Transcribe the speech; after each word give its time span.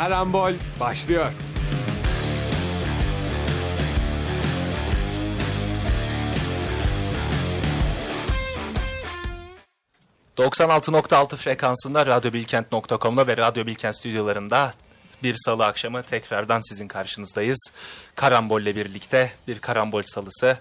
Karambol 0.00 0.52
başlıyor. 0.80 1.32
...96.6 10.36 11.36
frekansında 11.36 12.06
radyobilkent.com'da 12.06 13.26
ve 13.26 13.36
Radyo 13.36 13.66
Bilkent 13.66 13.96
stüdyolarında 13.96 14.72
bir 15.22 15.34
salı 15.34 15.66
akşamı 15.66 16.02
tekrardan 16.02 16.60
sizin 16.68 16.88
karşınızdayız. 16.88 17.72
Karambol'le 18.14 18.76
birlikte 18.76 19.32
bir 19.48 19.58
karambol 19.58 20.02
salısı. 20.02 20.58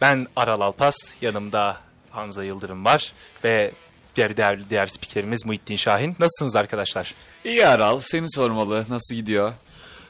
Ben 0.00 0.26
Aral 0.36 0.60
Alpas, 0.60 0.96
yanımda 1.20 1.76
Hamza 2.10 2.44
Yıldırım 2.44 2.84
var 2.84 3.12
ve 3.44 3.72
diğer 4.16 4.36
diğer, 4.36 4.70
diğer 4.70 4.86
spikerimiz 4.86 5.46
Muhittin 5.46 5.76
Şahin. 5.76 6.16
Nasılsınız 6.18 6.56
arkadaşlar? 6.56 7.14
İyi 7.44 7.66
Aral, 7.66 8.00
seni 8.00 8.26
sormalı. 8.30 8.84
Nasıl 8.88 9.14
gidiyor? 9.14 9.52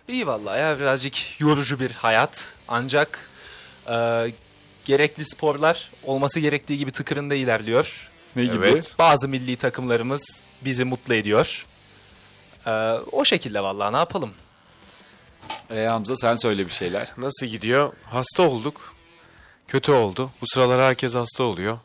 İyi 0.09 0.27
vallahi 0.27 0.61
ya 0.61 0.79
birazcık 0.79 1.41
yorucu 1.41 1.81
bir 1.81 1.91
hayat. 1.91 2.55
Ancak 2.69 3.31
e, 3.91 4.27
gerekli 4.85 5.25
sporlar 5.25 5.91
olması 6.05 6.41
gerektiği 6.41 6.79
gibi 6.79 6.93
tıkırında 6.93 7.35
ilerliyor. 7.35 8.11
Ne 8.37 8.45
gibi? 8.45 8.67
Evet. 8.67 8.95
Bazı 8.99 9.29
milli 9.29 9.57
takımlarımız 9.57 10.47
bizi 10.65 10.85
mutlu 10.85 11.15
ediyor. 11.15 11.67
E, 12.67 12.71
o 13.13 13.25
şekilde 13.25 13.61
vallahi 13.61 13.93
ne 13.93 13.97
yapalım? 13.97 14.33
Ee, 15.71 15.87
Hamza 15.87 16.17
sen 16.17 16.37
söyle 16.37 16.67
bir 16.67 16.73
şeyler. 16.73 17.09
Nasıl 17.17 17.47
gidiyor? 17.47 17.93
Hasta 18.05 18.43
olduk. 18.43 18.95
Kötü 19.69 19.93
oldu. 19.93 20.31
Bu 20.41 20.47
sıralar 20.47 20.81
herkes 20.81 21.15
hasta 21.15 21.45
oluyor. 21.45 21.79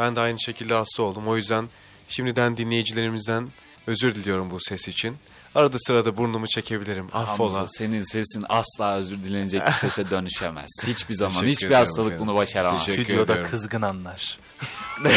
Ben 0.00 0.16
de 0.16 0.20
aynı 0.20 0.40
şekilde 0.40 0.74
hasta 0.74 1.02
oldum. 1.02 1.28
O 1.28 1.36
yüzden 1.36 1.68
şimdiden 2.08 2.56
dinleyicilerimizden 2.56 3.48
özür 3.86 4.14
diliyorum 4.14 4.50
bu 4.50 4.58
ses 4.60 4.88
için. 4.88 5.16
Arada 5.54 5.76
sırada 5.78 6.16
burnumu 6.16 6.46
çekebilirim. 6.46 7.06
Affola. 7.12 7.54
Hamza 7.54 7.66
senin 7.66 8.00
sesin 8.12 8.44
asla 8.48 8.96
özür 8.96 9.22
dilenecek 9.24 9.66
bir 9.66 9.72
sese 9.72 10.10
dönüşemez. 10.10 10.70
Hiçbir 10.86 11.14
zaman, 11.14 11.32
Teşekkür 11.32 11.52
hiçbir 11.52 11.74
hastalık 11.74 12.12
efendim. 12.12 12.26
bunu 12.26 12.36
başaramaz. 12.36 12.84
Teşekkür 12.84 13.04
Stüdyoda 13.04 13.32
ediyorum. 13.32 13.50
kızgın 13.50 13.82
anlar. 13.82 14.38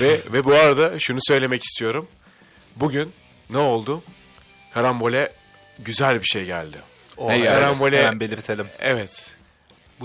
Ve, 0.00 0.20
ve 0.32 0.44
bu 0.44 0.54
arada 0.54 1.00
şunu 1.00 1.18
söylemek 1.22 1.64
istiyorum. 1.64 2.08
Bugün 2.76 3.12
ne 3.50 3.58
oldu? 3.58 4.02
Karambole 4.74 5.32
güzel 5.78 6.20
bir 6.20 6.26
şey 6.26 6.44
geldi. 6.44 6.76
O, 7.16 7.28
Ne 7.28 7.36
evet? 7.36 7.48
Karambole- 7.50 7.98
hemen 7.98 8.20
belirtelim. 8.20 8.66
Evet. 8.78 9.34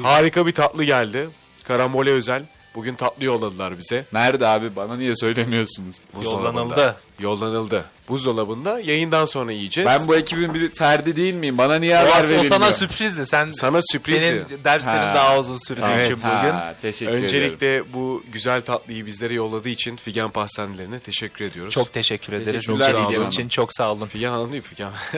Harika 0.04 0.46
bir 0.48 0.52
tatlı 0.52 0.84
geldi. 0.84 1.30
Karambole 1.64 2.10
özel. 2.12 2.44
Bugün 2.78 2.96
tatlı 2.96 3.26
yolladılar 3.26 3.78
bize. 3.78 4.06
Nerede 4.14 4.48
abi? 4.48 4.76
Bana 4.76 4.98
niye 4.98 5.16
söylemiyorsunuz? 5.16 6.02
Yollanıldı. 6.24 6.96
Yollanıldı. 7.20 7.86
Buzdolabında 8.10 8.80
yayından 8.80 9.26
sonra 9.26 9.52
yiyeceğiz. 9.52 9.90
Ben 9.90 10.08
bu 10.08 10.16
ekibin 10.16 10.54
bir 10.54 10.72
ferdi 10.76 11.16
değil 11.16 11.34
miyim? 11.34 11.58
Bana 11.58 11.76
niye 11.76 11.96
O, 11.96 12.00
haber 12.00 12.10
o 12.12 12.14
verilmiyor? 12.16 12.44
sana 12.44 12.74
sürprizdi. 12.74 13.26
Sen 13.26 13.52
Sana 13.52 13.80
sürprizi. 13.92 14.20
Senin 14.20 14.64
derslerin 14.64 14.98
Ha. 14.98 15.16
daha 15.16 15.40
uzun 15.40 15.68
sürdüğü 15.68 15.82
Evet. 15.86 16.06
için 16.06 16.18
bugün. 16.18 16.52
Ha, 16.52 16.76
teşekkür 16.82 17.08
ederim. 17.12 17.24
Öncelikle 17.24 17.94
bu 17.94 18.24
güzel 18.32 18.62
tatlıyı 18.62 19.06
bizlere 19.06 19.34
yolladığı 19.34 19.70
için 19.70 19.96
Figen 19.96 20.30
Pastanelerine 20.30 21.00
teşekkür 21.00 21.46
ediyoruz. 21.46 21.74
Çok 21.74 21.94
teşekkür 21.94 22.34
ederiz. 22.34 22.62
Teşekkürler 22.66 22.90
İlginiz 22.90 23.10
Figen 23.10 23.28
için 23.28 23.50
çok 23.50 23.74
sağ 23.74 23.92
olun. 23.92 24.08
Figen 24.08 24.32
Hanım 24.32 24.52
değil 24.52 24.64
Figen. 24.64 24.92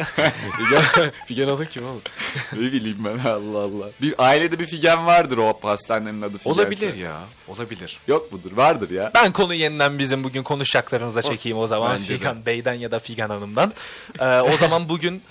Figen, 0.58 1.12
Figen 1.26 1.48
Hanım 1.48 1.66
kim 1.66 1.86
oğlum? 1.86 2.02
ne 2.54 2.60
bileyim 2.72 2.98
ben 3.06 3.30
Allah 3.30 3.60
Allah. 3.60 3.90
Bir 4.02 4.16
ailede 4.18 4.60
bir 4.60 4.68
figen 4.68 5.06
vardır 5.06 5.38
o 5.38 5.60
pastanenin 5.60 6.22
adı 6.22 6.38
figense. 6.38 6.50
Olabilir 6.50 6.96
ya. 6.96 7.20
Olabilir. 7.48 8.00
Yok 8.08 8.32
mudur? 8.32 8.52
Vardır 8.58 8.90
ya. 8.90 9.12
Ben 9.16 9.32
konu 9.32 9.54
yeniden 9.54 10.00
bizim 10.00 10.24
bugün 10.24 10.44
konuşacaklarımıza 10.44 11.22
çekeyim 11.22 11.58
o 11.58 11.68
zaman. 11.68 11.89
Bence 11.94 12.14
de. 12.14 12.18
Figan 12.18 12.46
Bey'den 12.46 12.74
ya 12.74 12.92
da 12.92 13.00
Figan 13.00 13.30
Hanım'dan. 13.30 13.74
Ee, 14.20 14.26
o 14.26 14.58
zaman 14.58 14.90
bugün 14.90 15.22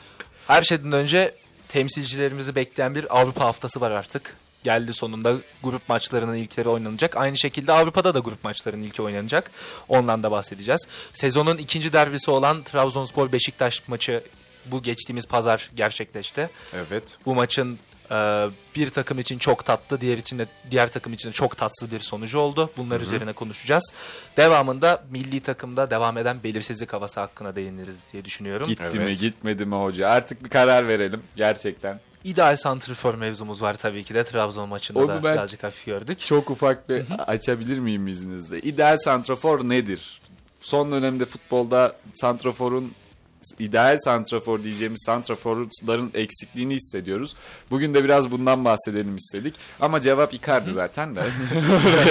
her 0.46 0.62
şeyden 0.62 0.92
önce 0.92 1.34
temsilcilerimizi 1.68 2.54
bekleyen 2.54 2.94
bir 2.94 3.18
Avrupa 3.20 3.44
haftası 3.44 3.80
var 3.80 3.90
artık. 3.90 4.36
Geldi 4.64 4.92
sonunda 4.92 5.34
grup 5.62 5.88
maçlarının 5.88 6.34
ilkleri 6.34 6.68
oynanacak. 6.68 7.16
Aynı 7.16 7.38
şekilde 7.38 7.72
Avrupa'da 7.72 8.14
da 8.14 8.18
grup 8.18 8.44
maçlarının 8.44 8.82
ilki 8.82 9.02
oynanacak. 9.02 9.50
Ondan 9.88 10.22
da 10.22 10.30
bahsedeceğiz. 10.30 10.88
Sezonun 11.12 11.56
ikinci 11.56 11.92
derbisi 11.92 12.30
olan 12.30 12.62
Trabzonspor 12.62 13.32
Beşiktaş 13.32 13.82
maçı 13.88 14.22
bu 14.66 14.82
geçtiğimiz 14.82 15.26
pazar 15.26 15.70
gerçekleşti. 15.76 16.50
Evet. 16.74 17.02
Bu 17.26 17.34
maçın 17.34 17.78
e, 18.10 18.46
bir 18.76 18.88
takım 18.90 19.18
için 19.18 19.38
çok 19.38 19.64
tatlı, 19.64 20.00
diğer 20.00 20.18
için 20.18 20.38
de 20.38 20.46
diğer 20.70 20.92
takım 20.92 21.12
için 21.12 21.28
de 21.28 21.32
çok 21.32 21.56
tatsız 21.56 21.90
bir 21.92 22.00
sonucu 22.00 22.38
oldu. 22.38 22.70
Bunlar 22.76 23.00
üzerine 23.00 23.32
konuşacağız. 23.32 23.92
Devamında 24.36 25.04
milli 25.10 25.40
takımda 25.40 25.90
devam 25.90 26.18
eden 26.18 26.42
belirsizlik 26.44 26.92
havası 26.92 27.20
hakkına 27.20 27.56
değiniriz 27.56 28.04
diye 28.12 28.24
düşünüyorum. 28.24 28.66
Gitti 28.66 28.82
mi 28.98 29.04
Evet. 29.04 29.20
gitmedi 29.20 29.66
mi 29.66 29.74
hoca? 29.74 30.08
Artık 30.08 30.44
bir 30.44 30.50
karar 30.50 30.88
verelim 30.88 31.22
gerçekten. 31.36 32.00
İdeal 32.24 32.56
santrifor 32.56 33.14
mevzumuz 33.14 33.62
var 33.62 33.74
tabii 33.74 34.04
ki 34.04 34.14
de 34.14 34.24
Trabzon 34.24 34.68
maçında 34.68 34.98
Onu 34.98 35.08
da 35.08 35.24
ben- 35.24 35.34
birazcık 35.34 35.62
hafif 35.62 35.86
gördük. 35.86 36.18
Çok 36.18 36.50
ufak 36.50 36.88
bir 36.88 37.06
açabilir 37.26 37.78
miyim 37.78 38.08
izninizle? 38.08 38.58
İdeal 38.60 38.96
santrafor 38.98 39.68
nedir? 39.68 40.20
Son 40.60 40.92
dönemde 40.92 41.24
futbolda 41.26 41.96
santraforun 42.14 42.92
ideal 43.58 43.98
santrafor 43.98 44.62
diyeceğimiz 44.62 45.02
santraforların 45.06 46.10
eksikliğini 46.14 46.74
hissediyoruz. 46.74 47.34
Bugün 47.70 47.94
de 47.94 48.04
biraz 48.04 48.30
bundan 48.30 48.64
bahsedelim 48.64 49.16
istedik. 49.16 49.54
Ama 49.80 50.00
cevap 50.00 50.34
Icardi 50.34 50.72
zaten 50.72 51.16
de. 51.16 51.22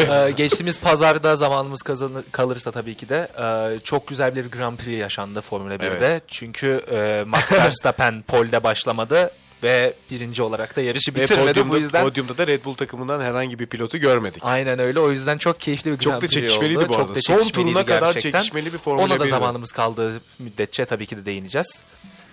Ee, 0.08 0.32
geçtiğimiz 0.32 0.80
pazarda 0.80 1.36
zamanımız 1.36 1.82
kazanır, 1.82 2.24
kalırsa 2.32 2.72
tabii 2.72 2.96
ki 2.96 3.10
de 3.10 3.28
e, 3.40 3.80
çok 3.80 4.08
güzel 4.08 4.36
bir 4.36 4.52
Grand 4.52 4.78
Prix 4.78 5.00
yaşandı 5.00 5.42
Formula 5.42 5.76
1'de. 5.76 5.88
Evet. 5.88 6.24
Çünkü 6.28 6.82
e, 6.92 7.24
Max 7.28 7.54
Verstappen 7.54 8.22
pole'de 8.28 8.64
başlamadı 8.64 9.32
ve 9.64 9.94
birinci 10.12 10.42
olarak 10.44 10.76
da 10.76 10.82
yarışı 10.82 11.16
Ve 11.16 11.22
bitirmedi. 11.22 11.48
podyumda, 11.50 11.74
Bu 11.74 11.78
yüzden 11.78 12.04
podyumda 12.04 12.38
da 12.38 12.48
Red 12.48 12.66
Bull 12.66 12.74
takımından 12.74 13.20
herhangi 13.22 13.60
bir 13.60 13.66
pilotu 13.66 13.98
görmedik. 13.98 14.42
Aynen 14.46 14.80
öyle. 14.80 15.00
O 15.00 15.12
yüzden 15.12 15.38
çok 15.38 15.60
keyifli 15.60 15.92
bir 15.92 15.98
Çok 15.98 16.04
Grand 16.12 16.16
da 16.16 16.20
Prix 16.28 16.34
çekişmeliydi 16.34 16.80
oldu. 16.80 16.90
bu 16.90 16.94
Çok 16.94 17.02
arada. 17.02 17.16
da 17.16 17.22
Son 17.22 17.50
turuna 17.50 17.86
kadar 17.86 18.14
gerçekten. 18.14 18.40
çekişmeli 18.42 18.74
bir 18.74 18.78
Formula 18.78 19.06
Ona 19.06 19.20
da 19.20 19.24
1'di. 19.24 19.30
zamanımız 19.30 19.72
kaldığı 19.72 20.22
müddetçe 20.40 20.86
tabii 20.86 21.06
ki 21.06 21.18
de 21.18 21.26
değineceğiz. 21.26 21.84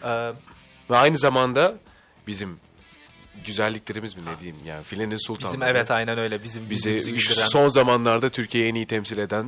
Ee, 0.04 0.32
Ve 0.90 0.96
aynı 0.96 1.18
zamanda 1.18 1.74
bizim 2.26 2.56
güzelliklerimiz 3.46 4.16
mi 4.16 4.22
ne 4.26 4.40
diyeyim 4.40 4.56
yani 4.66 4.84
filenin 4.84 5.18
sultanları. 5.18 5.56
bizim 5.60 5.76
evet 5.76 5.90
aynen 5.90 6.18
öyle. 6.18 6.42
Bizim 6.42 6.70
Bizi 6.70 6.94
güldüren 6.94 7.16
son 7.48 7.68
zamanlarda 7.68 8.28
Türkiye'yi 8.28 8.70
en 8.70 8.74
iyi 8.74 8.86
temsil 8.86 9.18
eden 9.18 9.46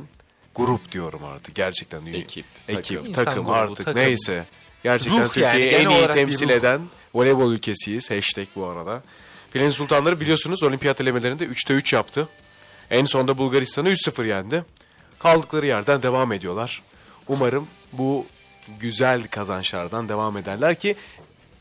grup 0.55 0.91
diyorum 0.91 1.23
artık. 1.23 1.55
Gerçekten 1.55 2.05
Ekip, 2.05 2.45
ekip, 2.67 2.97
takım. 2.97 3.13
takım, 3.13 3.45
grubu, 3.45 3.55
artık 3.55 3.85
takım. 3.85 4.01
neyse. 4.01 4.45
Gerçekten 4.83 5.19
Ruh 5.23 5.33
Türkiye'yi 5.33 5.73
yani, 5.73 5.83
en 5.83 5.89
iyi 5.89 6.07
temsil 6.07 6.49
ruh. 6.49 6.53
eden 6.53 6.81
voleybol 7.13 7.51
ülkesiyiz. 7.51 8.11
Hashtag 8.11 8.47
bu 8.55 8.65
arada. 8.65 9.03
Filenin 9.51 9.69
sultanları 9.69 10.19
biliyorsunuz 10.19 10.63
olimpiyat 10.63 11.01
elemelerinde 11.01 11.45
3'te 11.45 11.73
3 11.73 11.93
yaptı. 11.93 12.27
En 12.89 13.05
sonda 13.05 13.37
Bulgaristan'ı 13.37 13.89
3-0 13.89 14.27
yendi. 14.27 14.63
Kaldıkları 15.19 15.67
yerden 15.67 16.03
devam 16.03 16.31
ediyorlar. 16.31 16.81
Umarım 17.27 17.67
bu 17.93 18.25
güzel 18.79 19.27
kazançlardan 19.27 20.09
devam 20.09 20.37
ederler 20.37 20.75
ki 20.79 20.95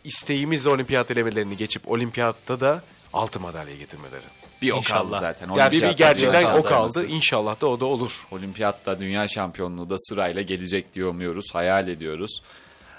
isteğimiz 0.05 0.67
olimpiyat 0.67 1.11
elemelerini 1.11 1.57
geçip 1.57 1.91
olimpiyatta 1.91 2.61
da 2.61 2.83
altın 3.13 3.43
madalya 3.43 3.77
getirmeleri. 3.77 4.25
bir 4.63 4.71
o 4.71 4.77
İnşallah. 4.77 5.01
kaldı 5.03 5.19
zaten. 5.21 5.49
Bir, 5.49 5.55
bir 5.55 5.61
Olimpiyatta 5.61 5.93
gerçekten 5.93 6.45
o 6.45 6.63
kaldı. 6.63 7.07
İnşallah 7.07 7.61
da 7.61 7.67
o 7.67 7.81
da 7.81 7.85
olur. 7.85 8.27
Olimpiyatta 8.31 9.01
dünya 9.01 9.29
şampiyonluğu 9.29 9.91
da 9.91 9.99
sırayla 9.99 10.43
gelecek 10.43 10.95
diye 10.95 11.05
umuyoruz, 11.05 11.47
hayal 11.53 11.89
ediyoruz. 11.89 12.43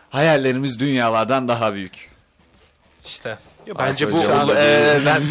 Hayallerimiz 0.10 0.80
dünyalardan 0.80 1.48
daha 1.48 1.74
büyük. 1.74 2.17
İşte. 3.08 3.38
Ya 3.68 3.74
bence 3.80 4.12
bu 4.12 4.22
Şu 4.24 4.36
an, 4.36 4.50
e, 4.50 5.02
ben 5.06 5.24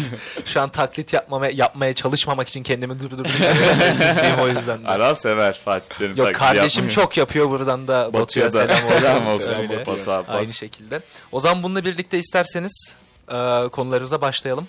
şu 0.45 0.61
an 0.61 0.69
taklit 0.69 1.13
yapmamaya, 1.13 1.51
yapmaya 1.51 1.93
çalışmamak 1.93 2.47
için 2.49 2.63
kendimi 2.63 2.99
durdurdum. 2.99 3.31
Sessizliğim 3.77 4.39
o 4.39 4.47
yüzden 4.47 4.83
de. 4.83 4.87
Aral 4.87 5.15
sever 5.15 5.53
Fatih 5.53 5.95
Terim 5.95 6.17
Yok 6.17 6.33
kardeşim 6.35 6.83
yapmayı. 6.83 6.95
çok 6.95 7.17
yapıyor 7.17 7.49
buradan 7.49 7.87
da 7.87 8.13
Batu'ya 8.13 8.45
Batu'ya 8.45 8.69
da 8.69 8.75
selam 8.75 9.27
olsun. 9.27 9.39
selam 9.39 9.87
olsun 9.97 10.11
Abbas. 10.11 10.35
Aynı 10.35 10.53
şekilde. 10.53 11.01
O 11.31 11.39
zaman 11.39 11.63
bununla 11.63 11.85
birlikte 11.85 12.17
isterseniz 12.17 12.95
e, 13.27 13.67
konularımıza 13.71 14.21
başlayalım. 14.21 14.67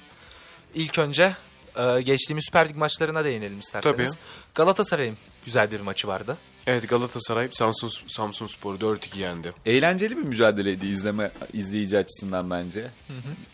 İlk 0.75 0.99
önce 0.99 1.33
e, 1.77 2.03
geçtiğimiz 2.03 2.45
Süper 2.45 2.69
Lig 2.69 2.77
maçlarına 2.77 3.25
değinelim 3.25 3.59
isterseniz. 3.61 3.97
Tabii. 4.15 4.21
Galatasaray'ın 4.55 5.17
güzel 5.45 5.71
bir 5.73 5.81
maçı 5.81 6.09
vardı. 6.09 6.37
Evet 6.67 6.89
Galatasaray 6.89 7.49
Samsun 7.53 7.91
Samsun 8.09 8.47
Spor'u 8.47 8.77
4-2 8.79 9.19
yendi. 9.19 9.53
Eğlenceli 9.67 10.17
bir 10.17 10.23
mücadeleydi 10.23 10.87
izleme 10.87 11.31
izleyici 11.53 11.99
açısından 11.99 12.51
bence. 12.51 12.87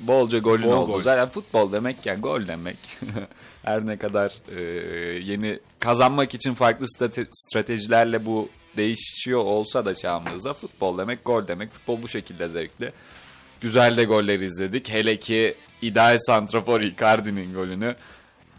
Bolca 0.01 0.39
golün 0.39 0.63
Bol 0.67 0.73
oldu. 0.73 0.93
gol. 0.93 1.01
Zaten 1.03 1.29
futbol 1.29 1.73
demek 1.73 2.07
ya 2.07 2.15
gol 2.15 2.47
demek. 2.49 2.77
Her 3.63 3.87
ne 3.87 3.99
kadar 3.99 4.33
e, 4.57 4.61
yeni 5.23 5.59
kazanmak 5.81 6.35
için 6.35 6.55
farklı 6.55 6.87
strate- 6.87 7.29
stratejilerle 7.33 8.27
bu 8.27 8.49
değişiyor 8.77 9.45
olsa 9.45 9.85
da 9.85 9.95
çağımızda 9.95 10.55
futbol 10.55 10.99
demek 10.99 11.25
gol 11.25 11.49
demek. 11.49 11.73
Futbol 11.73 12.03
bu 12.03 12.09
şekilde 12.09 12.49
zevkli. 12.49 12.93
Güzel 13.61 13.97
de 13.97 14.05
goller 14.05 14.41
izledik. 14.41 14.89
Hele 14.89 15.19
ki 15.19 15.55
ideal 15.83 16.19
santrafor 16.19 16.81
Icardi'nin 16.81 17.55
golünü 17.55 17.97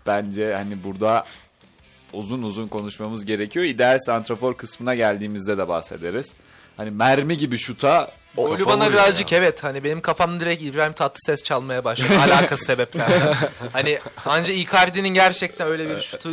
bence 0.07 0.53
hani 0.53 0.83
burada 0.83 1.25
uzun 2.15 2.43
uzun 2.43 2.67
konuşmamız 2.67 3.25
gerekiyor. 3.25 3.65
İdeal 3.65 3.99
santrafor 3.99 4.57
kısmına 4.57 4.95
geldiğimizde 4.95 5.57
de 5.57 5.67
bahsederiz. 5.67 6.33
Hani 6.77 6.91
mermi 6.91 7.37
gibi 7.37 7.57
şuta 7.57 8.11
Golü 8.37 8.63
kafa 8.63 8.79
bana 8.79 8.91
birazcık 8.91 9.33
evet 9.33 9.63
hani 9.63 9.83
benim 9.83 10.01
kafamda 10.01 10.39
direkt 10.39 10.63
İbrahim 10.63 10.93
Tatlıses 10.93 11.43
çalmaya 11.43 11.83
başladı. 11.83 12.19
Alakası 12.19 12.65
sebeplerden. 12.65 13.35
hani 13.73 13.99
anca 14.25 14.53
Icardi'nin 14.53 15.09
gerçekten 15.09 15.67
öyle 15.67 15.89
bir 15.89 16.01
şutu 16.01 16.29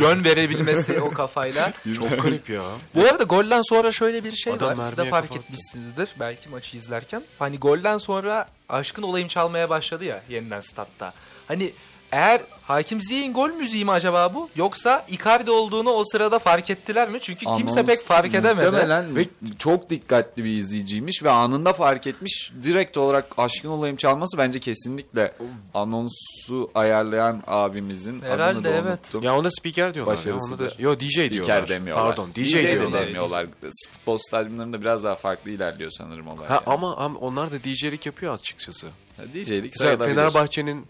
yön 0.00 0.24
verebilmesi 0.24 1.00
o 1.00 1.10
kafayla. 1.10 1.72
Çok 1.96 2.22
garip 2.22 2.50
ya. 2.50 2.62
Bu 2.94 3.02
arada 3.02 3.24
golden 3.24 3.62
sonra 3.62 3.92
şöyle 3.92 4.24
bir 4.24 4.32
şey 4.32 4.52
Adam 4.52 4.78
var. 4.78 4.84
Siz 4.84 4.96
de 4.96 5.04
fark 5.04 5.28
kafa 5.28 5.40
attı. 5.40 5.44
etmişsinizdir 5.44 6.08
belki 6.20 6.48
maçı 6.48 6.76
izlerken. 6.76 7.22
Hani 7.38 7.58
golden 7.58 7.98
sonra 7.98 8.48
aşkın 8.68 9.02
olayım 9.02 9.28
çalmaya 9.28 9.70
başladı 9.70 10.04
ya 10.04 10.22
yeniden 10.28 10.60
statta. 10.60 11.12
Hani 11.48 11.72
eğer 12.12 12.40
Hakim 12.68 13.00
Ziyech'in 13.00 13.32
gol 13.32 13.50
müziği 13.50 13.84
mi 13.84 13.90
acaba 13.90 14.34
bu? 14.34 14.50
Yoksa 14.56 15.04
Icardi 15.08 15.50
olduğunu 15.50 15.90
o 15.90 16.04
sırada 16.04 16.38
fark 16.38 16.70
ettiler 16.70 17.08
mi? 17.08 17.18
Çünkü 17.20 17.46
kimse 17.56 17.80
Anons 17.80 17.86
pek 17.86 18.04
fark 18.04 18.34
edemedi. 18.34 18.70
Muhtemelen 18.70 19.16
ve 19.16 19.24
çok 19.58 19.90
dikkatli 19.90 20.44
bir 20.44 20.50
izleyiciymiş 20.50 21.22
ve 21.22 21.30
anında 21.30 21.72
fark 21.72 22.06
etmiş. 22.06 22.52
Direkt 22.62 22.96
olarak 22.96 23.26
aşkın 23.38 23.68
olayım 23.68 23.96
çalması 23.96 24.38
bence 24.38 24.60
kesinlikle 24.60 25.32
anonsu 25.74 26.70
ayarlayan 26.74 27.42
abimizin 27.46 28.20
adını 28.20 28.30
Herhalde, 28.30 28.64
da 28.64 28.70
evet. 28.70 28.84
unuttum. 28.86 29.22
Ya 29.22 29.38
ona 29.38 29.50
spiker 29.50 29.94
diyorlar. 29.94 30.12
Ya. 30.12 30.18
Başarısıdır. 30.18 30.64
Ona 30.64 30.70
da, 30.70 30.82
yo 30.82 31.00
DJ 31.00 31.12
Spiker 31.12 31.30
diyorlar. 31.30 31.68
demiyorlar. 31.68 32.06
Pardon 32.06 32.30
DJ, 32.30 32.54
de 32.54 32.72
diyorlar. 32.72 33.06
demiyorlar. 33.06 33.46
Futbol 33.92 34.18
stadyumlarında 34.18 34.80
biraz 34.80 35.04
daha 35.04 35.14
farklı 35.14 35.50
ilerliyor 35.50 35.90
sanırım 35.90 36.28
olay. 36.28 36.48
Ha, 36.48 36.54
yani. 36.54 36.62
ama, 36.66 36.96
ama 36.96 37.18
onlar 37.18 37.52
da 37.52 37.64
DJ'lik 37.64 38.06
yapıyor 38.06 38.34
açıkçası. 38.34 38.86
DJ'lik 39.34 39.76
sayılabilir. 39.76 40.14
Fenerbahçe'nin 40.14 40.86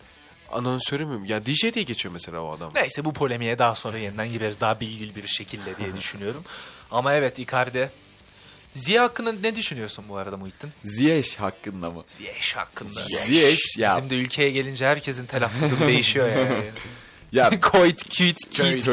anonsörü 0.53 1.07
mü? 1.07 1.29
Ya 1.29 1.47
DJ 1.47 1.63
diye 1.75 1.85
geçiyor 1.85 2.13
mesela 2.13 2.41
o 2.41 2.53
adam. 2.57 2.71
Neyse 2.75 3.05
bu 3.05 3.13
polemiğe 3.13 3.59
daha 3.59 3.75
sonra 3.75 3.99
yeniden 3.99 4.33
gireriz 4.33 4.61
daha 4.61 4.81
bilgili 4.81 5.17
bir 5.17 5.27
şekilde 5.27 5.77
diye 5.77 5.97
düşünüyorum. 5.99 6.45
Ama 6.91 7.15
evet 7.15 7.39
Icardi. 7.39 7.91
Ziya 8.75 9.03
hakkında 9.03 9.33
ne 9.33 9.57
düşünüyorsun 9.57 10.05
bu 10.09 10.19
arada 10.19 10.37
Muhittin? 10.37 10.71
Ziyech 10.85 11.37
hakkında 11.37 11.91
mı? 11.91 12.05
Ziyech 12.07 12.57
hakkında. 12.57 13.01
Ziyech 13.25 13.79
ya. 13.79 13.97
Bizim 13.97 14.11
de 14.11 14.15
ülkeye 14.17 14.51
gelince 14.51 14.87
herkesin 14.87 15.27
telaffuzu 15.27 15.81
değişiyor 15.87 16.29
yani. 16.29 16.65
Ya 17.33 17.51
Koit, 17.61 18.09
küt, 18.09 18.37
kit, 18.51 18.57
Köyt, 18.57 18.85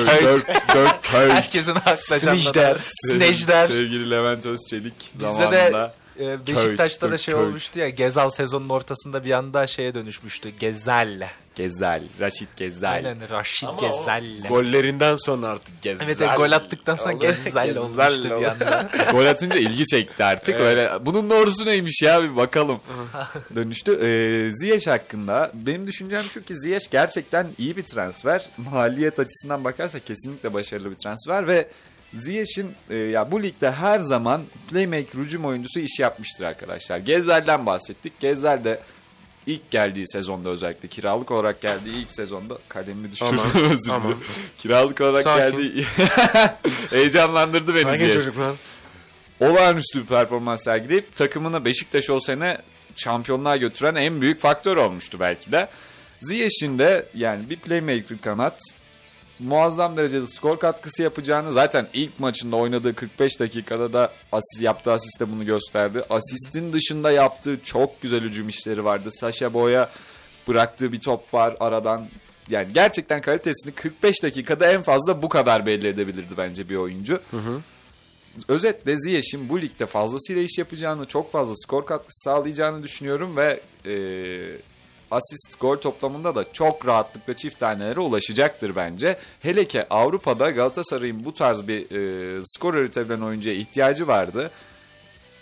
köt. 0.68 0.98
Herkesin 1.02 1.76
aklına 1.76 1.96
Snejder. 1.96 2.78
Snejder. 2.96 3.68
Sevgili 3.68 4.12
Levent 4.12 4.46
Özçelik 4.46 4.94
Bizde 5.14 5.26
zamanında. 5.32 5.94
de 6.20 6.26
e, 6.34 6.48
Beşiktaş'ta 6.48 7.12
da 7.12 7.18
şey 7.18 7.36
olmuştu 7.36 7.80
ya 7.80 7.90
Gezal 7.90 8.30
sezonun 8.30 8.70
ortasında 8.70 9.26
bir 9.26 9.32
anda 9.32 9.68
şeye 9.68 9.96
dönüşmüştü. 9.96 10.50
Gezel. 10.50 11.30
Gezel, 11.56 12.04
Raşit 12.20 12.56
Gezel. 12.56 12.92
Aynen 12.92 13.30
Raşit 13.30 13.70
Gezel. 13.80 14.48
Gollerinden 14.48 15.16
sonra 15.16 15.48
artık 15.48 15.82
gezer. 15.82 16.06
Evet, 16.06 16.22
evet, 16.22 16.38
gol 16.38 16.52
attıktan 16.52 16.96
sonra 16.96 17.14
Gezel 17.14 17.78
olmuştu 17.78 18.24
bir 18.24 18.46
anda. 18.46 18.90
Gol 19.12 19.26
atınca 19.26 19.56
ilgi 19.56 19.86
çekti 19.86 20.24
artık. 20.24 20.56
Öyle 20.56 20.92
bunun 21.02 21.30
doğrusu 21.30 21.66
neymiş 21.66 22.02
ya 22.02 22.24
bir 22.24 22.36
bakalım. 22.36 22.80
Dönüştü. 23.56 23.92
Ee, 23.92 24.52
Ziyech 24.52 24.88
hakkında 24.88 25.52
benim 25.54 25.88
düşüncem 25.88 26.24
şu 26.24 26.44
ki 26.44 26.56
Ziyech 26.60 26.92
gerçekten 26.92 27.48
iyi 27.58 27.78
bir 27.78 27.84
transfer. 27.84 28.50
Maliyet 28.58 29.20
açısından 29.20 29.64
bakarsak 29.64 30.06
kesinlikle 30.06 30.54
başarılı 30.54 30.92
bir 30.92 30.96
transfer 30.96 31.48
ve 31.48 31.68
Ziyech'in 32.14 32.72
e, 32.90 32.96
ya 32.96 33.32
bu 33.32 33.44
ligde 33.44 33.72
her 33.72 34.00
zaman 34.00 34.42
playmaker 34.70 35.20
hücum 35.20 35.46
oyuncusu 35.46 35.80
iş 35.80 36.00
yapmıştır 36.00 36.46
arkadaşlar. 36.46 36.98
Gezel'den 36.98 37.66
bahsettik. 37.66 38.20
Gezel 38.20 38.64
de 38.64 38.80
ilk 39.48 39.72
geldiği 39.72 40.08
sezonda 40.08 40.50
özellikle 40.50 40.88
kiralık 40.88 41.32
olarak 41.32 41.62
geldiği 41.62 41.96
ilk 42.02 42.12
sezonda 42.12 42.58
kalemimi 42.70 43.12
düşürdüm 43.12 43.40
özür 43.56 43.86
dilerim. 43.86 44.18
Kiralık 44.58 45.02
olarak 45.02 45.24
Sakin. 45.24 45.58
geldiği 45.58 45.86
heyecanlandırdı 46.90 47.76
beni 47.76 47.98
Ziyech 47.98 48.14
çocuk 48.14 48.40
lan. 48.40 48.56
olağanüstü 49.40 50.02
bir 50.02 50.06
performans 50.06 50.64
sergileyip 50.64 51.16
takımını 51.16 51.66
Beşiktaş 51.66 52.10
o 52.10 52.20
sene 52.20 52.58
şampiyonluğa 52.96 53.58
götüren 53.58 53.96
en 53.96 54.22
büyük 54.22 54.40
faktör 54.42 54.78
olmuştu 54.78 55.18
belki 55.20 55.52
de. 55.52 55.68
Ziyech'in 56.22 56.80
de 56.80 57.06
yani 57.16 57.50
bir 57.50 57.56
playmaker 57.56 58.22
kanat 58.22 58.60
muazzam 59.40 59.98
derecede 59.98 60.28
skor 60.28 60.60
katkısı 60.60 61.04
yapacağını 61.04 61.54
zaten 61.54 61.88
ilk 61.94 62.20
maçında 62.20 62.56
oynadığı 62.56 62.96
45 62.96 63.40
dakikada 63.40 63.94
da 63.94 64.12
asist 64.32 64.62
yaptığı 64.62 64.92
asiste 64.92 65.32
bunu 65.32 65.46
gösterdi. 65.46 66.04
Asistin 66.10 66.74
dışında 66.74 67.12
yaptığı 67.12 67.60
çok 67.64 68.02
güzel 68.02 68.22
hücum 68.22 68.50
işleri 68.50 68.86
vardı. 68.86 69.10
Sasha 69.12 69.54
Boy'a 69.54 69.90
bıraktığı 70.48 70.92
bir 70.92 71.00
top 71.00 71.34
var 71.34 71.56
aradan. 71.60 72.06
Yani 72.50 72.68
gerçekten 72.74 73.22
kalitesini 73.22 73.74
45 73.74 74.24
dakikada 74.24 74.72
en 74.72 74.82
fazla 74.82 75.22
bu 75.22 75.30
kadar 75.30 75.66
belli 75.66 75.88
edebilirdi 75.88 76.34
bence 76.38 76.70
bir 76.70 76.76
oyuncu. 76.76 77.22
Özetle 78.48 78.98
Ziyech'in 78.98 79.50
bu 79.50 79.62
ligde 79.62 79.86
fazlasıyla 79.86 80.42
iş 80.42 80.58
yapacağını, 80.58 81.06
çok 81.06 81.32
fazla 81.32 81.54
skor 81.56 81.86
katkısı 81.86 82.24
sağlayacağını 82.24 82.84
düşünüyorum 82.84 83.38
ve 83.38 83.62
e, 83.86 83.96
asist 85.12 85.60
gol 85.60 85.78
toplamında 85.78 86.36
da 86.36 86.46
çok 86.54 86.88
rahatlıkla 86.88 87.36
çift 87.36 87.60
tanelere 87.60 88.00
ulaşacaktır 88.00 88.76
bence. 88.76 89.18
Hele 89.42 89.66
ki 89.66 89.84
Avrupa'da 89.90 90.52
Galatasaray'ın 90.52 91.26
bu 91.26 91.34
tarz 91.34 91.68
bir 91.68 91.82
e, 92.40 92.42
skor 92.46 92.74
üretebilen 92.74 93.22
oyuncuya 93.22 93.56
ihtiyacı 93.56 94.08
vardı. 94.08 94.52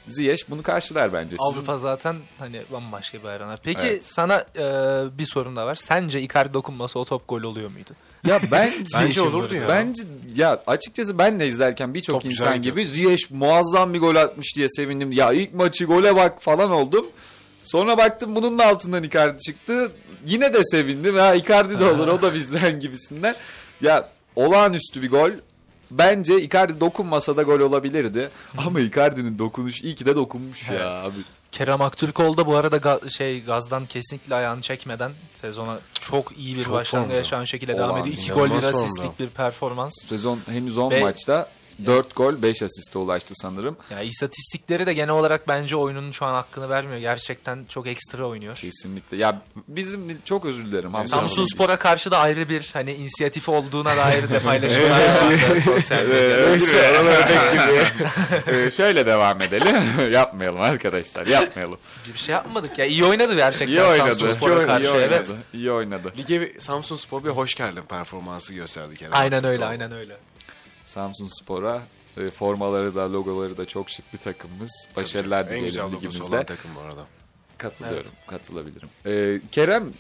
Ziyech 0.07 0.43
bunu 0.49 0.63
karşılar 0.63 1.13
bence. 1.13 1.29
Sizin- 1.37 1.43
Avrupa 1.51 1.77
zaten 1.77 2.15
hani 2.39 2.61
bambaşka 2.71 3.19
bir 3.23 3.27
arena. 3.27 3.55
Peki 3.63 3.87
Evet. 3.87 4.05
sana 4.05 4.45
e, 4.57 4.63
bir 5.17 5.25
sorun 5.25 5.55
da 5.55 5.65
var. 5.65 5.75
Sence 5.75 6.21
Icardi 6.21 6.53
dokunmasa 6.53 6.99
o 6.99 7.05
top 7.05 7.27
gol 7.27 7.41
oluyor 7.43 7.71
muydu? 7.71 7.91
Ya 8.27 8.39
ben 8.51 8.73
Bence 9.01 9.21
olurdu 9.21 9.55
ya. 9.55 9.67
Bence 9.67 10.03
ya 10.35 10.63
açıkçası 10.67 11.17
ben 11.17 11.39
de 11.39 11.47
izlerken 11.47 11.93
birçok 11.93 12.25
insan 12.25 12.61
gibi 12.61 12.87
Ziyech 12.87 13.31
muazzam 13.31 13.93
bir 13.93 13.99
gol 13.99 14.15
atmış 14.15 14.55
diye 14.55 14.69
sevindim. 14.69 15.11
Ya 15.11 15.31
ilk 15.33 15.53
maçı 15.53 15.85
gole 15.85 16.15
bak 16.15 16.41
falan 16.41 16.71
oldum. 16.71 17.05
Sonra 17.63 17.97
baktım 17.97 18.35
bunun 18.35 18.59
da 18.59 18.65
altından 18.67 19.03
Icardi 19.03 19.39
çıktı. 19.41 19.91
Yine 20.25 20.53
de 20.53 20.63
sevindim. 20.63 21.15
Ya 21.15 21.33
Icardi 21.35 21.79
de 21.79 21.85
olur 21.85 22.07
o 22.07 22.21
da 22.21 22.33
bizden 22.33 22.79
gibisinden. 22.79 23.35
Ya 23.81 24.07
olağanüstü 24.35 25.01
bir 25.01 25.09
gol. 25.09 25.29
Bence 25.91 26.41
Icardi 26.41 26.79
dokunmasa 26.79 27.37
da 27.37 27.43
gol 27.43 27.59
olabilirdi. 27.59 28.29
Ama 28.57 28.79
Icardi'nin 28.79 29.39
dokunuş 29.39 29.81
iyi 29.81 29.95
ki 29.95 30.05
de 30.05 30.15
dokunmuş 30.15 30.69
ya 30.69 30.75
Evet. 30.75 30.97
abi. 30.97 31.17
Kerem 31.51 31.81
Aktürkoğlu 31.81 32.37
da 32.37 32.45
bu 32.45 32.55
arada 32.55 32.77
ga- 32.77 33.09
şey 33.09 33.43
gazdan 33.43 33.85
kesinlikle 33.85 34.35
ayağını 34.35 34.61
çekmeden 34.61 35.11
sezona 35.35 35.79
çok 35.99 36.37
iyi 36.37 36.55
bir 36.57 36.63
Çok 36.63 36.73
başlangıç 36.73 37.13
yaşayan 37.17 37.43
şekilde 37.43 37.77
devam 37.77 37.97
ediyor. 37.97 38.15
İki 38.15 38.31
gol 38.31 38.49
bir 38.49 38.55
asistlik 38.63 39.19
bir 39.19 39.27
performans. 39.27 39.93
Sezon 40.09 40.39
henüz 40.45 40.77
10 40.77 40.91
Ve- 40.91 41.01
maçta 41.01 41.49
4 41.85 42.15
gol 42.15 42.41
5 42.41 42.61
asiste 42.63 42.99
ulaştı 42.99 43.33
sanırım. 43.35 43.77
Yani 43.91 44.05
istatistikleri 44.05 44.85
de 44.85 44.93
genel 44.93 45.09
olarak 45.13 45.47
bence 45.47 45.75
oyunun 45.75 46.11
şu 46.11 46.25
an 46.25 46.33
hakkını 46.33 46.69
vermiyor. 46.69 46.97
Gerçekten 46.97 47.65
çok 47.69 47.87
ekstra 47.87 48.25
oynuyor. 48.27 48.55
Kesinlikle. 48.55 49.17
Ya 49.17 49.41
bizim 49.67 50.21
çok 50.25 50.45
özür 50.45 50.65
dilerim. 50.65 50.93
Hamza 50.93 51.09
Samsun. 51.09 51.45
Spor'a 51.53 51.79
karşı 51.79 52.11
da 52.11 52.17
ayrı 52.17 52.49
bir 52.49 52.69
hani 52.73 52.93
inisiyatif 52.93 53.49
olduğuna 53.49 53.97
dair 53.97 54.29
de 54.29 54.39
paylaşımlar 54.43 54.89
vardı 55.23 55.61
sosyal 55.65 56.03
medyada. 56.05 56.53
Ee, 58.47 58.71
şöyle 58.71 59.05
devam 59.05 59.41
edelim. 59.41 59.75
yapmayalım 60.11 60.61
arkadaşlar. 60.61 61.27
Yapmayalım. 61.27 61.77
Bir 62.13 62.19
şey 62.19 62.33
yapmadık 62.33 62.77
ya. 62.79 62.85
İyi 62.85 63.05
oynadı 63.05 63.35
gerçekten 63.35 63.67
İyi 63.67 63.81
oynadı. 63.81 64.15
Samsun 64.15 64.27
Spor'a 64.27 64.63
iyi 64.63 64.65
karşı. 64.65 64.91
oynadı. 64.91 65.05
Evet. 65.13 65.31
İyi 65.53 65.71
oynadı. 65.71 66.13
Lige 66.17 66.41
bir 66.41 66.59
Samsun 66.59 66.95
Spor 66.95 67.23
bir 67.23 67.29
hoş 67.29 67.55
geldin 67.55 67.81
performansı 67.89 68.53
gösterdi. 68.53 69.07
Aynen 69.11 69.43
öyle, 69.43 69.65
aynen 69.65 69.91
öyle. 69.91 70.13
Samsun 70.93 71.27
Spor'a 71.27 71.81
e, 72.17 72.29
formaları 72.29 72.95
da 72.95 73.13
logoları 73.13 73.57
da 73.57 73.65
çok 73.65 73.89
şık 73.89 74.13
bir 74.13 74.17
takımımız. 74.17 74.87
Başarılar 74.97 75.39
En 75.41 75.47
güzel 75.47 75.59
dileyelim 75.61 75.81
logosu 75.83 75.97
ligimizde. 75.97 76.35
olan 76.35 76.45
takım 76.45 76.71
bu 76.75 76.79
arada. 76.79 77.05
Katılıyorum. 77.57 78.11
Katılabilirim. 78.27 78.89
Ee, 79.05 79.41
Kerem 79.51 79.93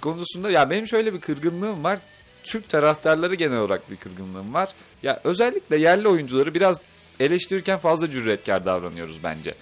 konusunda 0.00 0.50
ya 0.50 0.70
benim 0.70 0.86
şöyle 0.86 1.14
bir 1.14 1.20
kırgınlığım 1.20 1.84
var. 1.84 1.98
Türk 2.44 2.68
taraftarları 2.68 3.34
genel 3.34 3.58
olarak 3.58 3.90
bir 3.90 3.96
kırgınlığım 3.96 4.54
var. 4.54 4.68
Ya 5.02 5.20
özellikle 5.24 5.76
yerli 5.76 6.08
oyuncuları 6.08 6.54
biraz 6.54 6.80
eleştirirken 7.20 7.78
fazla 7.78 8.10
cüretkar 8.10 8.66
davranıyoruz 8.66 9.22
bence. 9.24 9.54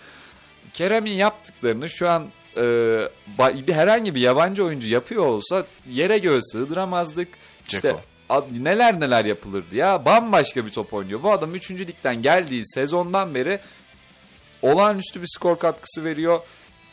Kerem'in 0.75 1.11
yaptıklarını 1.13 1.91
şu 1.91 2.09
an 2.11 2.27
e, 2.57 3.09
herhangi 3.69 4.15
bir 4.15 4.21
yabancı 4.21 4.65
oyuncu 4.65 4.89
yapıyor 4.89 5.27
olsa 5.27 5.67
yere 5.91 6.19
göğe 6.19 6.43
sığdıramazdık. 6.43 7.29
İşte 7.65 7.81
Ceko. 7.81 7.97
ad- 7.97 8.18
neler 8.61 9.01
neler 9.01 9.25
yapılırdı 9.25 9.77
ya. 9.77 10.05
Bambaşka 10.05 10.67
bir 10.67 10.71
top 10.71 10.95
oynuyor. 10.95 11.23
Bu 11.23 11.33
adam 11.33 11.55
3. 11.55 11.71
ligden 11.71 12.23
geldiği 12.23 12.63
sezondan 12.67 13.35
beri 13.35 13.61
olağanüstü 14.63 15.23
bir 15.23 15.29
skor 15.37 15.59
katkısı 15.59 16.05
veriyor. 16.05 16.41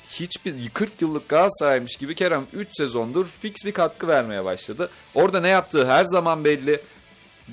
Hiçbir 0.07 0.69
40 0.69 1.01
yıllık 1.01 1.29
Galatasaray'mış 1.29 1.95
gibi 1.95 2.15
Kerem 2.15 2.45
3 2.53 2.67
sezondur 2.71 3.27
fix 3.27 3.53
bir 3.65 3.71
katkı 3.71 4.07
vermeye 4.07 4.45
başladı. 4.45 4.89
Orada 5.15 5.41
ne 5.41 5.49
yaptığı 5.49 5.87
her 5.87 6.05
zaman 6.05 6.43
belli. 6.43 6.81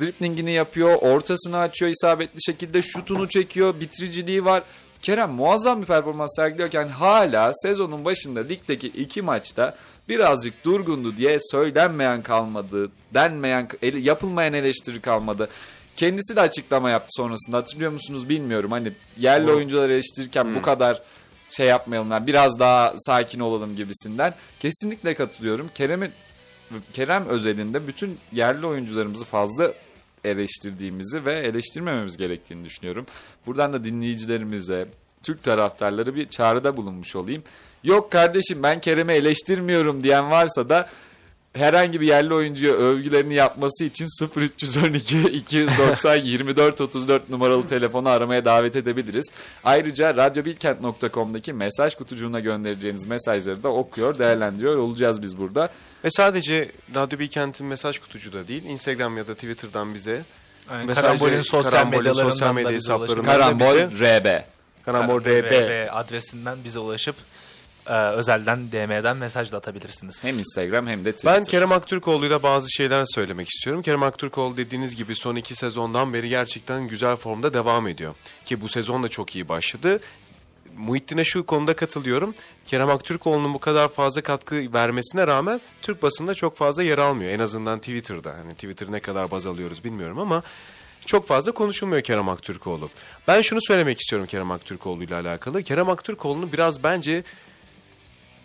Driplingini 0.01 0.53
yapıyor, 0.53 0.95
ortasını 0.95 1.59
açıyor 1.59 1.91
isabetli 1.91 2.43
şekilde, 2.43 2.83
şutunu 2.83 3.29
çekiyor, 3.29 3.81
bitiriciliği 3.81 4.45
var. 4.45 4.63
Kerem 5.03 5.31
muazzam 5.31 5.83
bir 5.83 5.87
performans 5.87 6.37
sergiliyorken 6.37 6.89
hala 6.89 7.53
sezonun 7.55 8.05
başında 8.05 8.41
ligdeki 8.41 8.87
iki 8.87 9.23
maçta 9.23 9.77
birazcık 10.09 10.65
durgundu 10.65 11.17
diye 11.17 11.39
söylenmeyen 11.51 12.23
kalmadı, 12.23 12.91
denmeyen, 13.15 13.69
yapılmayan 13.83 14.53
eleştiri 14.53 15.01
kalmadı. 15.01 15.49
Kendisi 15.97 16.37
de 16.37 16.41
açıklama 16.41 16.91
yaptı 16.91 17.09
sonrasında 17.11 17.57
hatırlıyor 17.57 17.93
musunuz 17.93 18.29
bilmiyorum. 18.29 18.71
Hani 18.71 18.93
yerli 19.19 19.47
Doğru. 19.47 19.57
oyuncuları 19.57 19.93
eleştirirken 19.93 20.55
bu 20.55 20.63
kadar 20.63 21.03
şey 21.51 21.67
yapmayalım 21.67 22.11
yani 22.11 22.27
biraz 22.27 22.59
daha 22.59 22.95
sakin 22.97 23.41
olalım 23.41 23.77
gibisinden. 23.77 24.35
Kesinlikle 24.61 25.15
katılıyorum. 25.15 25.71
Kerem'in 25.75 26.11
Kerem 26.93 27.27
özelinde 27.27 27.87
bütün 27.87 28.19
yerli 28.33 28.67
oyuncularımızı 28.67 29.25
fazla 29.25 29.73
eleştirdiğimizi 30.25 31.25
ve 31.25 31.35
eleştirmememiz 31.35 32.17
gerektiğini 32.17 32.65
düşünüyorum. 32.65 33.07
Buradan 33.47 33.73
da 33.73 33.85
dinleyicilerimize, 33.85 34.89
Türk 35.23 35.43
taraftarları 35.43 36.15
bir 36.15 36.29
çağrıda 36.29 36.77
bulunmuş 36.77 37.17
olayım. 37.17 37.43
Yok 37.85 38.13
kardeşim 38.13 38.63
ben 38.63 38.81
Kerem'i 38.81 39.13
eleştirmiyorum 39.13 40.03
diyen 40.03 40.31
varsa 40.31 40.69
da 40.69 40.89
herhangi 41.57 42.01
bir 42.01 42.07
yerli 42.07 42.35
oyuncuya 42.35 42.73
övgülerini 42.73 43.35
yapması 43.35 43.85
için 43.85 44.07
0312 44.37 45.21
290 45.21 46.17
24 46.17 46.81
34 46.81 47.31
numaralı 47.31 47.67
telefonu 47.67 48.09
aramaya 48.09 48.45
davet 48.45 48.77
edebiliriz. 48.77 49.33
Ayrıca 49.65 50.17
radyobilkent.com'daki 50.17 51.53
mesaj 51.53 51.95
kutucuğuna 51.95 52.41
göndereceğiniz 52.41 53.07
mesajları 53.07 53.63
da 53.63 53.69
okuyor, 53.69 54.19
değerlendiriyor 54.19 54.77
olacağız 54.77 55.23
biz 55.23 55.39
burada. 55.39 55.71
Ve 56.05 56.11
sadece 56.11 56.73
Radyo 56.95 57.19
Bilkent'in 57.19 57.67
mesaj 57.67 57.99
kutucu 57.99 58.33
da 58.33 58.49
değil, 58.49 58.65
Instagram 58.65 59.17
ya 59.17 59.29
da 59.29 59.35
Twitter'dan 59.35 59.95
bize 59.95 60.23
Yani 60.71 60.87
Mesajı- 60.87 61.01
Karambol'ün 61.01 61.41
sosyal 61.43 61.71
Karambol'ün 61.71 62.13
sosyal 62.13 62.55
medya 62.55 62.71
hesaplarından- 62.73 63.25
Karambol 63.25 63.67
RB. 64.01 64.45
Karambol 64.85 65.21
RB 65.21 65.89
adresinden 65.93 66.59
bize 66.65 66.79
ulaşıp 66.79 67.15
e, 67.87 67.95
özelden 67.95 68.73
DM'den 68.73 69.17
mesaj 69.17 69.53
da 69.53 69.57
atabilirsiniz. 69.57 70.25
Hem 70.25 70.39
Instagram 70.39 70.87
hem 70.87 71.05
de 71.05 71.13
Twitter. 71.13 71.35
Ben 71.35 71.43
Kerem 71.45 71.73
Aktürkoğlu'yla 71.73 72.43
bazı 72.43 72.73
şeyler 72.73 73.05
söylemek 73.15 73.49
istiyorum. 73.49 73.83
Kerem 73.83 74.03
Aktürkoğlu 74.03 74.57
dediğiniz 74.57 74.97
gibi 74.97 75.15
son 75.15 75.37
iki 75.37 75.55
sezondan 75.55 76.13
beri 76.13 76.29
gerçekten 76.29 76.89
güzel 76.89 77.17
formda 77.17 77.55
devam 77.55 77.89
ediyor. 77.89 78.15
Ki 78.45 78.61
bu 78.61 78.69
sezon 78.69 79.03
da 79.03 79.09
çok 79.09 79.35
iyi 79.37 79.49
başladı. 79.49 80.01
Muhittin'e 80.77 81.25
şu 81.25 81.47
konuda 81.47 81.77
katılıyorum. 81.77 82.35
Kerem 82.67 82.91
Aktürkoğlu'nun 82.91 83.55
bu 83.55 83.59
kadar 83.59 83.89
fazla 83.89 84.21
katkı 84.21 84.73
vermesine 84.73 85.27
rağmen 85.27 85.61
Türk 85.83 86.03
basında 86.03 86.35
çok 86.35 86.57
fazla 86.57 86.83
yer 86.83 86.99
almıyor. 86.99 87.31
En 87.31 87.39
azından 87.39 87.79
Twitter'da. 87.79 88.35
Hani 88.35 88.55
Twitter 88.55 88.93
ne 88.93 89.01
kadar 89.01 89.31
baz 89.31 89.47
alıyoruz 89.47 89.85
bilmiyorum 89.85 90.19
ama 90.19 90.43
çok 91.07 91.29
fazla 91.29 91.53
konuşulmuyor 91.53 92.03
Kerem 92.03 92.29
Aktürkoğlu. 92.29 92.91
Ben 93.29 93.41
şunu 93.41 93.59
söylemek 93.63 94.01
istiyorum 94.01 94.27
Kerem 94.27 94.51
Aktürkoğlu 94.51 95.05
ile 95.05 95.15
alakalı. 95.15 95.63
Kerem 95.63 95.89
Aktürkoğlu'nu 95.89 96.53
biraz 96.53 96.83
bence 96.83 97.23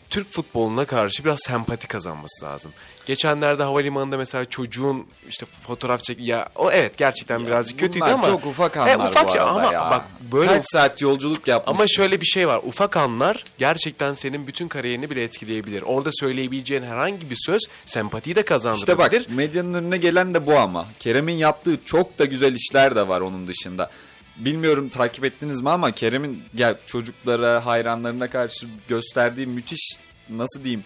Türk 0.10 0.32
futboluna 0.32 0.86
karşı 0.86 1.26
biraz 1.26 1.40
sempati 1.48 1.88
kazanması 1.88 2.46
lazım. 2.46 2.72
Geçenlerde 3.06 3.64
havalimanında 3.64 4.18
mesela 4.18 4.46
çocuğun 4.46 5.08
işte 5.30 5.46
fotoğraf 5.62 6.04
çek 6.04 6.20
ya 6.20 6.50
o 6.56 6.72
evet 6.72 6.98
gerçekten 6.98 7.48
birazcık 7.48 7.80
kötüydü 7.80 8.06
ama 8.06 8.28
çok 8.28 8.46
ufak 8.46 8.78
anlar 8.78 8.94
E, 8.94 8.98
ufak 9.10 9.28
bu 9.28 9.32
şey- 9.32 9.42
arada 9.42 9.52
ama 9.52 9.74
ya. 9.74 9.92
bak 9.92 10.06
böyle 10.32 10.48
Kaç 10.48 10.66
saat 10.74 11.02
yolculuk 11.02 11.48
yapmış. 11.48 11.76
ama 11.80 11.86
şöyle 11.88 12.22
bir 12.22 12.26
şey 12.26 12.48
var. 12.48 12.62
Ufak 12.64 12.98
anlar 12.98 13.44
gerçekten 13.58 14.14
senin 14.14 14.48
bütün 14.48 14.68
kariyerini 14.68 15.10
bile 15.10 15.24
etkileyebilir. 15.24 15.82
Orada 15.82 16.10
söyleyebileceğin 16.14 16.84
herhangi 16.84 17.30
bir 17.30 17.38
söz 17.46 17.62
sempatiyi 17.86 18.36
de 18.36 18.40
İşte 18.40 18.50
kazandırabilir. 18.50 19.20
bak 19.30 19.30
medyanın 19.36 19.74
önüne 19.74 19.98
gelen 19.98 20.34
de 20.34 20.46
bu 20.46 20.58
ama. 20.58 20.88
Kerem'in 21.00 21.34
yaptığı 21.36 21.78
çok 21.86 22.20
da 22.20 22.26
güzel 22.26 22.54
işler 22.56 22.96
de 22.96 23.08
var 23.08 23.22
onun 23.22 23.48
dışında. 23.48 23.90
Bilmiyorum 24.38 24.90
takip 24.90 25.26
ettiniz 25.26 25.62
mi 25.62 25.70
ama 25.70 25.92
Kerem'in 25.92 26.44
ya 26.54 26.76
çocuklara, 26.86 27.66
hayranlarına 27.66 28.30
karşı 28.30 28.68
gösterdiği 28.88 29.48
müthiş 29.48 29.98
nasıl 30.30 30.64
diyeyim? 30.64 30.84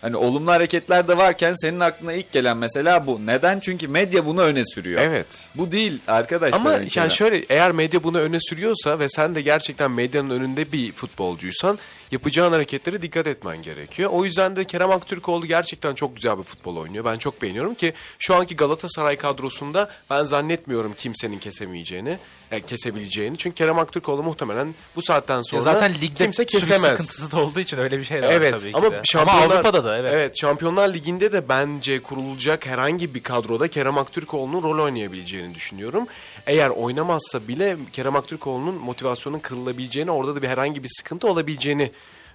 Hani 0.00 0.16
olumlu 0.16 0.50
hareketler 0.50 1.08
de 1.08 1.16
varken 1.16 1.54
senin 1.54 1.80
aklına 1.80 2.12
ilk 2.12 2.32
gelen 2.32 2.56
mesela 2.56 3.06
bu. 3.06 3.26
Neden? 3.26 3.60
Çünkü 3.60 3.88
medya 3.88 4.26
bunu 4.26 4.42
öne 4.42 4.64
sürüyor. 4.64 5.00
Evet. 5.04 5.48
Bu 5.54 5.72
değil 5.72 6.00
arkadaşlar. 6.06 6.60
Ama 6.60 6.80
yani 6.94 7.10
şöyle 7.10 7.44
eğer 7.48 7.72
medya 7.72 8.02
bunu 8.02 8.18
öne 8.18 8.40
sürüyorsa 8.40 8.98
ve 8.98 9.08
sen 9.08 9.34
de 9.34 9.42
gerçekten 9.42 9.90
medyanın 9.90 10.30
önünde 10.30 10.72
bir 10.72 10.92
futbolcuysan 10.92 11.78
yapacağın 12.10 12.52
hareketlere 12.52 13.02
dikkat 13.02 13.26
etmen 13.26 13.62
gerekiyor. 13.62 14.10
O 14.12 14.24
yüzden 14.24 14.56
de 14.56 14.64
Kerem 14.64 14.90
Aktürkoğlu 14.90 15.46
gerçekten 15.46 15.94
çok 15.94 16.16
güzel 16.16 16.38
bir 16.38 16.42
futbol 16.42 16.76
oynuyor. 16.76 17.04
Ben 17.04 17.18
çok 17.18 17.42
beğeniyorum 17.42 17.74
ki 17.74 17.92
şu 18.18 18.34
anki 18.34 18.56
Galatasaray 18.56 19.16
kadrosunda 19.16 19.90
ben 20.10 20.24
zannetmiyorum 20.24 20.94
kimsenin 20.94 21.38
kesemeyeceğini, 21.38 22.18
e, 22.50 22.60
kesebileceğini. 22.60 23.38
Çünkü 23.38 23.54
Kerem 23.54 23.78
Aktürkoğlu 23.78 24.22
muhtemelen 24.22 24.74
bu 24.96 25.02
saatten 25.02 25.42
sonra 25.42 25.58
Ya 25.58 25.62
zaten 25.62 25.94
ligde 25.94 26.24
kimse 26.24 26.44
kesemez. 26.44 26.80
sıkıntısı 26.80 27.30
da 27.30 27.40
olduğu 27.40 27.60
için 27.60 27.78
öyle 27.78 27.98
bir 27.98 28.04
şey 28.04 28.22
de 28.22 28.26
var 28.26 28.32
Evet 28.32 28.60
tabii 28.60 28.72
ki 28.72 28.78
ama 28.78 28.90
de. 28.92 29.00
Şampiyonlar 29.04 29.44
ama 29.44 29.54
Avrupa'da 29.54 29.84
da 29.84 29.98
evet. 29.98 30.12
Evet, 30.14 30.40
Şampiyonlar 30.40 30.94
Ligi'nde 30.94 31.32
de 31.32 31.48
bence 31.48 32.02
kurulacak 32.02 32.66
herhangi 32.66 33.14
bir 33.14 33.22
kadroda 33.22 33.68
Kerem 33.68 33.98
Aktürkoğlu'nun 33.98 34.62
rol 34.62 34.84
oynayabileceğini 34.84 35.54
düşünüyorum. 35.54 36.06
Eğer 36.46 36.68
oynamazsa 36.68 37.48
bile 37.48 37.76
Kerem 37.92 38.16
Aktürkoğlu'nun 38.16 38.74
motivasyonun 38.74 39.38
kırılabileceğini, 39.38 40.10
orada 40.10 40.34
da 40.36 40.42
bir 40.42 40.48
herhangi 40.48 40.82
bir 40.84 40.88
sıkıntı 40.98 41.28
olabileceğini 41.28 41.92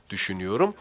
düşünüyorum. 0.09 0.73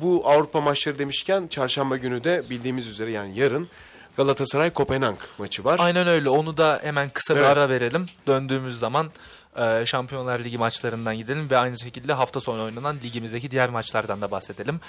Bu 0.00 0.28
Avrupa 0.28 0.60
maçları 0.60 0.98
demişken 0.98 1.46
çarşamba 1.48 1.96
günü 1.96 2.24
de 2.24 2.42
bildiğimiz 2.50 2.86
üzere 2.86 3.10
yani 3.10 3.38
yarın 3.38 3.68
Galatasaray 4.16 4.70
Kopenhag 4.70 5.16
maçı 5.38 5.64
var. 5.64 5.76
Aynen 5.80 6.06
öyle. 6.06 6.28
Onu 6.28 6.56
da 6.56 6.80
hemen 6.82 7.08
kısa 7.10 7.34
bir 7.36 7.40
Evet. 7.40 7.50
ara 7.50 7.68
verelim. 7.68 8.06
Döndüğümüz 8.26 8.78
zaman 8.78 9.10
e, 9.56 9.86
Şampiyonlar 9.86 10.38
Ligi 10.38 10.58
maçlarından 10.58 11.16
gidelim 11.16 11.50
ve 11.50 11.58
aynı 11.58 11.78
şekilde 11.78 12.12
hafta 12.12 12.40
sonu 12.40 12.64
oynanan 12.64 12.96
ligimizdeki 13.04 13.50
diğer 13.50 13.68
maçlardan 13.68 14.20
da 14.22 14.30
bahsedelim. 14.30 14.80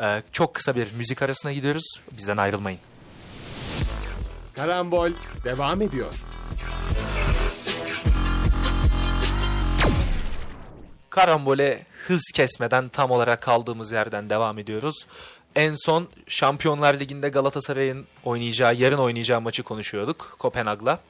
E, 0.00 0.22
çok 0.32 0.54
kısa 0.54 0.74
bir 0.74 0.92
müzik 0.92 1.22
arasına 1.22 1.52
gidiyoruz. 1.52 2.00
Bizden 2.12 2.36
ayrılmayın. 2.36 2.80
Karambol 4.56 5.10
devam 5.44 5.82
ediyor. 5.82 6.14
Karambole 11.10 11.86
hız 12.06 12.22
kesmeden 12.34 12.88
tam 12.88 13.10
olarak 13.10 13.42
kaldığımız 13.42 13.92
yerden 13.92 14.30
devam 14.30 14.58
ediyoruz. 14.58 15.06
En 15.54 15.74
son 15.78 16.08
Şampiyonlar 16.28 17.00
Ligi'nde 17.00 17.28
Galatasaray'ın 17.28 18.06
oynayacağı, 18.24 18.74
yarın 18.74 18.98
oynayacağı 18.98 19.40
maçı 19.40 19.62
konuşuyorduk 19.62 20.36
Kopenhag'la. 20.38 21.00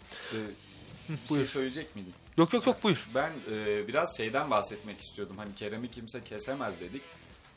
bir 1.30 1.36
şey 1.36 1.46
söyleyecek 1.46 1.96
miydin? 1.96 2.14
Yok 2.36 2.52
yok 2.52 2.66
yok 2.66 2.82
buyur. 2.82 3.08
Ben 3.14 3.32
e, 3.52 3.88
biraz 3.88 4.16
şeyden 4.16 4.50
bahsetmek 4.50 5.00
istiyordum. 5.00 5.38
Hani 5.38 5.54
Kerem'i 5.54 5.90
kimse 5.90 6.24
kesemez 6.24 6.80
dedik. 6.80 7.02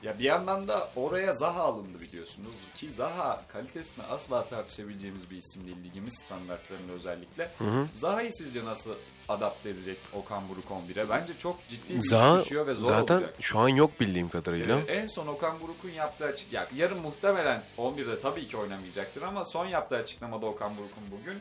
Ya 0.03 0.19
bir 0.19 0.23
yandan 0.23 0.67
da 0.67 0.89
oraya 0.95 1.33
Zaha 1.33 1.61
alındı 1.61 2.01
biliyorsunuz. 2.01 2.55
Ki 2.75 2.93
Zaha 2.93 3.41
kalitesini 3.47 4.03
asla 4.05 4.47
tartışabileceğimiz 4.47 5.31
bir 5.31 5.37
isim 5.37 5.65
değil 5.65 5.77
ligimiz 5.83 6.13
standartlarında 6.25 6.91
özellikle. 6.93 7.51
Zaha'yı 7.95 8.33
sizce 8.33 8.65
nasıl 8.65 8.95
adapte 9.29 9.69
edecek 9.69 9.97
Okan 10.13 10.43
Buruk 10.49 10.65
11'e? 10.95 11.09
Bence 11.09 11.33
çok 11.37 11.67
ciddi 11.67 11.95
bir 11.95 12.01
Zaha 12.01 12.41
düşüyor 12.41 12.67
ve 12.67 12.73
zor 12.73 12.87
zaten 12.87 13.15
olacak. 13.15 13.33
şu 13.39 13.59
an 13.59 13.67
yok 13.69 13.99
bildiğim 13.99 14.29
kadarıyla. 14.29 14.79
Ee, 14.87 14.93
en 14.93 15.07
son 15.07 15.27
Okan 15.27 15.59
Buruk'un 15.61 15.89
yaptığı 15.89 16.25
açık 16.25 16.53
ya 16.53 16.67
yarın 16.75 17.01
muhtemelen 17.01 17.61
11'de 17.77 18.19
tabii 18.19 18.47
ki 18.47 18.57
oynamayacaktır 18.57 19.21
ama 19.21 19.45
son 19.45 19.65
yaptığı 19.65 19.95
açıklamada 19.95 20.45
Okan 20.45 20.71
Buruk'un 20.77 21.03
bugün 21.19 21.39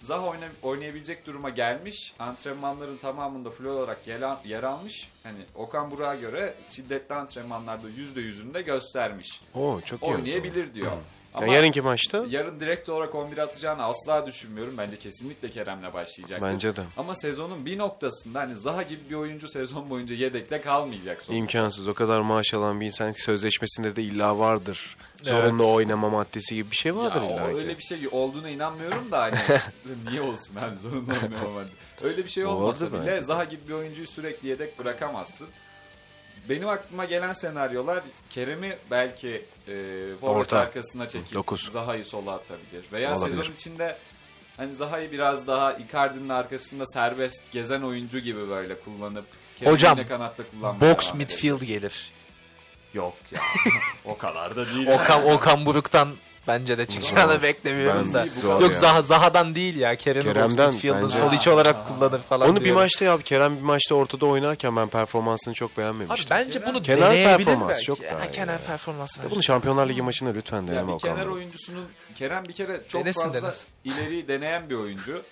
Zaha 0.00 0.26
oyna- 0.26 0.48
oynayabilecek 0.62 1.26
duruma 1.26 1.50
gelmiş. 1.50 2.14
Antrenmanların 2.18 2.96
tamamında 2.96 3.50
full 3.50 3.64
olarak 3.64 4.06
yer, 4.06 4.22
al- 4.22 4.44
yer 4.44 4.62
almış. 4.62 5.08
Hani 5.22 5.38
Okan 5.54 5.90
Buruk'a 5.90 6.14
göre 6.14 6.54
şiddetli 6.68 7.14
antrenmanlarda 7.14 7.88
%100'ünde 7.90 8.60
göstermiş. 8.62 9.40
Oo 9.54 9.80
çok 9.84 10.02
iyi. 10.02 10.06
Oynayabilir 10.14 10.74
diyor. 10.74 10.92
Ya 11.34 11.38
Ama 11.38 11.54
yarınki 11.54 11.80
maçta 11.82 12.24
yarın 12.28 12.60
direkt 12.60 12.88
olarak 12.88 13.14
11 13.14 13.38
atacağını 13.38 13.82
asla 13.82 14.26
düşünmüyorum. 14.26 14.74
Bence 14.78 14.98
kesinlikle 14.98 15.50
Kerem'le 15.50 15.92
başlayacak. 15.94 16.42
bence 16.42 16.76
de. 16.76 16.82
Ama 16.96 17.14
sezonun 17.14 17.66
bir 17.66 17.78
noktasında 17.78 18.40
hani 18.40 18.56
Zaha 18.56 18.82
gibi 18.82 19.00
bir 19.10 19.14
oyuncu 19.14 19.48
sezon 19.48 19.90
boyunca 19.90 20.14
yedekte 20.14 20.60
kalmayacak 20.60 21.16
sonuçta. 21.22 21.34
İmkansız. 21.34 21.88
O 21.88 21.94
kadar 21.94 22.20
maaş 22.20 22.54
alan 22.54 22.80
bir 22.80 22.86
insan 22.86 23.12
sözleşmesinde 23.12 23.96
de 23.96 24.02
illa 24.02 24.38
vardır. 24.38 24.96
Zorunlu 25.22 25.62
Evet. 25.64 25.74
oynama 25.74 26.10
maddesi 26.10 26.54
gibi 26.54 26.70
bir 26.70 26.76
şey 26.76 26.96
vardır 26.96 27.22
Ya 27.22 27.26
illa 27.28 27.44
o 27.44 27.48
ki. 27.48 27.54
öyle 27.56 27.78
bir 27.78 27.82
şey 27.82 28.08
olduğuna 28.12 28.48
inanmıyorum 28.48 29.10
da 29.10 29.22
hani 29.22 29.36
niye 30.10 30.20
olsun 30.22 30.56
hani 30.56 30.76
zorunlu 30.76 31.12
oynamam 31.22 31.64
Öyle 32.02 32.24
bir 32.24 32.28
şey 32.30 32.46
olmasa 32.46 32.92
bile. 32.92 33.20
Zaha 33.22 33.44
gibi 33.44 33.68
bir 33.68 33.74
oyuncuyu 33.74 34.06
sürekli 34.06 34.48
yedek 34.48 34.78
bırakamazsın. 34.78 35.48
Benim 36.48 36.68
aklıma 36.68 37.04
gelen 37.04 37.32
senaryolar 37.32 38.00
Kerem'i 38.30 38.76
belki 38.90 39.44
e, 39.68 39.74
Orta. 40.22 40.58
arkasına 40.58 41.08
çekip 41.08 41.34
Dokuz. 41.34 41.68
Zaha'yı 41.70 42.04
sola 42.04 42.32
atabilir. 42.34 42.84
Veya 42.92 43.16
Olabilir. 43.16 43.36
sezon 43.36 43.52
içinde 43.54 43.96
hani 44.56 44.74
Zaha'yı 44.74 45.12
biraz 45.12 45.46
daha 45.46 45.72
Icardi'nin 45.72 46.28
arkasında 46.28 46.86
serbest 46.86 47.52
gezen 47.52 47.82
oyuncu 47.82 48.18
gibi 48.18 48.48
böyle 48.50 48.80
kullanıp 48.80 49.24
Kerem'i 49.58 49.74
Hocam, 49.74 49.98
yine 49.98 50.08
kanatta 50.08 50.42
kullanmaya 50.50 50.94
Box 50.94 51.06
devam 51.08 51.18
midfield 51.18 51.62
gelir. 51.62 52.12
Yok 52.94 53.14
ya. 53.30 53.40
o 54.04 54.18
kadar 54.18 54.56
da 54.56 54.66
değil. 54.74 54.86
Okan, 54.86 55.30
Okan 55.30 55.66
Buruk'tan 55.66 56.08
bence 56.46 56.78
de 56.78 56.86
çıkacağını 56.86 57.42
beklemiyorum 57.42 58.14
da. 58.14 58.26
zor 58.26 58.60
Yok 58.60 58.72
ya. 58.74 58.78
Zaha, 58.80 59.02
Zaha'dan 59.02 59.54
değil 59.54 59.76
ya. 59.76 59.96
Kerem'i 59.96 60.24
Box 60.26 60.32
Kerem'den 60.34 60.72
bence. 61.02 61.08
sol 61.18 61.32
içi 61.32 61.50
olarak 61.50 61.86
kullanır 61.88 62.22
falan 62.22 62.48
Onu 62.50 62.56
bir 62.60 62.64
diyorum. 62.64 62.82
maçta 62.82 63.04
yap. 63.04 63.24
Kerem 63.24 63.56
bir 63.56 63.62
maçta 63.62 63.94
ortada 63.94 64.26
oynarken 64.26 64.76
ben 64.76 64.88
performansını 64.88 65.54
çok 65.54 65.70
Abi 65.70 65.76
beğenmemiştim. 65.78 66.36
bence 66.36 66.66
bunu 66.66 66.82
Kenar 66.82 67.10
deneyebilir 67.10 67.44
performans 67.44 67.72
belki. 67.72 67.84
çok 67.84 68.00
Ya, 68.00 68.10
daha 68.10 68.26
iyi 68.26 68.30
kenar 68.30 68.58
performansı 68.64 69.20
Ya 69.22 69.30
bunu 69.30 69.42
Şampiyonlar 69.42 69.88
Ligi 69.88 70.02
maçında 70.02 70.30
lütfen 70.30 70.60
Ya 70.60 70.66
deneme 70.68 70.88
bir 70.88 70.92
Okan 70.92 71.10
kenar 71.14 71.24
Buruk. 71.26 71.36
oyuncusunun 71.36 71.84
Kerem 72.14 72.44
bir 72.44 72.52
kere 72.52 72.80
çok 72.88 73.04
Denesin, 73.04 73.22
fazla 73.22 73.42
denesin. 73.42 73.68
ileriyi 73.84 74.28
deneyen 74.28 74.70
bir 74.70 74.74
oyuncu. 74.74 75.22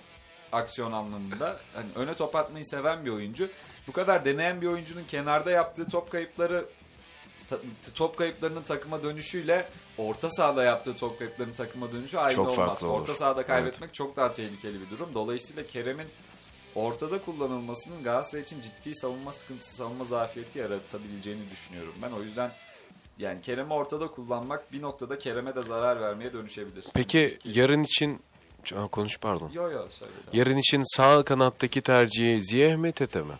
Aksiyon 0.52 0.92
anlamında. 0.92 1.56
Hani 1.74 1.86
öne 1.96 2.14
top 2.14 2.36
atmayı 2.36 2.66
seven 2.66 3.04
bir 3.04 3.10
oyuncu. 3.10 3.48
bu 3.86 3.92
kadar 3.92 4.24
deneyen 4.24 4.60
bir 4.60 4.66
oyuncunun 4.66 5.04
kenarda 5.04 5.50
yaptığı 5.50 5.88
top 5.88 6.10
kayıpları 6.12 6.64
top 7.94 8.16
kayıplarının 8.18 8.62
takıma 8.62 9.02
dönüşüyle 9.02 9.64
orta 10.08 10.30
sahada 10.30 10.64
yaptığı 10.64 10.96
top 10.96 11.18
kayıplarının 11.18 11.54
takıma 11.54 11.92
dönüşü 11.92 12.18
aynı 12.18 12.34
Çok 12.36 12.58
olmaz. 12.58 12.82
olur. 12.82 13.00
Orta 13.00 13.14
sahada 13.14 13.42
kaybetmek 13.42 13.94
çok 13.94 14.16
daha 14.16 14.32
tehlikeli 14.32 14.80
bir 14.80 14.90
durum. 14.90 15.08
Dolayısıyla 15.14 15.66
Kerem'in 15.66 16.06
ortada 16.74 17.22
kullanılmasının 17.22 18.02
Galatasaray 18.02 18.42
için 18.44 18.60
ciddi 18.60 18.94
savunma 18.94 19.32
sıkıntısı, 19.32 19.76
savunma 19.76 20.04
zafiyeti 20.04 20.58
yaratabileceğini 20.58 21.50
düşünüyorum 21.50 21.94
ben. 22.02 22.10
O 22.12 22.22
yüzden 22.22 22.50
yani 23.18 23.42
Kerem'i 23.42 23.72
ortada 23.72 24.06
kullanmak 24.06 24.72
bir 24.72 24.82
noktada 24.82 25.18
Kerem'e 25.18 25.54
de 25.54 25.62
zarar 25.62 26.00
vermeye 26.00 26.32
dönüşebilir. 26.32 26.84
Peki 26.94 27.38
yarın 27.44 27.82
için 27.82 28.20
Aa, 28.76 28.86
konuş 28.86 29.18
pardon. 29.18 29.50
Yo 29.52 29.70
yo 29.70 29.86
söyle. 29.90 30.12
Yarın 30.32 30.56
için 30.56 30.96
sağ 30.96 31.22
kanattaki 31.24 31.80
tercihi 31.80 32.42
Ziyeh 32.42 32.76
mi 32.76 32.92
Tete 32.92 33.22
mi? 33.22 33.32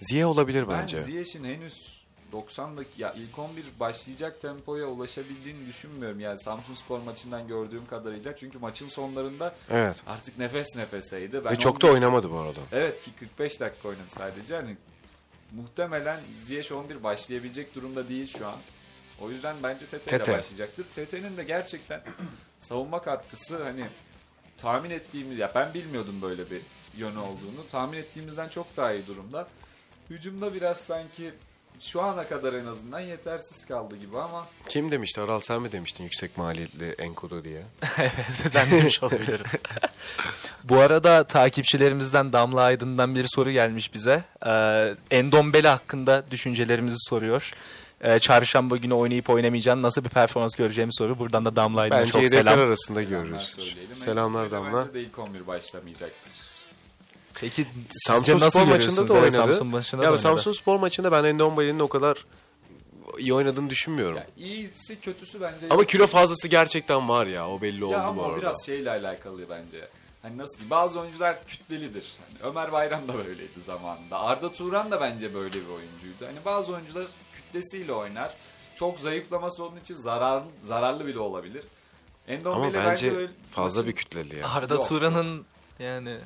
Ziyeh 0.00 0.26
olabilir 0.26 0.68
Ben 0.68 0.78
bence. 0.78 1.02
Ziyech'in 1.02 1.44
henüz 1.44 1.99
90 2.32 2.76
dakika 2.76 3.02
ya 3.06 3.12
ilk 3.12 3.38
11 3.38 3.64
başlayacak 3.80 4.40
tempoya 4.40 4.86
ulaşabildiğini 4.86 5.66
düşünmüyorum. 5.66 6.20
Yani 6.20 6.38
Samsun 6.38 6.74
Spor 6.74 7.00
maçından 7.00 7.48
gördüğüm 7.48 7.86
kadarıyla. 7.86 8.36
Çünkü 8.36 8.58
maçın 8.58 8.88
sonlarında 8.88 9.54
Evet. 9.70 10.02
artık 10.06 10.38
nefes 10.38 10.76
nefeseydi. 10.76 11.44
Ben 11.44 11.52
Ve 11.52 11.58
çok 11.58 11.82
da 11.82 11.86
11 11.86 11.94
oynamadı 11.94 12.30
bu 12.30 12.38
arada. 12.38 12.60
Evet 12.72 13.02
ki 13.02 13.10
45 13.18 13.60
dakika 13.60 13.88
oynadı 13.88 14.04
sadece. 14.08 14.54
Yani 14.54 14.76
muhtemelen 15.52 16.20
Ziyech 16.36 16.72
11 16.72 17.02
başlayabilecek 17.02 17.74
durumda 17.74 18.08
değil 18.08 18.32
şu 18.38 18.46
an. 18.46 18.56
O 19.20 19.30
yüzden 19.30 19.56
bence 19.62 19.86
Tete 19.86 20.16
ile 20.16 20.38
başlayacaktır. 20.38 20.86
Tete'nin 20.92 21.36
de 21.36 21.44
gerçekten 21.44 22.02
savunma 22.58 23.02
katkısı 23.02 23.62
hani 23.62 23.86
tahmin 24.56 24.90
ettiğimiz 24.90 25.38
ya 25.38 25.52
ben 25.54 25.74
bilmiyordum 25.74 26.22
böyle 26.22 26.50
bir 26.50 26.60
yönü 26.96 27.18
olduğunu. 27.18 27.66
Tahmin 27.70 27.98
ettiğimizden 27.98 28.48
çok 28.48 28.76
daha 28.76 28.92
iyi 28.92 29.06
durumda. 29.06 29.48
Hücumda 30.10 30.54
biraz 30.54 30.80
sanki 30.80 31.32
şu 31.80 32.02
ana 32.02 32.28
kadar 32.28 32.52
en 32.52 32.66
azından 32.66 33.00
yetersiz 33.00 33.66
kaldı 33.66 33.96
gibi 33.96 34.18
ama 34.18 34.46
Kim 34.68 34.90
demişti? 34.90 35.20
Aral 35.20 35.40
sen 35.40 35.62
mi 35.62 35.72
demiştin 35.72 36.04
yüksek 36.04 36.38
maliyetli 36.38 36.90
Enkodu 36.98 37.44
diye? 37.44 37.62
evet 37.98 38.54
ben 38.54 38.70
demiş 38.70 39.02
olabilirim. 39.02 39.46
Bu 40.64 40.78
arada 40.80 41.24
takipçilerimizden 41.24 42.32
Damla 42.32 42.62
Aydın'dan 42.62 43.14
bir 43.14 43.26
soru 43.34 43.50
gelmiş 43.50 43.94
bize. 43.94 44.24
Ee, 44.46 44.94
Endombele 45.10 45.68
hakkında 45.68 46.24
düşüncelerimizi 46.30 46.96
soruyor. 46.98 47.52
Ee, 48.00 48.18
çarşamba 48.18 48.76
günü 48.76 48.94
oynayıp 48.94 49.30
oynamayacağını 49.30 49.82
nasıl 49.82 50.04
bir 50.04 50.08
performans 50.08 50.54
göreceğimi 50.54 50.94
soruyor. 50.94 51.18
Buradan 51.18 51.44
da 51.44 51.56
Damla 51.56 51.80
Aydın'a 51.80 51.98
Bence 52.00 52.12
çok 52.12 52.22
yedekler 52.22 52.52
selam. 52.52 52.58
arasında 52.66 53.04
selamlar 53.04 53.24
görürüz. 53.24 53.76
Selamlar 53.94 54.44
Bence 54.44 54.56
Damla. 54.56 54.94
de 54.94 55.00
ilk 55.00 55.18
11 55.18 55.46
başlamayacaktır. 55.46 56.29
Peki 57.34 57.66
Samsun 57.90 58.34
nasıl 58.34 58.50
Spor 58.50 58.60
maçında 58.60 58.76
görüyorsunuz? 58.76 59.08
da 59.08 59.14
oynadı. 59.14 59.30
Samsun 59.32 59.66
maçında 59.66 60.00
da 60.00 60.04
ya 60.04 60.10
oynadı. 60.10 60.22
Samsun 60.22 60.52
Spor 60.52 60.78
maçında 60.78 61.12
ben 61.12 61.24
Endombele'nin 61.24 61.80
o 61.80 61.88
kadar 61.88 62.26
iyi 63.18 63.34
oynadığını 63.34 63.70
düşünmüyorum. 63.70 64.16
Ya 64.16 64.26
iyisi 64.36 65.00
kötüsü 65.00 65.40
bence 65.40 65.66
Ama 65.70 65.84
kilo 65.84 66.06
fazlası 66.06 66.48
gerçekten 66.48 67.08
var 67.08 67.26
ya. 67.26 67.48
O 67.48 67.60
belli 67.60 67.84
oldu 67.84 67.92
Ya 67.92 67.98
bu 68.04 68.08
ama 68.08 68.22
o 68.22 68.24
arada. 68.24 68.40
biraz 68.40 68.66
şeyle 68.66 68.90
alakalı 68.90 69.48
bence. 69.50 69.88
Hani 70.22 70.38
nasıl 70.38 70.52
diyeyim? 70.54 70.70
Bazı 70.70 71.00
oyuncular 71.00 71.46
kütlelidir. 71.46 72.04
Hani 72.28 72.50
Ömer 72.50 72.72
Bayram 72.72 73.08
da 73.08 73.14
böyleydi 73.14 73.60
zamanında. 73.62 74.20
Arda 74.20 74.52
Turan 74.52 74.90
da 74.90 75.00
bence 75.00 75.34
böyle 75.34 75.54
bir 75.54 75.68
oyuncuydu. 75.68 76.26
Hani 76.26 76.44
bazı 76.44 76.72
oyuncular 76.72 77.06
kütlesiyle 77.32 77.92
oynar. 77.92 78.30
Çok 78.74 79.00
zayıflaması 79.00 79.64
onun 79.64 79.80
için 79.80 79.94
zarar, 79.94 80.42
zararlı 80.62 81.06
bile 81.06 81.18
olabilir. 81.18 81.64
Endombele 82.28 82.78
Ama 82.78 82.88
bence 82.90 83.16
öyle 83.16 83.32
fazla 83.52 83.86
bir 83.86 83.92
kütleli 83.92 84.36
ya. 84.36 84.48
Arda. 84.50 84.80
Turan'ın 84.80 85.44
yani 85.78 86.18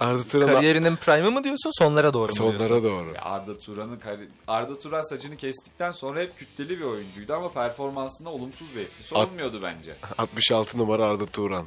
Arda 0.00 0.24
Turan'a 0.28 0.52
kariyerinin 0.52 0.96
prime'ı 0.96 1.30
mı 1.30 1.44
diyorsun 1.44 1.70
sonlara 1.78 2.12
doğru 2.14 2.32
mu 2.32 2.38
diyorsun? 2.38 2.58
sonlara 2.58 2.82
doğru. 2.82 3.12
Ya 3.14 3.22
Arda 3.22 3.58
Turan'ın 3.58 3.96
kari- 3.98 4.28
Arda 4.48 4.78
Turan 4.78 5.02
saçını 5.02 5.36
kestikten 5.36 5.92
sonra 5.92 6.20
hep 6.20 6.38
kütleli 6.38 6.78
bir 6.80 6.84
oyuncuydu 6.84 7.34
ama 7.34 7.52
performansına 7.52 8.28
olumsuz 8.30 8.74
bir 8.74 8.80
etkisi 8.80 9.14
At- 9.16 9.28
olmuyordu 9.28 9.60
bence. 9.62 9.96
66 10.18 10.78
numara 10.78 11.04
Arda 11.04 11.26
Turan. 11.26 11.66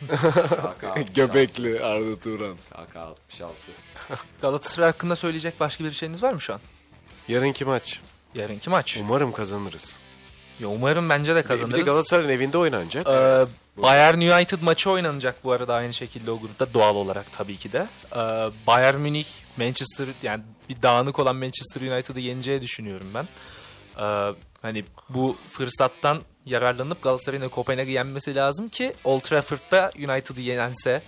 KK 0.00 0.84
66. 0.84 1.12
Göbekli 1.14 1.80
Arda 1.84 2.20
Turan. 2.20 2.56
KK 2.56 2.96
66. 2.96 3.54
Galatasaray 4.42 4.90
hakkında 4.90 5.16
söyleyecek 5.16 5.60
başka 5.60 5.84
bir 5.84 5.90
şeyiniz 5.90 6.22
var 6.22 6.32
mı 6.32 6.40
şu 6.40 6.54
an? 6.54 6.60
Yarınki 7.28 7.64
maç. 7.64 8.00
Yarınki 8.34 8.70
maç. 8.70 8.96
Umarım 9.00 9.32
kazanırız. 9.32 9.98
Ya 10.60 10.68
umarım 10.68 11.08
bence 11.08 11.34
de 11.34 11.42
Bir 11.42 11.48
kazanırız. 11.48 11.76
de 11.78 11.82
Galatasaray'ın 11.82 12.28
evinde 12.28 12.58
oynanacak. 12.58 13.06
Ee, 13.08 13.44
Bayern 13.76 14.20
United 14.20 14.62
maçı 14.62 14.90
oynanacak 14.90 15.44
bu 15.44 15.52
arada 15.52 15.74
aynı 15.74 15.94
şekilde 15.94 16.30
o 16.30 16.40
grupta 16.40 16.74
doğal 16.74 16.96
olarak 16.96 17.32
tabii 17.32 17.56
ki 17.56 17.72
de. 17.72 17.86
Ee, 18.12 18.18
Bayern 18.66 18.96
Münih, 18.96 19.26
Manchester 19.56 20.08
yani 20.22 20.42
bir 20.68 20.82
dağınık 20.82 21.18
olan 21.18 21.36
Manchester 21.36 21.80
United'ı 21.80 22.20
yeneceği 22.20 22.62
düşünüyorum 22.62 23.06
ben. 23.14 23.28
Ee, 23.98 24.34
hani 24.62 24.84
bu 25.08 25.36
fırsattan 25.48 26.22
yararlanıp 26.46 27.02
Galatasaray'ın 27.02 27.48
Kopenhag'ı 27.48 27.90
yenmesi 27.90 28.34
lazım 28.34 28.68
ki 28.68 28.92
Old 29.04 29.20
Trafford'da 29.20 29.92
United'ı 29.98 30.40
yenense 30.40 31.02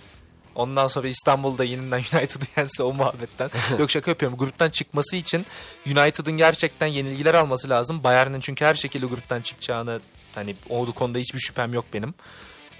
Ondan 0.55 0.87
sonra 0.87 1.07
İstanbul'da 1.07 1.63
yeniden 1.63 1.97
United'ı 2.13 2.45
yense 2.57 2.83
o 2.83 2.93
muhabbetten. 2.93 3.49
Yok 3.79 3.91
şaka 3.91 4.11
yapıyorum. 4.11 4.37
Gruptan 4.37 4.69
çıkması 4.69 5.15
için 5.15 5.45
United'ın 5.85 6.37
gerçekten 6.37 6.87
yenilgiler 6.87 7.33
alması 7.33 7.69
lazım. 7.69 8.03
Bayern'in 8.03 8.39
çünkü 8.39 8.65
her 8.65 8.75
şekilde 8.75 9.05
gruptan 9.05 9.41
çıkacağını 9.41 9.99
hani 10.35 10.55
o 10.69 10.85
konuda 10.85 11.19
hiçbir 11.19 11.39
şüphem 11.39 11.73
yok 11.73 11.85
benim. 11.93 12.13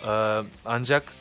Ee, 0.07 0.41
ancak 0.65 1.13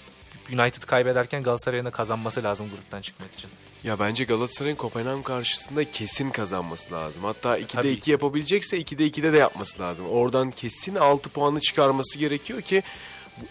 United 0.53 0.83
kaybederken 0.83 1.43
Galatasaray'ın 1.43 1.85
da 1.85 1.91
kazanması 1.91 2.43
lazım 2.43 2.71
gruptan 2.71 3.01
çıkmak 3.01 3.35
için. 3.35 3.51
Ya 3.85 3.99
bence 3.99 4.25
Galatasaray'ın 4.25 4.77
Kopenhag 4.77 5.25
karşısında 5.25 5.91
kesin 5.91 6.31
kazanması 6.31 6.93
lazım. 6.95 7.25
Hatta 7.25 7.59
2'de 7.59 7.67
Tabii 7.67 7.89
2 7.89 8.01
ki. 8.01 8.11
yapabilecekse 8.11 8.81
2'de 8.81 9.07
2'de 9.07 9.33
de 9.33 9.37
yapması 9.37 9.83
lazım. 9.83 10.07
Oradan 10.11 10.51
kesin 10.51 10.95
6 10.95 11.29
puanı 11.29 11.61
çıkarması 11.61 12.19
gerekiyor 12.19 12.63
ki 12.63 12.83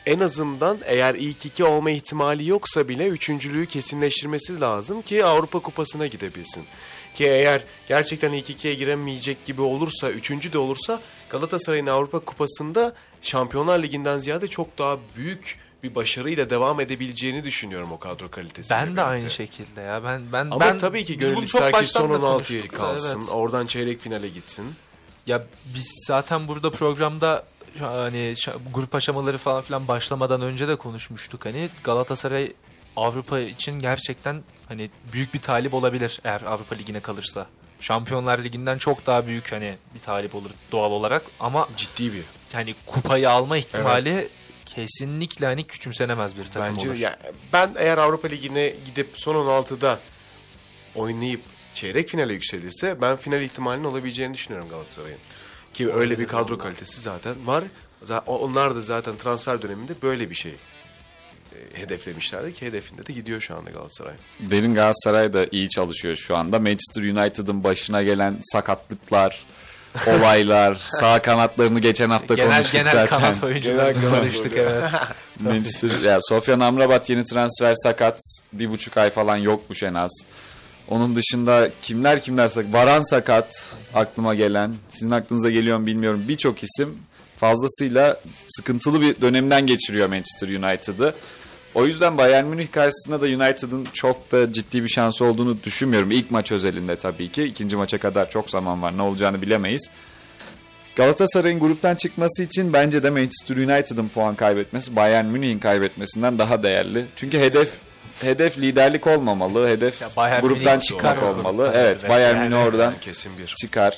en 0.05 0.19
azından 0.19 0.77
eğer 0.85 1.15
ilk 1.15 1.45
2 1.45 1.63
olma 1.63 1.91
ihtimali 1.91 2.47
yoksa 2.49 2.87
bile 2.87 3.07
üçüncülüğü 3.07 3.65
kesinleştirmesi 3.65 4.59
lazım 4.61 5.01
ki 5.01 5.25
Avrupa 5.25 5.59
Kupası'na 5.59 6.07
gidebilsin. 6.07 6.65
Ki 7.15 7.25
eğer 7.25 7.63
gerçekten 7.87 8.31
ilk 8.31 8.49
2'ye 8.49 8.73
giremeyecek 8.73 9.45
gibi 9.45 9.61
olursa, 9.61 10.09
üçüncü 10.11 10.53
de 10.53 10.57
olursa 10.57 11.01
Galatasaray'ın 11.29 11.87
Avrupa 11.87 12.19
Kupası'nda 12.19 12.93
Şampiyonlar 13.21 13.84
Ligi'nden 13.84 14.19
ziyade 14.19 14.47
çok 14.47 14.77
daha 14.77 14.97
büyük 15.15 15.60
bir 15.84 15.95
başarıyla 15.95 16.49
devam 16.49 16.80
edebileceğini 16.80 17.43
düşünüyorum 17.43 17.91
o 17.91 17.99
kadro 17.99 18.32
kalitesiyle. 18.32 18.80
Ben 18.80 18.86
de 18.86 18.89
birlikte. 18.91 19.03
aynı 19.03 19.30
şekilde 19.30 19.82
ya. 19.82 20.03
Ben 20.03 20.32
ben 20.34 20.45
Ama 20.45 20.60
ben 20.60 20.77
tabii 20.77 21.06
ki 21.06 21.17
gönül 21.17 21.43
ister 21.43 21.73
ki 21.73 21.88
son 21.88 22.10
da 22.10 22.13
16'ya 22.15 22.32
konuştuk 22.32 22.73
da, 22.73 22.77
kalsın. 22.77 23.17
evet. 23.19 23.30
Oradan 23.32 23.65
çeyrek 23.67 24.01
finale 24.01 24.27
gitsin. 24.30 24.75
Ya 25.27 25.43
biz 25.75 26.03
zaten 26.08 26.47
burada 26.47 26.69
programda 26.69 27.45
hani 27.80 28.34
grup 28.73 28.95
aşamaları 28.95 29.38
falan 29.38 29.62
filan 29.62 29.88
başlamadan 29.88 30.41
önce 30.41 30.67
de 30.67 30.75
konuşmuştuk. 30.75 31.45
Hani 31.45 31.69
Galatasaray 31.84 32.53
Avrupa 32.95 33.39
için 33.39 33.80
gerçekten 33.80 34.43
hani 34.67 34.89
büyük 35.13 35.34
bir 35.34 35.39
talip 35.41 35.73
olabilir 35.73 36.19
eğer 36.23 36.41
Avrupa 36.41 36.75
Ligi'ne 36.75 36.99
kalırsa. 36.99 37.47
Şampiyonlar 37.82 38.43
Ligi'nden 38.43 38.77
çok 38.77 39.06
daha 39.06 39.27
büyük 39.27 39.51
hani 39.51 39.75
bir 39.95 39.99
talip 39.99 40.36
olur 40.36 40.49
doğal 40.71 40.91
olarak 40.91 41.21
ama 41.39 41.67
Ciddi 41.77 42.13
bir. 42.13 42.23
Hani 42.53 42.75
kupayı 42.86 43.29
alma 43.29 43.57
ihtimali 43.57 44.27
kesinlikle 44.65 45.45
hani 45.45 45.63
küçümsenemez 45.63 46.38
bir 46.38 46.43
takım 46.43 46.62
Bence 46.62 46.89
olur. 46.89 46.97
ya 46.97 47.19
ben 47.53 47.71
eğer 47.77 47.97
Avrupa 47.97 48.27
Ligi'ne 48.27 48.73
gidip 48.86 49.10
son 49.15 49.36
16'da 49.36 49.99
oynayıp 50.95 51.41
çeyrek 51.73 52.10
finale 52.10 52.33
yükselirse 52.33 53.01
ben 53.01 53.15
final 53.17 53.41
ihtimalinin 53.41 53.86
olabileceğini 53.86 54.33
düşünüyorum 54.33 54.69
Galatasaray'ın. 54.69 55.19
Ki 55.73 55.93
öyle 55.93 56.19
bir 56.19 56.27
kadro 56.27 56.57
kalitesi 56.57 57.01
zaten 57.01 57.47
var. 57.47 57.63
Onlar 58.25 58.75
da 58.75 58.81
zaten 58.81 59.17
transfer 59.17 59.62
döneminde 59.62 59.93
böyle 60.01 60.29
bir 60.29 60.36
şey 60.36 60.51
e, 60.51 61.81
hedeflemişlerdi 61.81 62.53
ki 62.53 62.65
hedefinde 62.65 63.05
de 63.05 63.13
gidiyor 63.13 63.41
şu 63.41 63.55
anda 63.55 63.69
Galatasaray. 63.69 64.13
Benim 64.39 64.75
Galatasaray 64.75 65.33
da 65.33 65.47
iyi 65.51 65.69
çalışıyor 65.69 66.15
şu 66.15 66.36
anda. 66.36 66.60
Manchester 66.60 67.03
United'ın 67.03 67.63
başına 67.63 68.03
gelen 68.03 68.38
sakatlıklar, 68.41 69.45
olaylar, 70.07 70.77
sağ 70.79 71.21
kanatlarını 71.21 71.79
geçen 71.79 72.10
hafta 72.10 72.36
genel 72.36 72.51
konuştuk 72.51 72.73
genel 72.73 72.91
zaten. 72.91 73.19
kanat 73.19 73.43
oyuncuları 73.43 73.91
Genel 73.91 74.01
kanat 74.01 74.19
konuştuk 74.19 74.53
evet. 74.55 74.83
Manchester, 75.39 75.99
ya 75.99 76.19
Sofyan 76.21 76.60
Amrabat 76.60 77.10
yeni 77.10 77.23
transfer 77.25 77.73
sakat. 77.75 78.19
Bir 78.53 78.71
buçuk 78.71 78.97
ay 78.97 79.10
falan 79.10 79.38
yokmuş 79.38 79.83
en 79.83 79.93
az. 79.93 80.12
Onun 80.88 81.15
dışında 81.15 81.69
kimler 81.81 82.21
kimler 82.21 82.49
sakat. 82.49 82.73
Varan 82.73 83.10
sakat 83.10 83.75
aklıma 83.93 84.36
gelen. 84.36 84.75
Sizin 84.89 85.12
aklınıza 85.12 85.49
geliyor 85.49 85.77
mu 85.77 85.86
bilmiyorum. 85.86 86.23
Birçok 86.27 86.63
isim 86.63 86.97
fazlasıyla 87.38 88.19
sıkıntılı 88.47 89.01
bir 89.01 89.21
dönemden 89.21 89.67
geçiriyor 89.67 90.07
Manchester 90.10 90.47
United'ı. 90.47 91.13
O 91.77 91.85
yüzden 91.85 92.17
Bayern 92.17 92.45
Münih 92.45 92.71
karşısında 92.71 93.21
da 93.21 93.25
United'ın 93.25 93.87
çok 93.93 94.31
da 94.31 94.53
ciddi 94.53 94.83
bir 94.83 94.89
şansı 94.89 95.25
olduğunu 95.25 95.63
düşünmüyorum. 95.63 96.11
İlk 96.11 96.31
maç 96.31 96.51
özelinde 96.51 96.95
tabii 96.95 97.31
ki. 97.31 97.43
İkinci 97.43 97.75
maça 97.75 97.97
kadar 97.97 98.29
çok 98.29 98.49
zaman 98.49 98.81
var. 98.81 98.97
Ne 98.97 99.01
olacağını 99.01 99.41
bilemeyiz. 99.41 99.89
Galatasaray'ın 100.95 101.59
gruptan 101.59 101.95
çıkması 101.95 102.43
için 102.43 102.73
bence 102.73 103.03
de 103.03 103.09
Manchester 103.09 103.57
United'ın 103.57 104.07
puan 104.07 104.35
kaybetmesi 104.35 104.95
Bayern 104.95 105.25
Münih'in 105.25 105.59
kaybetmesinden 105.59 106.39
daha 106.39 106.63
değerli. 106.63 107.05
Çünkü 107.15 107.39
hedef 107.39 107.73
hedef 108.21 108.57
liderlik 108.57 109.07
olmamalı. 109.07 109.67
Hedef 109.69 110.01
Ya 110.01 110.09
Bayern 110.17 110.41
gruptan 110.41 110.73
Münih 110.73 110.81
çıkmak 110.85 111.23
olmalı. 111.23 111.55
gruptan, 111.63 111.73
Evet, 111.81 111.97
evet. 112.01 112.09
Bayern 112.09 112.35
Yani- 112.37 112.49
Münih 112.49 112.65
oradan 112.65 112.93
Kesin 113.01 113.37
bir. 113.37 113.47
çıkar. 113.47 113.97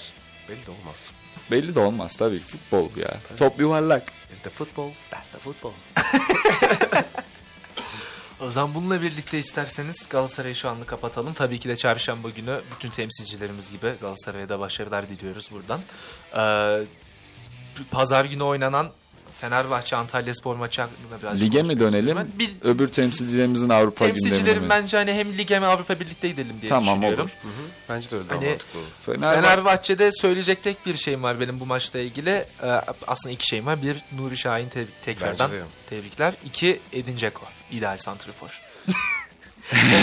Belli 0.50 0.66
de 0.66 0.72
olmaz. 0.72 1.06
Belli 1.52 1.76
de 1.76 1.80
olmaz 1.80 2.16
tabii. 2.16 2.40
Futbol 2.40 2.90
ya. 2.98 3.18
Top 3.38 3.60
yuvarlak. 3.60 4.04
Is 4.34 4.40
the 4.40 4.50
football? 4.50 4.90
That's 5.12 5.28
the 5.30 5.38
football. 5.40 5.72
O 8.42 8.50
zaman 8.52 8.76
bununla 8.76 9.02
birlikte 9.02 9.40
isterseniz 9.40 10.10
Galatasaray'ı 10.10 10.56
şu 10.56 10.70
anlık 10.70 10.88
kapatalım. 10.88 11.34
Tabii 11.34 11.60
ki 11.60 11.70
de 11.70 11.76
çarşamba 11.76 12.30
günü 12.30 12.62
bütün 12.76 12.90
temsilcilerimiz 12.90 13.72
gibi 13.72 13.94
Galatasaray'a 14.02 14.50
da 14.50 14.60
başarılar 14.60 15.10
diliyoruz 15.10 15.50
buradan. 15.52 15.82
Ee, 16.38 16.86
Pazar 17.92 18.26
günü 18.26 18.44
oynanan 18.44 18.90
Fenerbahçe 19.42 19.96
Antalya 19.96 20.34
Spor 20.34 20.56
maçı 20.56 20.82
hakkında 20.82 21.22
biraz 21.22 21.42
Lige 21.42 21.64
mi 21.64 21.80
dönelim? 21.80 22.32
Bir 22.40 22.50
Öbür 22.64 22.88
temsilcilerimizin 22.88 23.70
Avrupa 23.70 24.06
gündemine 24.08 24.30
temsilcilerim 24.30 24.64
mi? 24.64 24.70
bence 24.70 24.98
hani 24.98 25.14
hem 25.14 25.38
lige 25.38 25.56
hem 25.56 25.64
Avrupa 25.64 26.00
birlikte 26.00 26.28
gidelim 26.28 26.56
diye 26.62 26.70
Tamam, 26.70 26.96
düşünüyorum. 27.02 27.20
olur. 27.24 27.30
Hı 27.42 27.48
hı. 27.48 27.68
Bence 27.90 28.12
de 28.12 28.16
öyle 28.16 28.28
Hani- 28.30 28.46
mantıklı 28.50 28.80
olur. 28.80 28.88
Fenerbahçe 29.06 29.42
Fenerbahçe'de 29.42 30.10
söyleyecek 30.12 30.64
tek 30.64 30.86
bir 30.86 30.98
şeyim 30.98 31.24
var 31.24 31.40
benim 31.40 31.60
bu 31.60 31.66
maçla 31.66 32.00
ilgili. 32.00 32.30
Ee, 32.64 32.68
aslında 33.08 33.34
iki 33.34 33.48
şeyim 33.48 33.66
var. 33.66 33.82
Bir 33.82 33.98
Nuri 34.18 34.38
Şahin 34.38 34.70
te- 34.70 34.86
tekrardan 35.06 35.52
tebrikler. 35.90 36.34
İki 36.46 36.80
Edin 36.94 37.18
Dzeko. 37.18 37.42
İdeal 37.72 37.98
santrifor. 37.98 38.62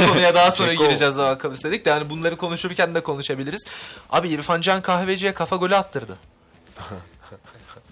o 0.04 0.08
konuya 0.08 0.34
daha 0.34 0.50
sonra 0.50 0.72
Dzeko. 0.72 0.84
gireceğiz 0.84 1.18
bakalım 1.18 1.54
istedik 1.54 1.84
de 1.84 1.90
yani 1.90 2.10
bunları 2.10 2.36
konuşurken 2.36 2.94
de 2.94 3.00
konuşabiliriz. 3.02 3.64
Abi 4.10 4.28
İrfan 4.28 4.60
Can 4.60 4.82
Kahveci'ye 4.82 5.34
kafa 5.34 5.56
golü 5.56 5.76
attırdı. 5.76 6.18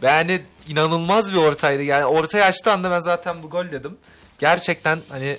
Yani 0.03 0.43
inanılmaz 0.69 1.33
bir 1.33 1.39
ortaydı. 1.39 1.83
Yani 1.83 2.05
ortaya 2.05 2.45
açtığı 2.45 2.73
anda 2.73 2.91
ben 2.91 2.99
zaten 3.01 3.43
bu 3.43 3.51
gol 3.51 3.71
dedim. 3.71 3.97
Gerçekten 4.39 5.01
hani 5.09 5.39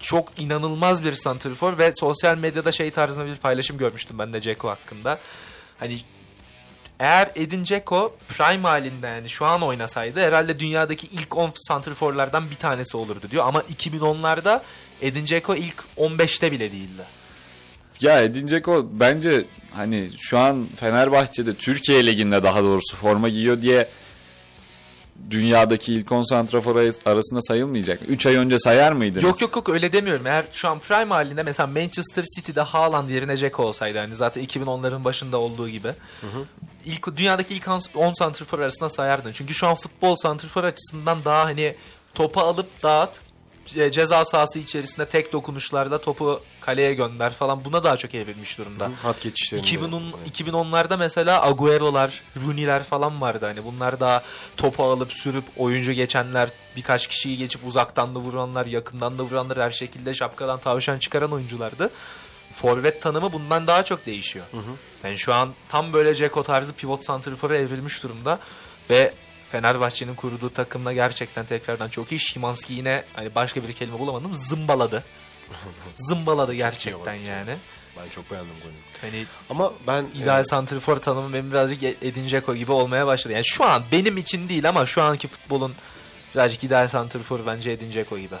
çok 0.00 0.40
inanılmaz 0.40 1.04
bir 1.04 1.12
santrifor 1.12 1.78
ve 1.78 1.92
sosyal 1.94 2.36
medyada 2.36 2.72
şey 2.72 2.90
tarzında 2.90 3.26
bir 3.26 3.36
paylaşım 3.36 3.78
görmüştüm 3.78 4.18
ben 4.18 4.32
de 4.32 4.40
Ceko 4.40 4.68
hakkında. 4.68 5.18
Hani 5.78 6.00
eğer 7.02 7.30
Edin 7.34 7.64
Dzeko 7.64 8.16
prime 8.28 8.68
halinde 8.68 9.06
yani 9.06 9.28
şu 9.28 9.46
an 9.46 9.62
oynasaydı 9.62 10.20
herhalde 10.20 10.58
dünyadaki 10.58 11.06
ilk 11.06 11.36
10 11.36 11.52
santriforlardan 11.54 12.50
bir 12.50 12.54
tanesi 12.54 12.96
olurdu 12.96 13.26
diyor. 13.30 13.44
Ama 13.46 13.60
2010'larda 13.60 14.60
Edin 15.00 15.26
Dzeko 15.26 15.54
ilk 15.54 15.84
15'te 15.98 16.52
bile 16.52 16.72
değildi. 16.72 17.02
Ya 18.00 18.20
Edin 18.20 18.48
Dzeko 18.48 18.86
bence 18.92 19.44
hani 19.70 20.08
şu 20.20 20.38
an 20.38 20.68
Fenerbahçe'de 20.76 21.54
Türkiye 21.54 22.06
Ligi'nde 22.06 22.42
daha 22.42 22.62
doğrusu 22.62 22.96
forma 22.96 23.28
giyiyor 23.28 23.62
diye 23.62 23.88
dünyadaki 25.30 25.94
ilk 25.94 26.12
10 26.12 26.22
santrafor 26.22 26.76
arasında 27.06 27.42
sayılmayacak. 27.42 28.00
3 28.08 28.26
ay 28.26 28.36
önce 28.36 28.58
sayar 28.58 28.92
mıydınız? 28.92 29.24
Yok 29.24 29.40
yok 29.40 29.56
yok 29.56 29.68
öyle 29.68 29.92
demiyorum. 29.92 30.26
Eğer 30.26 30.44
şu 30.52 30.68
an 30.68 30.78
prime 30.78 31.14
halinde 31.14 31.42
mesela 31.42 31.66
Manchester 31.66 32.24
City'de 32.36 32.60
Haaland 32.60 33.10
yerine 33.10 33.36
Dzeko 33.36 33.62
olsaydı 33.62 33.98
hani 33.98 34.14
zaten 34.14 34.44
2010'ların 34.44 35.04
başında 35.04 35.38
olduğu 35.38 35.68
gibi. 35.68 35.92
İlk 36.84 37.16
dünyadaki 37.16 37.54
ilk 37.54 37.68
10 37.94 38.12
santrfor 38.12 38.58
arasında 38.58 38.90
sayardın. 38.90 39.32
Çünkü 39.32 39.54
şu 39.54 39.66
an 39.66 39.74
futbol 39.74 40.16
santrfor 40.16 40.64
açısından 40.64 41.24
daha 41.24 41.44
hani 41.44 41.76
topu 42.14 42.40
alıp 42.40 42.82
dağıt 42.82 43.20
ceza 43.66 44.24
sahası 44.24 44.58
içerisinde 44.58 45.06
tek 45.08 45.32
dokunuşlarda 45.32 46.00
topu 46.00 46.42
kaleye 46.60 46.94
gönder 46.94 47.32
falan 47.32 47.64
buna 47.64 47.84
daha 47.84 47.96
çok 47.96 48.14
evrilmiş 48.14 48.58
durumda. 48.58 48.90
Hat 49.02 49.20
geçişlerinde. 49.20 49.66
2010 49.66 50.02
2010'larda 50.32 50.98
mesela 50.98 51.46
Agüero'lar, 51.46 52.22
Rooney'ler 52.46 52.82
falan 52.82 53.20
vardı 53.20 53.46
hani. 53.46 53.64
Bunlar 53.64 54.00
daha 54.00 54.22
topu 54.56 54.84
alıp 54.84 55.12
sürüp 55.12 55.44
oyuncu 55.56 55.92
geçenler, 55.92 56.48
birkaç 56.76 57.06
kişiyi 57.06 57.36
geçip 57.36 57.66
uzaktan 57.66 58.14
da 58.14 58.18
vuranlar, 58.18 58.66
yakından 58.66 59.18
da 59.18 59.22
vuranlar 59.22 59.58
her 59.58 59.70
şekilde 59.70 60.14
şapkadan 60.14 60.58
tavşan 60.58 60.98
çıkaran 60.98 61.32
oyunculardı. 61.32 61.90
Forvet 62.52 63.02
tanımı 63.02 63.32
bundan 63.32 63.66
daha 63.66 63.84
çok 63.84 64.06
değişiyor. 64.06 64.44
Yani 65.04 65.18
şu 65.18 65.34
an 65.34 65.54
tam 65.68 65.92
böyle 65.92 66.14
Ceko 66.14 66.42
tarzı 66.42 66.72
pivot 66.72 67.04
santrifora 67.04 67.56
evrilmiş 67.56 68.02
durumda 68.02 68.38
ve 68.90 69.12
Fenerbahçe'nin 69.52 70.14
kurduğu 70.14 70.50
takımla 70.50 70.92
gerçekten 70.92 71.46
tekrardan 71.46 71.88
çok 71.88 72.12
iyi. 72.12 72.20
Şimanski 72.20 72.74
yine 72.74 73.04
hani 73.14 73.34
başka 73.34 73.62
bir 73.62 73.72
kelime 73.72 73.98
bulamadım. 73.98 74.34
Zımbaladı. 74.34 75.04
Zımbaladı 75.94 76.54
gerçekten 76.54 77.14
yani. 77.14 77.56
Ben 77.98 78.08
çok 78.08 78.30
beğendim 78.30 78.54
golünü. 78.62 78.76
Hani 79.00 79.26
Ama 79.50 79.72
ben 79.86 80.06
ideal 80.14 80.40
e, 80.40 80.44
santrifor 80.44 80.96
tanımı 80.96 81.32
benim 81.32 81.50
birazcık 81.50 81.82
Edin 81.82 82.28
Dzeko 82.28 82.54
gibi 82.54 82.72
olmaya 82.72 83.06
başladı. 83.06 83.32
Yani 83.32 83.46
şu 83.46 83.64
an 83.64 83.82
benim 83.92 84.16
için 84.16 84.48
değil 84.48 84.68
ama 84.68 84.86
şu 84.86 85.02
anki 85.02 85.28
futbolun 85.28 85.74
birazcık 86.34 86.64
ideal 86.64 86.88
santriforu 86.88 87.46
bence 87.46 87.70
Edin 87.70 87.92
Dzeko 87.92 88.18
gibi. 88.18 88.36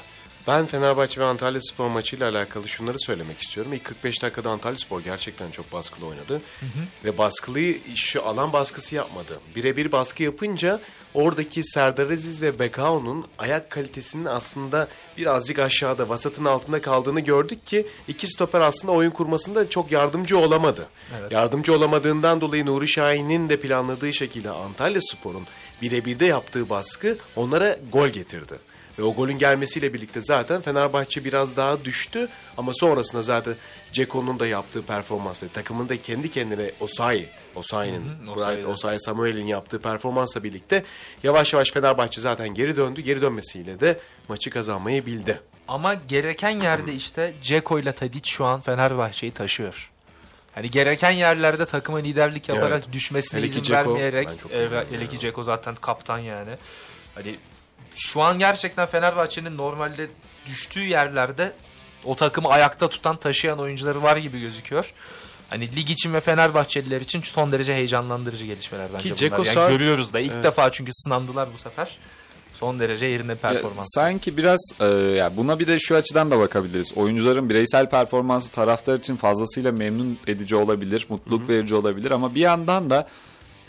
Ben 0.46 0.66
Fenerbahçe 0.66 1.20
ve 1.20 1.24
Antalya 1.24 1.60
Spor 1.60 1.88
maçıyla 1.88 2.30
alakalı 2.30 2.68
şunları 2.68 2.98
söylemek 2.98 3.42
istiyorum. 3.42 3.72
İlk 3.72 3.84
45 3.84 4.22
dakikada 4.22 4.50
Antalya 4.50 4.78
Spor 4.78 5.00
gerçekten 5.00 5.50
çok 5.50 5.72
baskılı 5.72 6.06
oynadı. 6.06 6.40
Ve 7.04 7.18
baskılıyı 7.18 7.80
şu 7.94 8.26
alan 8.26 8.52
baskısı 8.52 8.94
yapmadı. 8.94 9.40
Birebir 9.56 9.92
baskı 9.92 10.22
yapınca 10.22 10.80
oradaki 11.14 11.64
Serdar 11.64 12.10
Aziz 12.10 12.42
ve 12.42 12.58
Bekao'nun 12.58 13.26
ayak 13.38 13.70
kalitesinin 13.70 14.24
aslında 14.24 14.88
birazcık 15.18 15.58
aşağıda, 15.58 16.08
vasatın 16.08 16.44
altında 16.44 16.82
kaldığını 16.82 17.20
gördük 17.20 17.66
ki 17.66 17.86
iki 18.08 18.26
stoper 18.26 18.60
aslında 18.60 18.92
oyun 18.92 19.10
kurmasında 19.10 19.70
çok 19.70 19.92
yardımcı 19.92 20.38
olamadı. 20.38 20.88
Evet. 21.20 21.32
Yardımcı 21.32 21.74
olamadığından 21.74 22.40
dolayı 22.40 22.66
Nuri 22.66 22.88
Şahin'in 22.88 23.48
de 23.48 23.60
planladığı 23.60 24.12
şekilde 24.12 24.50
Antalya 24.50 25.00
Spor'un 25.00 25.46
birebir 25.82 26.18
de 26.18 26.26
yaptığı 26.26 26.70
baskı 26.70 27.18
onlara 27.36 27.76
gol 27.92 28.08
getirdi. 28.08 28.71
Ve 28.98 29.02
o 29.02 29.14
golün 29.14 29.38
gelmesiyle 29.38 29.94
birlikte 29.94 30.20
zaten 30.22 30.60
Fenerbahçe 30.60 31.24
biraz 31.24 31.56
daha 31.56 31.84
düştü. 31.84 32.28
Ama 32.58 32.72
sonrasında 32.74 33.22
zaten 33.22 33.54
Ceko'nun 33.92 34.40
da 34.40 34.46
yaptığı 34.46 34.82
performans 34.82 35.42
ve 35.42 35.48
takımın 35.48 35.88
da 35.88 35.96
kendi 35.96 36.30
kendine 36.30 36.70
Osayi, 36.80 37.26
Osayi'nin. 37.54 38.26
Osayi 38.66 39.00
Samuel'in 39.00 39.46
yaptığı 39.46 39.80
performansla 39.82 40.44
birlikte 40.44 40.84
yavaş 41.22 41.52
yavaş 41.52 41.70
Fenerbahçe 41.70 42.20
zaten 42.20 42.48
geri 42.48 42.76
döndü. 42.76 43.00
Geri 43.00 43.20
dönmesiyle 43.20 43.80
de 43.80 43.98
maçı 44.28 44.50
kazanmayı 44.50 45.06
bildi. 45.06 45.40
Ama 45.68 45.94
gereken 45.94 46.60
yerde 46.60 46.92
işte 46.92 47.34
Dzeko 47.42 47.78
ile 47.78 47.92
Tadic 47.92 48.30
şu 48.30 48.44
an 48.44 48.60
Fenerbahçe'yi 48.60 49.32
taşıyor. 49.32 49.90
Hani 50.54 50.70
gereken 50.70 51.10
yerlerde 51.10 51.66
takıma 51.66 51.98
liderlik 51.98 52.48
yaparak 52.48 52.82
Evet. 52.84 52.92
düşmesine 52.92 53.40
Hele 53.40 53.46
izin 53.46 53.62
Dzeko, 53.62 53.74
vermeyerek 53.74 54.28
hele 54.90 55.06
ki 55.06 55.18
Dzeko 55.18 55.42
zaten 55.42 55.74
kaptan 55.74 56.18
yani. 56.18 56.50
Hani 57.14 57.36
şu 57.94 58.22
an 58.22 58.38
gerçekten 58.38 58.86
Fenerbahçe'nin 58.86 59.56
normalde 59.56 60.08
düştüğü 60.46 60.84
yerlerde 60.84 61.52
o 62.04 62.14
takımı 62.16 62.48
ayakta 62.48 62.88
tutan 62.88 63.16
taşıyan 63.16 63.58
oyuncuları 63.58 64.02
var 64.02 64.16
gibi 64.16 64.40
gözüküyor. 64.40 64.92
Hani 65.50 65.76
lig 65.76 65.90
için 65.90 66.14
ve 66.14 66.20
Fenerbahçeliler 66.20 67.00
için 67.00 67.22
son 67.22 67.52
derece 67.52 67.74
heyecanlandırıcı 67.74 68.46
gelişmeler 68.46 68.88
bence 68.94 69.04
bunlar. 69.04 69.16
Dzeko 69.18 69.42
Yani 69.44 69.54
sağ- 69.54 69.70
görüyoruz 69.70 70.12
da 70.12 70.20
ilk 70.20 70.42
defa 70.42 70.72
çünkü 70.72 70.90
sınandılar 70.94 71.48
bu 71.54 71.58
sefer. 71.58 71.98
Son 72.52 72.78
derece 72.80 73.06
yerinde 73.06 73.32
Ya, 73.32 73.38
performans. 73.38 73.86
sanki 73.94 74.36
biraz 74.36 74.60
e, 74.80 74.84
ya 74.94 75.36
buna 75.36 75.58
bir 75.58 75.66
de 75.66 75.78
şu 75.80 75.96
açıdan 75.96 76.30
da 76.30 76.38
bakabiliriz. 76.38 76.92
Oyuncuların 76.96 77.48
bireysel 77.48 77.90
performansı 77.90 78.50
taraftar 78.50 78.98
için 78.98 79.16
fazlasıyla 79.16 79.72
memnun 79.72 80.18
edici 80.26 80.56
olabilir, 80.56 81.06
mutluluk 81.08 81.48
verici 81.48 81.74
olabilir 81.74 82.10
ama 82.10 82.34
bir 82.34 82.40
yandan 82.40 82.90
da 82.90 83.08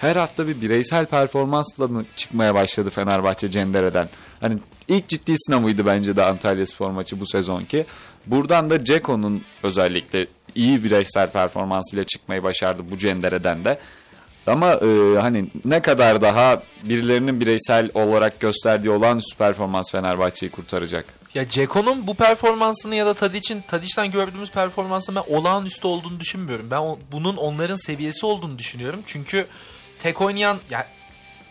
her 0.03 0.15
hafta 0.15 0.47
bir 0.47 0.61
bireysel 0.61 1.05
performansla 1.05 1.87
mı 1.87 2.05
çıkmaya 2.15 2.55
başladı 2.55 2.89
Fenerbahçe 2.89 3.51
Cendere'den? 3.51 4.09
Hani 4.41 4.57
ilk 4.87 5.07
ciddi 5.07 5.33
sınavıydı 5.37 5.85
bence 5.85 6.15
de 6.15 6.23
Antalya 6.25 6.67
Spor 6.67 6.89
maçı 6.89 7.19
bu 7.19 7.25
sezonki. 7.27 7.85
Buradan 8.25 8.69
da 8.69 8.85
Ceko'nun 8.85 9.43
özellikle 9.63 10.27
iyi 10.55 10.83
bireysel 10.83 11.31
performansıyla 11.31 12.03
çıkmayı 12.03 12.43
başardı 12.43 12.81
bu 12.91 12.97
Cendere'den 12.97 13.65
de. 13.65 13.79
Ama 14.47 14.73
e, 14.73 15.19
hani 15.19 15.45
ne 15.65 15.81
kadar 15.81 16.21
daha 16.21 16.63
birilerinin 16.83 17.39
bireysel 17.41 17.89
olarak 17.93 18.39
gösterdiği 18.39 18.89
olağanüstü 18.89 19.37
performans 19.37 19.91
Fenerbahçe'yi 19.91 20.51
kurtaracak. 20.51 21.05
Ya 21.33 21.47
Ceko'nun 21.49 22.07
bu 22.07 22.13
performansını 22.15 22.95
ya 22.95 23.05
da 23.05 23.13
Tadic'in 23.13 23.61
Tadic'ten 23.61 24.11
gördüğümüz 24.11 24.51
performansını 24.51 25.15
ben 25.15 25.33
olağanüstü 25.35 25.87
olduğunu 25.87 26.19
düşünmüyorum. 26.19 26.67
Ben 26.71 26.77
o- 26.77 26.99
bunun 27.11 27.37
onların 27.37 27.75
seviyesi 27.75 28.25
olduğunu 28.25 28.57
düşünüyorum. 28.59 28.99
Çünkü 29.05 29.45
tek 30.03 30.21
oynayan 30.21 30.59
ya 30.69 30.87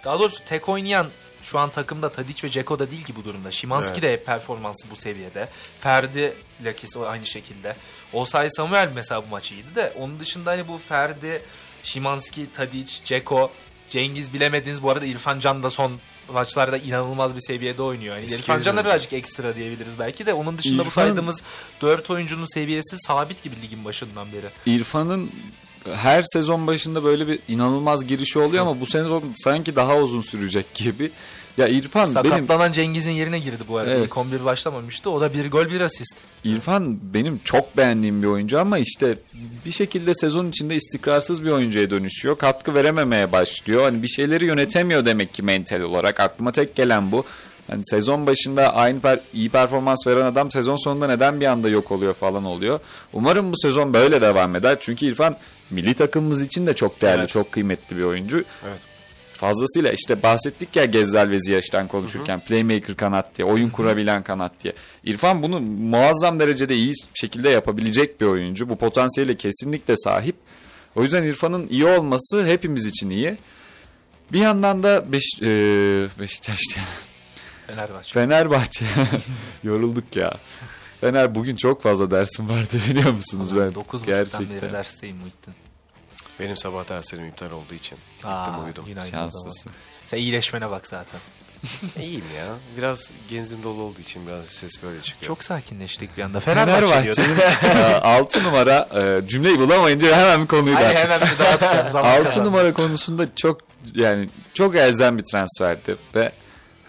daha 0.05 0.19
doğrusu 0.19 0.45
tek 0.45 0.69
oynayan 0.69 1.07
şu 1.43 1.59
an 1.59 1.71
takımda 1.71 2.13
Tadic 2.13 2.47
ve 2.47 2.51
Ceko 2.51 2.79
da 2.79 2.91
değil 2.91 3.05
ki 3.05 3.17
bu 3.17 3.25
durumda. 3.25 3.51
Şimanski 3.51 4.03
de 4.03 4.25
performansı 4.25 4.91
bu 4.91 4.97
seviyede. 4.97 5.49
Ferdi 5.81 6.35
Lakis 6.65 6.97
aynı 6.97 7.27
şekilde. 7.27 7.77
Osay 8.13 8.51
Samuel 8.51 8.91
mesela 8.95 9.23
bu 9.23 9.27
maçı 9.27 9.55
iyiydi 9.55 9.75
de 9.75 9.93
onun 9.99 10.21
dışında 10.21 10.51
hani 10.51 10.69
bu 10.69 10.79
Ferdi, 10.79 11.43
Şimanski, 11.83 12.53
Tadic, 12.53 12.93
Ceko, 13.05 13.51
Cengiz 13.89 14.33
bilemediniz 14.33 14.83
bu 14.83 14.91
arada 14.91 15.07
İrfan 15.07 15.41
Can 15.41 15.63
da 15.63 15.71
son 15.71 15.93
maçlarda 16.33 16.77
inanılmaz 16.77 17.35
bir 17.37 17.41
seviyede 17.41 17.83
oynuyor. 17.83 18.17
Yani 18.17 18.27
İrfan 18.27 18.63
Can 18.63 18.77
da 18.77 18.85
birazcık 18.85 19.13
ekstra 19.13 19.57
diyebiliriz 19.57 19.99
belki 19.99 20.27
de. 20.27 20.33
Onun 20.33 20.59
dışında 20.59 20.85
bu 20.85 20.89
İrfan- 20.89 20.91
saydığımız 20.95 21.43
4 21.83 22.11
oyuncunun 22.11 22.47
seviyesi 22.55 22.97
sabit 22.99 23.43
gibi 23.43 23.63
ligin 23.63 23.85
başından 23.85 24.27
beri. 24.33 24.47
İrfan'ın 24.67 25.31
her 25.95 26.23
sezon 26.23 26.67
başında 26.67 27.05
böyle 27.05 27.29
bir 27.29 27.39
inanılmaz 27.49 28.07
girişi 28.07 28.39
oluyor 28.39 28.63
ama 28.63 28.81
bu 28.81 28.87
sezon 28.87 29.25
sanki 29.35 29.77
daha 29.77 29.99
uzun 29.99 30.21
sürecek 30.21 30.75
gibi. 30.75 31.11
Ya 31.59 31.69
İrfan 31.69 32.15
benim 32.15 32.31
Sakatlanan 32.31 32.73
Cengiz'in 32.73 33.11
yerine 33.11 33.39
girdi 33.39 33.65
bu 33.69 33.77
arada. 33.79 33.91
Evet. 33.91 34.07
İlk 34.07 34.19
11 34.19 34.45
başlamamıştı. 34.45 35.11
O 35.11 35.21
da 35.21 35.35
bir 35.35 35.51
gol 35.51 35.67
bir 35.71 35.81
asist. 35.81 36.17
İrfan 36.45 36.99
benim 37.15 37.41
çok 37.45 37.77
beğendiğim 37.77 38.23
bir 38.23 38.27
oyuncu 38.27 38.61
ama 38.61 38.79
işte 38.79 39.19
bir 39.67 39.73
şekilde 39.73 40.15
sezon 40.15 40.49
içinde 40.49 40.77
istikrarsız 40.77 41.45
bir 41.45 41.51
oyuncuya 41.51 41.91
dönüşüyor. 41.91 42.39
Katkı 42.39 42.75
verememeye 42.75 43.33
başlıyor. 43.33 43.83
Hani 43.83 44.03
bir 44.03 44.09
şeyleri 44.09 44.45
yönetemiyor 44.45 45.05
demek 45.05 45.35
ki 45.35 45.43
mental 45.43 45.81
olarak. 45.81 46.21
Aklıma 46.21 46.53
tek 46.53 46.75
gelen 46.75 47.13
bu. 47.13 47.25
Hani 47.71 47.81
sezon 47.85 48.27
başında 48.27 48.75
aynı 48.75 48.99
per- 48.99 49.21
iyi 49.35 49.49
performans 49.49 50.07
veren 50.07 50.25
adam 50.27 50.51
sezon 50.51 50.77
sonunda 50.77 51.07
neden 51.07 51.41
bir 51.41 51.47
anda 51.47 51.69
yok 51.69 51.93
oluyor 51.93 52.15
falan 52.15 52.45
oluyor. 52.45 52.81
Umarım 53.13 53.53
bu 53.53 53.57
sezon 53.57 53.93
böyle 53.93 54.21
devam 54.21 54.57
eder. 54.57 54.77
Çünkü 54.81 55.07
İrfan 55.07 55.37
milli 55.73 55.95
takımımız 55.95 56.43
için 56.43 56.67
de 56.67 56.75
çok 56.75 57.03
değerli, 57.03 57.21
Evet. 57.21 57.29
çok 57.31 57.53
kıymetli 57.53 57.97
bir 57.97 58.03
oyuncu. 58.03 58.45
Evet. 58.69 58.81
Fazlasıyla 59.33 59.93
işte 59.93 60.23
bahsettik 60.23 60.77
ya 60.77 60.85
Gezzal 60.85 61.31
ve 61.31 61.39
Ziyech'ten 61.39 61.89
konuşurken 61.89 62.41
playmaker 62.41 62.97
kanat 62.97 63.39
diye, 63.39 63.47
oyun 63.49 63.71
kurabilen 63.71 64.23
kanat 64.23 64.53
diye. 64.65 64.73
İrfan 65.05 65.43
bunu 65.43 65.61
muazzam 65.61 66.41
derecede 66.41 66.75
iyi 66.77 66.93
şekilde 67.15 67.49
yapabilecek 67.49 68.21
bir 68.21 68.27
oyuncu. 68.27 68.69
Bu 68.69 68.77
potansiyele 68.79 69.37
kesinlikle 69.37 69.95
sahip. 69.97 70.37
O 70.97 71.03
yüzden 71.03 71.23
İrfan'ın 71.23 71.67
iyi 71.69 71.85
olması 71.87 72.47
hepimiz 72.47 72.87
için 72.87 73.11
iyi. 73.11 73.37
Bir 74.33 74.39
yandan 74.39 74.83
da 74.83 75.13
Beş, 75.13 75.25
e, 75.43 75.47
Beşiktaş 76.21 76.59
diye- 76.75 76.85
Fenerbahçe. 77.67 78.13
Fenerbahçe 78.13 78.85
yorulduk 79.65 80.17
ya. 80.17 80.35
Fener 81.01 81.35
bugün 81.35 81.57
çok 81.57 81.83
fazla 81.83 82.11
dersim 82.11 82.49
vardı 82.49 82.77
biliyor 82.91 83.13
musunuz 83.13 83.57
ben? 83.57 83.61
9.30'dan 83.73 84.07
beri 84.07 84.07
Gerçekten. 84.07 84.73
dersteyim 84.73 85.17
Muhittin. 85.17 85.55
Benim 86.41 86.57
sabah 86.57 86.89
derslerim 86.89 87.27
iptal 87.29 87.51
olduğu 87.51 87.75
için 87.75 87.99
gittim 88.17 88.31
Aa, 88.31 88.61
uyudum. 88.65 88.85
yine. 88.89 89.03
Şanslısın. 89.05 89.73
Sen 90.05 90.19
iyileşmene 90.19 90.71
bak 90.71 90.87
zaten. 90.87 91.21
İyiyim 92.01 92.25
ya. 92.37 92.47
Biraz 92.77 93.11
genzim 93.31 93.63
dolu 93.63 93.83
olduğu 93.83 94.01
için 94.01 94.27
biraz 94.27 94.45
ses 94.47 94.83
böyle 94.83 95.03
çıkıyor. 95.03 95.27
Çok 95.29 95.45
sakinleştik 95.45 96.17
bir 96.17 96.23
anda. 96.23 96.41
Fenerbahçe'nin 96.41 97.39
6 98.03 98.43
numara 98.45 98.89
e, 98.95 99.29
cümleyi 99.29 99.59
bulamayınca 99.59 100.17
hemen 100.17 100.43
bir 100.43 100.47
konuyu 100.49 100.75
Hadi 100.77 100.85
dağıttım. 100.85 101.03
hemen 101.03 101.21
bir 101.21 101.39
dağıt 101.39 101.61
sen. 101.61 101.87
Zaman 101.93 102.11
6 102.11 102.25
kazan. 102.25 102.45
numara 102.45 102.73
konusunda 102.73 103.27
çok 103.37 103.61
yani 103.95 104.29
çok 104.55 104.77
elzem 104.77 105.19
bir 105.19 105.25
transferdi 105.25 105.97
ve 106.15 106.33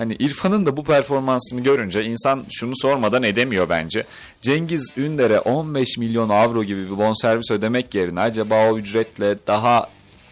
hani 0.03 0.15
İrfan'ın 0.15 0.65
da 0.65 0.77
bu 0.77 0.83
performansını 0.83 1.61
görünce 1.61 2.03
insan 2.03 2.45
şunu 2.51 2.73
sormadan 2.75 3.23
edemiyor 3.23 3.69
bence. 3.69 4.03
Cengiz 4.41 4.93
Ünder'e 4.97 5.39
15 5.39 5.97
milyon 5.97 6.29
avro 6.29 6.63
gibi 6.63 6.91
bir 6.91 6.97
bonservis 6.97 7.51
ödemek 7.51 7.95
yerine 7.95 8.19
acaba 8.19 8.71
o 8.71 8.77
ücretle 8.77 9.35
daha 9.47 9.89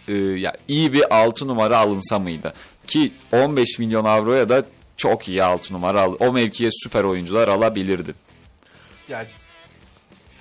e, 0.07 0.13
ya 0.13 0.53
iyi 0.67 0.93
bir 0.93 1.15
6 1.15 1.47
numara 1.47 1.77
alınsa 1.77 2.19
mıydı? 2.19 2.53
Ki 2.87 3.11
15 3.31 3.79
milyon 3.79 4.05
avroya 4.05 4.49
da 4.49 4.63
çok 4.97 5.29
iyi 5.29 5.43
6 5.43 5.73
numara 5.73 6.01
al. 6.01 6.15
O 6.19 6.33
mevkiye 6.33 6.69
süper 6.71 7.03
oyuncular 7.03 7.47
alabilirdi. 7.47 8.13
Yani 9.09 9.27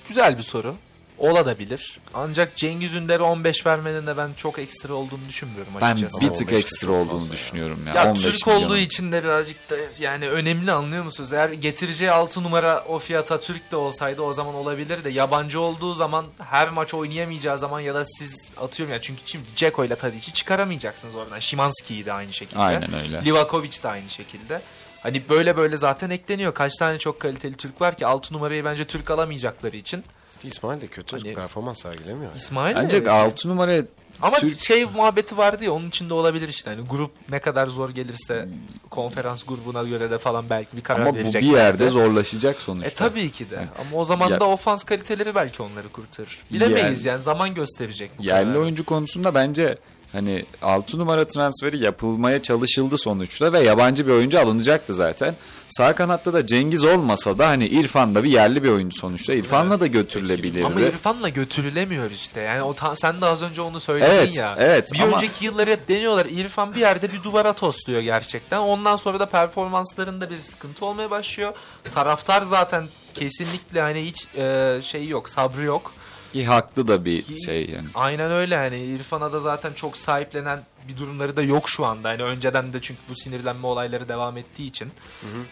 güzel 0.09 0.39
bir 0.39 0.43
soru. 0.43 0.75
Ola 1.21 1.47
da 1.47 1.59
bilir. 1.59 1.99
Ancak 2.15 2.57
Cengiz 2.57 2.95
Ünder'e 2.95 3.23
15 3.23 3.67
vermenin 3.67 4.07
de 4.07 4.17
ben 4.17 4.31
çok 4.37 4.59
ekstra 4.59 4.95
olduğunu 4.95 5.29
düşünmüyorum 5.29 5.73
Ben 5.81 5.87
açıkçası. 5.93 6.21
bir 6.21 6.27
Ama 6.27 6.35
tık 6.35 6.49
15 6.49 6.53
de 6.55 6.59
ekstra 6.59 6.93
olduğunu 6.93 7.25
ya. 7.25 7.31
düşünüyorum 7.33 7.81
ya. 7.87 7.95
Ya 7.95 8.11
15 8.11 8.23
Türk 8.23 8.47
milyon. 8.47 8.63
olduğu 8.63 8.77
için 8.77 9.13
de 9.13 9.25
birazcık 9.25 9.71
da 9.71 9.77
yani 9.99 10.29
önemli 10.29 10.73
anlıyor 10.73 11.05
musunuz? 11.05 11.33
Eğer 11.33 11.49
getireceği 11.49 12.11
6 12.11 12.43
numara 12.43 12.85
o 12.89 12.99
fiyata 12.99 13.41
Türk 13.41 13.71
de 13.71 13.77
olsaydı 13.77 14.23
o 14.23 14.33
zaman 14.33 14.55
olabilir 14.55 15.05
de 15.05 15.11
yabancı 15.11 15.61
olduğu 15.61 15.95
zaman 15.95 16.27
her 16.51 16.69
maç 16.69 16.95
oynayamayacağı 16.95 17.59
zaman 17.59 17.81
ya 17.81 17.95
da 17.95 18.05
siz 18.05 18.53
atıyorum 18.61 18.93
ya 18.95 19.01
çünkü 19.01 19.21
şimdi 19.27 19.45
Ceko 19.57 19.85
ile 19.85 19.95
Tadic'i 19.97 20.33
çıkaramayacaksınız 20.33 21.15
oradan. 21.15 21.39
Şimanski'yi 21.39 22.07
de 22.07 22.13
aynı 22.13 22.33
şekilde. 22.33 22.61
Aynen 22.61 22.95
öyle. 22.95 23.25
Livakovic 23.25 23.83
de 23.83 23.89
aynı 23.89 24.11
şekilde. 24.11 24.61
Hani 25.03 25.29
böyle 25.29 25.57
böyle 25.57 25.77
zaten 25.77 26.11
ekleniyor. 26.11 26.55
Kaç 26.55 26.73
tane 26.79 26.99
çok 26.99 27.21
kaliteli 27.21 27.55
Türk 27.55 27.81
var 27.81 27.97
ki 27.97 28.07
6 28.07 28.35
numarayı 28.35 28.65
bence 28.65 28.85
Türk 28.85 29.11
alamayacakları 29.11 29.77
için. 29.77 30.05
İsmail 30.45 30.81
de 30.81 30.87
kötü 30.87 31.17
Hani- 31.19 31.35
performans 31.35 31.83
sergilemiyor. 31.83 32.35
İsmail 32.37 32.77
de- 32.77 32.81
Ancak 32.81 33.09
6 33.09 33.49
numaraya 33.49 33.83
ama 34.23 34.39
Türk- 34.39 34.59
şey 34.61 34.85
muhabbeti 34.85 35.37
vardı 35.37 35.65
ya 35.65 35.73
onun 35.73 35.89
içinde 35.89 36.15
olabilir 36.15 36.49
işte. 36.49 36.71
Hani 36.71 36.83
grup 36.89 37.11
ne 37.31 37.39
kadar 37.39 37.67
zor 37.67 37.91
gelirse 37.91 38.49
konferans 38.91 39.43
grubuna 39.45 39.83
göre 39.83 40.11
de 40.11 40.19
falan 40.19 40.51
belki 40.51 40.77
bir 40.77 40.83
karar 40.83 41.01
ama 41.01 41.11
bu 41.13 41.17
verecek. 41.17 41.43
bir 41.43 41.47
yerde 41.49 41.89
zorlaşacak 41.89 42.61
sonuçta. 42.61 42.91
E 42.91 42.95
tabii 42.95 43.31
ki 43.31 43.51
de. 43.51 43.59
Ama 43.81 43.97
o 44.01 44.05
zaman 44.05 44.31
Ya- 44.31 44.41
da 44.41 44.49
ofans 44.49 44.85
kaliteleri 44.85 45.35
belki 45.35 45.63
onları 45.63 45.89
kurtarır. 45.89 46.39
Bilemeyiz 46.53 47.05
yani, 47.05 47.21
zaman 47.23 47.55
gösterecek. 47.55 48.11
bu 48.19 48.23
Yerli 48.23 48.45
kararı. 48.45 48.61
oyuncu 48.61 48.85
konusunda 48.85 49.35
bence 49.35 49.79
hani 50.13 50.45
6 50.63 50.99
numara 50.99 51.29
transferi 51.29 51.79
yapılmaya 51.79 52.43
çalışıldı 52.43 52.99
sonuçta 52.99 53.53
ve 53.53 53.61
yabancı 53.61 54.07
bir 54.07 54.13
oyuncu 54.13 54.41
alınacaktı 54.41 54.95
zaten. 54.95 55.35
Sağ 55.69 55.95
kanatta 55.95 56.33
da 56.33 56.47
Cengiz 56.47 56.85
olmasa 56.85 57.39
da 57.39 57.49
hani 57.49 57.67
İrfan 57.67 58.15
da 58.15 58.25
bir 58.25 58.31
yerli 58.31 58.63
bir 58.63 58.69
oyuncu 58.69 58.99
sonuçta. 58.99 59.35
İrfan'la 59.35 59.81
da 59.81 59.87
götürülebilirdi. 59.87 60.65
Ama 60.67 60.81
İrfan'la 60.81 61.29
götürülemiyor 61.29 62.11
işte. 62.11 62.41
Yani 62.41 62.63
o 62.63 62.75
sen 62.95 63.21
de 63.21 63.27
az 63.27 63.43
önce 63.43 63.61
onu 63.61 63.81
söyledin 63.81 64.11
Evet, 64.11 64.37
ya. 64.37 64.55
evet 64.59 64.93
Bir 64.95 65.01
ama- 65.01 65.17
önceki 65.17 65.45
yıllar 65.45 65.69
hep 65.69 65.89
deniyorlar. 65.89 66.27
İrfan 66.27 66.75
bir 66.75 66.81
yerde 66.81 67.13
bir 67.13 67.23
duvara 67.23 67.53
tosluyor 67.53 68.01
gerçekten. 68.01 68.59
Ondan 68.59 68.97
sonra 68.97 69.21
da 69.21 69.27
performanslarında 69.27 70.31
bir 70.31 70.41
sıkıntı 70.41 70.87
olmaya 70.87 71.11
başlıyor. 71.11 71.53
Taraftar 71.95 72.43
zaten 72.43 72.85
kesinlikle 73.15 73.81
hani 73.81 74.05
hiç 74.05 74.29
e, 74.37 74.79
şey 74.83 75.09
yok, 75.09 75.29
sabrı 75.29 75.63
yok. 75.63 75.93
Ki 76.33 76.47
haklı 76.47 76.89
da 76.89 77.05
bir 77.05 77.23
Ki- 77.23 77.45
şey 77.45 77.71
yani. 77.71 77.87
Aynen 77.95 78.31
öyle 78.31 78.57
hani 78.57 78.77
İrfan'a 78.85 79.33
da 79.33 79.41
zaten 79.41 79.73
çok 79.73 79.97
sahiplenen 79.97 80.61
bir 80.89 80.97
durumları 80.97 81.37
da 81.37 81.43
yok 81.43 81.69
şu 81.71 81.87
anda. 81.87 82.09
Hani 82.09 82.23
önceden 82.23 82.73
de 82.73 82.81
çünkü 82.81 83.01
bu 83.09 83.15
sinirlenme 83.15 83.67
olayları 83.67 84.09
devam 84.09 84.37
ettiği 84.37 84.67
için. 84.69 84.89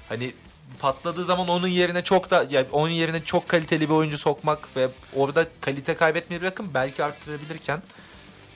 Hani 0.08 0.32
patladığı 0.80 1.24
zaman 1.24 1.48
onun 1.48 1.68
yerine 1.68 2.04
çok 2.04 2.30
da 2.30 2.46
yani 2.50 2.66
onun 2.72 2.90
yerine 2.90 3.24
çok 3.24 3.48
kaliteli 3.48 3.88
bir 3.88 3.94
oyuncu 3.94 4.18
sokmak 4.18 4.76
ve 4.76 4.88
orada 5.16 5.46
kalite 5.60 5.94
kaybetmeyi 5.94 6.42
bırakın 6.42 6.66
belki 6.74 7.04
arttırabilirken 7.04 7.82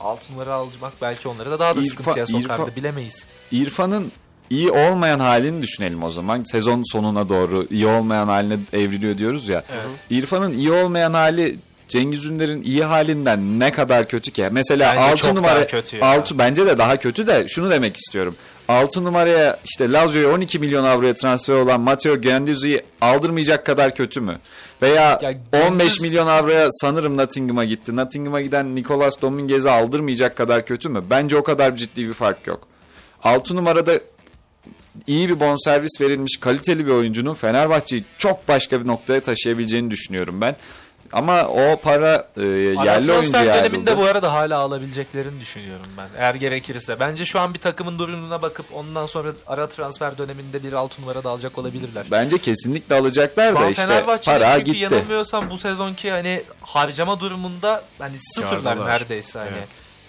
altı 0.00 0.32
numara 0.32 0.54
almak 0.54 0.92
belki 1.02 1.28
onları 1.28 1.50
da 1.50 1.58
daha 1.58 1.76
da 1.76 1.80
İrfan- 1.80 1.88
sıkıntıya 1.88 2.26
sokardı 2.26 2.62
İrfan- 2.62 2.76
bilemeyiz. 2.76 3.26
İrfan'ın 3.52 4.12
iyi 4.50 4.70
olmayan 4.70 5.18
halini 5.18 5.62
düşünelim 5.62 6.02
o 6.02 6.10
zaman. 6.10 6.44
Sezon 6.44 6.82
sonuna 6.92 7.28
doğru 7.28 7.66
iyi 7.70 7.86
olmayan 7.86 8.28
haline 8.28 8.58
evriliyor 8.72 9.18
diyoruz 9.18 9.48
ya. 9.48 9.64
Evet. 9.72 10.00
İrfan'ın 10.10 10.52
iyi 10.52 10.72
olmayan 10.72 11.14
hali 11.14 11.56
Cengiz 11.92 12.26
Ünder'in 12.26 12.62
iyi 12.62 12.84
halinden 12.84 13.60
ne 13.60 13.72
kadar 13.72 14.08
kötü 14.08 14.30
ki? 14.30 14.48
Mesela 14.50 14.92
Bence 14.96 15.04
6 15.04 15.16
çok 15.16 15.34
numara 15.34 15.66
kötü 15.66 15.96
ya. 15.96 16.06
6 16.06 16.38
bence 16.38 16.66
de 16.66 16.78
daha 16.78 16.96
kötü 16.96 17.26
de 17.26 17.48
şunu 17.48 17.70
demek 17.70 17.96
istiyorum. 17.96 18.36
6 18.68 19.04
numaraya 19.04 19.58
işte 19.64 19.92
Lazio'ya 19.92 20.30
12 20.34 20.58
milyon 20.58 20.84
avroya 20.84 21.14
transfer 21.14 21.54
olan 21.54 21.80
Matteo 21.80 22.20
Guendouzi'yi 22.20 22.82
aldırmayacak 23.00 23.66
kadar 23.66 23.94
kötü 23.94 24.20
mü? 24.20 24.38
Veya 24.82 25.18
Ya 25.22 25.34
15 25.68 25.84
Gündüz- 25.96 26.00
milyon 26.02 26.26
avroya 26.26 26.68
sanırım 26.70 27.16
Nottingham'a 27.16 27.64
gitti. 27.64 27.96
Nottingham'a 27.96 28.40
giden 28.40 28.74
Nicolas 28.76 29.22
Dominguez'i 29.22 29.70
aldırmayacak 29.70 30.36
kadar 30.36 30.66
kötü 30.66 30.88
mü? 30.88 31.02
Bence 31.10 31.36
o 31.36 31.42
kadar 31.42 31.76
ciddi 31.76 32.08
bir 32.08 32.14
fark 32.14 32.46
yok. 32.46 32.68
6 33.22 33.56
numarada 33.56 33.92
iyi 35.06 35.28
bir 35.28 35.40
bonservis 35.40 36.00
verilmiş 36.00 36.36
kaliteli 36.40 36.86
bir 36.86 36.90
oyuncunun 36.90 37.34
Fenerbahçe'yi 37.34 38.04
çok 38.18 38.48
başka 38.48 38.80
bir 38.80 38.86
noktaya 38.86 39.20
taşıyabileceğini 39.20 39.90
düşünüyorum 39.90 40.40
ben. 40.40 40.56
Ama 41.12 41.44
o 41.48 41.80
para 41.80 42.28
e, 42.36 42.42
yerli 42.42 42.76
oyuncuya 42.76 43.04
transfer 43.04 43.46
döneminde 43.46 43.90
ayrıldı. 43.90 43.96
bu 43.96 44.04
arada 44.04 44.32
hala 44.32 44.58
alabileceklerini 44.58 45.40
düşünüyorum 45.40 45.86
ben. 45.98 46.08
Eğer 46.18 46.34
gerekirse. 46.34 47.00
Bence 47.00 47.24
şu 47.24 47.40
an 47.40 47.54
bir 47.54 47.58
takımın 47.58 47.98
durumuna 47.98 48.42
bakıp 48.42 48.66
ondan 48.74 49.06
sonra 49.06 49.28
ara 49.46 49.68
transfer 49.68 50.18
döneminde 50.18 50.62
bir 50.62 50.72
altı 50.72 51.02
numara 51.02 51.24
da 51.24 51.30
alacak 51.30 51.58
olabilirler. 51.58 52.06
Bence 52.10 52.38
kesinlikle 52.38 52.94
alacaklar 52.94 53.48
Şu 53.52 53.60
da 53.60 53.70
işte 53.70 54.04
para 54.24 54.52
çünkü 54.58 54.64
gitti. 54.72 54.78
yanılmıyorsam 54.84 55.50
bu 55.50 55.58
sezonki 55.58 56.10
hani 56.10 56.42
harcama 56.62 57.20
durumunda 57.20 57.84
hani 57.98 58.16
sıfırlar 58.20 58.62
Kârdalar. 58.74 58.90
neredeyse 58.90 59.38
hani. 59.38 59.50
Evet. 59.58 59.68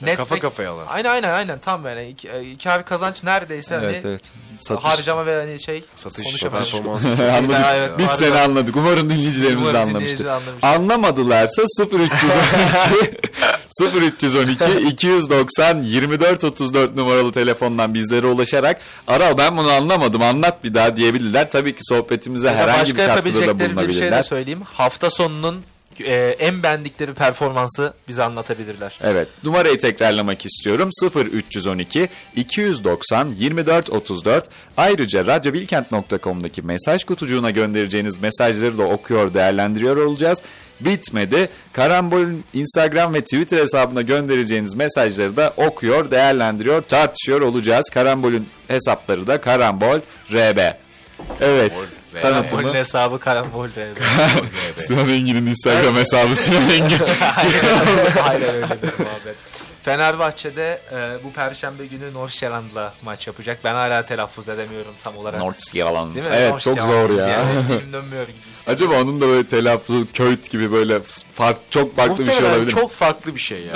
Ya 0.10 0.16
kafa 0.16 0.40
kafaya 0.40 0.74
Aynen 0.90 1.10
aynen 1.10 1.30
aynen 1.34 1.60
tam 1.60 1.86
yani 1.86 2.08
iki- 2.08 2.30
e, 2.30 2.58
kar 2.58 2.86
kazanç 2.86 3.24
neredeyse 3.24 3.76
hani 3.76 3.86
Evet 3.86 4.06
evet. 4.06 4.22
Satış. 4.60 4.86
harcama 4.86 5.26
ve 5.26 5.36
hani 5.36 5.62
şey 5.64 5.82
Satış 5.96 6.42
performansı. 6.44 7.10
Anladık. 7.38 7.66
Evet, 7.76 7.92
Biz 7.98 8.10
seni 8.10 8.38
anladık. 8.38 8.76
Umarım 8.76 9.10
dinleyicilerimiz 9.10 9.66
de 9.66 9.70
Umarım 9.70 9.82
anlamıştır. 9.90 10.00
dinleyici 10.18 10.30
anlamıştır. 10.32 10.68
Anlamadılarsa 10.68 11.62
0312 11.92 13.18
0312 13.82 14.88
290 14.90 15.84
24 15.84 16.44
34 16.44 16.96
numaralı 16.96 17.32
telefondan 17.32 17.94
bizlere 17.94 18.28
ulaşarak 18.28 18.82
Aral 19.08 19.38
ben 19.38 19.58
bunu 19.58 19.72
anlamadım 19.72 20.22
anlat 20.22 20.64
bir 20.64 20.74
daha 20.74 20.96
diyebilirler. 20.96 21.50
Tabii 21.50 21.74
ki 21.76 21.82
sohbetimize 21.82 22.48
Ya 22.48 22.56
herhangi 22.56 22.80
başka 22.82 22.98
bir 22.98 23.06
katkıda 23.08 23.08
da 23.08 23.46
yapabilecekleri 23.46 23.58
bir 23.58 23.64
şey 23.64 23.70
de 23.70 23.76
bulunabilirler. 23.76 24.24
söyleyeyim. 24.24 24.62
Hafta 24.74 25.10
sonunun 25.10 25.62
e, 26.02 26.36
en 26.40 26.64
beğendikleri 26.64 27.14
performansı 27.14 27.94
bize 28.08 28.24
anlatabilirler. 28.24 29.00
Evet. 29.04 29.28
Numarayı 29.44 29.78
tekrarlamak 29.78 30.46
istiyorum. 30.46 30.90
0312 31.16 32.10
290 32.36 33.36
24 33.40 33.90
34. 33.90 34.46
Ayrıca 34.78 35.26
radyobilkent.com'daki 35.26 36.62
mesaj 36.62 37.04
kutucuğuna 37.04 37.52
göndereceğiniz 37.52 38.22
mesajları 38.22 38.78
da 38.78 38.84
okuyor, 38.84 39.34
değerlendiriyor 39.34 39.98
olacağız. 39.98 40.44
Bitmedi. 40.80 41.50
Karambol'ün 41.74 42.46
Instagram 42.54 43.14
ve 43.14 43.22
Twitter 43.22 43.58
hesabına 43.58 44.02
göndereceğiniz 44.02 44.76
mesajları 44.76 45.38
da 45.38 45.54
okuyor, 45.58 46.12
değerlendiriyor, 46.12 46.82
tartışıyor 46.82 47.42
olacağız. 47.42 47.90
Karambol'ün 47.90 48.50
hesapları 48.68 49.28
da 49.28 49.42
Karambol 49.42 50.00
RB. 50.32 50.60
Evet. 51.42 51.74
RB. 52.14 52.22
Tanıtımı. 52.22 52.62
Karambol 52.62 52.80
hesabı 52.80 53.20
karambol 53.20 53.68
RB. 53.68 53.98
Sinan 54.76 55.10
Engin'in 55.10 55.46
Instagram 55.46 55.96
hesabı 55.96 56.36
Sinan 56.36 56.70
Engin. 56.70 57.00
Aynen 58.24 58.56
öyle 58.56 58.82
bir 58.82 59.04
muhabbet. 59.04 59.36
Fenerbahçe'de 59.84 60.82
e, 60.92 61.24
bu 61.24 61.34
perşembe 61.34 61.86
günü 61.86 62.14
Nordsjælland'la 62.14 62.94
maç 63.02 63.28
yapacak. 63.28 63.60
Ben 63.64 63.74
hala 63.74 64.06
telaffuz 64.06 64.50
edemiyorum 64.50 64.94
tam 65.04 65.18
olarak. 65.18 65.40
Nordsjælland. 65.40 66.16
Değil 66.16 66.26
mi? 66.26 66.32
Evet 66.36 66.62
çok 66.62 66.78
Nordsjælland 66.78 67.10
zor 67.10 67.20
ya. 67.20 67.28
Yani 67.28 67.92
dönmüyor. 67.94 68.28
Acaba 68.68 69.02
onun 69.02 69.22
da 69.22 69.28
böyle 69.28 69.48
telaffuzu 69.48 70.08
Köyt 70.14 70.50
gibi 70.50 70.72
böyle 70.72 71.00
fark, 71.36 71.58
çok 71.70 71.96
farklı 71.96 72.20
bir 72.20 72.26
şey 72.26 72.36
Muhtemelen 72.36 72.54
olabilir 72.54 72.74
mi? 72.74 72.80
çok 72.82 72.92
farklı 72.92 73.36
bir 73.36 73.40
şey 73.40 73.60
ya. 73.60 73.74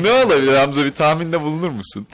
Ne 0.00 0.12
olabilir 0.12 0.56
Hamza 0.56 0.84
bir 0.84 0.94
tahminde 0.94 1.40
bulunur 1.42 1.70
musun? 1.70 2.06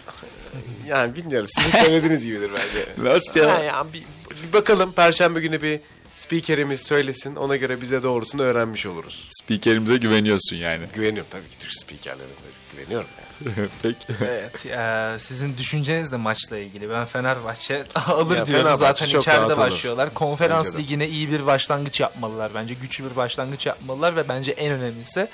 yani 0.87 1.17
bilmiyorum. 1.17 1.49
Sizin 1.49 1.79
söylediğiniz 1.85 2.25
gibidir 2.25 2.51
bence. 2.55 3.11
Nordsjælland. 3.11 3.51
Ha 3.59 3.63
ya, 3.63 3.87
bir, 3.93 4.05
bir 4.51 4.59
bakalım 4.59 4.93
Perşembe 4.93 5.41
günü 5.41 5.63
bir 5.63 5.81
spikerimiz 6.17 6.81
söylesin. 6.87 7.37
Ona 7.37 7.57
göre 7.57 7.81
bize 7.81 8.03
doğrusunu 8.03 8.43
öğrenmiş 8.43 8.87
oluruz. 8.87 9.29
Spikerimize 9.31 9.97
güveniyorsun 9.97 10.57
yani. 10.57 10.85
Güveniyorum 10.95 11.31
tabii 11.31 11.49
ki 11.49 11.59
Türk 11.59 11.73
spikerlerine 11.73 12.33
güveniyorum. 12.77 13.09
Yani. 13.47 13.69
Peki. 13.83 13.99
Evet, 14.25 14.67
e, 14.67 15.19
sizin 15.19 15.57
düşünceniz 15.57 16.13
de 16.13 16.17
maçla 16.17 16.59
ilgili. 16.59 16.91
Ben 16.91 17.05
Fenerbahçe 17.05 17.85
alır 17.95 18.37
Ya 18.37 18.47
diyorum. 18.47 18.65
Fenerbahçe 18.65 19.05
Zaten 19.05 19.07
çok 19.07 19.23
içeride 19.23 19.57
başlıyorlar. 19.57 20.15
Konferans 20.15 20.67
Bence 20.67 20.79
de. 20.79 20.83
ligine 20.83 21.09
iyi 21.09 21.33
bir 21.33 21.47
başlangıç 21.47 22.01
yapmalılar 22.01 22.51
bence. 22.55 22.75
Güçlü 22.75 23.11
bir 23.11 23.17
başlangıç 23.17 23.67
yapmalılar 23.67 24.17
ve 24.17 24.29
bence 24.29 24.51
en 24.53 24.73
önemlisi 24.73 25.29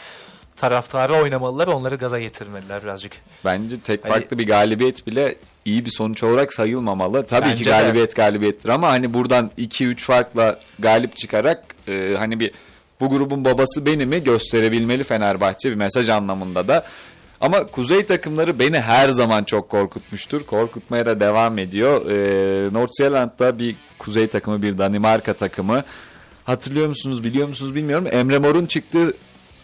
taraftarı 0.56 1.14
oynamalılar. 1.14 1.66
Onları 1.66 1.96
gaza 1.96 2.20
getirmeliler 2.20 2.82
birazcık. 2.82 3.12
Bence 3.44 3.80
tek 3.80 4.04
Hani- 4.04 4.12
farklı 4.12 4.38
bir 4.38 4.46
galibiyet 4.46 5.06
bile 5.06 5.34
iyi 5.64 5.84
bir 5.84 5.90
sonuç 5.90 6.22
olarak 6.22 6.52
sayılmamalı. 6.54 7.26
Tabii 7.26 7.54
ki 7.54 7.64
de. 7.64 7.70
galibiyet 7.70 8.16
galibiyettir 8.16 8.68
ama 8.68 8.88
hani 8.88 9.14
buradan 9.14 9.50
2-3 9.58 10.04
farkla 10.04 10.58
galip 10.78 11.16
çıkarak 11.16 11.64
e, 11.88 12.14
hani 12.18 12.40
bir 12.40 12.50
bu 13.00 13.08
grubun 13.10 13.44
babası 13.44 13.86
beni 13.86 14.06
mi 14.06 14.24
gösterebilmeli 14.24 15.04
Fenerbahçe 15.04 15.70
bir 15.70 15.74
mesaj 15.74 16.08
anlamında 16.08 16.68
da. 16.68 16.86
Ama 17.40 17.66
kuzey 17.66 18.06
takımları 18.06 18.58
beni 18.58 18.80
her 18.80 19.08
zaman 19.08 19.44
çok 19.44 19.68
korkutmuştur. 19.68 20.46
Korkutmaya 20.46 21.06
da 21.06 21.20
devam 21.20 21.58
ediyor. 21.58 22.10
Ee, 22.10 22.72
Nordsjælland'da 22.72 23.58
bir 23.58 23.76
kuzey 23.98 24.26
takımı, 24.28 24.62
bir 24.62 24.78
Danimarka 24.78 25.32
takımı. 25.32 25.84
Hatırlıyor 26.44 26.88
musunuz, 26.88 27.24
biliyor 27.24 27.48
musunuz 27.48 27.74
bilmiyorum. 27.74 28.06
Emre 28.10 28.38
Mor'un 28.38 28.66
çıktığı 28.66 29.14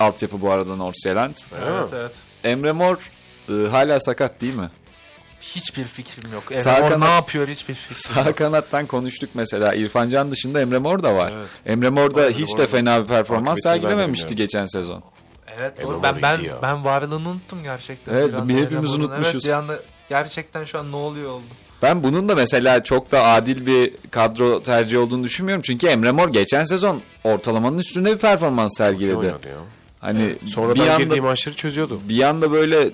altyapı 0.02 0.40
bu 0.40 0.50
arada 0.50 0.76
Nordsjælland. 0.76 1.34
Evet, 1.66 1.92
evet. 1.94 2.12
Emre 2.44 2.72
Mor 2.72 2.96
e, 3.48 3.68
hala 3.68 4.00
sakat 4.00 4.40
değil 4.40 4.54
mi? 4.54 4.70
Hiçbir 5.40 5.84
fikrim 5.84 6.32
yok. 6.32 6.42
Sağ 6.62 6.70
Emre 6.76 6.82
Mor 6.82 6.90
kanat- 6.90 7.08
ne 7.08 7.14
yapıyor 7.14 7.48
hiçbir 7.48 7.74
fikrim 7.74 8.16
yok. 8.16 8.26
Sağ 8.26 8.32
kanattan 8.32 8.86
konuştuk 8.86 9.30
mesela. 9.34 9.74
İrfan 9.74 10.08
Can 10.08 10.30
dışında 10.30 10.60
Emre 10.60 10.78
Mor 10.78 11.02
da 11.02 11.14
var. 11.14 11.32
Evet. 11.36 11.48
Emre 11.66 11.88
Mor 11.90 12.14
da 12.14 12.28
hiç 12.28 12.58
de 12.58 12.66
fena 12.66 13.02
bir 13.02 13.08
performans 13.08 13.62
sergilememişti 13.62 14.36
geçen 14.36 14.66
sezon. 14.66 15.02
Evet 15.58 15.80
Emre 15.80 15.88
doğru. 15.90 16.02
Ben 16.02 16.22
ben 16.22 16.36
gidiyor. 16.36 16.62
ben 16.62 16.84
varlığını 16.84 17.28
unuttum 17.28 17.62
gerçekten. 17.62 18.14
Evet, 18.14 18.30
Bir 18.42 18.54
hepimiz 18.62 18.94
unutmuşuz. 18.94 19.34
Evet, 19.34 19.44
bir 19.44 19.50
anda 19.52 19.78
gerçekten 20.08 20.64
şu 20.64 20.78
an 20.78 20.92
ne 20.92 20.96
oluyor 20.96 21.30
oldu. 21.30 21.44
Ben 21.82 22.02
bunun 22.02 22.28
da 22.28 22.34
mesela 22.34 22.82
çok 22.82 23.12
da 23.12 23.24
adil 23.24 23.66
bir 23.66 23.94
kadro 24.10 24.62
tercihi 24.62 24.98
olduğunu 24.98 25.24
düşünmüyorum. 25.24 25.62
Çünkü 25.62 25.86
Emre 25.86 26.10
Mor 26.12 26.28
geçen 26.28 26.64
sezon 26.64 27.02
ortalamanın 27.24 27.78
üstünde 27.78 28.12
bir 28.12 28.18
performans 28.18 28.72
İyi 28.72 28.76
sergiledi. 28.76 29.16
oynadı 29.16 29.48
ya. 29.48 29.54
Hani 30.02 30.36
Sonradan 30.48 30.74
bir 30.74 31.04
girdiği 31.04 31.20
anda, 31.20 31.28
maçları 31.30 31.56
çözüyordu. 31.56 32.00
bir 32.08 32.22
anda 32.22 32.52
böyle 32.52 32.90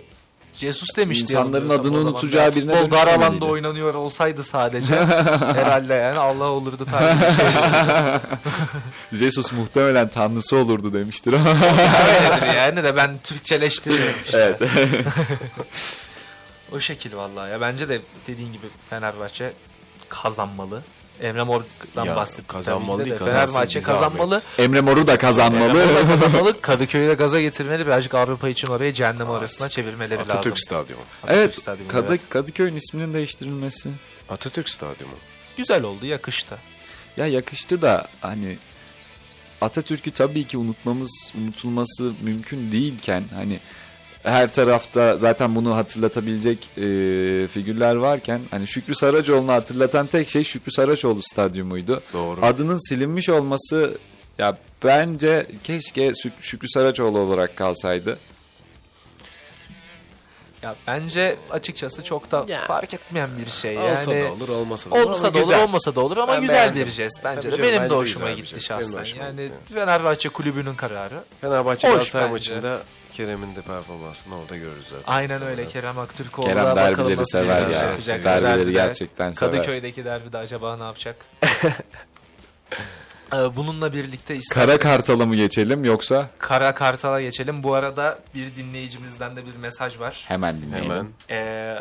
Jesus 0.52 0.96
demişti. 0.96 1.22
İnsanların 1.32 1.68
adını 1.68 1.98
zaman. 1.98 2.12
unutacağı 2.12 2.44
Yani 2.44 2.54
birine 2.54 2.74
Futbol 2.74 2.96
dar 2.96 3.06
alanda 3.06 3.44
oynanıyor 3.44 3.94
olsaydı 3.94 4.44
sadece 4.44 4.94
herhalde 5.54 5.94
yani 5.94 6.18
Allah 6.18 6.44
olurdu 6.44 6.84
tarzı 6.84 7.20
bir 7.26 7.34
şey. 7.34 7.46
Jesus 9.28 9.52
muhtemelen 9.52 10.08
tanrısı 10.08 10.56
olurdu 10.56 10.92
demiştir 10.92 11.32
ama. 11.32 11.50
Öyledir 11.50 12.56
yani 12.56 12.84
de 12.84 12.96
ben 12.96 13.18
Türkçeleştiriyorum 13.24 14.14
işte. 14.24 14.56
evet. 14.60 14.70
O 16.72 16.80
şekil 16.80 17.16
vallahi 17.16 17.50
ya. 17.50 17.60
Bence 17.60 17.88
de 17.88 18.00
dediğin 18.26 18.52
gibi 18.52 18.66
Fenerbahçe 18.90 19.52
kazanmalı. 20.08 20.82
Emre 21.22 21.42
Mor'dan 21.42 22.04
Ya, 22.04 22.16
bahsettik. 22.16 22.48
kazanmalı 22.48 23.00
de. 23.00 23.04
değil, 23.04 23.18
kazansın, 23.18 23.36
Fenerbahçe 23.54 23.80
kazanmalı. 23.80 24.42
Emre 24.58 24.80
Mor'u 24.80 25.06
da 25.06 25.18
kazanmalı. 25.18 25.80
Emre 25.80 25.84
Mor 25.92 25.96
da 26.02 26.06
kazanmalı. 26.08 26.60
Kadıköy'ü 26.60 27.08
de 27.08 27.14
gaza 27.14 27.40
getirmeli. 27.40 27.86
Birazcık 27.86 28.14
Avrupa 28.14 28.48
için 28.48 28.68
orayı 28.68 28.92
cehennem 28.92 29.30
arasına 29.30 29.68
çevirmeleri 29.68 30.18
lazım. 30.18 30.30
Atatürk 30.32 30.60
Stadyumu. 30.60 31.02
Atatürk 31.22 31.38
evet. 31.38 31.58
Stadyumu, 31.58 31.88
Kadı, 31.90 32.06
evet. 32.08 32.20
Kadıköy'ün 32.28 32.76
isminin 32.76 33.14
değiştirilmesi. 33.14 33.90
Atatürk 34.28 34.68
Stadyumu. 34.68 35.14
Güzel 35.56 35.82
oldu, 35.82 36.06
yakıştı. 36.06 36.58
Ya 37.16 37.26
yakıştı 37.26 37.82
da 37.82 38.08
hani 38.20 38.58
Atatürk'ü 39.60 40.10
tabii 40.10 40.44
ki 40.46 40.58
unutmamız, 40.58 41.32
unutulması 41.44 42.12
mümkün 42.22 42.72
değilken 42.72 43.24
hani 43.34 43.58
her 44.30 44.52
tarafta 44.52 45.18
zaten 45.18 45.54
bunu 45.54 45.76
hatırlatabilecek 45.76 46.58
e, 46.76 46.80
figürler 47.48 47.94
varken 47.94 48.40
hani 48.50 48.66
Şükrü 48.66 48.94
Saracoğlu'nu 48.94 49.52
hatırlatan 49.52 50.06
tek 50.06 50.28
şey 50.28 50.44
Şükrü 50.44 50.72
Saracoğlu 50.72 51.22
stadyumuydu. 51.22 52.02
Doğru. 52.12 52.40
Adının 52.46 52.88
silinmiş 52.88 53.28
olması 53.28 53.98
ya 54.38 54.58
bence 54.84 55.46
keşke 55.64 56.08
Şük- 56.14 56.40
Şükrü 56.42 56.68
Saracoğlu 56.68 57.18
olarak 57.18 57.56
kalsaydı. 57.56 58.18
Ya 60.62 60.76
bence 60.86 61.36
açıkçası 61.50 62.04
çok 62.04 62.30
da 62.30 62.44
Ya. 62.48 62.64
fark 62.66 62.94
etmeyen 62.94 63.30
bir 63.44 63.50
şey. 63.50 63.74
Yani 63.74 63.90
Olsa 63.92 64.10
da 64.10 64.32
olur, 64.32 64.48
olmasa 64.48 64.90
da 64.90 64.94
olur. 64.94 65.10
Olsa 65.10 65.24
da 65.24 65.28
olur, 65.28 65.38
güzel. 65.40 65.64
olmasa 65.64 65.94
da 65.94 66.00
olur 66.00 66.16
ama 66.16 66.32
Ben 66.32 66.40
güzel 66.40 66.56
beğendim. 66.56 66.86
bir 66.86 66.90
jest 66.90 67.20
bence 67.24 67.40
Tabii 67.40 67.52
de. 67.52 67.56
canım, 67.56 67.70
Benim 67.70 67.82
bence 67.82 67.90
de 67.90 67.94
hoşuma 67.98 68.30
gitti. 68.30 68.50
Benim 68.52 68.62
şahsen. 68.62 69.00
hoşuma 69.00 69.24
Yani 69.24 69.36
gitti. 69.42 69.74
Fenerbahçe 69.74 70.28
kulübünün 70.28 70.74
kararı. 70.74 71.22
Fenerbahçe 71.40 71.88
Galatasaray 71.88 72.30
maçında 72.30 72.80
Kerem'in 73.18 73.56
de 73.56 73.62
performansını 73.62 74.38
orada 74.38 74.56
görürüz 74.56 74.86
zaten. 74.88 75.12
Aynen 75.12 75.42
öyle 75.42 75.68
Kerem 75.68 75.98
Aktürkoğlu. 75.98 76.46
Kerem 76.46 76.64
bakalım 76.64 76.76
derbileri 76.76 77.16
nasıl 77.20 77.30
sever 77.38 77.60
ya. 77.60 77.98
Derbileri 78.08 78.42
Derbide, 78.44 78.72
gerçekten 78.72 79.32
sever. 79.32 79.52
Kadıköy'deki 79.52 80.04
derbide 80.04 80.38
acaba 80.38 80.76
ne 80.76 80.84
yapacak? 80.84 81.16
Ee, 83.32 83.56
Bununla 83.56 83.92
birlikte 83.92 84.36
isterseniz 84.36 84.66
Kara 84.68 84.78
Kartal'a 84.78 85.26
mı 85.26 85.36
geçelim 85.36 85.84
yoksa 85.84 86.30
Kara 86.38 86.74
Kartal'a 86.74 87.20
geçelim. 87.20 87.62
Bu 87.62 87.74
arada 87.74 88.18
bir 88.34 88.56
dinleyicimizden 88.56 89.36
de 89.36 89.46
bir 89.46 89.56
mesaj 89.56 90.00
var. 90.00 90.24
hemen 90.28 90.62
dinleyelim. 90.62 90.90
Hemen. 90.90 91.06
Ee, 91.30 91.78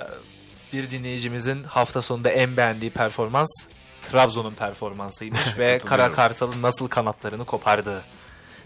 bir 0.74 0.92
dinleyicimizin 0.92 1.64
hafta 1.64 2.02
sonunda 2.02 2.30
en 2.30 2.58
beğendiği 2.58 2.92
performans 2.92 3.66
Trabzon'un 4.04 4.54
performansıymış 4.54 5.42
ve 5.58 5.80
Kara 5.86 6.12
Kartal'ın 6.12 6.62
nasıl 6.62 6.88
kanatlarını 6.88 7.46
kopardığı 7.46 8.02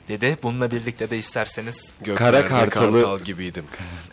dedi. 0.07 0.37
Bununla 0.43 0.71
birlikte 0.71 1.09
de 1.09 1.17
isterseniz 1.17 1.93
Göklerde 2.01 2.47
Kara 2.47 2.69
Kartalı- 2.69 3.01
kartal 3.01 3.19
gibiydim. 3.19 3.65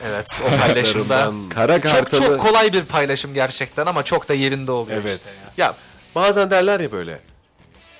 evet 0.07 0.41
o 0.47 0.61
paylaşımda 0.61 1.15
Kanatlarımdan- 1.15 1.49
Kara 1.49 1.81
çok 1.81 1.91
Kartal'ı 1.91 2.21
çok 2.27 2.41
kolay 2.41 2.73
bir 2.73 2.85
paylaşım 2.85 3.35
gerçekten 3.35 3.87
ama 3.87 4.03
çok 4.03 4.29
da 4.29 4.35
yerinde 4.35 4.73
oluyor 4.73 5.03
Evet. 5.03 5.21
işte 5.27 5.31
ya. 5.57 5.67
Ya 5.67 5.75
bazen 6.15 6.51
derler 6.51 6.81
ya 6.81 6.93
böyle 6.93 7.21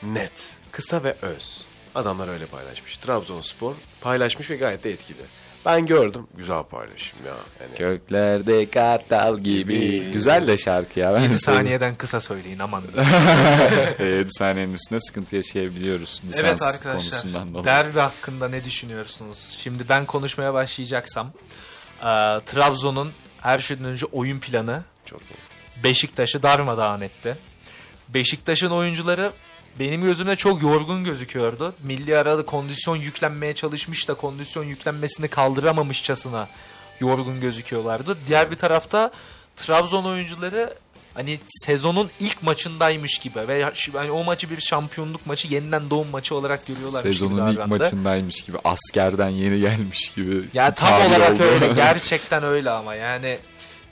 net, 0.03 0.51
kısa 0.73 1.03
ve 1.03 1.17
öz. 1.23 1.65
Adamlar 1.95 2.29
öyle 2.29 2.47
paylaşmış. 2.47 2.97
Trabzonspor 2.97 3.75
paylaşmış 4.01 4.51
ve 4.51 4.57
gayet 4.57 4.85
de 4.85 4.91
etkili. 4.91 5.23
Ben 5.67 5.87
gördüm. 5.87 6.27
Güzel 6.37 6.63
paylaşım 6.63 7.19
ya. 7.27 7.35
Yani 7.61 7.79
Göklerde 7.79 8.71
kartal 8.71 9.39
gibi. 9.39 10.11
Güzel 10.13 10.47
de 10.47 10.59
şarkı 10.59 11.01
ya. 11.01 11.15
Ben 11.15 11.21
7 11.21 11.33
de 11.33 11.39
saniyeden 11.39 11.95
kısa 11.95 12.21
söyleyin 12.21 12.59
aman. 12.59 12.83
7 13.99 14.27
saniyenin 14.31 14.75
üstüne 14.75 15.01
sıkıntı 15.01 15.37
yaşayabiliyoruz. 15.37 16.23
Lisans 16.27 16.45
evet 16.45 16.63
arkadaşlar 16.63 16.93
konusundan 16.93 17.55
dolayı. 17.55 17.65
derbi 17.65 17.99
hakkında 17.99 18.49
ne 18.49 18.65
düşünüyorsunuz? 18.65 19.57
Şimdi 19.59 19.89
ben 19.89 20.07
konuşmaya 20.07 20.55
başlayacaksam 20.55 21.31
e, 22.01 22.07
Trabzon'un 22.47 23.13
her 23.41 23.59
şeyden 23.59 23.85
önce 23.85 24.07
oyun 24.07 24.39
planı 24.39 24.83
çok 25.05 25.21
iyi. 25.21 25.85
Beşiktaş'ı 25.85 26.43
darmadağın 26.43 27.01
etti. 27.01 27.37
Beşiktaş'ın 28.09 28.71
oyuncuları 28.71 29.33
benim 29.79 30.03
gözümde 30.03 30.37
çok 30.37 30.63
yorgun 30.63 31.05
gözüküyordu. 31.05 31.75
Milli 31.83 32.17
arada 32.17 32.45
kondisyon 32.45 32.97
yüklenmeye 32.97 33.55
çalışmış 33.55 34.09
da 34.09 34.15
kondisyon 34.15 34.65
yüklenmesini 34.65 35.29
kaldıramamışçasına 35.29 36.49
yorgun 37.01 37.41
gözüküyorlardı. 37.41 38.19
Diğer 38.27 38.51
bir 38.51 38.57
tarafta 38.57 39.11
Trabzon 39.57 40.05
oyuncuları 40.05 40.75
hani 41.15 41.39
sezonun 41.49 42.11
ilk 42.21 42.43
maçındaymış 42.43 43.19
gibi 43.19 43.49
ve 43.49 43.71
yani 43.95 44.11
o 44.11 44.25
maçı 44.25 44.51
bir 44.51 44.61
şampiyonluk 44.61 45.27
maçı 45.27 45.49
yeniden 45.49 45.91
doğum 45.91 46.09
maçı 46.09 46.35
olarak 46.35 46.67
görüyorlar. 46.67 47.03
Sezonun 47.03 47.53
ilk 47.53 47.67
maçındaymış 47.67 48.43
gibi 48.43 48.59
askerden 48.65 49.29
yeni 49.29 49.61
gelmiş 49.61 50.13
gibi. 50.17 50.45
Ya 50.55 50.75
tam 50.75 50.89
tabir 50.89 51.11
olarak 51.11 51.31
oldu. 51.31 51.43
öyle 51.43 51.73
gerçekten 51.77 52.45
öyle 52.45 52.71
ama 52.71 52.95
yani 52.95 53.39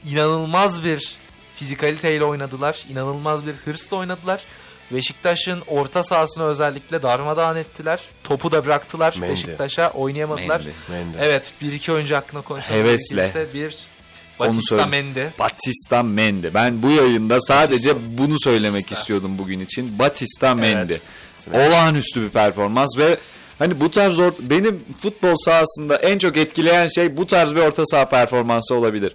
inanılmaz 0.04 0.84
bir 0.84 1.16
fizikaliteyle 1.54 2.24
oynadılar. 2.24 2.84
inanılmaz 2.90 3.46
bir 3.46 3.52
hırsla 3.52 3.96
oynadılar. 3.96 4.44
Beşiktaş'ın 4.92 5.62
orta 5.66 6.02
sahasını 6.02 6.44
özellikle 6.44 7.02
darmadağın 7.02 7.56
ettiler. 7.56 8.00
Topu 8.24 8.52
da 8.52 8.64
bıraktılar 8.66 9.16
Mendy. 9.20 9.32
Beşiktaş'a 9.32 9.90
oynayamadılar. 9.90 10.60
Mendy. 10.60 10.70
Mendy. 10.88 11.16
Evet 11.20 11.52
bir 11.62 11.72
iki 11.72 11.92
oyuncu 11.92 12.16
hakkında 12.16 12.42
konuşmak 12.42 12.78
Hevesle. 12.78 13.16
gerekirse 13.16 13.46
bir 13.54 13.76
Batista. 14.40 14.86
Mendy. 14.86 15.24
Batista 15.38 16.02
Mendy. 16.02 16.46
Ben 16.54 16.82
bu 16.82 16.90
yayında 16.90 17.40
sadece 17.40 17.94
bunu 18.18 18.40
söylemek 18.40 18.82
Batista. 18.82 19.00
istiyordum 19.00 19.38
bugün 19.38 19.60
için. 19.60 19.98
Batista 19.98 20.54
Mendy. 20.54 20.92
Evet. 20.92 21.02
Olağanüstü 21.68 22.22
bir 22.22 22.28
performans 22.28 22.98
ve 22.98 23.16
hani 23.58 23.80
bu 23.80 23.90
tarz 23.90 24.18
or- 24.18 24.34
benim 24.40 24.84
futbol 25.00 25.36
sahasında 25.36 25.96
en 25.96 26.18
çok 26.18 26.36
etkileyen 26.36 26.86
şey 26.86 27.16
bu 27.16 27.26
tarz 27.26 27.54
bir 27.54 27.60
orta 27.60 27.82
saha 27.86 28.08
performansı 28.08 28.74
olabilir. 28.74 29.12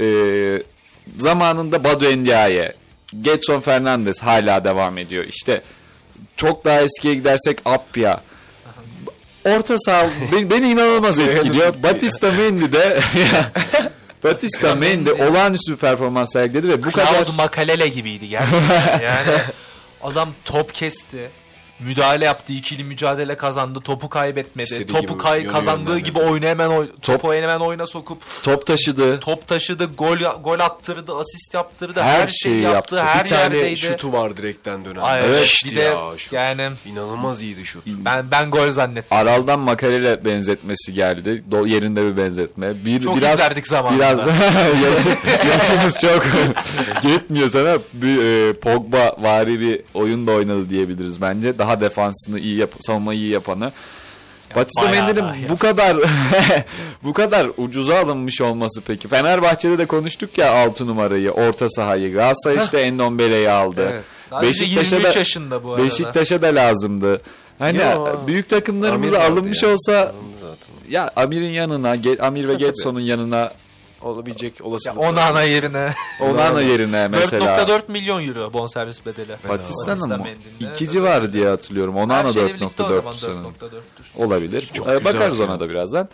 Ee, 0.00 0.62
zamanında 1.18 1.84
Badu 1.84 2.04
Endiaye, 2.06 2.72
Getson 3.20 3.60
Fernandes 3.60 4.20
hala 4.20 4.64
devam 4.64 4.98
ediyor. 4.98 5.24
İşte 5.24 5.62
çok 6.36 6.64
daha 6.64 6.80
eskiye 6.80 7.14
gidersek 7.14 7.58
Appia. 7.64 8.20
Orta 9.44 9.78
saha 9.78 10.06
beni, 10.32 10.50
beni 10.50 10.70
inanılmaz 10.70 11.20
etkiliyor. 11.20 11.82
Batista 11.82 12.32
Mendy 12.32 12.72
de 12.72 13.00
Batista 14.24 14.74
Mendy 14.74 15.10
olağanüstü 15.10 15.72
bir 15.72 15.76
performans 15.76 16.32
sergiledi 16.32 16.68
ve 16.68 16.84
bu 16.84 16.90
kadar 16.90 17.12
Claude 17.12 17.32
Makalele 17.32 17.88
gibiydi 17.88 18.28
gerçekten. 18.28 19.00
yani 19.02 19.40
adam 20.02 20.34
top 20.44 20.74
kesti. 20.74 21.30
Müdahale 21.86 22.24
yaptı, 22.24 22.52
ikili 22.52 22.84
mücadele 22.84 23.36
kazandı, 23.36 23.80
topu 23.80 24.08
kaybetmedi. 24.08 24.64
İstediği 24.64 24.86
topu 24.86 25.06
gibi 25.06 25.16
kay 25.18 25.46
kazandığı 25.46 25.98
gibi 25.98 26.18
oyunu 26.18 26.46
hemen 26.46 26.68
oy- 26.68 26.90
topu 27.02 27.34
hemen 27.34 27.60
oyuna 27.60 27.86
sokup 27.86 28.22
top 28.42 28.66
taşıdı. 28.66 29.20
top 29.20 29.48
taşıdı, 29.48 29.84
gol 29.98 30.16
gol 30.42 30.60
attırdı, 30.60 31.16
asist 31.18 31.54
yaptırdı, 31.54 32.00
Her 32.02 32.20
her, 32.20 32.28
şeyi 32.28 32.60
yaptı, 32.62 32.94
yaptı. 32.96 33.10
her 33.12 33.24
bir 33.24 33.28
tane 33.30 33.42
yerdeydi. 33.56 33.76
şutu 33.76 34.12
var 34.12 34.36
direkten 34.36 34.84
dönen. 34.84 35.00
Ay, 35.00 35.20
evet. 35.20 35.30
Müthişti 35.30 35.70
bir 35.70 35.76
de 35.76 35.80
ya 35.80 35.96
şut. 36.18 36.32
yani 36.32 36.68
İnanılmaz 36.86 37.42
iyiydi 37.42 37.64
şut. 37.66 37.82
ben 37.86 38.30
ben 38.30 38.50
gol 38.50 38.70
zannettim. 38.70 39.16
Aral'dan 39.18 39.60
Makarele 39.60 40.24
benzetmesi 40.24 40.94
geldi. 40.94 41.42
Do- 41.50 41.68
yerinde 41.68 42.06
bir 42.06 42.16
benzetme. 42.16 42.84
Bir, 42.84 43.00
Çok 43.00 43.16
biraz, 43.16 43.34
izlerdik 43.34 43.66
zamanında. 43.66 43.98
Biraz 43.98 44.18
yaşı- 44.82 45.18
yaşımız 45.48 45.98
çok 46.00 46.22
yetmiyor 47.10 47.48
sana. 47.48 47.74
Bir 47.92 48.18
e, 48.48 48.52
Pogba 48.52 49.16
vari 49.18 49.60
bir 49.60 49.80
oyun 49.94 50.26
da 50.26 50.30
oynadı 50.32 50.70
diyebiliriz 50.70 51.20
bence. 51.20 51.58
Daha 51.58 51.71
defansını 51.80 52.38
iyi 52.38 52.56
yap 52.56 52.70
savunmayı 52.80 53.18
iyi 53.20 53.30
yapanı. 53.30 53.72
Batista 54.56 54.88
Mendy'nin 54.88 55.16
daha 55.16 55.34
bu 55.48 55.58
kadar 55.58 55.96
bu 57.02 57.12
kadar 57.12 57.46
ucuza 57.56 57.98
alınmış 57.98 58.40
olması 58.40 58.80
peki. 58.80 59.08
Fenerbahçe'de 59.08 59.78
de 59.78 59.86
konuştuk 59.86 60.38
ya 60.38 60.52
6 60.52 60.86
numarayı, 60.86 61.30
orta 61.30 61.68
sahayı. 61.68 62.12
Galatasaray 62.12 62.64
işte 62.64 62.78
Endombele'yi 62.78 63.50
aldı. 63.50 63.88
Evet. 63.92 64.04
Sadece 64.24 64.64
23 64.64 65.16
yaşında 65.16 65.64
bu 65.64 65.72
arada. 65.72 65.84
Beşiktaş'a 65.84 66.42
da 66.42 66.46
lazımdı. 66.46 67.20
Hani 67.58 67.78
Yo. 67.78 68.06
büyük 68.26 68.48
vardı 69.12 69.32
alınmış 69.32 69.62
ya. 69.62 69.68
olsa 69.72 69.92
Alındı 69.98 70.36
zaten. 70.40 70.90
ya 70.90 71.10
Amir'in 71.16 71.50
yanına, 71.50 71.96
Amir 72.20 72.48
ve. 72.48 72.54
Getson'un 72.54 73.00
yanına 73.00 73.52
Olabilecek 74.02 74.60
Ya 74.60 74.66
olasılık. 74.66 74.98
Onana 74.98 75.42
yerine 75.42 75.94
Onana 76.20 76.60
yerine 76.60 77.08
mesela. 77.08 77.56
4.4 77.56 77.82
milyon 77.88 78.28
euro 78.28 78.52
bonservis 78.52 79.06
bedeli. 79.06 79.36
Batista'nın 79.48 80.08
mı? 80.08 80.16
Mendy'nin. 80.16 80.72
İki 80.72 80.84
Evet, 80.84 80.90
civarı 80.92 81.32
diye 81.32 81.48
hatırlıyorum. 81.48 81.96
Onana 81.96 82.32
şeyle 82.32 82.54
birlikte 82.54 82.82
o 82.82 82.92
zaman 82.92 83.14
4.4 83.14 83.18
sanırım. 83.18 83.44
4.4'tür. 83.60 84.24
Olabilir. 84.24 84.70
Çok 84.72 84.88
Ee, 84.88 85.04
Bakarız 85.04 85.38
ya. 85.38 85.46
ona 85.46 85.60
da 85.60 85.70
birazdan. 85.70 86.08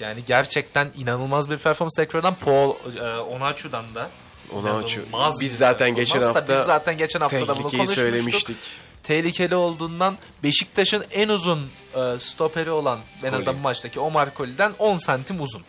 Yani 0.00 0.20
gerçekten 0.26 0.88
inanılmaz 0.96 1.50
bir 1.50 1.56
performans 1.56 1.94
tekrardan 1.96 2.34
Paul 2.44 2.74
e, 2.96 3.18
Onaçu'dan 3.18 3.84
da. 3.94 4.08
Onaçu. 4.52 5.00
Biz 5.40 5.56
zaten 5.58 5.94
geçen 5.94 6.22
hafta 6.22 6.48
biz 6.48 6.64
zaten 6.64 6.98
geçen 6.98 7.20
hafta 7.20 7.40
da 7.40 7.48
bunu 7.48 7.62
konuşmuştuk. 7.62 7.94
söylemiştik. 7.94 8.56
Tehlikeli 9.02 9.54
olduğundan 9.54 10.18
Beşiktaş'ın 10.42 11.04
en 11.12 11.28
uzun 11.28 11.60
e, 11.94 12.18
stoperi 12.18 12.70
olan 12.70 12.98
en 13.24 13.32
azından 13.32 13.56
maçtaki 13.56 14.00
Omar 14.00 14.34
Koli'den 14.34 14.72
10 14.78 14.96
santim 14.96 15.40
uzun. 15.42 15.62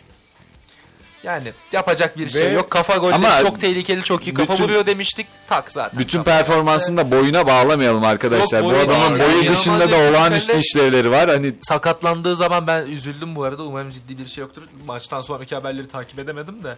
Yani 1.26 1.54
yapacak 1.72 2.18
bir 2.18 2.26
Ve- 2.26 2.30
şey 2.30 2.54
yok. 2.54 2.70
Kafa 2.70 2.98
golleri 2.98 3.42
çok 3.42 3.60
tehlikeli, 3.60 4.04
çok 4.04 4.28
iyi 4.28 4.34
kafa 4.34 4.54
bütün- 4.54 4.64
vuruyor 4.64 4.86
demiştik. 4.86 5.28
Tak 5.48 5.72
zaten. 5.72 6.00
Bütün 6.00 6.24
Kafa. 6.24 6.32
performansını 6.38 6.98
da 6.98 7.12
boyuna 7.12 7.48
bağlamayalım 7.48 8.04
arkadaşlar. 8.04 8.60
Yok, 8.62 8.72
Bu 8.72 8.76
adamın 8.78 9.20
boyu 9.20 9.30
İnanılmaz 9.30 9.52
dışında 9.58 9.92
da 9.92 9.98
olağanüstü 9.98 10.58
işlevleri 10.58 11.12
var. 11.12 11.30
Hani 11.30 11.54
sakatlandığı 11.62 12.36
zaman 12.36 12.68
ben 12.68 12.86
üzüldüm 12.86 13.36
bu 13.36 13.44
arada. 13.44 13.64
Umarım 13.64 13.90
ciddi 13.92 14.18
bir 14.18 14.28
şey 14.28 14.42
yoktur. 14.42 14.62
Maçtan 14.88 15.22
sonraki 15.22 15.56
haberleri 15.56 15.88
takip 15.88 16.20
edemedim 16.20 16.64
de. 16.64 16.78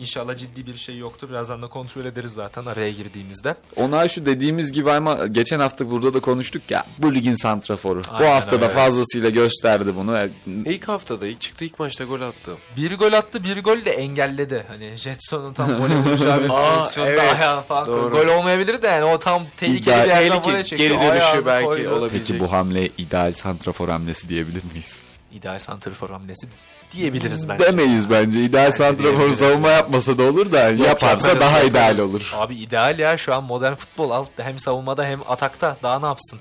İnşallah 0.00 0.36
ciddi 0.36 0.66
bir 0.66 0.76
şey 0.76 0.96
yoktur. 0.98 1.28
Birazdan 1.28 1.62
da 1.62 1.66
kontrol 1.66 2.04
ederiz 2.04 2.32
zaten 2.32 2.66
araya 2.66 2.90
girdiğimizde. 2.92 3.54
ona 3.76 4.08
şu 4.08 4.26
dediğimiz 4.26 4.72
gibi 4.72 4.90
ama 4.92 5.26
geçen 5.26 5.60
hafta 5.60 5.90
burada 5.90 6.14
da 6.14 6.20
konuştuk 6.20 6.62
ya 6.70 6.84
bu 6.98 7.14
ligin 7.14 7.34
santraforu. 7.34 8.02
Bu 8.04 8.08
Aynen 8.14 8.30
hafta 8.34 8.60
da 8.60 8.64
öyle. 8.64 8.74
fazlasıyla 8.74 9.30
gösterdi 9.30 9.92
bunu. 9.96 10.18
E, 10.18 10.30
İlk 10.46 10.88
haftada 10.88 11.26
ilk 11.26 11.40
çıktı 11.40 11.64
ilk 11.64 11.78
maçta 11.78 12.04
gol 12.04 12.20
attı. 12.20 12.50
Bir 12.76 12.98
gol 12.98 13.12
attı, 13.12 13.44
bir 13.44 13.62
gol 13.62 13.84
de 13.84 13.90
engelledi. 13.90 14.64
Hani 14.68 14.96
Jetson'un 14.96 15.52
tam 15.52 15.78
gole 15.78 15.94
vuracağı 15.96 16.42
bir 16.44 16.48
pozisyonda 16.48 17.10
evet, 17.10 17.32
ayağı 17.32 17.62
falan. 17.62 17.86
doğru. 17.86 18.10
Gol 18.10 18.26
olmayabilir 18.38 18.82
de 18.82 18.86
yani 18.86 19.04
o 19.04 19.18
tam 19.18 19.42
tehlikeli 19.56 19.94
İdeal- 19.94 20.04
bir 20.04 20.08
yerden 20.08 20.28
Tehlike, 20.28 20.50
voley 20.50 20.64
çekiyor. 20.64 20.90
geri 20.90 21.00
dönüşü 21.08 21.24
Ayağını 21.24 21.46
belki 21.46 21.66
koydu. 21.66 21.90
olabilir. 21.90 22.22
Peki 22.26 22.40
bu 22.40 22.52
hamle 22.52 22.86
ideal 22.98 23.32
santrafor 23.32 23.88
hamlesi 23.88 24.28
diyebilir 24.28 24.62
miyiz? 24.72 25.00
İdeal 25.32 25.58
santrfor 25.58 26.10
hamlesi 26.10 26.46
diyebiliriz 26.92 27.48
bence. 27.48 27.64
Demeyiz 27.64 28.10
bence. 28.10 28.40
İdeal 28.40 28.72
santrafor 28.72 29.14
diyebiliriz. 29.16 29.38
savunma 29.38 29.68
yapmasa 29.68 30.18
da 30.18 30.22
olur 30.22 30.52
da 30.52 30.58
yaparsa 30.58 30.84
yaparız, 30.88 31.24
daha 31.40 31.58
yaparız. 31.58 31.70
ideal 31.70 31.98
olur. 31.98 32.30
Abi 32.34 32.56
ideal 32.56 32.98
ya 32.98 33.16
şu 33.16 33.34
an 33.34 33.44
modern 33.44 33.74
futbol 33.74 34.10
al 34.10 34.26
hem 34.36 34.58
savunmada 34.58 35.04
hem 35.04 35.20
atakta 35.28 35.76
daha 35.82 36.00
ne 36.00 36.06
yapsın? 36.06 36.38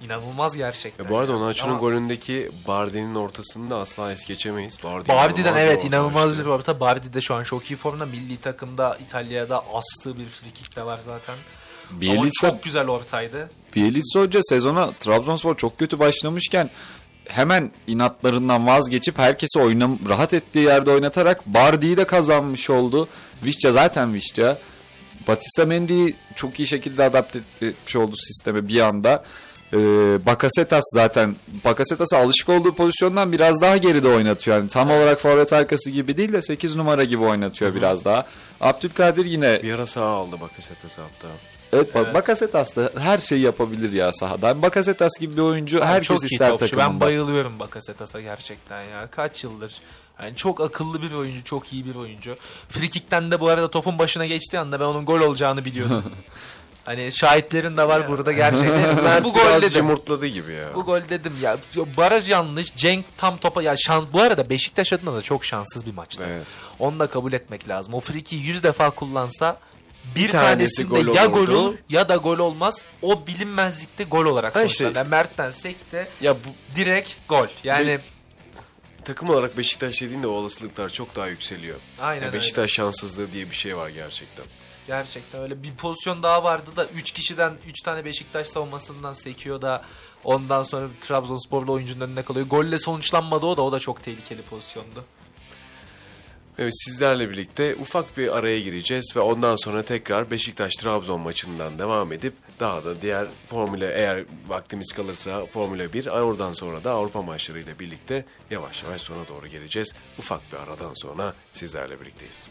İnanılmaz 0.00 0.56
gerçekten. 0.56 1.04
Ya 1.04 1.10
bu 1.10 1.18
arada 1.18 1.32
ya. 1.32 1.38
Onaçu'nun 1.38 1.70
Ama 1.70 1.80
golündeki 1.80 2.50
Bardi'nin 2.68 3.14
ortasını 3.14 3.70
da 3.70 3.76
asla 3.76 4.12
es 4.12 4.24
geçemeyiz. 4.24 4.78
Bardi 4.84 5.08
Bardi'den 5.08 5.56
evet 5.56 5.84
inanılmaz 5.84 6.38
bir 6.38 6.46
orta. 6.46 6.80
Bardi 6.80 7.14
de 7.14 7.20
şu 7.20 7.34
an 7.34 7.42
çok 7.42 7.70
iyi 7.70 7.76
formda. 7.76 8.06
Milli 8.06 8.36
takımda 8.36 8.98
İtalya'da 9.06 9.64
astığı 9.74 10.16
bir 10.18 10.28
frikik 10.28 10.76
de 10.76 10.84
var 10.86 10.98
zaten. 10.98 11.34
Ama 11.90 12.00
Bielitsa, 12.00 12.50
çok 12.50 12.62
güzel 12.62 12.88
ortaydı. 12.88 13.50
Bielitsa 13.76 14.20
Hoca 14.20 14.40
sezona 14.42 14.92
Trabzonspor 14.92 15.56
çok 15.56 15.78
kötü 15.78 15.98
başlamışken 15.98 16.70
hemen 17.28 17.70
inatlarından 17.86 18.66
vazgeçip 18.66 19.18
herkesi 19.18 19.58
oynam 19.58 19.98
rahat 20.08 20.34
ettiği 20.34 20.64
yerde 20.64 20.90
oynatarak 20.90 21.46
Bardi'yi 21.46 21.96
de 21.96 22.04
kazanmış 22.04 22.70
oldu. 22.70 23.08
Vişça 23.44 23.72
zaten 23.72 24.14
Vişça. 24.14 24.58
Batista 25.28 25.64
Mendy'yi 25.64 26.16
çok 26.34 26.60
iyi 26.60 26.66
şekilde 26.66 27.04
adapte 27.04 27.38
etmiş 27.62 27.96
oldu 27.96 28.16
sisteme 28.16 28.68
bir 28.68 28.80
anda. 28.80 29.24
Ee, 29.72 29.78
Bakasetas 30.26 30.84
zaten 30.94 31.36
Bakasetas'a 31.64 32.18
alışık 32.18 32.48
olduğu 32.48 32.74
pozisyondan 32.74 33.32
biraz 33.32 33.60
daha 33.60 33.76
geride 33.76 34.08
oynatıyor. 34.08 34.56
Yani 34.56 34.68
tam 34.68 34.90
olarak 34.90 35.20
forvet 35.20 35.52
arkası 35.52 35.90
gibi 35.90 36.16
değil 36.16 36.32
de 36.32 36.42
8 36.42 36.76
numara 36.76 37.04
gibi 37.04 37.22
oynatıyor 37.22 37.74
biraz 37.74 38.04
daha. 38.04 38.26
Abdülkadir 38.60 39.24
yine 39.24 39.60
Bir 39.62 39.72
ara 39.74 39.86
sağa 39.86 40.04
aldı 40.04 40.40
Bakasetas'ı 40.40 41.02
hatta. 41.02 41.28
Evet, 41.72 41.94
bak 41.94 42.02
Evet. 42.04 42.14
Bakasetas 42.14 42.76
da 42.76 42.90
her 42.98 43.18
şeyi 43.18 43.40
yapabilir 43.40 43.92
ya 43.92 44.12
sahada. 44.12 44.62
Bakasetas 44.62 45.12
gibi 45.20 45.36
bir 45.36 45.42
oyuncu 45.42 45.84
herkes 45.84 46.08
çok 46.08 46.22
iyi 46.22 46.26
ister 46.32 46.50
topçu. 46.50 46.64
takımında. 46.66 46.90
Ben 46.90 47.00
bayılıyorum 47.00 47.58
Bakasetas'a 47.60 48.20
gerçekten 48.20 48.82
ya. 48.82 49.06
Kaç 49.10 49.44
yıldır. 49.44 49.80
Yani 50.22 50.36
çok 50.36 50.60
akıllı 50.60 51.02
bir 51.02 51.12
oyuncu, 51.12 51.44
çok 51.44 51.72
iyi 51.72 51.86
bir 51.86 51.94
oyuncu. 51.94 52.36
Frikikten 52.68 53.30
de 53.30 53.40
bu 53.40 53.48
arada 53.48 53.70
topun 53.70 53.98
başına 53.98 54.26
geçtiği 54.26 54.58
anda 54.58 54.80
ben 54.80 54.84
onun 54.84 55.04
gol 55.04 55.20
olacağını 55.20 55.64
biliyordum. 55.64 56.04
hani 56.84 57.12
şahitlerin 57.12 57.76
de 57.76 57.88
var 57.88 58.08
burada 58.08 58.32
gerçekten. 58.32 59.04
Ben 59.04 59.24
bu 59.24 59.32
gol 59.32 59.40
biraz 59.40 59.62
dedim. 59.62 59.78
yumurtladı 59.78 60.26
gibi 60.26 60.52
ya. 60.52 60.74
Bu 60.74 60.84
gol 60.84 61.00
dedim 61.08 61.32
ya. 61.42 61.58
Baraj 61.96 62.28
yanlış. 62.30 62.76
Cenk 62.76 63.04
tam 63.16 63.36
topa 63.36 63.62
ya 63.62 63.74
şans 63.76 64.04
bu 64.12 64.20
arada 64.20 64.50
Beşiktaş 64.50 64.92
adına 64.92 65.14
da 65.14 65.22
çok 65.22 65.44
şanssız 65.44 65.86
bir 65.86 65.94
maçtı. 65.94 66.22
Evet. 66.28 66.46
Onu 66.78 66.98
da 66.98 67.06
kabul 67.06 67.32
etmek 67.32 67.68
lazım. 67.68 67.94
O 67.94 68.00
friki 68.00 68.36
100 68.36 68.62
defa 68.62 68.90
kullansa 68.90 69.58
bir, 70.16 70.30
tanesi 70.30 70.82
tanesinde 70.88 71.02
gol 71.02 71.14
ya 71.14 71.26
gol 71.26 71.48
olur 71.48 71.74
ya 71.88 72.08
da 72.08 72.16
gol 72.16 72.38
olmaz. 72.38 72.84
O 73.02 73.26
bilinmezlikte 73.26 74.04
gol 74.04 74.24
olarak 74.24 74.56
Ha 74.56 74.62
işte- 74.62 74.84
sonuçlanır. 74.84 74.96
Yani 75.04 75.10
Mert'ten 75.10 75.50
sekte 75.50 76.08
Ya 76.20 76.34
bu 76.34 76.76
direkt 76.76 77.10
gol. 77.28 77.46
Yani 77.64 77.86
Ve- 77.86 78.00
takım 79.04 79.28
olarak 79.28 79.58
Beşiktaş 79.58 80.02
dediğinde 80.02 80.26
o 80.26 80.30
olasılıklar 80.30 80.88
çok 80.90 81.16
daha 81.16 81.26
yükseliyor. 81.26 81.76
Aynen 82.00 82.26
Ya 82.26 82.32
Beşiktaş 82.32 82.70
şanssızlığı 82.70 83.32
diye 83.32 83.50
bir 83.50 83.56
şey 83.56 83.76
var 83.76 83.88
gerçekten. 83.88 84.44
gerçekten 84.86 85.42
öyle 85.42 85.62
bir 85.62 85.74
pozisyon 85.74 86.22
daha 86.22 86.44
vardı 86.44 86.70
da 86.76 86.86
3 86.86 87.10
kişiden 87.10 87.52
3 87.68 87.80
tane 87.80 88.04
Beşiktaş 88.04 88.48
savunmasından 88.48 89.12
sekiyor 89.12 89.62
da 89.62 89.84
ondan 90.24 90.62
sonra 90.62 90.88
Trabzonsporlu 91.00 91.72
oyuncunun 91.72 92.00
önüne 92.00 92.22
kalıyor. 92.22 92.46
Golle 92.46 92.78
sonuçlanmadı 92.78 93.46
o 93.46 93.56
da 93.56 93.62
o 93.62 93.72
da 93.72 93.78
çok 93.80 94.02
tehlikeli 94.02 94.42
pozisyondu. 94.42 95.04
Sizlerle 96.58 97.30
birlikte 97.30 97.76
ufak 97.80 98.16
bir 98.18 98.36
araya 98.38 98.60
gireceğiz 98.60 99.12
ve 99.16 99.20
ondan 99.20 99.56
sonra 99.56 99.82
tekrar 99.82 100.30
Beşiktaş-Trabzon 100.30 101.20
maçından 101.20 101.78
devam 101.78 102.12
edip 102.12 102.34
daha 102.60 102.84
da 102.84 103.02
diğer 103.02 103.26
Formula 103.46 103.84
eğer 103.84 104.24
vaktimiz 104.48 104.92
kalırsa 104.92 105.46
Formula 105.46 105.92
1 105.92 106.06
oradan 106.06 106.52
sonra 106.52 106.84
da 106.84 106.90
Avrupa 106.90 107.22
maçlarıyla 107.22 107.78
birlikte 107.78 108.24
yavaş 108.50 108.82
yavaş 108.82 109.00
sona 109.00 109.28
doğru 109.28 109.46
geleceğiz. 109.46 109.94
Ufak 110.18 110.40
bir 110.52 110.56
aradan 110.56 110.94
sonra 110.94 111.34
sizlerle 111.52 112.00
birlikteyiz. 112.00 112.46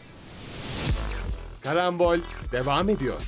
Karambol 1.62 2.18
devam 2.52 2.88
ediyor. 2.88 3.22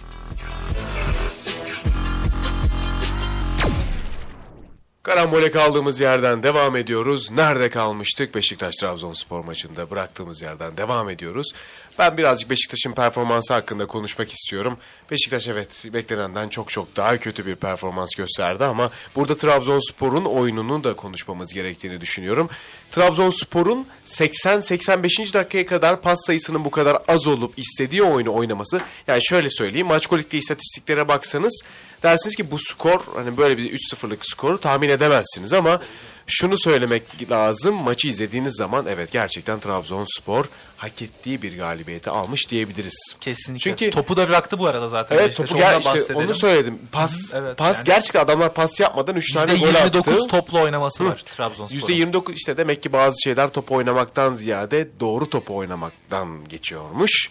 Karambole 5.05 5.51
kaldığımız 5.51 6.01
yerden 6.01 6.43
devam 6.43 6.77
ediyoruz. 6.77 7.31
Nerede 7.31 7.71
kalmıştık? 7.71 8.35
Beşiktaş-Trabzonspor 8.35 9.45
maçında 9.45 9.91
bıraktığımız 9.91 10.43
yerden 10.43 10.77
devam 10.77 11.11
ediyoruz. 11.11 11.53
Ben 11.99 12.17
birazcık 12.17 12.51
Beşiktaş'ın 12.51 12.93
performansı 12.93 13.55
hakkında 13.55 13.87
konuşmak 13.87 14.33
istiyorum. 14.33 14.79
Beşiktaş 15.11 15.49
evet 15.49 15.85
beklenenden 15.93 16.49
çok 16.49 16.71
çok 16.71 16.97
daha 16.97 17.19
kötü 17.19 17.47
bir 17.47 17.55
performans 17.55 18.15
gösterdi 18.15 18.65
ama 18.65 18.91
burada 19.15 19.37
Trabzonspor'un 19.37 20.25
oyununu 20.25 20.85
da 20.85 20.97
konuşmamız 20.97 21.53
gerektiğini 21.53 22.01
düşünüyorum. 22.01 22.49
Trabzonspor'un 22.91 23.87
80-85. 24.07 25.35
dakikaya 25.35 25.67
kadar 25.67 26.01
pas 26.01 26.19
sayısının 26.27 26.65
bu 26.65 26.71
kadar 26.71 26.99
az 27.09 27.27
olup 27.27 27.59
istediği 27.59 28.03
oyunu 28.03 28.35
oynaması 28.35 28.81
yani 29.07 29.25
şöyle 29.25 29.51
söyleyeyim 29.51 29.87
maç 29.87 30.07
golikli 30.07 30.39
istatistiklere 30.39 31.09
baksanız 31.09 31.63
dersiniz 32.05 32.37
ki 32.37 32.51
bu 32.51 32.59
skor 32.59 33.01
hani 33.15 33.37
böyle 33.37 33.59
bir 33.59 33.79
3-0'lık 33.79 34.27
skoru 34.27 34.61
tahmin 34.61 34.89
edemezsiniz 34.89 35.53
ama 35.53 35.81
şunu 36.27 36.59
söylemek 36.59 37.31
lazım. 37.31 37.75
Maçı 37.75 38.09
izlediğiniz 38.09 38.57
zaman 38.57 38.87
evet 38.89 39.13
gerçekten 39.13 39.61
Trabzonspor 39.61 40.45
hak 40.77 41.03
ettiği 41.03 41.43
bir 41.43 41.59
galibiyeti 41.59 42.11
almış 42.11 42.51
diyebiliriz. 42.51 43.17
Kesinlikle. 43.21 43.71
Çünkü 43.71 43.91
topu 43.91 44.17
da 44.17 44.29
bıraktı 44.29 44.59
bu 44.59 44.67
arada 44.67 44.89
zaten. 44.89 45.17
evet 45.17 45.37
topu 45.37 45.57
gel 45.57 45.79
işte 45.81 45.91
bahsedelim. 45.91 46.27
onu 46.27 46.35
söyledim. 46.35 46.79
Pas 46.93 47.35
evet, 47.35 47.57
pas 47.57 47.77
yani- 47.77 47.87
gerçekten 47.87 48.21
adamlar 48.21 48.55
pas 48.55 48.81
yapmadan 48.81 49.17
3 49.17 49.33
tane 49.33 49.55
gol 49.55 49.75
attı. 49.75 49.99
%29 49.99 50.29
toplu 50.29 50.61
oynaması 50.61 51.05
var 51.07 51.25
Trabzonspor'un. 51.37 51.93
%29 51.95 52.33
işte 52.35 52.57
demek 52.57 52.83
ki 52.83 52.93
bazı 52.93 53.17
şeyler 53.25 53.49
top 53.49 53.73
oynamaktan 53.73 54.35
ziyade 54.35 54.89
doğru 55.01 55.31
topu 55.31 55.57
oynamaktan 55.57 56.49
geçiyormuş. 56.49 57.31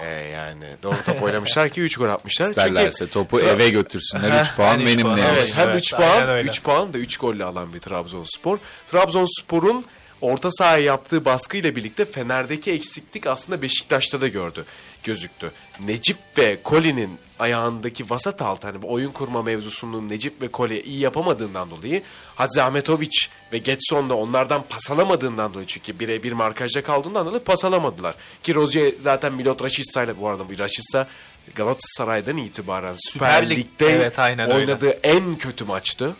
Ee, 0.00 0.08
yani 0.08 0.64
doğru 0.82 0.96
top 1.06 1.22
oynamışlar 1.22 1.68
ki 1.68 1.80
3 1.80 1.96
gol 1.96 2.08
atmışlar. 2.08 2.48
İsterlerse 2.48 2.98
Çünkü 2.98 3.12
topu 3.12 3.36
Tra- 3.36 3.48
eve 3.48 3.68
götürsünler. 3.68 4.42
3 4.42 4.56
puan 4.56 4.80
üç 4.80 4.86
benim 4.86 5.02
puan, 5.06 5.16
ne? 5.16 5.22
evet. 5.22 5.42
Evet, 5.42 5.52
hem 5.56 5.68
Evet, 5.68 5.78
3 5.78 5.94
aynen 5.94 6.12
puan, 6.12 6.28
öyle. 6.28 6.48
3 6.48 6.62
puan 6.62 6.94
da 6.94 6.98
3 6.98 7.16
golle 7.16 7.44
alan 7.44 7.72
bir 7.74 7.80
Trabzonspor. 8.22 8.58
Trabzonspor'un 8.86 9.84
orta 10.20 10.50
sahaya 10.50 10.84
yaptığı 10.84 11.24
baskıyla 11.24 11.76
birlikte 11.76 12.04
Fener'deki 12.04 12.72
eksiklik 12.72 13.26
aslında 13.26 13.62
Beşiktaş'ta 13.62 14.20
da 14.20 14.28
gördü, 14.28 14.64
gözüktü. 15.04 15.52
Necip 15.86 16.16
ve 16.38 16.62
Koli'nin 16.62 17.18
ayağındaki 17.38 18.10
vasat 18.10 18.42
altı 18.42 18.66
hani 18.66 18.82
bu 18.82 18.92
oyun 18.92 19.10
kurma 19.12 19.42
mevzusunu 19.42 20.08
Necip 20.08 20.42
ve 20.42 20.48
Koli 20.48 20.82
iyi 20.82 20.98
yapamadığından 21.00 21.70
dolayı 21.70 22.02
Hadzi 22.34 22.62
Ahmetoviç 22.62 23.30
ve 23.52 23.58
Getson 23.58 24.10
da 24.10 24.14
onlardan 24.16 24.62
pas 24.68 24.90
alamadığından 24.90 25.52
dolayı 25.54 25.66
çünkü 25.66 26.00
birebir 26.00 26.32
markajda 26.32 26.82
kaldığından 26.82 27.26
dolayı 27.26 27.44
pas 27.44 27.64
alamadılar. 27.64 28.14
Ki 28.42 28.54
Rozier 28.54 28.92
zaten 29.00 29.32
Milot 29.32 29.62
Rashica 29.62 30.02
ile 30.02 30.20
bu 30.20 30.28
arada 30.28 30.50
bir 30.50 30.58
Rashica 30.58 31.06
Galatasaray'dan 31.54 32.36
itibaren 32.36 32.94
Süper, 32.98 33.34
Süper 33.42 33.50
Lig- 33.50 33.56
Lig'de 33.56 33.86
Evet, 33.90 34.18
aynen 34.18 34.46
öyle. 34.50 34.58
oynadığı 34.58 34.90
en 34.90 35.36
kötü 35.36 35.64
maçtı. 35.64 36.16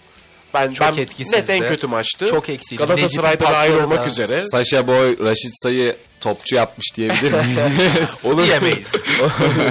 Ben, 0.55 0.73
Çok 0.73 0.97
ben 0.97 1.03
etkisizdi. 1.03 1.37
net 1.37 1.51
en 1.51 1.69
kötü 1.69 1.87
maçtı. 1.87 2.27
Çok 2.27 2.49
eksiydi. 2.49 2.85
Galatasaray'da 2.85 3.45
dahil 3.45 3.73
olmak 3.75 4.07
üzere. 4.07 4.41
Saşa 4.41 4.87
Boy, 4.87 5.19
Raşit 5.19 5.53
Say'ı 5.63 5.97
topçu 6.21 6.55
yapmış 6.55 6.87
diyebilir 6.97 7.33
miyiz? 7.33 8.21
Olur. 8.25 8.47
Diyemeyiz. 8.47 9.07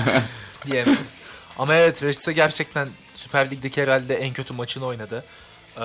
Diyemeyiz. 0.68 1.00
Ama 1.60 1.76
evet 1.76 2.04
Rashica 2.04 2.32
gerçekten 2.32 2.88
Süper 3.14 3.52
Lig'deki 3.52 3.82
herhalde 3.82 4.16
en 4.16 4.34
kötü 4.34 4.54
maçını 4.54 4.86
oynadı. 4.86 5.24
Ee, 5.78 5.82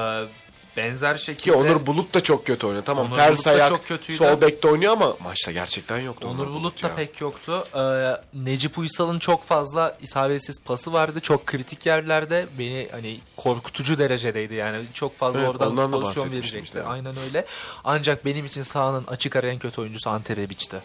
benzer 0.76 1.16
şekilde... 1.16 1.42
Ki 1.42 1.52
Onur 1.52 1.86
Bulut 1.86 2.14
da 2.14 2.22
çok 2.22 2.46
kötü 2.46 2.66
oynadı. 2.66 2.82
Tamam 2.86 3.06
Onur 3.06 3.14
ters 3.14 3.36
Bulut 3.36 3.46
ayak 3.46 3.68
çok 3.68 3.86
kötüydü. 3.88 4.18
sol 4.18 4.40
bekte 4.40 4.68
oynuyor 4.68 4.92
ama 4.92 5.16
maçta 5.24 5.52
gerçekten 5.52 5.98
yoktu. 5.98 6.28
Onur 6.28 6.46
Bulut 6.46 6.82
da 6.82 6.88
ya. 6.88 6.94
pek 6.94 7.20
yoktu. 7.20 7.66
Ee, 7.74 8.16
Necip 8.34 8.78
Uysal'ın 8.78 9.18
çok 9.18 9.44
fazla 9.44 9.98
isabetsiz 10.02 10.62
pası 10.64 10.92
vardı. 10.92 11.20
Çok 11.20 11.46
kritik 11.46 11.86
yerlerde 11.86 12.46
beni 12.58 12.88
hani 12.90 13.20
korkutucu 13.36 13.98
derecedeydi 13.98 14.54
yani. 14.54 14.84
Çok 14.94 15.16
fazla 15.16 15.40
Evet, 15.40 15.50
oradan 15.50 15.90
pozisyon 15.90 16.32
verecekti. 16.32 16.58
işte. 16.64 16.82
Aynen 16.82 17.14
öyle. 17.26 17.44
Ancak 17.84 18.24
benim 18.24 18.46
için 18.46 18.62
sahanın 18.62 19.04
açık 19.06 19.36
ara 19.36 19.46
en 19.46 19.58
kötü 19.58 19.80
oyuncusu 19.80 20.10
Ante 20.10 20.36
Rebic'ti. 20.36 20.76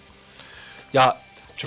Ya 0.93 1.17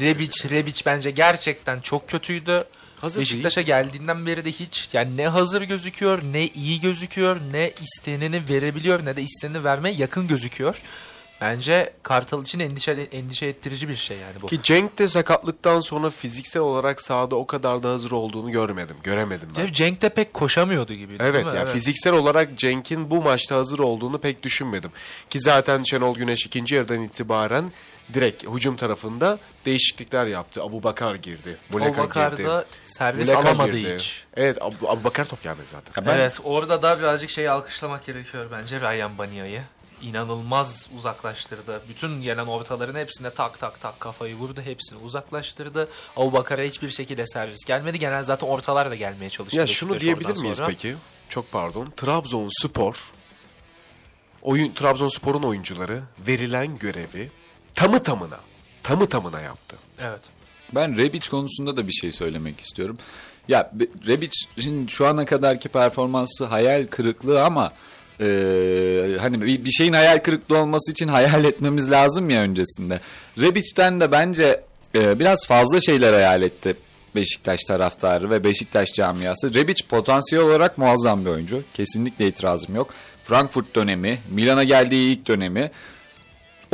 Rebic, 0.01 0.51
Rebic 0.51 0.83
bence 0.87 1.11
gerçekten 1.11 1.81
çok 1.81 2.09
kötüydü. 2.09 2.65
Hazır 3.05 3.21
Beşiktaş'a 3.21 3.63
geldiğinden 3.63 4.27
beri 4.27 4.45
de 4.45 4.53
hiç 4.53 4.89
yani 4.93 5.17
ne 5.17 5.29
hazır 5.29 5.63
gözüküyor, 5.63 6.23
ne 6.33 6.47
iyi 6.47 6.81
gözüküyor, 6.81 7.41
ne 7.53 7.73
isteneni 7.83 8.43
verebiliyor, 8.49 9.05
ne 9.05 9.17
de 9.17 9.23
isteneni 9.23 9.65
vermeye 9.65 9.95
yakın 9.95 10.27
gözüküyor. 10.27 10.83
Bence 11.41 11.93
Kartal 12.03 12.43
için 12.43 12.61
endişe 12.61 12.93
endişe 12.93 13.47
ettirici 13.47 13.89
bir 13.89 13.97
şey 13.97 14.17
yani 14.17 14.43
bu. 14.43 14.47
Ki 14.47 14.61
Cenk 14.63 14.99
de 14.99 15.09
sakatlıktan 15.09 15.81
sonra 15.81 16.11
fiziksel 16.11 16.63
olarak 16.63 17.01
sahada 17.01 17.37
o 17.37 17.47
kadar 17.47 17.83
da 17.83 17.91
hazır 17.91 18.11
olduğunu 18.11 18.51
görmedim. 18.51 18.97
Göremedim 19.03 19.49
ben. 19.59 19.73
Cenk 19.73 20.03
de 20.03 20.09
pek 20.09 20.35
koşamıyordu 20.35 20.95
gibi. 20.95 21.19
değil 21.19 21.21
Evet 21.35 21.47
yani 21.55 21.69
fiziksel 21.69 22.13
olarak 22.13 22.59
Cenk'in 22.59 23.11
bu 23.11 23.23
maçta 23.23 23.57
hazır 23.57 23.79
olduğunu 23.79 24.19
pek 24.19 24.43
düşünmedim. 24.43 24.91
Ki 25.31 25.41
zaten 25.41 25.83
Şenol 25.83 26.15
Güneş 26.15 26.47
ikinci 26.47 26.75
yarıdan 26.75 27.03
itibaren 27.03 27.73
direkt 28.15 28.45
hücum 28.49 28.77
tarafında 28.77 29.39
değişiklikler 29.65 30.27
yaptı. 30.27 30.63
Abu 30.63 30.83
Bakar 30.83 31.15
girdi. 31.15 31.57
Abubakar 31.73 32.31
girdi. 32.31 32.45
da 32.45 32.65
servis 32.83 33.29
Muleka 33.29 33.49
alamadı 33.49 33.79
girdi. 33.79 33.95
hiç. 33.99 34.25
Evet 34.37 34.59
Abu, 34.63 34.91
Abu 34.91 35.05
Bakar 35.05 35.25
top 35.25 35.43
gelmedi 35.43 35.67
zaten. 35.67 36.07
Ben- 36.07 36.15
Evet 36.15 36.41
orada 36.45 36.83
da 36.83 36.99
birazcık 36.99 37.31
şeyi 37.31 37.51
alkışlamak 37.51 38.07
gerekiyor 38.07 38.47
bence 38.53 38.81
Ryan 38.81 39.19
Bania'yı. 39.19 39.63
İnanılmaz 40.03 40.89
uzaklaştırdı. 40.97 41.83
Bütün 41.89 42.23
gelen 42.23 42.47
ortaların 42.47 42.95
hepsine 43.01 43.31
tak 43.31 43.59
tak 43.59 43.81
tak 43.81 44.01
kafayı 44.01 44.35
vurdu. 44.35 44.61
Hepsini 44.61 44.99
uzaklaştırdı. 44.99 45.89
Abubakar'a 46.17 46.63
hiçbir 46.63 46.89
şekilde 46.91 47.27
servis 47.27 47.65
gelmedi. 47.67 47.99
Genel 47.99 48.25
zaten 48.25 48.47
ortalar 48.47 48.91
da 48.91 48.95
gelmeye 48.95 49.31
çalıştı. 49.31 49.59
Ya 49.59 49.67
şunu 49.67 50.01
diyebilir 50.01 50.37
miyiz 50.41 50.57
sonra. 50.59 50.69
peki? 50.69 50.97
Çok 51.29 51.53
pardon. 51.53 51.93
Trabzonspor 51.97 53.13
oyun 54.43 54.73
Trabzonspor'un 54.73 55.43
oyuncuları 55.43 56.03
verilen 56.27 56.79
görevi 56.79 57.31
tamı 57.75 58.03
tamına 58.03 58.39
tamı 58.83 59.09
tamına 59.09 59.41
yaptı. 59.41 59.77
Evet. 60.01 60.21
Ben 60.75 60.97
Rebic 60.97 61.31
konusunda 61.31 61.77
da 61.77 61.87
bir 61.87 61.93
şey 61.93 62.13
söylemek 62.13 62.61
istiyorum. 62.61 62.99
Ya 63.49 63.73
Rebic'in 64.07 64.87
şu 64.87 65.07
ana 65.07 65.25
kadarki 65.25 65.69
performansı 65.69 66.45
hayal 66.45 66.87
kırıklığı 66.87 67.45
ama 67.45 67.73
e, 68.21 68.27
hani 69.21 69.43
bir, 69.43 69.65
bir 69.65 69.71
şeyin 69.71 69.93
hayal 69.93 70.19
kırıklığı 70.19 70.59
olması 70.59 70.93
için 70.93 71.09
hayal 71.09 71.45
etmemiz 71.45 71.91
lazım 71.91 72.31
ya 72.31 72.41
öncesinde. 72.41 73.01
Rebic'ten 73.41 74.01
de 74.01 74.13
bence 74.13 74.61
e, 74.95 75.19
biraz 75.19 75.47
fazla 75.47 75.81
şeyler 75.81 76.13
hayal 76.13 76.43
etti 76.43 76.77
Beşiktaş 77.15 77.61
taraftarı 77.65 78.31
ve 78.31 78.45
Beşiktaş 78.45 78.93
camiası. 78.93 79.55
Rebic 79.55 79.87
potansiyel 79.89 80.45
olarak 80.45 80.79
muazzam 80.79 81.25
bir 81.25 81.31
oyuncu. 81.31 81.63
Kesinlikle 81.75 82.27
itirazım 82.27 82.75
yok. 82.75 82.95
Frankfurt 83.25 83.75
dönemi, 83.75 84.19
Milan'a 84.31 84.65
geldiği 84.65 85.13
ilk 85.13 85.29
dönemi 85.29 85.71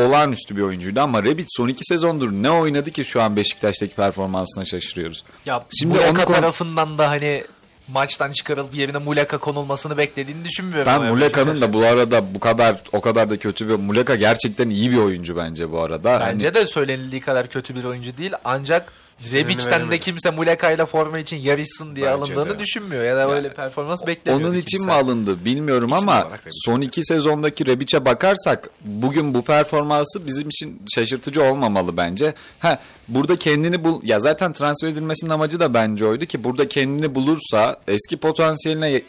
olağanüstü 0.01 0.57
bir 0.57 0.63
oyuncuydu 0.63 1.01
ama 1.01 1.23
Rebic 1.23 1.47
son 1.49 1.69
iki 1.69 1.85
sezondur 1.85 2.33
ne 2.33 2.51
oynadı 2.51 2.91
ki 2.91 3.05
şu 3.05 3.23
an 3.23 3.37
Beşiktaş'taki 3.37 3.95
performansına 3.95 4.65
şaşırıyoruz. 4.65 5.25
Ya 5.47 5.65
Şimdi 5.79 5.99
Muleka 5.99 6.27
onu 6.27 6.35
tarafından 6.35 6.99
da 6.99 7.11
hani 7.11 7.45
maçtan 7.89 8.33
çıkarılıp 8.33 8.75
yerine 8.75 8.99
Muleka 8.99 9.39
konulmasını 9.39 9.99
beklediğini 9.99 10.45
düşünmüyorum. 10.45 10.93
Ben 10.93 11.03
Muleka'nın 11.03 11.61
da 11.61 11.73
bu 11.73 11.85
arada 11.85 12.35
bu 12.35 12.41
kadar 12.41 12.83
o 12.93 13.01
kadar 13.01 13.31
da 13.31 13.37
kötü 13.39 13.69
bir 13.69 13.75
Muleka 13.75 14.15
gerçekten 14.15 14.71
iyi 14.71 14.91
bir 14.91 14.97
oyuncu 14.97 15.37
bence 15.37 15.73
bu 15.73 15.81
arada. 15.81 16.13
Hani 16.13 16.35
Bence 16.35 16.55
de 16.55 16.67
söylenildiği 16.67 17.21
kadar 17.21 17.47
kötü 17.47 17.77
bir 17.77 17.85
oyuncu 17.85 18.17
değil. 18.17 18.33
Ancak 18.45 18.93
Rebic'ten 19.33 19.91
de 19.91 19.99
kimse 19.99 20.31
Muleka 20.31 20.71
ile 20.71 20.87
forma 20.87 21.19
için 21.19 21.37
yarışsın 21.37 21.97
diye 21.97 22.07
Bence 22.07 22.17
alındığını 22.35 22.55
de. 22.55 22.59
düşünmüyor. 22.59 23.05
Ya 23.05 23.17
da 23.17 23.31
öyle 23.35 23.49
performans 23.55 24.07
beklemiyor. 24.07 24.49
Onun 24.51 24.57
için 24.59 24.85
mi 24.87 24.93
alındı 24.93 25.45
bilmiyorum 25.45 25.91
İsim 25.95 26.09
ama 26.09 26.29
son 26.53 26.81
iki 26.81 27.05
sezondaki 27.05 27.67
Rebic'e 27.67 28.05
bakarsak 28.05 28.71
bugün 28.85 29.35
bu 29.35 29.43
performansı 29.43 30.27
bizim 30.27 30.49
için 30.49 30.83
şaşırtıcı 30.95 31.43
olmamalı 31.43 31.97
bence. 31.97 32.35
Ha 32.59 32.79
burada 33.09 33.37
kendini 33.37 33.85
bul 33.85 34.01
ya 34.05 34.21
zaten 34.21 34.53
transfer 34.53 34.89
edilmesinin 34.89 35.31
amacı 35.31 35.61
da 35.61 35.75
bence 35.75 36.07
oydu 36.07 36.27
ki 36.27 36.45
burada 36.45 36.69
kendini 36.69 37.15
bulursa 37.15 37.77
eski 37.89 38.17
potansiyeline 38.17 38.91
ye- 38.91 39.05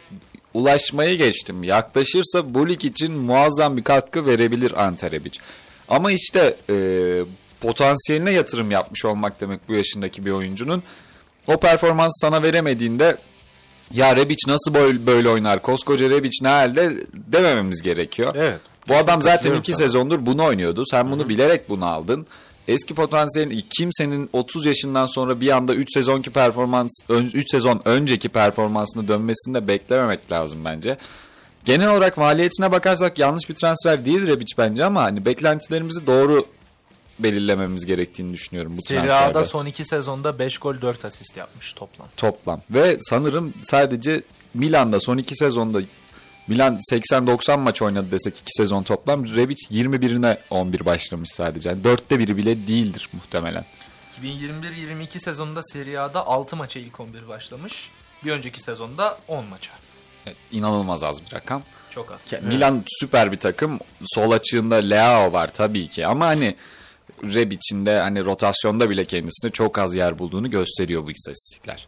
ulaşmaya 0.54 1.16
geçtim. 1.16 1.64
Yaklaşırsa 1.64 2.54
bu 2.54 2.70
lig 2.70 2.86
için 2.86 3.12
muazzam 3.14 3.78
bir 3.78 3.84
katkı 3.84 4.26
verebilir 4.26 4.84
Ante 4.86 5.12
Rebic. 5.12 5.40
Ama 5.90 6.12
işte 6.12 6.56
e, 6.70 6.76
potansiyeline 7.62 8.32
yatırım 8.32 8.72
yapmış 8.72 9.06
olmak 9.06 9.42
demek 9.42 9.70
bu 9.70 9.74
yaşındaki 9.74 10.26
bir 10.26 10.32
oyuncunun. 10.32 10.84
O 11.48 11.58
performansı 11.58 12.20
sana 12.22 12.44
veremediğinde 12.44 13.18
ya 13.94 14.16
Rebic 14.16 14.52
nasıl 14.52 14.74
böyle, 14.74 15.06
böyle 15.06 15.30
oynar? 15.30 15.62
Koskoca 15.62 16.10
Rebic 16.10 16.38
ne 16.42 16.48
halde 16.48 16.98
demememiz 17.14 17.82
gerekiyor. 17.82 18.34
Evet. 18.36 18.60
Bu 18.88 18.96
adam 18.96 19.22
zaten 19.22 19.56
iki 19.56 19.74
sana. 19.74 19.88
sezondur 19.88 20.26
bunu 20.26 20.44
oynuyordu. 20.44 20.84
Sen 20.86 21.12
bunu 21.12 21.30
bilerek 21.30 21.70
bunu 21.70 21.86
aldın. 21.86 22.28
eski 22.68 22.96
potansiyelin 22.96 23.64
kimsenin 23.78 24.30
30 24.34 24.66
yaşından 24.66 25.06
sonra 25.06 25.42
bir 25.42 25.50
anda 25.50 25.76
3 25.76 25.94
sezonki 25.94 26.30
performans 26.30 26.90
3 27.10 27.52
sezon 27.52 27.82
önceki 27.86 28.30
performansını 28.30 29.08
dönmesini 29.08 29.54
de 29.54 29.68
beklememek 29.68 30.32
lazım 30.32 30.66
bence. 30.66 30.98
Genel 31.66 31.90
olarak 31.90 32.18
maliyetine 32.18 32.72
bakarsak 32.72 33.20
yanlış 33.20 33.50
bir 33.50 33.56
transfer 33.56 34.06
değil 34.06 34.28
Rebic 34.28 34.54
bence 34.58 34.86
ama 34.86 35.04
hani 35.04 35.26
beklentilerimizi 35.26 36.08
doğru 36.08 36.46
belirlememiz 37.20 37.86
gerektiğini 37.86 38.34
düşünüyorum 38.34 38.74
bu 38.78 38.82
Serie. 38.82 39.12
A'da 39.12 39.44
son 39.44 39.66
iki 39.66 39.86
sezonda 39.86 40.40
5 40.40 40.58
gol 40.58 40.82
4 40.82 41.06
asist 41.06 41.38
yapmış 41.38 41.74
toplam. 41.74 42.08
toplam. 42.18 42.62
Ve 42.72 42.98
sanırım 43.02 43.54
sadece 43.64 44.22
Milan'da 44.54 45.00
son 45.00 45.18
iki 45.18 45.36
sezonda 45.36 45.82
Milan 46.48 46.80
80-90 46.92 47.58
maç 47.58 47.82
oynadı 47.82 48.12
desek 48.12 48.40
iki 48.40 48.52
sezon 48.58 48.84
toplam. 48.84 49.36
Rebic 49.36 49.68
21'ine 49.72 50.38
11 50.50 50.86
başlamış 50.86 51.30
sadece. 51.32 51.70
Yani 51.70 51.84
dörtte 51.84 52.20
biri 52.20 52.38
bile 52.38 52.68
değildir 52.68 53.10
muhtemelen. 53.14 53.66
2021-22 54.24 55.20
sezonunda 55.20 55.62
Serie 55.64 55.98
A'da 55.98 56.28
6 56.28 56.56
maça 56.56 56.80
ilk 56.80 57.00
11 57.00 57.28
başlamış. 57.28 57.90
Bir 58.26 58.32
önceki 58.32 58.60
sezonda 58.60 59.18
10 59.28 59.46
maça. 59.46 59.72
Evet, 60.26 60.38
İnanılmaz 60.52 61.04
az 61.04 61.26
bir 61.26 61.36
rakam. 61.36 61.64
Çok 61.90 62.12
az. 62.12 62.28
Milan 62.42 62.84
süper 62.88 63.32
bir 63.32 63.38
takım. 63.38 63.80
Sol 64.06 64.32
açığında 64.32 64.76
Leao 64.76 65.34
var 65.34 65.54
tabii 65.54 65.88
ki 65.88 66.08
ama 66.08 66.28
hani 66.28 66.56
Rebic'in 67.24 67.86
de 67.86 68.00
hani 68.00 68.26
rotasyonda 68.26 68.90
bile 68.90 69.06
kendisine 69.06 69.52
çok 69.52 69.78
az 69.78 69.96
yer 69.96 70.20
bulduğunu 70.20 70.50
gösteriyor 70.50 71.06
bu 71.06 71.12
istatistikler. 71.12 71.88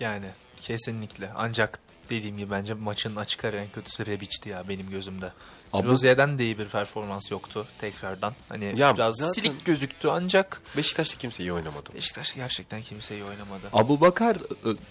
Yani 0.00 0.26
kesinlikle. 0.62 1.30
Ancak 1.36 1.78
dediğim 2.10 2.36
gibi 2.38 2.50
bence 2.50 2.74
maçın 2.74 3.16
açık 3.16 3.44
ara 3.44 3.56
en 3.56 3.68
kötüsü 3.70 4.06
Rebic'ti 4.06 4.48
ya 4.48 4.68
benim 4.68 4.90
gözümde. 4.90 5.32
Abu- 5.72 5.86
Rozier'den 5.88 6.38
de 6.38 6.44
iyi 6.44 6.58
bir 6.58 6.68
performans 6.68 7.30
yoktu 7.30 7.66
tekrardan. 7.80 8.34
Hani 8.48 8.64
Ya 8.76 8.94
biraz 8.94 9.16
zaten- 9.16 9.32
silik 9.32 9.64
gözüktü 9.64 10.08
ancak 10.08 10.62
Beşiktaş'ta 10.76 11.18
kimse 11.18 11.42
iyi 11.42 11.52
oynamadı. 11.52 11.94
Beşiktaş 11.94 12.34
gerçekten 12.34 12.82
kimseyi 12.82 13.24
oynamadı. 13.24 13.62
Abu 13.72 14.00
Bakar 14.00 14.36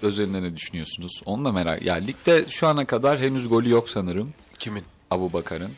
özelinde 0.01 0.41
ne 0.43 0.55
düşünüyorsunuz? 0.57 1.21
Onunla 1.25 1.51
merak. 1.51 1.81
Ya 1.81 1.95
ligde 1.95 2.45
şu 2.49 2.67
ana 2.67 2.85
kadar 2.85 3.19
henüz 3.19 3.47
golü 3.49 3.69
yok 3.69 3.89
sanırım. 3.89 4.33
Kimin? 4.59 4.83
Abu 5.11 5.33
Bakar'ın. 5.33 5.71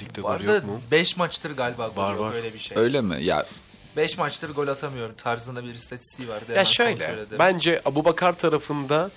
Ligde 0.00 0.20
gol 0.20 0.40
yok 0.40 0.64
mu? 0.64 0.80
5 0.90 1.16
maçtır 1.16 1.56
galiba 1.56 1.88
gol 1.88 2.02
Var, 2.02 2.12
yok 2.12 2.20
var. 2.20 2.32
öyle 2.34 2.54
bir 2.54 2.58
şey. 2.58 2.78
Öyle 2.78 3.00
mi? 3.00 3.24
Ya 3.24 3.46
5 3.96 4.18
maçtır 4.18 4.50
gol 4.50 4.68
atamıyor 4.68 5.10
tarzında 5.16 5.64
bir 5.64 5.74
istatistiği 5.74 6.28
vardı. 6.28 6.52
Ya 6.56 6.64
şöyle, 6.64 7.16
bence 7.38 7.80
Abubakar 7.84 8.32
tarafında 8.38 9.10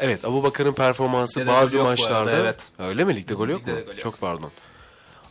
evet 0.00 0.24
Abubakar'ın 0.24 0.72
performansı 0.72 1.40
Ligde 1.40 1.50
de 1.50 1.54
bazı 1.54 1.78
maçlarda 1.82 2.18
arada, 2.18 2.36
evet. 2.36 2.68
öyle 2.78 3.04
mi 3.04 3.16
ligde 3.16 3.34
gol 3.34 3.48
yok 3.48 3.60
Ligde 3.60 3.72
mu? 3.72 3.80
gol 3.80 3.86
yok. 3.88 3.98
Çok 3.98 4.20
pardon. 4.20 4.50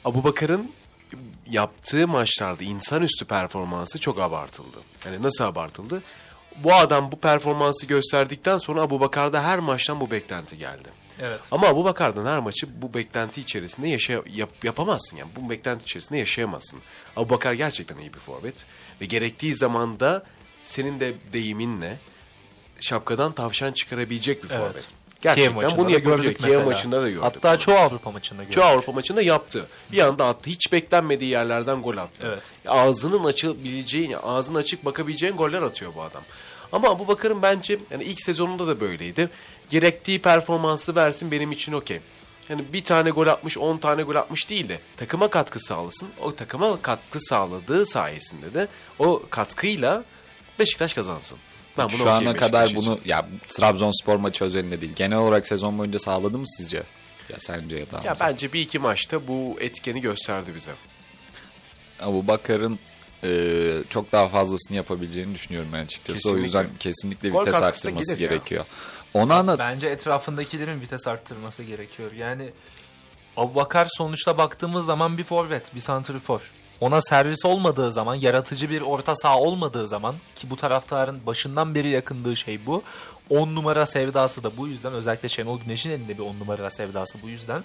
Abubakar'ın 0.06 0.72
yaptığı 1.50 2.08
maçlarda 2.08 2.64
insanüstü 2.64 3.26
performansı 3.26 4.00
çok 4.00 4.20
abartıldı. 4.20 4.78
Yani 5.06 5.24
nasıl 5.24 5.44
abartıldı? 5.44 6.04
Bu 6.56 6.74
adam 6.74 7.12
bu 7.12 7.20
performansı 7.20 7.86
gösterdikten 7.86 8.58
sonra 8.58 8.82
Abubakar'da 8.82 9.44
her 9.44 9.60
maçtan 9.60 10.00
bu 10.00 10.12
beklenti 10.12 10.58
geldi. 10.58 10.90
Evet. 11.22 11.40
Ama 11.52 11.68
Abubakar'dan 11.68 12.26
her 12.26 12.40
maçı 12.40 12.82
bu 12.82 12.94
beklenti 12.94 13.42
içerisinde 13.42 13.88
yaşay 13.88 14.22
yap, 14.34 14.50
yapamazsın 14.64 15.18
yani. 15.18 15.30
Bu 15.36 15.50
beklenti 15.50 15.84
içerisinde 15.84 16.20
yaşayamazsın. 16.20 16.80
Abubakar 17.16 17.54
gerçekten 17.54 17.98
iyi 17.98 18.14
bir 18.14 18.20
forvet 18.20 18.66
ve 19.02 19.06
gerektiği 19.06 19.56
zamanda 19.56 20.24
senin 20.64 21.00
de 21.00 21.14
deyiminle 21.34 21.98
şapkadan 22.80 23.32
tavşan 23.32 23.72
çıkarabilecek 23.72 24.44
bir 24.44 24.50
Evet. 24.50 24.60
forvet. 24.60 24.86
Gerçekten 25.22 25.78
bunu 25.78 25.92
yapabiliyor. 25.92 26.34
Kiev 26.34 26.48
mesela. 26.48 26.66
maçında 26.66 27.02
da 27.02 27.10
gördük. 27.10 27.24
Hatta 27.24 27.58
çoğu 27.60 27.76
Avrupa 27.76 28.12
maçında 28.12 28.42
gördük. 28.42 28.54
Çoğu 28.54 28.64
Avrupa 28.64 28.92
maçında 28.92 29.22
yaptı. 29.22 29.68
Bir 29.92 30.00
anda 30.00 30.26
attı. 30.26 30.50
Hiç 30.50 30.72
beklenmediği 30.72 31.32
yerlerden 31.32 31.82
gol 31.82 31.98
attı. 31.98 32.28
Evet. 32.28 32.44
Ağzının 32.68 33.24
açabileceğin, 33.24 34.16
ağzını 34.24 34.58
açık 34.58 34.86
bakabileceğin 34.86 35.36
goller 35.36 35.62
atıyor 35.62 35.92
bu 35.96 36.02
adam. 36.02 36.24
Ama 36.72 37.00
bu 37.00 37.08
Bakar'ın 37.08 37.42
bence 37.42 37.80
yani 37.92 38.04
ilk 38.04 38.22
sezonunda 38.22 38.68
da 38.68 38.80
böyleydi. 38.82 39.30
Gerektiği 39.70 40.22
performansı 40.22 40.96
versin 40.96 41.32
benim 41.32 41.52
için 41.52 41.74
okey. 41.74 42.00
Yani 42.50 42.64
bir 42.74 42.84
tane 42.84 43.10
gol 43.10 43.28
atmış, 43.28 43.58
10 43.58 43.78
tane 43.78 44.02
gol 44.04 44.16
atmış 44.16 44.50
değil 44.50 44.70
de 44.70 44.80
takıma 44.98 45.30
katkı 45.30 45.60
sağlasın. 45.60 46.10
O 46.22 46.36
takıma 46.36 46.82
katkı 46.82 47.20
sağladığı 47.20 47.86
sayesinde 47.86 48.54
de 48.54 48.68
o 49.00 49.24
katkıyla 49.30 50.04
Beşiktaş 50.60 50.94
kazansın. 50.94 51.38
Ben 51.78 51.88
bunu 51.88 51.98
şu 51.98 52.10
ana 52.12 52.34
kadar 52.34 52.64
Beşiktaş 52.64 52.84
için. 52.84 52.92
bunu 52.92 53.00
ya 53.06 53.30
Trabzonspor 53.50 54.16
maçı 54.16 54.44
özelinde 54.46 54.82
değil. 54.82 54.94
Genel 54.96 55.18
olarak 55.18 55.48
sezon 55.48 55.78
boyunca 55.78 56.00
sağladı 56.00 56.38
mı 56.38 56.48
sizce? 56.48 56.84
Ya 57.30 57.36
sence 57.40 57.76
ya 57.76 57.92
da 57.92 58.02
Ya 58.06 58.16
bence 58.20 58.54
bir 58.54 58.62
iki 58.62 58.80
maçta 58.80 59.28
bu 59.28 59.58
etkeni 59.60 60.02
gösterdi 60.02 60.52
bize. 60.56 60.72
Abu 62.00 62.28
Bakar'ın 62.28 62.80
e, 63.24 63.84
çok 63.90 64.12
daha 64.12 64.30
fazlasını 64.30 64.78
yapabileceğini 64.78 65.34
düşünüyorum 65.36 65.70
ben 65.74 65.84
açıkçası. 65.84 66.20
Kesinlikle. 66.20 66.42
O 66.42 66.44
yüzden 66.44 66.68
kesinlikle 66.80 67.30
Gol 67.30 67.42
vites 67.42 67.62
arttırması 67.62 68.18
gelir 68.18 68.42
ya. 68.50 68.66
Ona 69.14 69.36
anlat. 69.36 69.60
Bence 69.60 69.88
etrafındakilerin 69.88 70.82
vites 70.82 71.08
arttırması 71.08 71.64
gerekiyor. 71.64 72.12
Yani 72.12 72.50
Abubakar 73.38 73.88
sonuçta 73.90 74.38
baktığımız 74.38 74.86
zaman 74.86 75.18
bir 75.18 75.24
forvet, 75.24 75.76
bir 75.76 75.80
santrifor. 75.80 76.52
Ona 76.82 77.02
servis 77.02 77.46
olmadığı 77.46 77.92
zaman, 77.92 78.16
yaratıcı 78.16 78.70
bir 78.70 78.82
orta 78.82 79.16
saha 79.16 79.40
olmadığı 79.40 79.88
zaman 79.88 80.16
ki 80.36 80.50
bu 80.50 80.56
taraftarın 80.56 81.26
başından 81.26 81.76
beri 81.76 81.88
yakındığı 81.88 82.36
şey 82.36 82.66
bu. 82.66 82.84
10 83.30 83.56
numara 83.56 83.86
sevdası 83.86 84.44
da 84.44 84.58
bu 84.58 84.68
yüzden 84.68 84.94
özellikle 84.94 85.30
Şenol 85.30 85.60
Güneş'in 85.60 85.90
elinde 85.90 86.18
bir 86.18 86.24
10 86.24 86.40
numara 86.40 86.70
sevdası 86.70 87.22
bu 87.24 87.30
yüzden. 87.30 87.64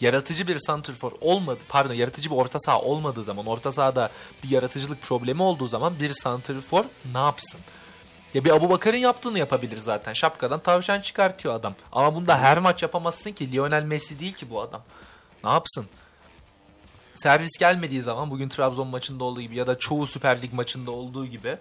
Yaratıcı 0.00 0.48
bir 0.48 0.58
santrifor 0.58 1.12
olmadı, 1.20 1.58
pardon 1.68 1.94
yaratıcı 1.94 2.30
bir 2.30 2.36
orta 2.36 2.58
saha 2.58 2.80
olmadığı 2.80 3.24
zaman, 3.24 3.46
orta 3.46 3.72
sahada 3.72 4.10
bir 4.44 4.50
yaratıcılık 4.50 5.02
problemi 5.02 5.42
olduğu 5.42 5.68
zaman 5.68 5.98
bir 6.00 6.12
santrifor 6.12 6.84
ne 7.12 7.18
yapsın? 7.18 7.60
Ya 8.34 8.44
bir 8.44 8.50
Abu 8.50 8.70
Bakar'ın 8.70 8.96
yaptığını 8.96 9.38
yapabilir 9.38 9.76
zaten. 9.76 10.12
Şapkadan 10.12 10.60
tavşan 10.60 11.00
çıkartıyor 11.00 11.54
adam. 11.54 11.74
Ama 11.92 12.14
bunda 12.14 12.38
her 12.38 12.58
maç 12.58 12.82
yapamazsın 12.82 13.32
ki. 13.32 13.52
Lionel 13.52 13.82
Messi 13.82 14.20
değil 14.20 14.32
ki 14.32 14.50
bu 14.50 14.62
adam. 14.62 14.82
Ne 15.44 15.50
yapsın? 15.50 15.86
Servis 17.14 17.58
gelmediği 17.58 18.02
zaman 18.02 18.30
bugün 18.30 18.48
Trabzon 18.48 18.86
maçında 18.86 19.24
olduğu 19.24 19.40
gibi 19.40 19.56
ya 19.56 19.66
da 19.66 19.78
çoğu 19.78 20.06
Süper 20.06 20.42
Lig 20.42 20.52
maçında 20.52 20.90
olduğu 20.90 21.26
gibi 21.26 21.56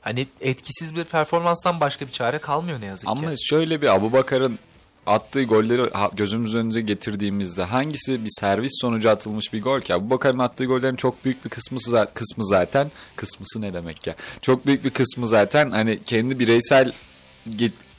hani 0.00 0.26
etkisiz 0.40 0.96
bir 0.96 1.04
performanstan 1.04 1.80
başka 1.80 2.06
bir 2.06 2.12
çare 2.12 2.38
kalmıyor 2.38 2.80
ne 2.80 2.86
yazık 2.86 3.08
Ama 3.08 3.34
ki. 3.34 3.46
şöyle 3.46 3.82
bir 3.82 3.94
Abu 3.94 4.12
Bakar'ın 4.12 4.58
attığı 5.06 5.42
golleri 5.42 5.82
gözümüz 6.12 6.54
önüne 6.54 6.80
getirdiğimizde 6.80 7.62
hangisi 7.64 8.24
bir 8.24 8.30
servis 8.40 8.72
sonucu 8.80 9.10
atılmış 9.10 9.52
bir 9.52 9.62
gol 9.62 9.80
ki? 9.80 9.94
Abu 9.94 10.10
Bakar'ın 10.10 10.38
attığı 10.38 10.64
gollerin 10.64 10.96
çok 10.96 11.24
büyük 11.24 11.44
bir 11.44 11.50
kısmı, 11.50 11.78
kısmı 12.14 12.44
zaten 12.46 12.90
kısmısı 13.16 13.60
ne 13.60 13.74
demek 13.74 14.06
ya? 14.06 14.14
Çok 14.42 14.66
büyük 14.66 14.84
bir 14.84 14.90
kısmı 14.90 15.26
zaten 15.26 15.70
hani 15.70 16.00
kendi 16.04 16.38
bireysel 16.38 16.92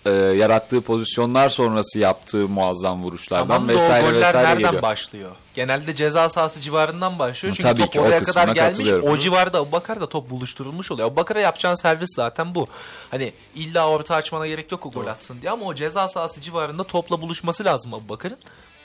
e, 0.06 0.12
yarattığı 0.12 0.82
pozisyonlar 0.82 1.49
sonrası 1.49 1.99
yaptığı 1.99 2.47
muazzam 2.47 3.03
vuruşlardan 3.03 3.47
Tamam 3.47 3.70
da 3.70 3.74
o 3.74 3.76
vesaire 3.76 4.08
goller 4.08 4.22
vesaire 4.22 4.47
nereden 4.47 4.64
geliyor. 4.64 4.82
başlıyor? 4.82 5.32
Genelde 5.56 5.95
ceza 5.95 6.30
sahası 6.30 6.62
civarından 6.62 7.20
başlıyor. 7.20 7.56
Çünkü 7.56 7.70
Tabii 7.70 7.82
top 7.82 7.91
ki, 7.91 7.99
oraya 7.99 8.22
kadar 8.22 8.47
gelmiş. 8.47 8.89
O 8.91 9.18
civarda 9.18 9.60
Abubakar 9.60 10.01
da 10.01 10.10
top 10.10 10.30
buluşturulmuş 10.30 10.91
oluyor. 10.91 11.08
Abubakar'a 11.08 11.39
yapacağın 11.39 11.76
servis 11.76 12.16
zaten 12.16 12.56
bu. 12.56 12.68
Hani 13.12 13.34
illa 13.56 13.89
orta 13.89 14.16
açmana 14.16 14.47
gerek 14.47 14.72
yok 14.72 14.86
o 14.86 14.89
gol 14.89 15.08
atsın 15.08 15.41
diye 15.41 15.51
ama 15.51 15.66
o 15.66 15.74
ceza 15.76 16.08
sahası 16.08 16.41
civarında 16.41 16.84
topla 16.84 17.22
buluşması 17.22 17.66
lazım 17.66 17.93
Abubakar'ın. 17.93 18.38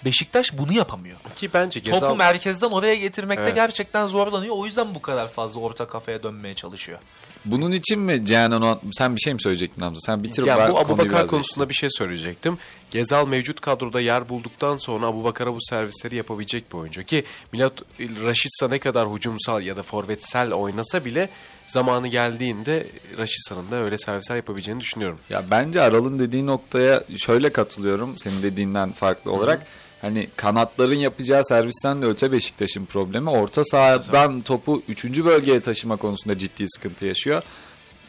Beşiktaş 0.05 0.59
bunu 0.59 0.73
yapamıyor. 0.73 1.17
Ki 1.37 1.51
bence 1.55 1.81
Topu 1.81 1.93
Gezal... 1.93 2.17
merkezden 2.17 2.71
oraya 2.71 2.95
getirmekte 2.95 3.45
Evet. 3.45 3.55
gerçekten 3.55 4.07
zorlanıyor. 4.07 4.55
O 4.59 4.67
yüzden 4.67 4.95
bu 4.95 5.03
kadar 5.03 5.29
fazla 5.29 5.61
orta 5.61 5.87
kafaya 5.87 6.23
dönmeye 6.23 6.55
çalışıyor. 6.55 6.99
Bunun 7.45 7.73
için 7.73 7.99
mi 7.99 8.27
Cihan 8.27 8.53
Onu- 8.53 8.81
sen 8.93 9.17
bir 9.17 9.21
şey 9.21 9.35
mi 9.35 9.43
söyleyecektin 9.43 9.83
Hamza? 9.83 10.01
Sen 10.01 10.23
bitir 10.23 10.45
Ya 10.45 10.71
bu 10.71 10.79
Abubakar 10.79 11.27
konusunda 11.27 11.69
bir 11.69 11.75
şey 11.75 11.89
söyleyecektim. 11.93 12.59
Gezal 12.91 13.29
mevcut 13.29 13.61
kadroda 13.61 14.01
yer 14.01 14.29
bulduktan 14.29 14.77
sonra 14.77 15.07
Abubakar'a 15.07 15.55
bu 15.55 15.59
servisleri 15.61 16.17
yapabilecek 16.17 16.73
bir 16.73 16.79
oyuncu. 16.79 17.03
Ki 17.03 17.25
Milat 17.53 17.73
Raşitsa 18.01 18.69
ne 18.69 18.79
kadar 18.79 19.09
hücumsal 19.09 19.63
ya 19.63 19.77
da 19.77 19.83
forvetsel 19.83 20.53
oynasa 20.53 21.05
bile 21.05 21.29
zamanı 21.69 22.09
geldiğinde 22.09 22.87
Raşitsa'nın 23.19 23.71
da 23.71 23.77
öyle 23.77 23.99
servisler 23.99 24.37
yapabileceğini 24.37 24.81
düşünüyorum. 24.81 25.19
Ya 25.31 25.45
bence 25.51 25.81
Aral'ın 25.81 26.19
dediği 26.19 26.47
noktaya 26.47 27.05
şöyle 27.19 27.53
katılıyorum 27.53 28.19
senin 28.19 28.43
dediğinden 28.43 28.93
farklı 28.93 29.33
olarak. 29.33 29.67
Hani 30.03 30.29
kanatların 30.37 30.95
yapacağı 30.95 31.45
servisten 31.45 32.03
de 32.03 32.07
öte 32.07 32.33
Beşiktaş'ın 32.33 32.87
problemi 32.87 33.31
orta 33.31 33.65
sahadan 33.65 34.41
topu 34.41 34.83
3. 34.89 35.05
bölgeye 35.05 35.61
taşıma 35.61 35.97
konusunda 35.97 36.39
ciddi 36.39 36.65
sıkıntı 36.69 37.07
yaşıyor. 37.07 37.43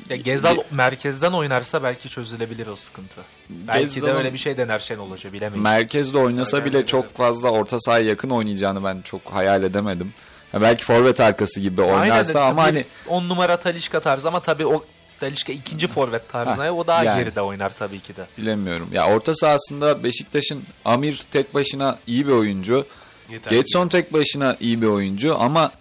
Ya 0.10 0.16
Gezal 0.16 0.56
Ge- 0.56 0.64
merkezden 0.72 1.32
oynarsa 1.32 1.84
belki 1.84 2.10
çözülebilir 2.10 2.68
o 2.68 2.76
sıkıntı. 2.76 3.22
Belki 3.50 4.02
de 4.02 4.14
öyle 4.14 4.34
bir 4.34 4.38
şey 4.38 4.58
dener 4.58 4.80
Şenol 4.80 5.12
Hoca 5.12 5.34
bilemeyiz. 5.34 5.64
Merkezde 5.64 6.18
oynasa 6.18 6.46
Sergen 6.46 6.66
bile 6.66 6.86
çok 6.86 7.18
fazla 7.18 7.50
orta 7.50 7.80
sahaya 7.80 8.06
yakın 8.06 8.30
oynayacağını 8.30 8.84
ben 8.84 9.02
çok 9.02 9.22
hayal 9.26 9.64
edemedim. 9.64 10.14
Ha 10.52 10.62
belki 10.62 10.86
forvet 10.86 11.20
arkası 11.20 11.60
gibi 11.60 11.82
oynarsa 11.82 12.40
Aynen, 12.40 12.52
ama 12.52 12.64
hani 12.64 12.86
10 13.08 13.30
numara 13.30 13.58
Talişka 13.58 14.00
tarzı 14.00 14.28
ama 14.28 14.40
tabii 14.40 14.66
o 14.66 14.84
Talişka 15.22 15.54
ikinci 15.54 15.88
forvet 15.88 16.30
tarzına 16.30 16.66
Ha, 16.66 16.72
o 16.72 16.88
daha 16.88 17.04
yani. 17.04 17.24
geride 17.24 17.42
oynar 17.42 17.76
tabii 17.76 18.00
ki 18.00 18.16
de. 18.16 18.26
bilemiyorum. 18.38 18.90
Ya 18.94 19.08
orta 19.08 19.36
sahasında 19.36 20.04
Beşiktaş'ın 20.04 20.64
Amir 20.86 21.22
tek 21.32 21.54
başına 21.54 22.00
iyi 22.08 22.28
bir 22.28 22.32
oyuncu. 22.32 22.86
Yeterli. 23.30 23.56
Getson 23.56 23.88
tek 23.88 24.14
başına 24.14 24.58
iyi 24.60 24.82
bir 24.82 24.88
oyuncu 24.88 25.38
ama 25.40 25.72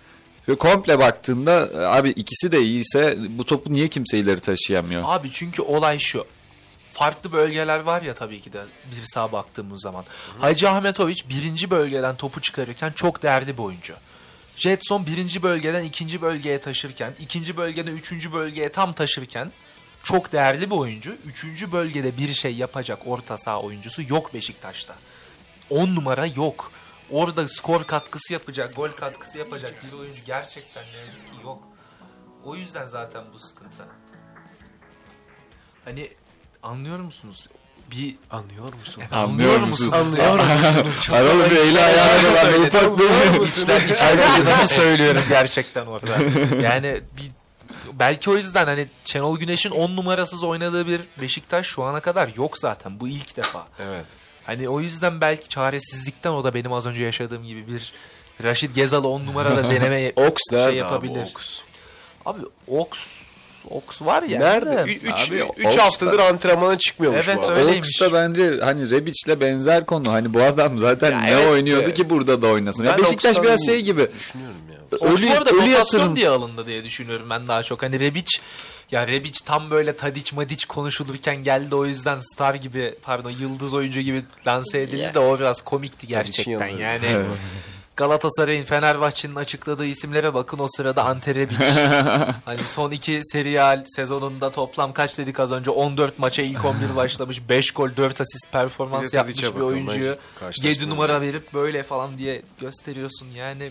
Ve 0.48 0.56
komple 0.56 0.98
baktığında 0.98 1.66
e, 1.74 1.78
abi 1.86 2.10
ikisi 2.10 2.52
de 2.52 2.60
iyiyse 2.62 3.18
bu 3.28 3.44
topu 3.44 3.72
niye 3.72 3.88
kimse 3.88 4.18
ileri 4.18 4.40
taşıyamıyor? 4.40 5.02
Abi 5.06 5.30
çünkü 5.32 5.62
olay 5.62 5.98
şu. 5.98 6.24
Farklı 6.92 7.32
bölgeler 7.32 7.80
var 7.80 8.02
ya 8.02 8.14
tabii 8.14 8.40
ki 8.40 8.52
de 8.52 8.60
bir 8.90 9.04
sağa 9.04 9.32
baktığımız 9.32 9.82
zaman. 9.82 10.04
Hacı 10.40 10.70
Ahmetoviç 10.70 11.28
birinci 11.28 11.70
bölgeden 11.70 12.16
topu 12.16 12.40
çıkarırken 12.40 12.92
çok 12.92 13.22
değerli 13.22 13.58
bir 13.58 13.62
oyuncu. 13.62 13.94
Jetson 14.56 15.06
birinci 15.06 15.42
bölgeden 15.42 15.82
ikinci 15.82 16.22
bölgeye 16.22 16.60
taşırken, 16.60 17.14
ikinci 17.20 17.56
bölgeden 17.56 17.96
üçüncü 17.96 18.32
bölgeye 18.32 18.72
tam 18.72 18.92
taşırken 18.92 19.52
çok 20.02 20.32
değerli 20.32 20.70
bir 20.70 20.76
oyuncu. 20.76 21.16
Üçüncü 21.26 21.72
bölgede 21.72 22.16
bir 22.16 22.28
şey 22.28 22.54
yapacak 22.54 22.98
orta 23.06 23.38
saha 23.38 23.60
oyuncusu 23.60 24.02
yok 24.08 24.34
Beşiktaş'ta. 24.34 24.94
10 25.70 25.94
numara 25.94 26.26
yok. 26.26 26.72
Orada 27.10 27.48
skor 27.48 27.84
katkısı 27.84 28.32
yapacak, 28.32 28.76
gol 28.76 28.88
katkısı 28.88 29.38
yapacak 29.38 29.84
bir 29.84 29.98
oyuncu 29.98 30.20
gerçekten 30.26 30.84
ne 30.94 30.98
yazık 30.98 31.28
ki 31.28 31.34
yok. 31.44 31.68
O 32.44 32.56
yüzden 32.56 32.86
zaten 32.86 33.24
bu 33.32 33.38
sıkıntı. 33.38 33.86
Hani 35.84 36.12
anlıyor 36.62 36.98
musunuz? 36.98 37.48
Bir 37.90 38.14
Anlıyor 38.30 38.72
musun? 38.74 39.02
Anlıyor 39.12 39.58
musun? 39.58 39.92
Anlıyor 39.92 40.34
musunuz? 40.38 41.10
Aralı 41.12 41.50
bir 41.50 41.56
eli 41.56 41.80
ayağına 41.80 42.28
var. 42.28 42.66
Ufak 42.66 42.98
bir 42.98 43.42
İçten 43.46 43.88
içten 43.88 44.44
nasıl 44.44 44.66
söylüyorum 44.66 45.22
gerçekten 45.28 45.86
orada. 45.86 46.16
Yani 46.62 47.00
bir 47.16 47.30
belki 47.92 48.30
o 48.30 48.36
yüzden 48.36 48.66
hani 48.66 48.86
Şenol 49.04 49.38
Güneş'in 49.38 49.70
10 49.70 49.96
numarasız 49.96 50.44
oynadığı 50.44 50.86
bir 50.86 51.00
Beşiktaş 51.20 51.66
şu 51.66 51.82
ana 51.84 52.00
kadar 52.00 52.30
yok 52.36 52.58
zaten. 52.58 53.00
Bu 53.00 53.08
ilk 53.08 53.36
defa. 53.36 53.66
Evet. 53.78 54.04
Hani 54.44 54.68
o 54.68 54.80
yüzden 54.80 55.20
belki 55.20 55.48
çaresizlikten 55.48 56.30
o 56.30 56.44
da 56.44 56.54
benim 56.54 56.72
az 56.72 56.86
önce 56.86 57.04
yaşadığım 57.04 57.44
gibi 57.44 57.68
bir 57.68 57.92
Raşit 58.44 58.74
Gezal'ı 58.74 59.08
10 59.08 59.26
numarada 59.26 59.70
deneme 59.70 60.12
Ox 60.16 60.34
şey 60.50 60.74
yapabilir. 60.74 61.20
abi 61.20 61.20
Ox? 61.36 61.60
Abi 62.26 62.40
Ox 62.68 62.88
Ox 63.70 64.02
var 64.02 64.22
ya. 64.22 64.38
Nerede? 64.38 64.92
3 64.92 65.30
Abi, 65.30 65.42
3 65.56 65.66
Ox 65.66 65.76
da- 65.76 65.84
haftadır 65.84 66.18
antrenmana 66.18 66.78
çıkmıyormuş 66.78 67.28
Evet, 67.28 67.38
bu 67.38 67.46
adam. 67.52 67.68
Oaks 67.68 68.00
da 68.00 68.12
bence 68.12 68.60
hani 68.62 68.90
Rebic'le 68.90 69.40
benzer 69.40 69.86
konu. 69.86 70.12
Hani 70.12 70.34
bu 70.34 70.42
adam 70.42 70.78
zaten 70.78 71.10
Ya 71.12 71.20
ne 71.20 71.30
evet 71.30 71.48
oynuyordu 71.48 71.86
de. 71.86 71.92
ki 71.92 72.10
burada 72.10 72.42
da 72.42 72.46
oynasın. 72.46 72.84
Ya 72.84 72.92
Ben 72.92 72.98
Beşiktaş 72.98 73.30
Ox'tan 73.30 73.44
biraz 73.44 73.66
şey 73.66 73.80
gibi. 73.82 74.08
Düşünüyorum 74.18 74.56
ya. 74.72 74.98
Ox 74.98 75.22
bu 75.22 75.32
arada 75.32 75.52
rotasyon 75.52 76.16
diye 76.16 76.28
alındı 76.28 76.66
diye 76.66 76.84
düşünüyorum 76.84 77.30
ben 77.30 77.46
daha 77.48 77.62
çok. 77.62 77.82
Hani 77.82 78.00
Rebic 78.00 78.38
ya 78.90 79.08
Rebic 79.08 79.40
tam 79.44 79.70
böyle 79.70 79.96
Tadic 79.96 80.36
Madic 80.36 80.66
konuşulurken 80.66 81.36
geldi 81.42 81.74
o 81.74 81.86
yüzden 81.86 82.18
star 82.34 82.54
gibi 82.54 82.94
pardon 83.02 83.30
yıldız 83.30 83.74
oyuncu 83.74 84.00
gibi 84.00 84.22
lanse 84.46 84.80
edildi 84.82 85.10
de 85.14 85.18
o 85.18 85.38
biraz 85.38 85.60
komikti 85.60 86.06
gerçekten 86.06 86.68
yani. 86.68 87.00
Galatasaray'ın 88.00 88.64
Fenerbahçe'nin 88.64 89.36
açıkladığı 89.36 89.86
isimlere 89.86 90.34
bakın 90.34 90.58
o 90.58 90.66
sırada 90.68 91.04
Ante 91.04 91.34
Rebic. 91.34 91.64
hani 92.44 92.64
son 92.64 92.90
iki 92.90 93.20
serial 93.22 93.84
sezonunda 93.86 94.50
toplam 94.50 94.92
kaç 94.92 95.18
dedik 95.18 95.40
az 95.40 95.52
önce 95.52 95.70
14 95.70 96.18
maça 96.18 96.42
ilk 96.42 96.64
11 96.64 96.96
başlamış 96.96 97.48
5 97.48 97.70
gol 97.70 97.90
4 97.96 98.20
asist 98.20 98.52
performans 98.52 99.12
Bir 99.12 99.16
yapmış 99.16 99.42
bir 99.42 99.60
oyuncuyu 99.60 100.10
ben 100.10 100.40
karşılaştırdım. 100.40 100.70
7 100.70 100.90
numara 100.90 101.20
verip 101.20 101.54
böyle 101.54 101.82
falan 101.82 102.18
diye 102.18 102.42
gösteriyorsun 102.60 103.28
yani. 103.28 103.70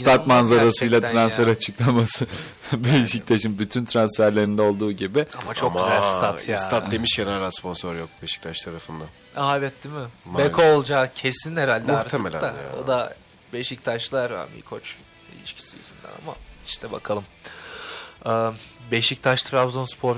Stat 0.00 0.26
manzarasıyla 0.26 1.00
transfer 1.00 1.46
ya. 1.46 1.52
açıklaması. 1.52 2.26
Beşiktaş'ın 2.72 3.58
bütün 3.58 3.84
transferlerinde 3.84 4.62
olduğu 4.62 4.92
gibi. 4.92 5.26
Ama 5.42 5.54
çok 5.54 5.70
Ama 5.70 5.80
güzel 5.80 6.02
stat 6.02 6.48
ya. 6.48 6.56
Stat 6.56 6.90
demişken 6.90 7.26
hala 7.26 7.50
sponsor 7.52 7.94
yok 7.94 8.08
Beşiktaş 8.22 8.60
tarafında. 8.60 9.04
Aa, 9.36 9.58
evet 9.58 9.84
değil 9.84 9.94
mi? 9.94 10.00
Maalesef. 10.24 10.52
Beko 10.52 10.62
olacağı 10.62 11.08
kesin 11.14 11.56
herhalde 11.56 11.92
Muhtemelen 11.92 12.36
artık 12.36 12.42
da. 12.42 12.46
ya. 12.46 12.82
O 12.84 12.86
da 12.86 13.14
Beşiktaşlar 13.52 14.30
Rami 14.30 14.62
Koç 14.62 14.96
ilişkisi 15.38 15.76
yüzünden 15.76 16.10
ama 16.22 16.36
işte 16.66 16.92
bakalım. 16.92 17.24
Beşiktaş 18.90 19.42
Trabzonspor 19.42 20.16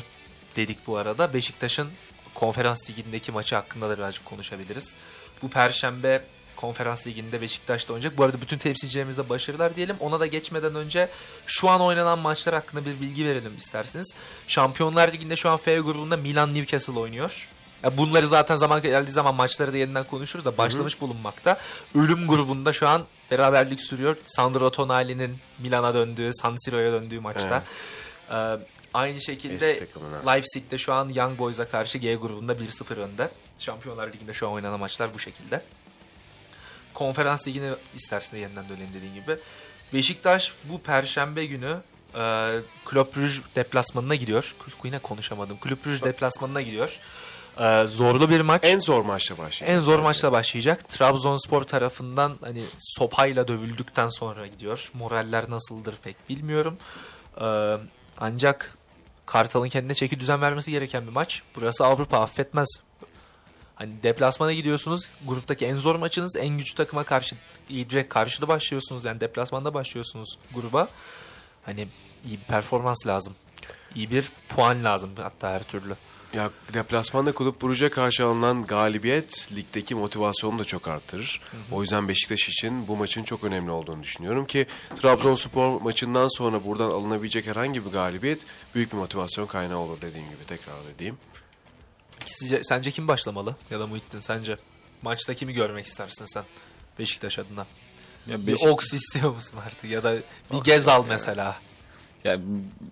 dedik 0.56 0.86
bu 0.86 0.96
arada. 0.96 1.34
Beşiktaş'ın 1.34 1.90
konferans 2.34 2.90
ligindeki 2.90 3.32
maçı 3.32 3.54
hakkında 3.54 3.88
da 3.88 3.98
birazcık 3.98 4.24
konuşabiliriz. 4.24 4.96
Bu 5.42 5.50
perşembe 5.50 6.24
konferans 6.56 7.06
liginde 7.06 7.40
Beşiktaş'ta 7.40 7.92
oynayacak. 7.92 8.18
Bu 8.18 8.24
arada 8.24 8.40
bütün 8.40 8.58
temsilcilerimize 8.58 9.28
başarılar 9.28 9.76
diyelim. 9.76 9.96
Ona 10.00 10.20
da 10.20 10.26
geçmeden 10.26 10.74
önce 10.74 11.08
şu 11.46 11.68
an 11.68 11.80
oynanan 11.80 12.18
maçlar 12.18 12.54
hakkında 12.54 12.86
bir 12.86 13.00
bilgi 13.00 13.24
verelim 13.24 13.56
isterseniz. 13.58 14.14
Şampiyonlar 14.48 15.12
Ligi'nde 15.12 15.36
şu 15.36 15.50
an 15.50 15.56
F 15.56 15.78
grubunda 15.78 16.16
Milan 16.16 16.54
Newcastle 16.54 16.98
oynuyor. 16.98 17.48
Bunları 17.92 18.26
zaten 18.26 18.56
zaman 18.56 18.82
geldiği 18.82 19.10
zaman 19.10 19.34
maçları 19.34 19.72
da 19.72 19.76
yeniden 19.76 20.04
konuşuruz 20.04 20.44
da 20.44 20.58
başlamış 20.58 21.00
bulunmakta. 21.00 21.60
Ölüm 21.94 22.28
grubunda 22.28 22.72
şu 22.72 22.88
an 22.88 23.04
beraberlik 23.38 23.80
sürüyor. 23.80 24.16
Sandro 24.26 24.70
Tonali'nin 24.70 25.36
Milan'a 25.58 25.94
döndüğü, 25.94 26.30
San 26.32 26.56
Siro'ya 26.64 26.92
döndüğü 26.92 27.20
maçta. 27.20 27.62
Ee, 28.30 28.34
aynı 28.94 29.20
şekilde. 29.20 29.80
Leipzig'te 30.26 30.78
şu 30.78 30.92
an 30.92 31.08
Young 31.08 31.38
Boys'a 31.38 31.68
karşı 31.68 31.98
G 31.98 32.14
grubunda 32.14 32.52
1-0 32.52 32.94
önde. 32.94 33.30
Şampiyonlar 33.58 34.12
Ligi'nde 34.12 34.32
şu 34.32 34.46
an 34.48 34.52
oynanan 34.52 34.80
maçlar 34.80 35.14
bu 35.14 35.18
şekilde. 35.18 35.62
Konferans 36.94 37.48
Ligi'ne 37.48 37.70
istersen 37.94 38.38
yeniden 38.38 38.68
dönelim 38.68 38.94
dediğin 38.94 39.14
gibi. 39.14 39.36
Beşiktaş 39.92 40.52
bu 40.64 40.80
perşembe 40.80 41.46
günü 41.46 41.76
e, 42.14 42.20
Club 42.90 43.16
Brugge 43.16 43.40
deplasmanına 43.56 44.14
gidiyor. 44.14 44.54
Yine 44.84 44.98
konuşamadım. 44.98 45.58
Club 45.64 45.84
Brugge 45.86 46.04
deplasmanına 46.04 46.62
gidiyor. 46.62 47.00
E, 47.60 47.86
zorlu 47.86 48.30
bir 48.30 48.40
maç. 48.40 48.60
En 48.64 48.78
zor 48.78 49.04
maçta 49.04 49.38
başlayacak. 49.38 49.76
En 49.76 49.80
zor 49.80 49.98
maçla 49.98 50.32
başlayacak. 50.32 50.88
Trabzonspor 50.88 51.62
tarafından 51.62 52.32
hani 52.40 52.62
sopayla 52.78 53.48
dövüldükten 53.48 54.08
sonra 54.08 54.46
gidiyor. 54.46 54.90
Moraller 54.94 55.50
nasıldır 55.50 55.94
pek 56.02 56.28
bilmiyorum. 56.28 56.78
Ee, 57.40 57.76
ancak 58.18 58.76
Kartal'ın 59.26 59.68
kendine 59.68 59.94
çeki 59.94 60.20
düzen 60.20 60.40
vermesi 60.40 60.70
gereken 60.70 61.06
bir 61.06 61.12
maç. 61.12 61.42
Burası 61.56 61.86
Avrupa 61.86 62.18
affetmez. 62.18 62.68
Hani 63.74 64.02
deplasmana 64.02 64.52
gidiyorsunuz. 64.52 65.08
Gruptaki 65.26 65.66
en 65.66 65.74
zor 65.74 65.94
maçınız 65.94 66.36
en 66.36 66.58
güçlü 66.58 66.74
takıma 66.74 67.04
karşı 67.04 67.36
direkt 67.68 68.14
karşıda 68.14 68.48
başlıyorsunuz. 68.48 69.04
Yani 69.04 69.20
deplasmanda 69.20 69.74
başlıyorsunuz 69.74 70.38
gruba. 70.54 70.88
Hani 71.66 71.88
iyi 72.26 72.38
bir 72.38 72.44
performans 72.44 73.06
lazım. 73.06 73.34
İyi 73.94 74.10
bir 74.10 74.32
puan 74.48 74.84
lazım 74.84 75.10
hatta 75.16 75.50
her 75.50 75.62
türlü. 75.62 75.96
Ya 76.34 76.50
deplasmanda 76.74 77.32
Kulüp 77.32 77.62
Brugge'e 77.62 77.88
karşı 77.90 78.26
alınan 78.26 78.66
galibiyet 78.66 79.48
ligdeki 79.56 79.94
motivasyonu 79.94 80.58
da 80.58 80.64
çok 80.64 80.88
arttırır. 80.88 81.40
O 81.72 81.82
yüzden 81.82 82.08
Beşiktaş 82.08 82.48
için 82.48 82.88
bu 82.88 82.96
maçın 82.96 83.22
çok 83.22 83.44
önemli 83.44 83.70
olduğunu 83.70 84.02
düşünüyorum 84.02 84.46
ki 84.46 84.66
Trabzonspor 85.02 85.80
maçından 85.80 86.28
sonra 86.28 86.64
buradan 86.64 86.90
alınabilecek 86.90 87.46
herhangi 87.46 87.86
bir 87.86 87.90
galibiyet 87.90 88.46
büyük 88.74 88.92
bir 88.92 88.96
motivasyon 88.96 89.46
kaynağı 89.46 89.78
olur 89.78 90.00
dediğim 90.00 90.26
gibi 90.28 90.44
tekrar 90.46 90.74
edeyim. 90.96 91.16
Sizce, 92.26 92.60
sence 92.64 92.90
kim 92.90 93.08
başlamalı? 93.08 93.56
Ya 93.70 93.80
da 93.80 93.86
Muhittin 93.86 94.20
sence? 94.20 94.56
Maçta 95.02 95.34
kimi 95.34 95.52
görmek 95.52 95.86
istersin 95.86 96.24
sen 96.28 96.44
Beşiktaş 96.98 97.38
adına? 97.38 97.66
Ya 98.26 98.46
Bir 98.46 98.52
Beşik- 98.52 98.68
Ox 98.68 98.92
istiyor 98.92 99.30
musun 99.34 99.58
artık? 99.66 99.90
Ya 99.90 100.04
da 100.04 100.14
bir 100.52 100.64
Gezal 100.64 101.04
mesela. 101.08 101.56
Ya 102.24 102.38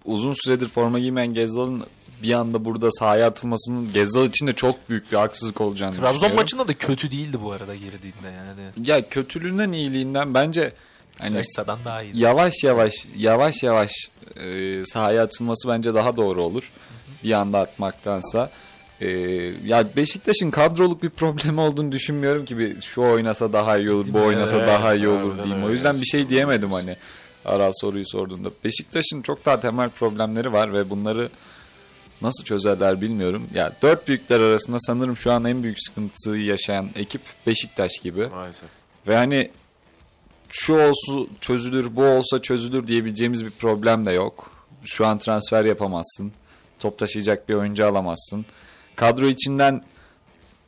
uzun 0.05 0.35
süredir 0.45 0.69
forma 0.69 0.99
giymeyen 0.99 1.35
Gezzal'ın 1.35 1.87
bir 2.23 2.33
anda 2.33 2.65
burada 2.65 2.91
sahaya 2.91 3.27
atılmasının 3.27 3.93
Gezzal 3.93 4.27
için 4.27 4.47
de 4.47 4.53
çok 4.53 4.89
büyük 4.89 5.13
bir 5.13 5.17
haksızlık 5.17 5.61
olacağını 5.61 5.95
Trabzon 5.95 6.35
maçında 6.35 6.69
da 6.69 6.75
kötü 6.75 7.11
değildi 7.11 7.39
bu 7.43 7.53
arada 7.53 7.75
girdiğinde 7.75 8.27
yani. 8.27 8.89
Ya 8.89 9.09
kötülüğünden 9.09 9.73
iyiliğinden 9.73 10.35
bence 10.35 10.73
hani 11.21 11.43
daha 11.85 12.03
iyiydi. 12.03 12.21
yavaş 12.21 12.65
yavaş 12.65 12.95
yavaş 13.17 13.63
yavaş 13.63 13.93
e, 14.37 14.83
sahaya 14.85 15.23
atılması 15.23 15.69
bence 15.69 15.95
daha 15.95 16.17
doğru 16.17 16.43
olur. 16.43 16.71
Bir 17.25 17.33
anda 17.33 17.59
atmaktansa. 17.59 18.51
E, 19.01 19.09
ya 19.65 19.97
Beşiktaş'ın 19.97 20.51
kadroluk 20.51 21.03
bir 21.03 21.11
problemi 21.11 21.61
olduğunu 21.61 21.93
düşünmüyorum 21.93 22.45
ki 22.45 22.59
bir 22.59 22.81
şu 22.81 23.03
oynasa 23.03 23.53
daha 23.53 23.79
iyi 23.79 23.91
olur, 23.91 24.07
bu 24.09 24.19
mi? 24.19 24.25
oynasa 24.25 24.57
Evet, 24.57 24.67
daha 24.67 24.95
iyi 24.95 25.09
olur 25.09 25.45
diyeyim. 25.45 25.65
O 25.65 25.71
yüzden 25.71 26.01
bir 26.01 26.07
şey 26.07 26.29
diyemedim 26.29 26.73
hani 26.73 26.97
Aral 27.45 27.73
soruyu 27.81 28.05
sorduğunda. 28.07 28.51
Beşiktaş'ın 28.65 29.23
çok 29.23 29.47
daha 29.47 29.61
temel 29.61 29.91
problemleri 29.91 30.53
var 30.53 30.73
ve 30.73 30.91
bunları 30.91 31.29
nasıl 32.23 32.45
çözerler 32.45 33.01
bilmiyorum. 33.01 33.49
Ya 33.55 33.73
dört 33.83 34.09
büyükler 34.09 34.41
arasında 34.41 34.77
sanırım 34.81 35.17
şu 35.17 35.33
an 35.33 35.45
en 35.45 35.63
büyük 35.63 35.83
sıkıntıyı 35.83 36.45
yaşayan 36.45 36.91
ekip 36.95 37.21
Beşiktaş 37.47 37.99
gibi. 38.03 38.27
Maalesef. 38.27 38.69
Ve 39.09 39.17
hani 39.17 39.51
şu 40.49 40.75
olsa 40.75 41.31
çözülür, 41.41 41.97
bu 41.97 42.05
olsa 42.05 42.43
çözülür 42.43 42.87
diyebileceğimiz 42.87 43.45
bir 43.45 43.51
problem 43.51 44.07
de 44.07 44.13
yok. 44.13 44.51
Şu 44.85 45.07
an 45.07 45.19
transfer 45.19 45.65
yapamazsın. 45.65 46.33
Top 46.79 46.99
taşıyacak 46.99 47.49
bir 47.49 47.55
oyuncu 47.55 47.87
alamazsın. 47.87 48.47
Kadro 48.97 49.27
içinden 49.27 49.85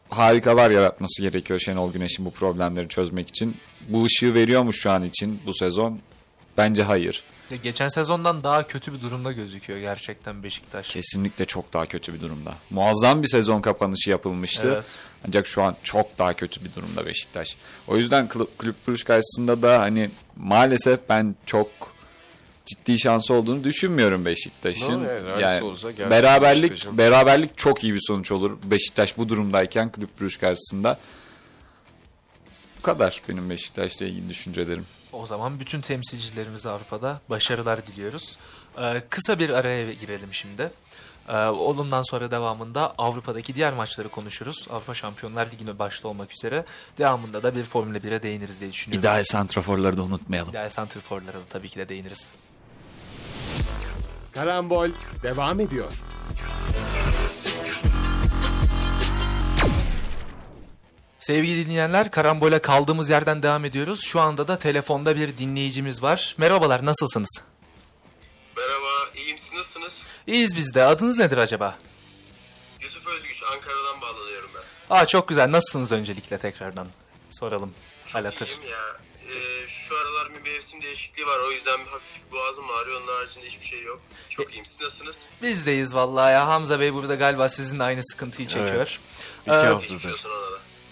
harikalar 0.09 0.71
yaratması 0.71 1.23
gerekiyor 1.23 1.61
Şenol 1.61 1.93
Güneş'in 1.93 2.25
bu 2.25 2.31
problemleri 2.31 2.89
çözmek 2.89 3.29
için. 3.29 3.57
Bu 3.89 4.05
ışığı 4.05 4.35
veriyor 4.35 4.63
mu 4.63 4.73
şu 4.73 4.91
an 4.91 5.05
için 5.05 5.41
bu 5.47 5.55
sezon? 5.55 5.99
Bence 6.57 6.83
hayır. 6.83 7.25
Ya 7.51 7.57
Geçen 7.57 7.89
sezondan 7.89 8.45
daha 8.45 8.67
kötü 8.67 8.95
bir 8.95 9.01
durumda 9.01 9.33
gözüküyor 9.33 9.79
gerçekten 9.79 10.43
Beşiktaş. 10.43 10.89
Kesinlikle 10.89 11.45
çok 11.45 11.73
daha 11.73 11.87
kötü 11.87 12.15
bir 12.15 12.21
durumda. 12.21 12.55
Muazzam 12.71 13.23
bir 13.23 13.29
sezon 13.29 13.61
kapanışı 13.61 14.11
yapılmıştı. 14.11 14.73
Evet. 14.75 14.85
Ancak 15.29 15.47
şu 15.47 15.63
an 15.63 15.77
çok 15.83 16.19
daha 16.19 16.33
kötü 16.35 16.65
bir 16.65 16.75
durumda 16.75 17.07
Beşiktaş. 17.07 17.57
O 17.89 17.97
yüzden 17.97 18.27
Kl- 18.27 18.47
Kulüp 18.59 18.89
Brugge 18.89 19.05
karşısında 19.05 19.63
da 19.63 19.81
hani 19.81 20.11
maalesef 20.37 21.01
ben 21.09 21.35
çok 21.47 21.69
ciddi 22.67 22.99
şansı 22.99 23.35
olduğunu 23.35 23.65
düşünmüyorum 23.65 24.25
Beşiktaş'ın. 24.25 25.05
No, 25.05 25.39
yani 25.41 25.65
olsa 25.65 25.89
gerçekten 25.91 26.11
beraberlik 26.11 26.71
Beşiktaş'ın- 26.73 26.99
beraberlik 26.99 27.59
çok 27.59 27.85
iyi 27.85 27.95
bir 27.95 28.01
sonuç 28.09 28.33
olur. 28.33 28.59
Beşiktaş 28.65 29.19
bu 29.19 29.29
durumdayken 29.29 29.89
Kulüp 29.93 30.21
Brugge 30.21 30.37
karşısında. 30.39 30.99
Bu 32.85 32.87
kadar 32.87 33.23
benim 33.29 33.51
Beşiktaş'la 33.51 34.07
ilgili 34.07 34.29
düşüncelerim. 34.29 34.87
O 35.13 35.27
zaman 35.27 35.61
bütün 35.61 35.81
temsilcilerimize 35.81 36.71
Avrupa'da 36.71 37.21
başarılar 37.31 37.87
diliyoruz. 37.87 38.39
Ee, 38.79 39.03
kısa 39.11 39.39
bir 39.39 39.51
araya 39.51 39.93
girelim 39.93 40.29
şimdi. 40.35 40.71
Ee, 41.29 41.37
ondan 41.47 42.03
sonra 42.03 42.31
devamında 42.31 42.95
Avrupa'daki 42.99 43.55
diğer 43.55 43.73
maçları 43.73 44.09
konuşuruz. 44.09 44.67
Avrupa 44.71 44.95
Şampiyonlar 44.95 45.51
Ligi'ne 45.51 45.79
başta 45.79 46.09
olmak 46.09 46.33
üzere. 46.33 46.65
Devamında 46.99 47.43
da 47.43 47.55
bir 47.55 47.63
Formula 47.63 47.99
1'e 47.99 48.23
değiniriz 48.23 48.61
diye 48.61 48.73
düşünüyorum. 48.73 49.01
İdeal 49.01 49.23
santraforları 49.25 49.97
da 49.97 50.03
unutmayalım. 50.03 50.51
İdeal 50.51 50.69
santrforlara 50.69 51.39
da 51.39 51.45
tabii 51.49 51.69
ki 51.69 51.77
de 51.79 51.89
değiniriz. 51.89 52.31
Karambol 54.35 54.91
devam 55.23 55.61
ediyor. 55.61 55.89
Sevgili 61.27 61.67
dinleyenler, 61.67 62.11
Karambol'e 62.11 62.59
kaldığımız 62.59 63.11
yerden 63.11 63.43
devam 63.43 63.65
ediyoruz. 63.65 64.01
Şu 64.05 64.21
anda 64.21 64.49
da 64.49 64.59
telefonda 64.59 65.17
bir 65.17 65.39
dinleyicimiz 65.39 66.03
var. 66.03 66.35
Merhabalar, 66.39 66.85
nasılsınız? 66.87 67.43
Merhaba, 68.57 69.11
iyiyim. 69.17 69.39
Siz 69.39 69.53
nasılsınız? 69.53 70.07
İyiyiz 70.27 70.57
biz 70.57 70.75
de. 70.75 70.85
Adınız 70.85 71.19
nedir 71.19 71.39
acaba? 71.39 71.79
Yusuf 72.81 73.07
Özgüç, 73.07 73.43
Ankara'dan 73.53 74.01
bağlanıyorum 74.01 74.51
ben. 74.55 74.97
Aa 74.97 75.07
çok 75.07 75.29
güzel. 75.29 75.53
Nasılsınız 75.53 75.93
öncelikle 75.93 76.39
tekrardan 76.39 76.87
soralım. 77.31 77.75
Alatır. 78.15 78.47
İyiyim 78.47 78.63
ya. 78.71 78.97
Ee, 79.35 79.69
şu 79.69 79.95
aralar 79.97 80.35
bir 80.35 80.51
mevsim 80.51 80.83
değişikliği 80.83 81.27
var. 81.27 81.39
O 81.49 81.51
yüzden 81.53 81.79
bir 81.85 81.91
hafif 81.91 82.33
boğazım 82.33 82.71
ağrıyor. 82.71 83.01
Onun 83.01 83.13
haricinde 83.13 83.47
hiçbir 83.47 83.65
şey 83.65 83.83
yok. 83.83 84.01
Çok 84.29 84.55
iyiyim. 84.55 84.65
Siz 84.65 84.81
nasılsınız? 84.81 85.27
Bizdeyiz 85.43 85.95
vallahi 85.95 86.33
ya. 86.33 86.49
Hamza 86.49 86.81
Bey 86.81 86.95
burada 86.95 87.15
galiba 87.15 87.49
sizinle 87.49 87.83
aynı 87.83 88.01
sıkıntıyı 88.05 88.49
çekiyor. 88.49 89.01
İki 89.43 89.51
Ee, 89.51 89.55
haftadır. 89.55 90.25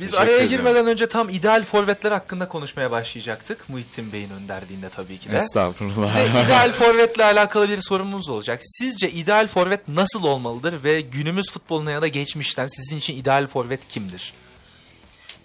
Biz 0.03 0.11
Teşekkür 0.11 0.29
araya 0.29 0.37
ederim. 0.37 0.51
girmeden 0.51 0.87
önce 0.87 1.07
tam 1.09 1.29
ideal 1.29 1.65
forvetler 1.65 2.13
hakkında 2.13 2.49
konuşmaya 2.49 2.91
başlayacaktık. 2.91 3.69
Muhittin 3.69 4.13
Bey'in 4.13 4.31
önderliğinde 4.31 4.89
tabii 4.89 5.19
ki 5.19 5.31
de. 5.33 5.37
Estağfurullah. 5.37 6.09
Size 6.25 6.41
ideal 6.45 6.73
forvetle 6.73 7.25
alakalı 7.25 7.69
bir 7.69 7.81
sorumuz 7.81 8.29
olacak. 8.29 8.61
Sizce 8.63 9.11
ideal 9.11 9.49
forvet 9.49 9.89
nasıl 9.89 10.25
olmalıdır 10.25 10.85
ve 10.85 11.01
günümüz 11.01 11.51
futboluna 11.51 11.91
ya 11.91 12.03
da 12.03 12.09
geçmişten 12.09 12.67
sizin 12.67 12.99
için 12.99 13.17
ideal 13.17 13.47
forvet 13.47 13.89
kimdir? 13.89 14.33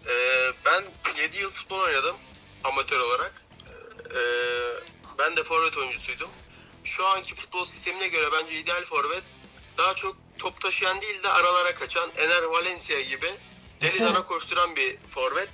Ee, 0.06 0.12
ben 0.66 0.84
7 1.24 1.38
yıl 1.38 1.50
futbol 1.50 1.80
oynadım. 1.80 2.16
Amatör 2.64 3.00
olarak. 3.00 3.46
Ee, 4.10 4.20
ben 5.20 5.38
de 5.38 5.44
forvet 5.44 5.78
oyuncusuydum. 5.78 6.30
Şu 6.84 7.06
anki 7.08 7.36
futbol 7.36 7.64
sistemine 7.64 8.08
göre 8.08 8.26
bence 8.42 8.54
ideal 8.54 8.82
forvet 8.82 9.24
daha 9.78 9.94
çok 9.94 10.16
top 10.40 10.62
taşıyan 10.62 11.02
değil 11.02 11.24
de 11.24 11.30
aralara 11.30 11.76
kaçan 11.76 12.10
Ener 12.18 12.44
Valencia 12.44 13.02
gibi 13.02 13.32
deli 13.82 14.00
dana 14.00 14.26
koşturan 14.26 14.76
bir 14.76 14.98
forvet. 15.10 15.50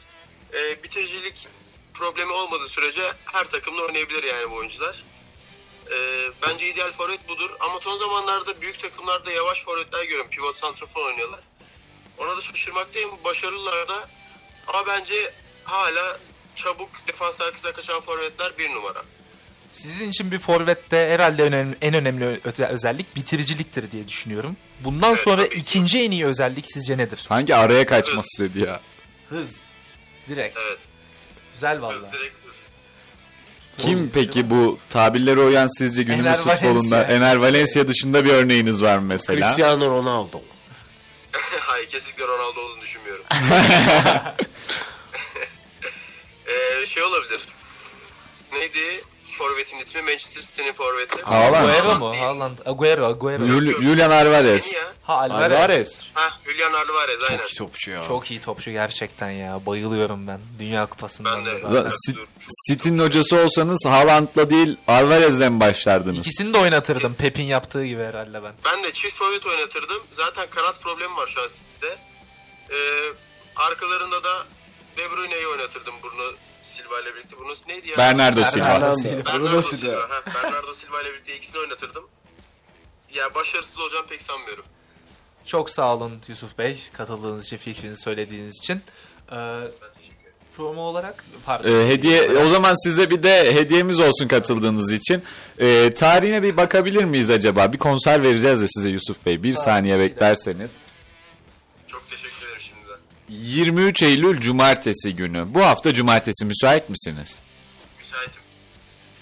Ee, 0.53 0.83
bitiricilik 0.83 1.47
problemi 1.93 2.31
olmadığı 2.31 2.67
sürece 2.67 3.13
her 3.25 3.43
takımda 3.43 3.81
oynayabilir 3.81 4.23
yani 4.23 4.51
bu 4.51 4.55
oyuncular. 4.55 5.03
Ee, 5.91 6.31
bence 6.41 6.67
ideal 6.67 6.91
forvet 6.91 7.29
budur. 7.29 7.49
Ama 7.59 7.79
son 7.81 7.97
zamanlarda 7.97 8.61
büyük 8.61 8.79
takımlarda 8.79 9.31
yavaş 9.31 9.63
forvetler 9.63 10.03
görüyorum. 10.03 10.29
Pivot 10.29 10.57
santrafor 10.57 11.05
oynuyorlar. 11.05 11.39
Ona 12.17 12.37
da 12.37 12.41
şaşırmaktayım. 12.41 13.11
Başarılılar 13.23 13.89
da. 13.89 14.09
Ama 14.67 14.87
bence 14.87 15.33
hala 15.63 16.17
çabuk 16.55 17.07
defans 17.07 17.41
arkasına 17.41 17.71
kaçan 17.71 18.01
forvetler 18.01 18.57
bir 18.57 18.69
numara. 18.71 19.05
Sizin 19.73 20.09
için 20.09 20.31
bir 20.31 20.39
forvette 20.39 20.97
herhalde 20.97 21.43
önemli, 21.43 21.75
en 21.81 21.93
önemli 21.93 22.41
özellik 22.69 23.15
bitiriciliktir 23.15 23.91
diye 23.91 24.07
düşünüyorum. 24.07 24.57
Bundan 24.79 25.09
Evet, 25.09 25.19
sonra 25.23 25.45
ikinci 25.45 26.03
en 26.03 26.11
iyi 26.11 26.25
özellik 26.25 26.65
sizce 26.73 26.97
nedir? 26.97 27.17
Sanki 27.17 27.55
araya 27.55 27.85
kaçması 27.85 28.43
dedi 28.43 28.59
ya. 28.59 28.81
Hız. 29.29 29.65
Direkt. 30.27 30.57
Evet. 30.67 30.79
Güzel 31.53 31.81
Hız 31.81 32.03
direkt 32.13 32.45
hız. 32.47 32.67
Kim 33.77 34.09
peki 34.13 34.49
bu 34.49 34.79
tabirlere 34.89 35.39
uyan 35.39 35.67
sizce 35.79 36.03
günümüz 36.03 36.25
Ener 36.25 36.37
futbolunda 36.37 36.95
Valencia. 36.95 37.15
Ener 37.15 37.35
Valencia 37.35 37.87
dışında 37.87 38.25
bir 38.25 38.29
örneğiniz 38.29 38.83
var 38.83 38.97
mı 38.97 39.05
mesela? 39.05 39.41
Cristiano 39.41 39.89
Ronaldo. 39.89 40.41
Hayır 41.59 41.87
kesinlikle 41.87 42.27
Ronaldo 42.27 42.59
olduğunu 42.61 42.81
düşünmüyorum. 42.81 43.25
ee, 46.47 46.85
şey 46.85 47.03
olabilir. 47.03 47.41
Neydi? 48.51 49.01
Forvet'in 49.33 49.77
ismi 49.77 50.01
Manchester 50.01 50.41
City'nin 50.41 50.73
forveti. 50.73 51.23
Haaland. 51.23 51.69
Agüero 51.69 51.99
mu? 51.99 52.11
Haaland. 52.19 52.57
Agüero, 52.65 53.05
Agüero. 53.05 53.45
Jul- 53.45 53.81
Julian 53.81 54.11
Alvarez. 54.11 54.75
Ha 55.03 55.13
Alvarez. 55.13 55.51
Alvarez. 55.57 56.01
Ha 56.13 56.29
Julian 56.45 56.73
Alvarez 56.73 57.17
aynen. 57.29 57.37
Çok 57.41 57.51
iyi 57.51 57.57
topçu 57.57 57.91
ya. 57.91 58.03
Çok 58.07 58.31
iyi 58.31 58.39
topçu 58.41 58.71
gerçekten 58.71 59.29
ya. 59.31 59.65
Bayılıyorum 59.65 60.27
ben. 60.27 60.41
Dünya 60.59 60.85
Kupası'ndan 60.85 61.45
Ben 61.45 61.53
de. 61.55 61.59
zaten. 61.59 61.89
City'nin 62.69 62.99
hocası 62.99 63.35
olsanız 63.37 63.85
Haaland'la 63.85 64.49
değil 64.49 64.77
Alvarez'le 64.87 65.39
mi 65.49 65.59
başlardınız? 65.59 66.17
İkisini 66.19 66.53
de 66.53 66.57
oynatırdım. 66.57 67.13
Pep'in 67.13 67.43
yaptığı 67.43 67.85
gibi 67.85 68.03
herhalde 68.03 68.43
ben. 68.43 68.53
Ben 68.65 68.83
de 68.83 68.93
çift 68.93 69.17
forvet 69.17 69.45
oynatırdım. 69.45 70.03
Zaten 70.11 70.49
kanat 70.49 70.81
problemi 70.81 71.15
var 71.17 71.27
şu 71.27 71.41
an 71.41 71.47
City'de. 71.47 71.97
Ee, 72.69 72.75
arkalarında 73.55 74.23
da 74.23 74.29
De 74.97 75.11
Bruyne'yi 75.11 75.47
oynatırdım 75.47 75.93
Bruno 76.03 76.23
Silva 76.61 76.99
ile 77.01 77.15
birlikte. 77.15 77.37
Bruno 77.37 77.53
neydi 77.67 77.89
ya? 77.89 77.97
Bernardo 77.97 78.43
Silva. 78.43 78.65
Bernardo 78.65 78.91
Silva. 78.97 79.25
Bernardo 79.25 79.61
Silva. 79.61 79.99
Ha, 80.09 80.23
Bernardo 80.43 80.73
Silva 80.73 81.01
ile 81.01 81.11
birlikte 81.13 81.35
ikisini 81.35 81.61
oynatırdım. 81.61 82.03
Ya 83.13 83.35
başarısız 83.35 83.79
olacağım 83.79 84.05
pek 84.09 84.21
sanmıyorum. 84.21 84.65
Çok 85.45 85.69
sağ 85.69 85.95
olun 85.95 86.21
Yusuf 86.27 86.57
Bey. 86.57 86.79
Katıldığınız 86.93 87.45
için, 87.45 87.57
fikrinizi 87.57 88.01
söylediğiniz 88.01 88.57
için. 88.57 88.81
Ee, 89.31 89.35
promo 90.57 90.81
olarak 90.81 91.25
pardon. 91.45 91.69
Ee, 91.69 91.87
hediye 91.87 92.31
o 92.31 92.47
zaman 92.47 92.83
size 92.83 93.09
bir 93.09 93.23
de 93.23 93.53
hediyemiz 93.55 93.99
olsun 93.99 94.27
katıldığınız 94.27 94.91
için. 94.91 95.23
Ee, 95.59 95.93
tarihine 95.93 96.43
bir 96.43 96.57
bakabilir 96.57 97.03
miyiz 97.03 97.29
acaba? 97.29 97.73
Bir 97.73 97.77
konser 97.77 98.23
vereceğiz 98.23 98.61
de 98.61 98.67
size 98.67 98.89
Yusuf 98.89 99.25
Bey. 99.25 99.43
Bir 99.43 99.55
saniye 99.55 99.99
beklerseniz. 99.99 100.71
Şimdiden. 100.71 100.92
23 103.41 104.03
Eylül 104.03 104.41
Cumartesi 104.41 105.15
günü. 105.15 105.45
Bu 105.47 105.65
hafta 105.65 105.93
Cumartesi 105.93 106.45
müsait 106.45 106.89
misiniz? 106.89 107.39
Müsaitim. 107.99 108.41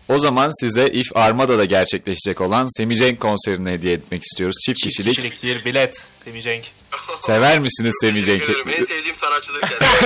O 0.10 0.20
zaman 0.20 0.52
size 0.60 0.88
İF 0.88 1.08
Armada'da 1.16 1.66
gerçekleşecek 1.66 2.42
olan 2.42 2.78
Semih 2.78 2.98
Cenk 2.98 3.20
konserini 3.20 3.70
hediye 3.72 3.94
etmek 3.94 4.24
istiyoruz. 4.24 4.56
Çift, 4.66 4.80
Çift 4.80 4.90
kişilik. 4.98 5.16
kişilik 5.16 5.44
bir 5.44 5.66
bilet. 5.66 6.08
Semih 6.16 6.42
Cenk. 6.42 6.64
Sever 7.20 7.60
misiniz 7.60 7.94
Çok 8.02 8.10
Semih 8.10 8.26
teşekkür 8.26 8.46
Cenk'i? 8.48 8.62
ederim. 8.70 8.80
En 8.82 8.86
sevdiğim 8.86 9.16
sanatçıdır 9.16 9.62
kendisi. 9.62 10.06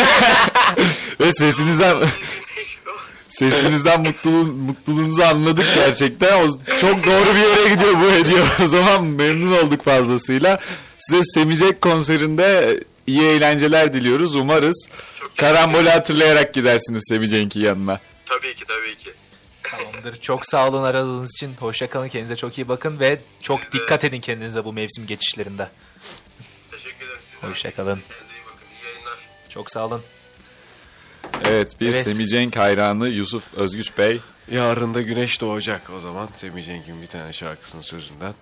Ve 1.20 1.34
sesinizden 1.34 1.98
sesinizden 3.28 4.02
mutluluğun, 4.02 4.56
mutluluğunuzu 4.56 5.22
anladık 5.24 5.66
gerçekten. 5.76 6.44
O, 6.44 6.48
çok 6.82 7.06
doğru 7.06 7.36
bir 7.36 7.40
yere 7.40 7.74
gidiyor 7.74 7.94
bu 7.94 8.12
hediye. 8.12 8.42
O 8.64 8.68
zaman 8.68 9.04
memnun 9.04 9.58
olduk 9.58 9.84
fazlasıyla. 9.86 10.60
Size 11.00 11.22
Semih 11.24 11.58
Cenk 11.58 11.82
konserinde 11.82 12.80
iyi 13.08 13.22
eğlenceler 13.22 13.94
diliyoruz. 13.94 14.36
Umarız 14.36 14.90
Çok 15.20 15.38
karambolü 15.38 15.90
hatırlayarak 15.90 16.54
gidersiniz 16.54 17.04
Semih 17.10 17.30
Cenk'in 17.30 17.60
yanına. 17.60 18.00
tabii 18.26 18.56
ki 18.56 18.64
tabii 18.68 18.96
ki. 18.98 19.14
Tamamdır. 19.64 20.16
Çok 20.22 20.46
sağ 20.46 20.68
olun 20.68 20.84
aradığınız 20.84 21.32
için. 21.38 21.54
Hoşça 21.60 21.90
kalın. 21.90 22.10
Kendinize 22.10 22.36
çok 22.36 22.58
iyi 22.58 22.68
bakın 22.68 23.00
ve 23.00 23.20
çok 23.42 23.60
Siz 23.62 23.74
de. 23.74 23.78
dikkat 23.78 24.04
edin 24.04 24.22
kendinize 24.22 24.66
bu 24.66 24.74
mevsim 24.74 25.08
geçişlerinde. 25.08 25.70
Teşekkür 26.72 27.06
ederim 27.06 27.20
size. 27.22 27.48
Hoşça 27.48 27.74
kalın. 27.76 28.00
Kendinize 28.10 28.34
iyi 28.34 28.46
bakın. 28.46 28.66
İyi 28.82 28.86
yayınlar. 28.86 29.20
Çok 29.50 29.72
sağ 29.72 29.86
olun. 29.86 30.02
Evet 31.46 31.82
bir 31.82 31.86
Evet. 31.86 32.04
Semih 32.04 32.28
Cenk 32.28 32.56
hayranı 32.58 33.10
Yusuf 33.10 33.54
Özgüç 33.54 33.98
Bey. 33.98 34.20
Yarın 34.52 34.94
da 34.94 35.02
güneş 35.02 35.42
doğacak 35.42 35.82
o 35.98 36.00
zaman. 36.00 36.30
Semih 36.36 36.66
Cenk'in 36.66 37.02
bir 37.02 37.08
tane 37.08 37.34
şarkısının 37.34 37.82
sözünden. 37.82 38.34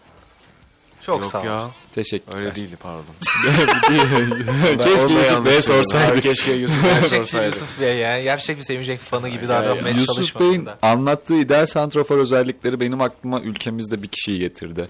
Çok 1.06 1.22
Yok 1.22 1.32
sağ 1.32 1.40
olun. 1.40 1.48
ya. 1.48 1.68
Teşekkür 1.96 2.36
Öyle 2.36 2.56
değildi 2.56 2.76
pardon. 2.84 3.04
Keşke 4.78 5.06
Onu 5.06 5.10
da 5.16 5.20
Yusuf 5.20 5.46
Bey'e 5.46 5.62
sorsaydık. 5.62 6.24
Keşke 6.24 6.52
Yusuf 6.54 6.84
Bey'e 6.84 7.02
sorsaydık. 7.02 7.54
Yusuf 7.54 7.80
Bey 7.82 7.98
yani. 7.98 8.24
Gerçek 8.24 8.58
bir 8.58 8.64
Semih 8.64 8.86
Cenk 8.86 9.00
fanı 9.00 9.30
gibi 9.30 9.48
davranmaya 9.48 9.90
Yusuf 9.96 10.16
çalışmadım 10.16 10.48
Bey'in 10.50 10.66
da. 10.66 10.78
anlattığı 10.82 11.36
ideal 11.36 11.66
santrafor 11.66 12.18
özellikleri 12.18 12.80
benim 12.80 13.02
aklıma 13.02 13.42
ülkemizde 13.42 14.04
bir 14.04 14.08
kişiyi 14.08 14.40
getirdi. 14.40 14.90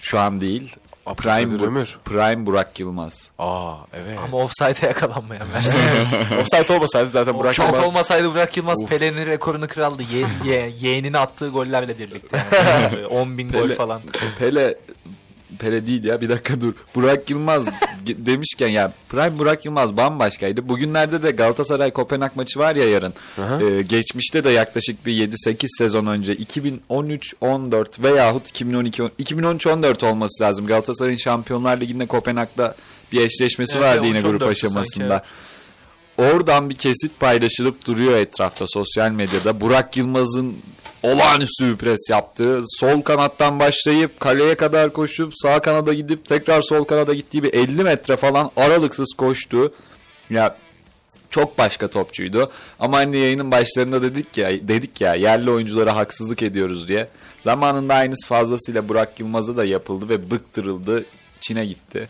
Şu 0.00 0.18
an 0.18 0.40
değil. 0.40 0.74
Prime, 1.14 1.58
Bu- 1.58 1.64
Ömür. 1.64 1.98
Prime 2.04 2.46
Burak 2.46 2.80
Yılmaz. 2.80 3.30
Aa 3.38 3.74
evet. 3.92 4.18
Ama 4.24 4.36
offside'e 4.36 4.86
yakalanmayan 4.86 5.52
versiyon. 5.54 5.84
Offside 6.40 6.72
olmasaydı 6.72 7.08
zaten 7.10 7.38
Burak 7.38 7.54
Shot 7.54 7.66
Yılmaz. 7.72 7.88
olmasaydı 7.88 8.30
Burak 8.34 8.56
Yılmaz 8.56 8.86
Pele'nin 8.86 9.26
rekorunu 9.26 9.68
kraldı. 9.68 10.02
Ye, 10.02 10.26
ye, 10.52 10.72
yeğenine 10.80 11.18
attığı 11.18 11.48
gollerle 11.48 11.98
birlikte. 11.98 12.38
Yani. 12.66 13.06
10 13.10 13.38
bin 13.38 13.48
gol 13.52 13.58
Pele- 13.58 13.74
falan. 13.74 14.02
Pele 14.38 14.74
Pele 15.58 15.86
değil 15.86 16.04
ya 16.04 16.20
bir 16.20 16.28
dakika 16.28 16.60
dur. 16.60 16.74
Burak 16.94 17.30
Yılmaz 17.30 17.66
demişken 18.06 18.68
ya 18.68 18.92
Prime 19.08 19.38
Burak 19.38 19.64
Yılmaz 19.64 19.96
bambaşkaydı. 19.96 20.68
Bugünlerde 20.68 21.22
de 21.22 21.30
Galatasaray 21.30 21.90
Kopenhag 21.90 22.30
maçı 22.34 22.58
var 22.58 22.76
ya 22.76 22.88
yarın. 22.88 23.14
Ee, 23.38 23.82
geçmişte 23.82 24.44
de 24.44 24.50
yaklaşık 24.50 25.06
bir 25.06 25.28
7-8 25.28 25.66
sezon 25.78 26.06
önce 26.06 26.34
2013-14 26.34 28.02
veyahut 28.02 28.48
2012 28.48 29.02
2013-14 29.02 30.06
olması 30.06 30.42
lazım. 30.44 30.66
Galatasaray'ın 30.66 31.18
Şampiyonlar 31.18 31.80
Ligi'nde 31.80 32.06
Kopenhag'da 32.06 32.74
bir 33.12 33.20
eşleşmesi 33.20 33.78
Evet, 33.78 33.88
vardı 33.88 34.06
yine 34.06 34.18
13-14 34.18 34.22
grup 34.22 34.40
sanki, 34.42 34.52
aşamasında. 34.66 35.14
evet. 35.14 36.32
Oradan 36.34 36.70
bir 36.70 36.74
kesit 36.76 37.20
paylaşılıp 37.20 37.86
duruyor 37.86 38.16
etrafta 38.16 38.64
sosyal 38.68 39.10
medyada. 39.10 39.60
Burak 39.60 39.96
Yılmaz'ın 39.96 40.56
olağanüstü 41.02 41.72
bir 41.72 41.76
pres 41.76 42.10
yaptığı, 42.10 42.60
sol 42.66 43.02
kanattan 43.02 43.60
başlayıp 43.60 44.20
kaleye 44.20 44.54
kadar 44.54 44.92
koşup 44.92 45.32
sağ 45.36 45.60
kanada 45.60 45.94
gidip 45.94 46.24
tekrar 46.24 46.62
sol 46.62 46.84
kanada 46.84 47.14
gittiği 47.14 47.42
bir 47.42 47.54
50 47.54 47.84
metre 47.84 48.16
falan 48.16 48.50
aralıksız 48.56 49.14
koştu. 49.18 49.72
Ya 50.30 50.56
çok 51.30 51.58
başka 51.58 51.88
topçuydu. 51.88 52.50
Ama 52.80 52.96
hani 52.96 53.16
yayının 53.16 53.50
başlarında 53.50 54.02
dedik 54.02 54.36
ya 54.38 54.50
dedik 54.50 55.00
ya 55.00 55.14
yerli 55.14 55.50
oyunculara 55.50 55.96
haksızlık 55.96 56.42
ediyoruz 56.42 56.88
diye. 56.88 57.08
Zamanında 57.38 57.94
aynısı 57.94 58.26
fazlasıyla 58.26 58.88
Burak 58.88 59.20
Yılmaz'a 59.20 59.56
da 59.56 59.64
yapıldı 59.64 60.08
ve 60.08 60.30
bıktırıldı. 60.30 61.04
Çin'e 61.40 61.66
gitti. 61.66 62.08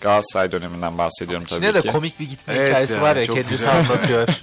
Galatasaray 0.00 0.52
döneminden 0.52 0.98
bahsediyorum 0.98 1.46
tabii 1.48 1.64
Yine 1.66 1.74
de 1.74 1.82
ki. 1.82 1.88
komik 1.88 2.20
bir 2.20 2.28
gitme 2.28 2.54
Evet 2.54 2.68
hikayesi 2.68 2.92
ya, 2.92 3.00
var 3.02 3.16
ya 3.16 3.26
kendisi 3.26 3.48
güzel. 3.50 3.76
anlatıyor. 3.76 4.28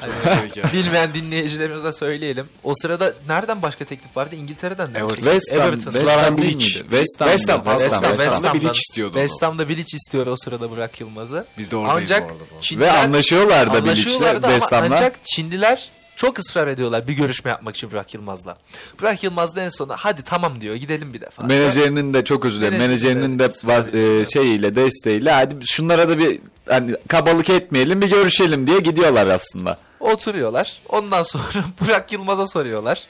Hani 0.00 0.72
bilmeyen 0.72 1.14
dinleyicilerimize 1.14 1.92
söyleyelim. 1.92 2.48
O 2.64 2.72
sırada 2.74 3.14
nereden 3.28 3.62
başka 3.62 3.84
teklif 3.84 4.16
vardı? 4.16 4.34
İngiltere'den 4.34 4.90
mi? 4.90 4.98
Everton. 4.98 5.14
West 5.16 5.52
Ham, 5.52 5.60
Everton. 5.60 5.90
West 5.90 6.08
Ham 6.08 6.36
Bilic. 6.36 6.64
West 6.68 7.20
Ham. 7.20 7.28
West 7.28 7.48
Ham? 7.48 7.64
West 7.64 7.92
Ham, 7.92 8.02
West 8.12 8.44
Ham. 8.44 8.54
Bilic 8.54 8.72
istiyordu. 8.78 9.14
West 9.14 9.42
Ham'da 9.42 9.68
Bilic 9.68 9.96
istiyor 9.96 10.26
o 10.26 10.36
sırada 10.36 10.70
Burak 10.70 11.00
Yılmaz'ı. 11.00 11.46
Biz 11.58 11.70
de 11.70 11.76
oradayız 11.76 12.10
Ancak 12.10 12.22
bu 12.30 12.32
arada 12.32 12.44
bu. 12.58 12.60
Çinliler, 12.62 12.86
Ve 12.86 12.92
anlaşıyorlar 12.92 13.66
da 13.74 13.84
Bilic'le 13.84 13.88
anlaşıyorlardı 13.88 14.46
West 14.46 14.72
Ham'la. 14.72 14.94
ancak 14.96 15.24
Çinliler 15.24 15.88
çok 16.22 16.38
ısrar 16.38 16.68
ediyorlar 16.68 17.08
bir 17.08 17.12
görüşme 17.12 17.50
yapmak 17.50 17.76
için 17.76 17.90
Burak 17.90 18.14
Yılmaz'la. 18.14 18.56
Burak 19.00 19.22
Yılmaz 19.22 19.56
da 19.56 19.62
en 19.62 19.68
sonunda 19.68 19.96
hadi 19.98 20.22
tamam 20.22 20.60
diyor 20.60 20.74
gidelim 20.74 21.14
bir 21.14 21.20
defa. 21.20 21.42
Menajerinin 21.42 22.14
de 22.14 22.24
çok 22.24 22.44
özür 22.44 22.60
dilerim. 22.60 22.78
Menajerinin 22.78 23.38
de 23.38 23.48
de 23.48 24.20
e, 24.20 24.24
şeyiyle 24.24 24.74
desteğiyle 24.74 25.30
hadi 25.30 25.54
şunlara 25.66 26.08
da 26.08 26.18
bir 26.18 26.40
hani 26.68 26.96
kabalık 27.08 27.50
etmeyelim 27.50 28.00
bir 28.00 28.10
görüşelim 28.10 28.66
diye 28.66 28.78
gidiyorlar 28.78 29.26
aslında. 29.26 29.78
Oturuyorlar. 30.00 30.80
Ondan 30.88 31.22
sonra 31.22 31.64
Burak 31.80 32.12
Yılmaz'a 32.12 32.46
soruyorlar. 32.46 33.06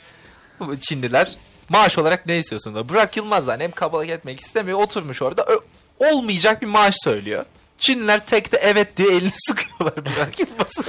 Çinliler 0.80 1.36
maaş 1.68 1.98
olarak 1.98 2.26
ne 2.26 2.38
istiyorsun? 2.38 2.74
da? 2.74 2.88
Burak 2.88 3.16
Yılmaz'dan 3.16 3.60
hem 3.60 3.70
kabalık 3.72 4.08
etmek 4.08 4.40
istemiyor. 4.40 4.78
Oturmuş 4.78 5.22
orada 5.22 5.46
olmayacak 5.98 6.62
bir 6.62 6.66
maaş 6.66 6.94
söylüyor. 7.04 7.44
Çinliler 7.82 8.26
tek 8.26 8.52
de 8.52 8.56
evet 8.56 8.96
diye 8.96 9.08
elini 9.08 9.30
sıkıyorlar 9.36 9.96
Burak 10.04 10.38
Yılmaz'a. 10.40 10.82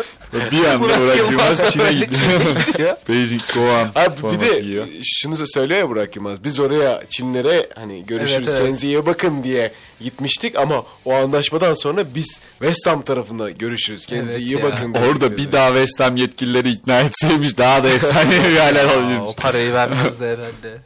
Bir 0.51 0.65
anda 0.65 0.79
Burak 0.99 1.17
Yılmaz 1.17 1.71
Çin'e 1.71 1.91
gidiyor. 1.93 2.09
Çin'e 2.11 2.71
gidiyor. 2.71 2.97
Beijing 3.09 3.41
Goan 3.53 3.91
Abi 3.95 4.35
bir 4.35 4.39
de 4.39 4.59
giyiyor. 4.59 4.87
şunu 5.03 5.39
da 5.39 5.47
söylüyor 5.47 5.79
ya 5.79 5.89
Burak 5.89 6.15
Yılmaz. 6.15 6.43
Biz 6.43 6.59
oraya 6.59 7.03
Çinlere 7.09 7.69
hani 7.75 8.05
görüşürüz 8.05 8.33
Evet, 8.37 8.47
evet. 8.49 8.57
kendinize 8.59 8.87
iyi 8.87 9.05
bakın 9.05 9.43
diye 9.43 9.71
gitmiştik 10.01 10.55
ama 10.55 10.83
o 11.05 11.13
anlaşmadan 11.13 11.73
sonra 11.73 12.15
biz 12.15 12.39
West 12.59 12.87
Ham 12.87 13.01
tarafında 13.01 13.49
görüşürüz 13.49 14.05
kendinize 14.05 14.33
Evet 14.37 14.47
iyi 14.47 14.57
ya. 14.57 14.63
bakın. 14.63 14.93
Orada 14.93 15.31
dedi. 15.31 15.37
bir 15.37 15.51
daha 15.51 15.67
West 15.67 15.99
Ham 15.99 16.17
yetkilileri 16.17 16.69
ikna 16.71 16.99
etseymiş 17.01 17.57
daha 17.57 17.83
da 17.83 17.89
efsane 17.89 18.31
bir 18.49 18.57
hale 18.57 18.81
Aa, 18.81 19.23
o 19.25 19.33
parayı 19.35 19.73
vermezdi 19.73 20.25
herhalde. 20.25 20.77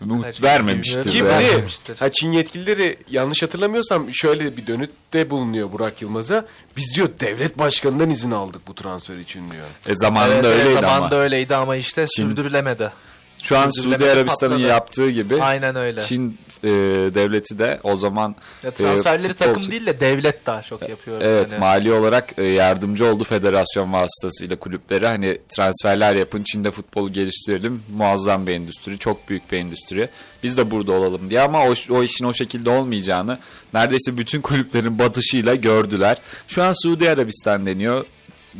Vermemiştir 0.43 1.05
bilmiyorum. 1.05 1.11
Ki 1.11 1.25
be. 1.25 1.39
bir 1.39 1.45
de 1.45 1.53
Vermemiştir. 1.53 1.97
ha, 1.97 2.11
Çin 2.11 2.31
yetkilileri 2.31 2.97
yanlış 3.09 3.43
hatırlamıyorsam 3.43 4.07
şöyle 4.13 4.57
bir 4.57 4.67
dönütte 5.13 5.29
bulunuyor 5.29 5.71
Burak 5.71 6.01
Yılmaz'a. 6.01 6.45
Biz 6.77 6.95
diyor 6.95 7.09
devlet 7.19 7.57
başkanından 7.59 8.09
izin 8.09 8.31
aldık 8.31 8.67
bu 8.67 8.75
transfer 8.75 9.17
için 9.17 9.51
diyor. 9.51 9.65
E 9.85 9.95
zamanında 9.95 10.33
Evet, 10.33 10.45
evet, 10.45 10.59
öyleydi 10.59 10.73
zamanında 10.81 11.15
ama. 11.15 11.23
öyleydi 11.23 11.55
ama 11.55 11.75
işte 11.75 12.05
sürdürülemedi. 12.07 12.91
Şu 13.41 13.57
an 13.57 13.69
Suudi 13.69 14.11
Arabistan'ın 14.11 14.51
patladı. 14.51 14.67
yaptığı 14.69 15.09
gibi 15.09 15.43
Aynen 15.43 15.75
öyle. 15.75 16.01
Çin 16.01 16.37
e, 16.63 16.69
devleti 17.15 17.59
de 17.59 17.79
o 17.83 17.95
zaman 17.95 18.35
Ya 18.63 18.71
transferleri 18.71 19.27
e, 19.27 19.35
futbol- 19.35 19.37
takım 19.37 19.71
değil 19.71 19.85
de 19.85 19.99
devlet 19.99 20.45
daha 20.45 20.61
çok 20.61 20.89
yapıyor. 20.89 21.21
Evet 21.21 21.51
yani. 21.51 21.59
mali 21.59 21.93
olarak 21.93 22.33
e, 22.37 22.43
yardımcı 22.43 23.05
oldu 23.05 23.23
federasyon 23.23 23.93
vasıtasıyla 23.93 24.55
kulüplere. 24.55 25.07
Hani 25.07 25.37
transferler 25.49 26.15
yapın 26.15 26.43
Çin'de 26.43 26.71
futbolu 26.71 27.13
geliştirelim. 27.13 27.83
Muazzam 27.97 28.47
bir 28.47 28.53
endüstri. 28.53 28.99
Çok 28.99 29.29
büyük 29.29 29.51
bir 29.51 29.57
endüstri. 29.57 30.09
Biz 30.43 30.57
de 30.57 30.71
burada 30.71 30.91
olalım 30.91 31.29
diye 31.29 31.41
ama 31.41 31.65
o, 31.69 31.73
o 31.89 32.03
işin 32.03 32.25
o 32.25 32.33
şekilde 32.33 32.69
olmayacağını 32.69 33.39
neredeyse 33.73 34.17
bütün 34.17 34.41
kulüplerin 34.41 34.99
batışıyla 34.99 35.55
gördüler. 35.55 36.17
Şu 36.47 36.63
an 36.63 36.73
Suudi 36.83 37.09
Arabistan 37.09 37.65
deniyor. 37.65 38.05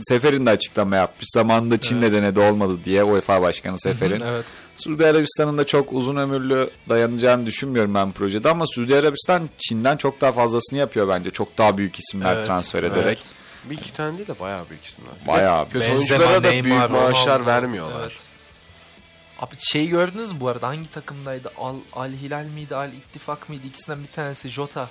Sefer'in 0.02 0.46
de 0.46 0.50
açıklama 0.50 0.96
yapmış. 0.96 1.26
Zamanında 1.34 1.78
Çin'le 1.78 2.02
denedi 2.02 2.40
olmadı 2.40 2.78
diye 2.86 3.04
UEFA 3.04 3.42
Başkanı 3.42 3.80
Sefer'in. 3.80 4.20
Evet. 4.28 4.46
Suudi 4.76 5.06
Arabistan'ın 5.06 5.58
da 5.58 5.66
çok 5.66 5.94
uzun 5.94 6.16
ömürlü 6.16 6.70
dayanacağını 6.90 7.46
düşünmüyorum 7.46 7.96
ben 7.96 8.12
projede 8.12 8.50
ama 8.50 8.66
Suudi 8.68 8.96
Arabistan 8.96 9.50
Çin'den 9.58 9.98
çok 9.98 10.22
daha 10.22 10.32
fazlasını 10.32 10.80
yapıyor 10.80 11.08
bence. 11.08 11.30
Çok 11.30 11.58
daha 11.58 11.78
büyük 11.78 12.00
isimler 12.00 12.36
Evet, 12.36 12.46
transfer 12.46 12.84
evet. 12.84 12.98
ederek. 12.98 13.20
Bir 13.70 13.78
iki 13.78 13.94
tane 13.94 14.18
değil 14.18 14.28
de 14.28 14.40
bayağı 14.40 14.70
büyük 14.70 14.86
isimler. 14.86 15.14
Bayağı 15.28 15.70
Kötü 15.70 15.92
oyunculara 15.92 16.44
da 16.44 16.52
büyük 16.64 16.90
maaşlar 16.90 17.34
Ronaldo. 17.40 17.46
vermiyorlar. 17.46 18.02
Evet. 18.02 18.12
Abi 19.40 19.56
şeyi 19.60 19.90
gördünüz 19.90 20.32
mü 20.32 20.40
bu 20.40 20.48
arada 20.48 20.68
hangi 20.68 20.90
takımdaydı? 20.90 21.52
Al, 21.58 21.76
Al 21.94 22.10
Hilal 22.12 22.46
miydi? 22.46 22.76
Al 22.76 22.90
İttifak 22.94 23.50
mıydı? 23.50 23.62
İkisinden 23.68 24.04
bir 24.04 24.08
tanesi 24.12 24.50
Jota. 24.50 24.90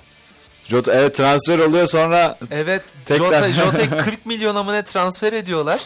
Jota 0.67 0.93
evet 0.93 1.15
transfer 1.15 1.59
oluyor 1.59 1.87
sonra 1.87 2.37
Evet 2.51 2.83
Tekrar- 3.05 3.25
Jota, 3.49 3.49
Jota'yı 3.71 3.89
40 3.89 4.25
milyona 4.25 4.63
mı 4.63 4.73
ne 4.73 4.83
transfer 4.83 5.33
ediyorlar. 5.33 5.81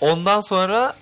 Ondan 0.00 0.40
sonra 0.40 0.96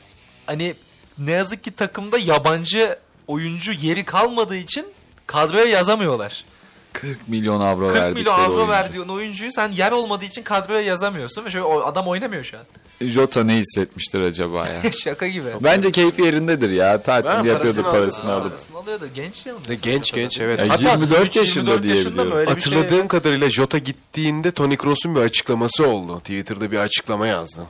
hani 0.46 0.74
ne 1.18 1.30
yazık 1.30 1.64
ki 1.64 1.70
takımda 1.70 2.18
yabancı 2.18 2.98
oyuncu 3.26 3.72
yeri 3.72 4.04
kalmadığı 4.04 4.56
için 4.56 4.86
kadroya 5.26 5.64
yazamıyorlar. 5.64 6.44
40 6.92 7.28
milyon 7.28 7.60
avro 7.60 7.86
40 7.88 7.96
verdikleri 7.96 8.14
milyon 8.14 8.34
avro 8.34 8.54
oyuncu. 8.54 8.68
verdiğin 8.72 9.08
oyuncuyu 9.08 9.52
sen 9.52 9.72
yer 9.72 9.92
olmadığı 9.92 10.24
için 10.24 10.42
kadroya 10.42 10.80
yazamıyorsun 10.80 11.44
ve 11.44 11.50
şöyle 11.50 11.64
adam 11.66 12.08
oynamıyor 12.08 12.44
şu 12.44 12.56
an. 12.58 12.64
Jota 13.00 13.44
ne 13.44 13.56
hissetmiştir 13.56 14.20
acaba 14.20 14.68
ya? 14.68 14.92
Şaka 15.04 15.28
gibi. 15.28 15.46
Bence 15.60 15.90
keyfi 15.90 16.22
yerindedir 16.22 16.70
ya. 16.70 17.02
Tatil 17.02 17.48
yapıyordu 17.48 17.82
parasını 17.82 18.32
alıp. 18.32 18.48
Parasını 18.50 18.76
alıyordu. 18.78 19.08
Genç 19.14 19.46
yanında. 19.46 19.68
De 19.68 19.74
genç 19.74 20.12
genç 20.12 20.40
evet. 20.40 20.60
Ya 20.60 20.68
Hatta 20.68 20.90
24 20.90 21.36
yaşında 21.36 21.82
diye 21.82 21.96
24 21.96 22.12
biliyorum. 22.12 22.38
öyle 22.38 22.56
bir 22.56 22.60
şey- 22.62 22.72
hatırladığım 22.74 23.08
kadarıyla 23.08 23.50
Jota 23.50 23.78
gittiğinde 23.78 24.50
Toni 24.50 24.76
Kroos'un 24.76 25.14
bir 25.14 25.20
açıklaması 25.20 25.86
oldu. 25.86 26.18
Twitter'da 26.20 26.70
bir 26.70 26.78
açıklama 26.78 27.26
yazdı. 27.26 27.60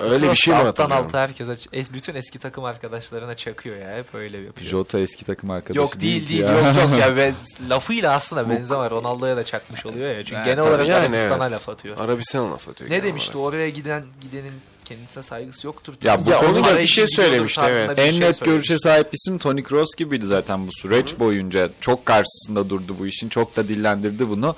Öyle 0.00 0.30
bir 0.30 0.36
şey 0.36 0.54
mi 0.54 0.58
Alttan 0.58 0.66
hatırlıyorum? 0.70 1.06
alta 1.06 1.20
herkese, 1.20 1.52
es- 1.52 1.92
bütün 1.94 2.14
eski 2.14 2.38
takım 2.38 2.64
arkadaşlarına 2.64 3.34
çakıyor 3.36 3.76
ya. 3.76 3.96
Hep 3.96 4.14
öyle 4.14 4.38
yapıyor. 4.38 4.70
Jota 4.70 4.98
eski 4.98 5.24
takım 5.24 5.50
arkadaşı 5.50 5.78
Yok 5.78 6.00
değil 6.00 6.28
değil 6.28 6.40
ya. 6.40 6.52
yok 6.52 6.76
yok 6.76 7.00
ya 7.00 7.16
ben, 7.16 7.34
lafıyla 7.70 8.14
aslında 8.14 8.50
Benzema 8.50 8.90
Ronaldo'ya 8.90 9.36
da 9.36 9.44
çakmış 9.44 9.86
oluyor 9.86 10.08
ya. 10.16 10.24
Çünkü 10.24 10.34
Evet, 10.36 10.44
genel 10.46 10.62
tabii. 10.62 10.70
olarak 10.72 10.88
Yani 10.88 11.00
Arabistan'a 11.00 11.44
evet. 11.44 11.52
laf 11.52 11.68
atıyor. 11.68 11.98
Arabistan 11.98 12.52
laf 12.52 12.68
atıyor. 12.68 12.90
Ne 12.90 12.94
genel 12.96 13.08
demişti 13.08 13.38
olarak. 13.38 13.54
oraya 13.54 13.70
giden 13.70 14.02
gidenin 14.20 14.52
kendisine 14.84 15.22
saygısı 15.22 15.66
yoktur. 15.66 15.94
Ya 16.02 16.26
bu 16.26 16.30
Ya 16.30 16.38
konuda 16.38 16.58
onu 16.58 16.64
da 16.66 16.78
bir 16.78 16.86
şey 16.86 17.04
gidiyordur 17.04 17.22
söylemişti, 17.30 17.60
tarzında 17.60 17.84
evet. 17.84 17.96
bir 17.98 18.02
En 18.02 18.10
şey 18.10 18.20
net 18.20 18.36
söylemiş. 18.36 18.40
görüşe 18.68 18.78
sahip 18.78 19.08
isim 19.12 19.38
Toni 19.38 19.62
Kroos 19.62 19.88
gibiydi 19.96 20.26
zaten 20.26 20.66
bu 20.66 20.70
süreç 20.72 21.18
boyunca. 21.18 21.68
Çok 21.80 22.06
karşısında 22.06 22.70
durdu 22.70 22.96
bu 22.98 23.06
işin. 23.06 23.28
Çok 23.28 23.56
da 23.56 23.68
dillendirdi 23.68 24.28
bunu. 24.28 24.56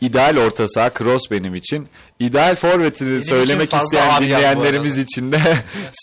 İdeal 0.00 0.36
orta 0.36 0.68
saha 0.68 0.90
Kroos 0.90 1.22
benim 1.30 1.54
için. 1.54 1.88
İdeal 2.20 2.56
forvetini 2.56 3.18
için 3.18 3.28
söylemek 3.28 3.74
isteyen 3.74 4.22
dinleyenlerimiz 4.22 4.98
için 4.98 5.32
de 5.32 5.38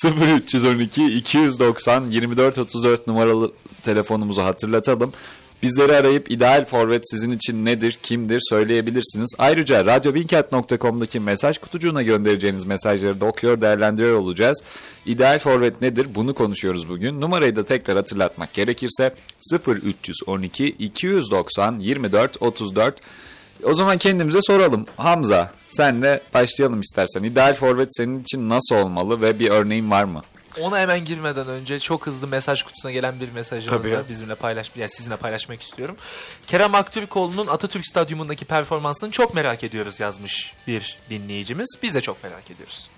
0312 0.05 1.05
290 1.05 2.05
24 2.05 2.57
34 2.57 3.07
numaralı 3.07 3.51
telefonumuzu 3.83 4.41
hatırlatalım. 4.41 5.13
Bizleri 5.63 5.95
arayıp 5.95 6.31
ideal 6.31 6.65
forvet 6.65 7.09
sizin 7.09 7.31
için 7.31 7.65
nedir, 7.65 7.99
kimdir 8.03 8.41
söyleyebilirsiniz. 8.49 9.29
Ayrıca 9.37 9.85
radyobinkent.com'daki 9.85 11.19
mesaj 11.19 11.57
kutucuğuna 11.57 12.01
göndereceğiniz 12.01 12.65
mesajları 12.65 13.21
da 13.21 13.25
okuyor, 13.25 13.61
değerlendiriyor 13.61 14.17
olacağız. 14.17 14.63
İdeal 15.05 15.39
forvet 15.39 15.81
nedir? 15.81 16.07
Bunu 16.15 16.33
konuşuyoruz 16.33 16.89
bugün. 16.89 17.21
Numarayı 17.21 17.55
da 17.55 17.65
tekrar 17.65 17.95
hatırlatmak 17.95 18.53
gerekirse 18.53 19.15
0312 19.67 20.67
290 20.67 21.79
24 21.79 22.41
34 22.41 22.95
o 23.63 23.73
zaman 23.73 23.97
kendimize 23.97 24.39
soralım. 24.41 24.85
Hamza 24.97 25.51
senle 25.67 26.21
başlayalım 26.33 26.81
istersen. 26.81 27.23
İdeal 27.23 27.55
forvet 27.55 27.95
senin 27.95 28.21
için 28.21 28.49
nasıl 28.49 28.75
olmalı 28.75 29.21
ve 29.21 29.39
bir 29.39 29.49
örneğin 29.49 29.91
var 29.91 30.03
mı? 30.03 30.21
Ona 30.61 30.79
hemen 30.79 31.05
girmeden 31.05 31.47
önce 31.47 31.79
çok 31.79 32.07
hızlı 32.07 32.27
mesaj 32.27 32.63
kutusuna 32.63 32.91
gelen 32.91 33.19
bir 33.19 33.31
mesajımızı 33.31 33.81
Tabii. 33.81 34.09
bizimle 34.09 34.35
paylaş, 34.35 34.71
yani 34.75 34.89
sizinle 34.89 35.15
paylaşmak 35.15 35.61
istiyorum. 35.61 35.95
Kerem 36.47 36.75
Aktürkoğlu'nun 36.75 37.47
Atatürk 37.47 37.87
Stadyumundaki 37.87 38.45
performansını 38.45 39.11
çok 39.11 39.33
merak 39.33 39.63
ediyoruz 39.63 39.99
yazmış 39.99 40.53
bir 40.67 40.97
dinleyicimiz. 41.09 41.77
Biz 41.83 41.95
de 41.95 42.01
çok 42.01 42.23
merak 42.23 42.51
ediyoruz. 42.51 42.89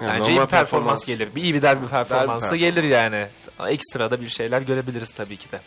Yani 0.00 0.10
Bence 0.10 0.20
normal 0.20 0.32
iyi 0.36 0.40
bir 0.40 0.46
performans 0.46 1.06
gelir. 1.06 1.34
Bir 1.34 1.42
iyi 1.42 1.54
bir 1.54 1.62
derbi 1.62 1.86
performansı 1.86 2.50
performans. 2.50 2.52
gelir 2.52 2.84
yani. 2.84 3.26
Ekstra 3.68 4.10
da 4.10 4.20
bir 4.20 4.28
şeyler 4.28 4.62
görebiliriz 4.62 5.10
tabii 5.10 5.36
ki 5.36 5.52
de. 5.52 5.60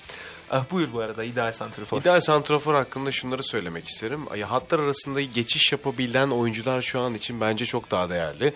Ah, 0.51 0.63
buyur 0.71 0.93
bu 0.93 0.99
arada 0.99 1.23
ideal 1.23 1.51
santrfor. 1.51 2.01
İdeal 2.01 2.19
santrafor 2.19 2.73
hakkında 2.73 3.11
şunları 3.11 3.43
söylemek 3.43 3.87
isterim. 3.87 4.27
Hatlar 4.47 4.79
arasında 4.79 5.21
geçiş 5.21 5.71
yapabilen 5.71 6.29
oyuncular 6.29 6.81
şu 6.81 6.99
an 6.99 7.13
için 7.13 7.41
bence 7.41 7.65
çok 7.65 7.91
daha 7.91 8.09
değerli. 8.09 8.53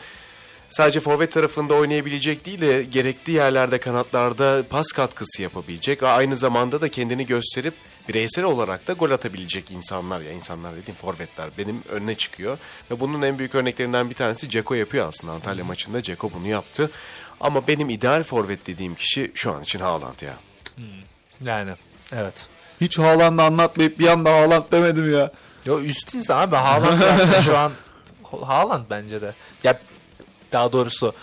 Sadece 0.70 1.00
forvet 1.00 1.32
tarafında 1.32 1.74
oynayabilecek 1.74 2.46
değil 2.46 2.62
de 2.62 2.84
gerekli 2.84 3.34
yerlerde 3.34 3.78
kanatlarda 3.78 4.64
pas 4.70 4.92
katkısı 4.92 5.42
yapabilecek. 5.42 6.04
ve 6.04 6.08
Aynı 6.08 6.36
zamanda 6.36 6.82
da 6.82 6.90
kendini 6.90 7.26
gösterip 7.26 7.74
bireysel 8.10 8.46
olarak 8.46 8.88
da 8.88 8.94
gol 8.94 9.12
atabilecek 9.12 9.72
insanlar 9.72 10.22
ya 10.22 10.32
insanlar 10.32 10.76
dediğim 10.76 10.98
forvetler 10.98 11.50
benim 11.58 11.84
önüne 11.90 12.16
çıkıyor. 12.16 12.58
Ve 12.92 13.00
bunun 13.00 13.22
en 13.22 13.40
büyük 13.40 13.56
örneklerinden 13.56 14.10
bir 14.10 14.16
tanesi 14.16 14.50
Ceko 14.50 14.74
yapıyor 14.74 15.08
aslında. 15.08 15.34
Antalya 15.34 15.66
maçında 15.66 16.04
Ceko 16.04 16.32
bunu 16.34 16.48
yaptı. 16.48 16.92
Ama 17.40 17.68
benim 17.68 17.90
ideal 17.90 18.24
forvet 18.24 18.68
dediğim 18.68 18.96
kişi 18.96 19.32
şu 19.36 19.52
an 19.52 19.64
için 19.64 19.80
Haaland 19.80 20.22
ya. 20.22 20.38
Yani 21.44 21.74
evet. 22.12 22.48
Hiç 22.82 23.00
Haaland'ı 23.00 23.44
anlatmayıp 23.44 24.00
bir 24.00 24.08
anda 24.08 24.32
Haaland 24.32 24.64
demedim 24.72 25.14
ya. 25.14 25.32
Yo 25.66 25.80
üstüyüz 25.80 26.32
abi 26.32 26.56
Haaland 26.56 27.00
zaten 27.00 27.42
şu 27.42 27.58
an 27.58 27.72
Haaland 28.46 28.86
bence 28.90 29.22
de. 29.22 29.34
Ya 29.64 29.80
daha 30.52 30.72
doğrusu 30.72 31.14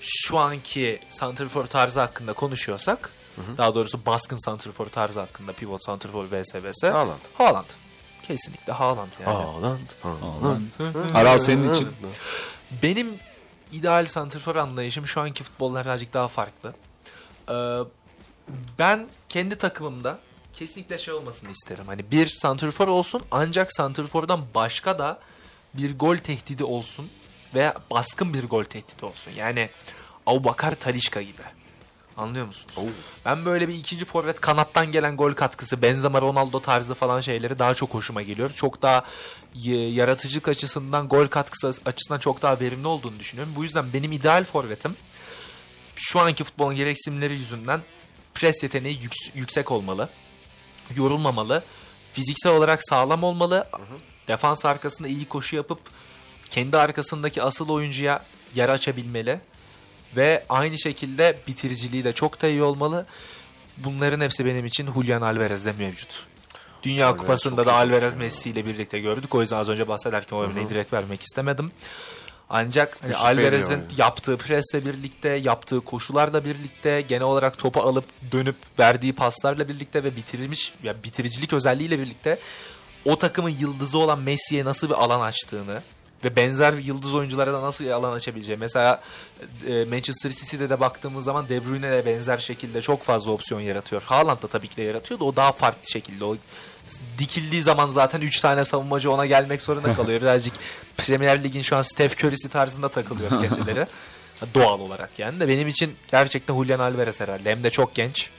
şu 0.00 0.38
anki 0.38 1.00
santrfor 1.08 1.66
tarzı 1.66 2.00
hakkında 2.00 2.32
konuşuyorsak 2.32 3.10
daha 3.58 3.74
doğrusu 3.74 4.06
baskın 4.06 4.44
santrfor 4.44 4.86
tarzı 4.86 5.20
hakkında 5.20 5.52
pivot 5.52 5.84
santrfor 5.84 6.24
vs 6.24 6.54
vs 6.54 6.82
Haaland. 6.82 7.18
Haaland. 7.38 7.66
Kesinlikle 8.22 8.72
Haaland 8.72 9.12
yani. 9.26 9.34
Haaland, 9.34 9.88
Haaland. 10.02 11.14
Aral 11.14 11.38
senin 11.38 11.74
için. 11.74 11.88
Benim 12.82 13.08
ideal 13.72 14.06
santrfor 14.06 14.56
anlayışım 14.56 15.06
şu 15.06 15.20
anki 15.20 15.44
futbolda 15.44 15.84
birazcık 15.84 16.14
daha 16.14 16.28
farklı. 16.28 16.74
Ee, 17.48 17.54
ben 18.78 19.06
kendi 19.34 19.58
takımımda 19.58 20.18
kesinlikle 20.52 20.98
şey 20.98 21.14
olmasını 21.14 21.50
isterim. 21.50 21.84
Hani 21.86 22.10
bir 22.10 22.26
santrfor 22.26 22.88
olsun 22.88 23.22
ancak 23.30 23.72
santrfordan 23.72 24.44
başka 24.54 24.98
da 24.98 25.20
bir 25.74 25.98
gol 25.98 26.16
tehdidi 26.16 26.64
olsun 26.64 27.10
veya 27.54 27.74
baskın 27.90 28.34
bir 28.34 28.44
gol 28.44 28.64
tehdidi 28.64 29.04
olsun. 29.04 29.30
Yani 29.30 29.70
Abubakar 30.26 30.74
Talişka 30.74 31.22
gibi. 31.22 31.42
Anlıyor 32.16 32.46
musunuz? 32.46 32.74
Ben 33.24 33.44
böyle 33.44 33.68
bir 33.68 33.74
ikinci 33.74 34.04
forvet 34.04 34.40
kanattan 34.40 34.92
gelen 34.92 35.16
gol 35.16 35.32
katkısı, 35.32 35.82
Benzema, 35.82 36.20
Ronaldo 36.20 36.60
tarzı 36.60 36.94
falan 36.94 37.20
şeyleri 37.20 37.58
daha 37.58 37.74
çok 37.74 37.94
hoşuma 37.94 38.22
geliyor. 38.22 38.50
Çok 38.50 38.82
daha 38.82 39.04
yaratıcılık 39.54 40.48
açısından, 40.48 41.08
gol 41.08 41.26
katkısı 41.26 41.72
açısından 41.86 42.18
çok 42.18 42.42
daha 42.42 42.60
verimli 42.60 42.86
olduğunu 42.86 43.18
düşünüyorum. 43.18 43.52
Bu 43.56 43.64
yüzden 43.64 43.92
benim 43.92 44.12
ideal 44.12 44.44
forvetim 44.44 44.96
şu 45.96 46.20
anki 46.20 46.44
futbolun 46.44 46.76
gereksinimleri 46.76 47.32
yüzünden 47.32 47.82
pres 48.34 48.62
yeteneği 48.62 48.98
yüks- 48.98 49.30
yüksek 49.34 49.70
olmalı. 49.70 50.08
Yorulmamalı. 50.96 51.62
Fiziksel 52.12 52.52
olarak 52.52 52.80
sağlam 52.88 53.22
olmalı. 53.22 53.68
Defans 54.28 54.64
arkasında 54.64 55.08
iyi 55.08 55.24
koşu 55.24 55.56
yapıp 55.56 55.78
kendi 56.50 56.76
arkasındaki 56.78 57.42
asıl 57.42 57.68
oyuncuya 57.68 58.24
yer 58.54 58.68
açabilmeli. 58.68 59.40
Ve 60.16 60.44
aynı 60.48 60.78
şekilde 60.78 61.38
bitiriciliği 61.46 62.04
de 62.04 62.12
çok 62.12 62.42
da 62.42 62.48
iyi 62.48 62.62
olmalı. 62.62 63.06
Bunların 63.76 64.20
hepsi 64.20 64.44
benim 64.44 64.66
için 64.66 64.92
Julian 64.92 65.22
Alvarez'de 65.22 65.72
mevcut. 65.72 66.26
Dünya 66.82 67.06
Alvarez 67.06 67.20
Kupası'nda 67.20 67.66
da 67.66 67.74
Alvarez. 67.74 68.14
Messi 68.14 68.50
ile 68.50 68.66
birlikte 68.66 68.98
gördük. 69.00 69.34
O 69.34 69.40
yüzden 69.40 69.56
az 69.56 69.68
önce 69.68 69.88
bahsederken 69.88 70.36
o 70.36 70.40
örneği 70.42 70.68
direkt 70.68 70.92
vermek 70.92 71.22
istemedim. 71.22 71.72
Ancak 72.56 72.98
hani 73.00 73.10
bir 73.10 73.16
Alvarez'in 73.16 73.84
yaptığı 73.96 74.36
presle 74.36 74.84
birlikte, 74.84 75.28
yaptığı 75.28 75.80
koşularla 75.80 76.44
birlikte, 76.44 77.00
genel 77.00 77.22
olarak 77.22 77.58
topu 77.58 77.80
alıp 77.80 78.04
dönüp 78.32 78.56
verdiği 78.78 79.12
paslarla 79.12 79.68
birlikte 79.68 80.04
ve 80.04 80.16
bitirmiş 80.16 80.72
ya 80.82 80.94
bitiricilik 81.04 81.52
özelliğiyle 81.52 81.98
birlikte 81.98 82.38
o 83.04 83.18
takımın 83.18 83.50
yıldızı 83.50 83.98
olan 83.98 84.18
Messi'ye 84.18 84.64
nasıl 84.64 84.88
bir 84.88 84.94
alan 84.94 85.20
açtığını 85.20 85.82
ve 86.24 86.36
benzer 86.36 86.72
yıldız 86.72 87.14
oyunculara 87.14 87.52
da 87.52 87.62
nasıl 87.62 87.86
alan 87.86 88.12
açabileceği. 88.12 88.58
Mesela 88.58 89.00
e, 89.68 89.84
Manchester 89.84 90.30
City'de 90.30 90.70
de 90.70 90.80
baktığımız 90.80 91.24
zaman 91.24 91.48
De 91.48 91.64
Bruyne 91.64 91.90
de 91.90 92.06
benzer 92.06 92.38
şekilde 92.38 92.82
çok 92.82 93.02
fazla 93.02 93.32
opsiyon 93.32 93.60
yaratıyor. 93.60 94.02
Haaland 94.02 94.42
da 94.42 94.46
tabii 94.46 94.68
ki 94.68 94.76
de 94.76 94.82
yaratıyor 94.82 95.20
da 95.20 95.24
o 95.24 95.36
daha 95.36 95.52
farklı 95.52 95.90
şekilde. 95.90 96.24
O 96.24 96.36
dikildiği 97.18 97.62
zaman 97.62 97.86
zaten 97.86 98.20
3 98.20 98.40
tane 98.40 98.64
savunmacı 98.64 99.10
ona 99.10 99.26
gelmek 99.26 99.62
zorunda 99.62 99.94
kalıyor. 99.96 100.20
Birazcık 100.20 100.54
Premier 100.96 101.44
Lig'in 101.44 101.62
şu 101.62 101.76
an 101.76 101.82
Steph 101.82 102.24
Curry'si 102.24 102.48
tarzında 102.48 102.88
takılıyor 102.88 103.30
kendileri. 103.48 103.86
Doğal 104.54 104.80
olarak 104.80 105.10
yani 105.18 105.40
de 105.40 105.48
benim 105.48 105.68
için 105.68 105.94
gerçekten 106.10 106.54
Julian 106.54 106.78
Alvarez 106.78 107.20
herhalde. 107.20 107.50
Hem 107.50 107.62
de 107.62 107.70
çok 107.70 107.94
genç. 107.94 108.30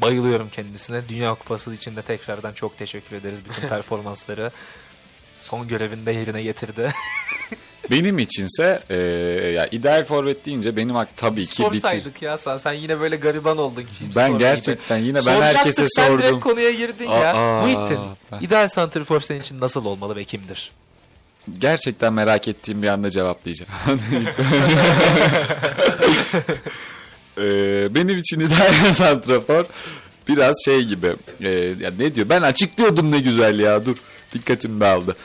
Bayılıyorum 0.00 0.48
kendisine. 0.50 1.08
Dünya 1.08 1.34
Kupası 1.34 1.74
için 1.74 1.96
de 1.96 2.02
tekrardan 2.02 2.52
çok 2.52 2.78
teşekkür 2.78 3.16
ederiz 3.16 3.40
bütün 3.44 3.68
performansları. 3.68 4.50
Son 5.38 5.68
görevinde 5.68 6.12
yerine 6.12 6.42
getirdi. 6.42 6.92
Benim 7.90 8.18
içinse 8.18 8.82
e, 8.90 8.96
ya 9.54 9.68
ideal 9.72 10.04
forvet 10.04 10.46
deyince 10.46 10.76
benim 10.76 10.96
ak 10.96 11.08
tabii 11.16 11.44
ki 11.46 11.50
bitir. 11.50 11.80
Sorsaydık 11.80 12.22
ya 12.22 12.36
sen, 12.36 12.56
sen 12.56 12.72
yine 12.72 13.00
böyle 13.00 13.16
gariban 13.16 13.58
oldun. 13.58 13.84
Ben 14.16 14.38
gerçekten 14.38 14.96
yine 14.96 15.18
ben 15.26 15.42
herkese 15.42 15.86
sen 15.88 16.12
direkt 16.12 16.22
sordum. 16.28 16.40
konuya 16.40 16.70
girdin 16.70 17.08
ya. 17.10 17.34
Aa, 17.34 17.62
Muhittin, 17.62 17.98
ben- 18.32 18.40
ideal 18.40 18.68
santrfor 18.68 19.20
senin 19.20 19.40
için 19.40 19.60
nasıl 19.60 19.84
olmalı 19.84 20.16
ve 20.16 20.24
kimdir? 20.24 20.72
Gerçekten 21.58 22.12
merak 22.12 22.48
ettiğim 22.48 22.82
bir 22.82 22.88
anda 22.88 23.10
cevaplayacağım. 23.10 23.70
Ee, 27.40 27.94
benim 27.94 28.18
için 28.18 28.40
ideal 28.40 28.74
santrafor 28.92 29.64
biraz 30.28 30.56
şey 30.64 30.84
gibi. 30.84 31.16
Ee, 31.42 31.48
ya 31.80 31.90
ne 31.98 32.14
diyor? 32.14 32.28
Ben 32.28 32.42
açıklıyordum 32.42 33.10
ne 33.10 33.18
güzel 33.20 33.58
ya. 33.58 33.86
Dur. 33.86 33.96
Dikkatim 34.34 34.80
dağıldı. 34.80 35.16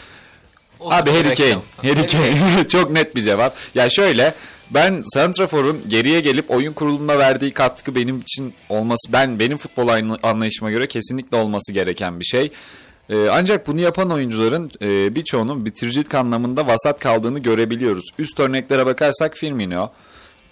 Abi 0.91 1.11
Harry 1.11 1.36
Kane. 1.36 1.57
Harry 1.81 2.07
Kane. 2.07 2.67
Çok 2.69 2.91
net 2.91 3.15
bir 3.15 3.21
cevap. 3.21 3.55
Ya 3.75 3.89
şöyle 3.89 4.34
ben 4.69 5.03
Santrafor'un 5.13 5.81
geriye 5.88 6.19
gelip 6.19 6.51
oyun 6.51 6.73
kurulumuna 6.73 7.17
verdiği 7.19 7.53
katkı 7.53 7.95
benim 7.95 8.19
için 8.19 8.53
olması 8.69 9.13
ben 9.13 9.39
benim 9.39 9.57
futbol 9.57 9.88
anla- 9.88 10.19
anlayışıma 10.23 10.71
göre 10.71 10.88
kesinlikle 10.88 11.38
olması 11.38 11.73
gereken 11.73 12.19
bir 12.19 12.25
şey. 12.25 12.51
Ee, 13.09 13.27
ancak 13.31 13.67
bunu 13.67 13.79
yapan 13.79 14.11
oyuncuların 14.11 14.71
e, 14.81 15.15
birçoğunun 15.15 15.65
bitiricilik 15.65 16.15
anlamında 16.15 16.67
vasat 16.67 16.99
kaldığını 16.99 17.39
görebiliyoruz. 17.39 18.05
Üst 18.19 18.39
örneklere 18.39 18.86
bakarsak 18.86 19.38
Firmino, 19.38 19.91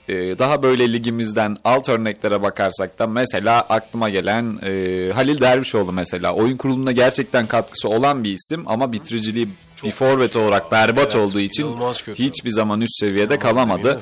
ee, 0.10 0.14
daha 0.40 0.64
böyle 0.64 0.94
ligimizden 0.94 1.58
alt 1.64 1.90
örneklere 1.90 2.42
bakarsak 2.42 3.00
da 3.00 3.08
mesela 3.08 3.62
aklıma 3.62 4.10
gelen 4.10 4.60
e, 4.64 5.12
Halil 5.14 5.42
Dervişoğlu 5.42 5.92
mesela 5.92 6.34
oyun 6.34 6.58
kurulumuna 6.58 6.92
gerçekten 6.92 7.48
katkısı 7.48 7.90
olan 7.90 8.24
bir 8.24 8.34
isim 8.34 8.64
ama 8.68 8.92
bitiriciliği 8.92 9.50
bir 9.84 9.92
forvet 9.92 10.36
olarak 10.36 10.72
berbat 10.72 11.16
Evet, 11.16 11.16
olduğu 11.16 11.40
için 11.40 11.68
hiçbir 12.16 12.52
zaman 12.52 12.82
üst 12.82 13.00
seviyede 13.00 13.36
İnanılmaz 13.36 13.54
kalamadı. 13.54 14.02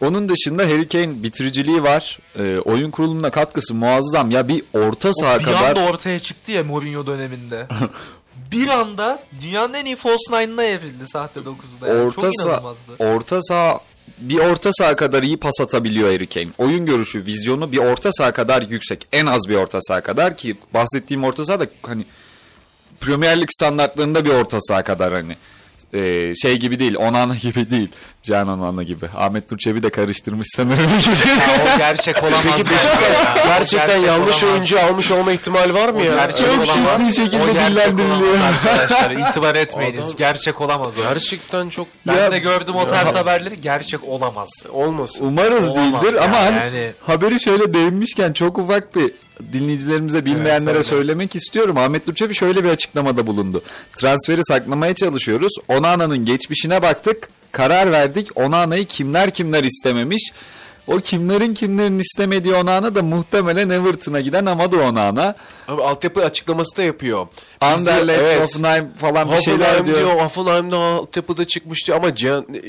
Onun 0.00 0.28
dışında 0.28 0.62
Harry 0.62 0.88
Kane 0.88 1.22
bitiriciliği 1.22 1.82
var. 1.82 2.18
Ee, 2.38 2.58
oyun 2.58 2.90
kurulumuna 2.90 3.30
katkısı 3.30 3.74
muazzam. 3.74 4.30
Ya 4.30 4.48
bir 4.48 4.62
orta 4.72 5.14
saha 5.14 5.38
bir 5.38 5.44
kadar 5.44 5.76
anda 5.76 5.90
ortaya 5.90 6.18
çıktı 6.18 6.52
ya 6.52 6.64
Mourinho 6.64 7.06
döneminde. 7.06 7.66
bir 8.52 8.68
anda 8.68 9.22
dünyanın 9.40 9.74
en 9.74 9.84
iyi 9.84 9.96
false 9.96 10.16
nine'ına 10.30 10.64
evrildi 10.64 11.08
sahte 11.08 11.40
9'da. 11.40 11.88
Yani. 11.88 12.00
orta 12.00 12.20
Çok 12.20 12.36
saha 12.36 12.48
inanılmazdı. 12.48 12.92
orta 12.98 13.42
saha 13.42 13.80
bir 14.18 14.38
orta 14.38 14.70
saha 14.72 14.96
kadar 14.96 15.22
iyi 15.22 15.36
pas 15.36 15.60
atabiliyor 15.60 16.12
Harry 16.12 16.26
Kane. 16.26 16.48
Oyun 16.58 16.86
görüşü, 16.86 17.26
vizyonu 17.26 17.72
bir 17.72 17.78
orta 17.78 18.12
saha 18.12 18.32
kadar 18.32 18.62
yüksek. 18.62 19.06
En 19.12 19.26
az 19.26 19.48
bir 19.48 19.56
orta 19.56 19.78
saha 19.80 20.00
kadar 20.00 20.36
ki 20.36 20.56
bahsettiğim 20.74 21.24
orta 21.24 21.44
saha 21.44 21.60
da 21.60 21.66
hani 21.82 22.04
Premier 23.06 23.40
Lig 23.40 23.48
standartlarında 23.52 24.24
bir 24.24 24.30
orta 24.30 24.60
saha 24.60 24.82
kadar 24.82 25.12
hani 25.12 25.36
Ee, 25.94 26.32
şey 26.42 26.56
gibi 26.56 26.78
değil, 26.78 26.96
Onana 26.96 27.34
gibi 27.42 27.70
değil. 27.70 27.88
Can 28.22 28.48
Onana 28.48 28.82
gibi. 28.82 29.06
Ahmet 29.16 29.48
Turçevi 29.48 29.82
de 29.82 29.90
karıştırmış 29.90 30.48
sanırım. 30.56 30.90
Ya 31.26 31.74
o 31.74 31.78
gerçek 31.78 32.22
olamaz. 32.22 32.42
Peki 32.56 32.58
Beşiktaş 32.70 33.24
ya. 33.24 33.34
O 33.44 33.48
gerçekten 33.48 33.86
gerçek 33.88 34.06
yanlış 34.06 34.42
olamaz. 34.42 34.56
oyuncu 34.58 34.80
almış 34.80 35.10
olma 35.10 35.32
ihtimali 35.32 35.74
var 35.74 35.88
mı 35.88 36.02
ya? 36.02 36.14
Gerçek 36.14 36.46
Çok 36.46 36.54
olamaz. 36.76 37.00
ciddi 37.00 37.12
şekilde 37.24 37.42
O 37.42 37.52
gerçek 37.52 37.70
dillendiriliyor. 37.70 38.34
Arkadaşlar 38.64 39.10
itibar 39.10 39.54
etmeyiniz. 39.54 40.04
Adam- 40.04 40.16
Gerçek 40.16 40.60
olamaz 40.60 40.94
o. 40.98 41.02
Gerçekten 41.02 41.68
çok 41.68 41.86
Ben 42.06 42.16
Ya- 42.16 42.32
de 42.32 42.38
gördüm 42.38 42.74
o 42.74 42.86
tarz 42.86 43.14
haberleri. 43.14 43.60
Gerçek 43.60 44.04
olamaz. 44.04 44.48
olmasın. 44.72 45.26
Umarız 45.26 45.68
Olamaz 45.68 46.02
değildir 46.02 46.24
ama 46.24 46.36
yani, 46.36 46.56
hani 46.58 46.76
yani- 46.76 46.92
haberi 47.06 47.40
şöyle 47.40 47.74
değinmişken 47.74 48.32
çok 48.32 48.58
ufak 48.58 48.96
bir 48.96 49.10
dinleyicilerimize 49.52 50.24
bilmeyenlere 50.24 50.82
söyle. 50.84 50.84
söylemek 50.84 51.36
istiyorum. 51.36 51.78
Ahmet 51.78 52.06
Durçevi 52.06 52.34
şöyle 52.34 52.64
bir 52.64 52.68
açıklamada 52.68 53.26
bulundu. 53.26 53.62
Transferi 53.96 54.44
saklamaya 54.44 54.94
çalışıyoruz. 54.94 55.52
Onana'nın 55.68 56.24
geçmişine 56.24 56.82
baktık. 56.82 57.28
Karar 57.52 57.92
verdik. 57.92 58.28
Onana'yı 58.34 58.86
kimler 58.86 59.30
kimler 59.30 59.64
istememiş. 59.64 60.32
O 60.86 60.98
kimlerin 60.98 61.54
kimlerin 61.54 61.98
istemediği 61.98 62.54
Onana 62.54 62.94
da 62.94 63.02
muhtemelen 63.02 63.70
Everton'a 63.70 64.20
giden 64.20 64.46
Amado 64.46 64.78
Onana. 64.80 65.34
Abi 65.68 65.82
altyapı 65.82 66.24
açıklaması 66.24 66.76
da 66.76 66.82
yapıyor. 66.82 67.26
Biz 67.62 67.68
Anderlecht, 67.68 68.18
diyor- 68.20 68.28
evet. 68.30 68.40
Hoffenheim 68.42 68.88
falan 69.00 69.30
bir 69.32 69.40
şeyler 69.42 69.86
diyor. 69.86 69.98
diyor. 69.98 70.10
Hoffenheim'de 70.10 70.76
altyapıda 70.76 71.44
çıkmış 71.44 71.86
diyor 71.86 71.98
ama 71.98 72.08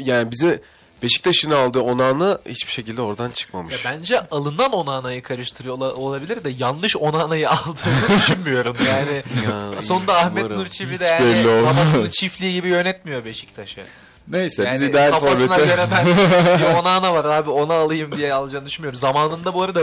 yani 0.06 0.32
bize 0.32 0.62
Beşiktaş'ın 1.04 1.52
aldığı 1.52 1.82
Onan'ı 1.82 2.40
hiçbir 2.46 2.72
şekilde 2.72 3.02
oradan 3.02 3.32
çıkmamış. 3.32 3.74
Ya 3.74 3.92
bence 3.92 4.28
alınan 4.32 4.72
Onana'yı 4.74 5.24
karıştırıyor 5.24 5.76
ola- 5.76 5.94
olabilir 5.94 6.44
de 6.44 6.50
yanlış 6.58 6.98
Onana'yı 6.98 7.50
aldığını 7.50 8.18
düşünmüyorum. 8.18 8.78
Yani 8.88 9.24
Ya, 9.76 9.82
sonunda 9.82 10.18
Ahmet 10.18 10.44
umarım. 10.46 10.60
Nur 10.60 10.68
Çivi 10.68 11.00
de 11.00 11.06
yani 11.06 11.66
babasının 11.66 12.10
çiftliği 12.10 12.54
gibi 12.54 12.68
yönetmiyor 12.68 13.26
Beşiktaş'ı. 13.26 13.82
Neyse 14.28 14.70
biz 14.74 14.82
Yani 14.82 14.92
ideal 14.92 15.10
kafasına 15.12 15.56
forvete... 15.56 15.66
göre 15.76 15.88
ben 15.92 16.06
bir 16.60 16.64
Onana 16.76 17.14
var 17.14 17.26
abi 17.26 17.50
onu 17.50 17.74
alayım 17.74 18.18
diye 18.18 18.34
alacağını 18.34 18.66
düşünmüyorum. 18.66 19.00
Zamanında 19.00 19.54
bu 19.54 19.62
arada 19.64 19.82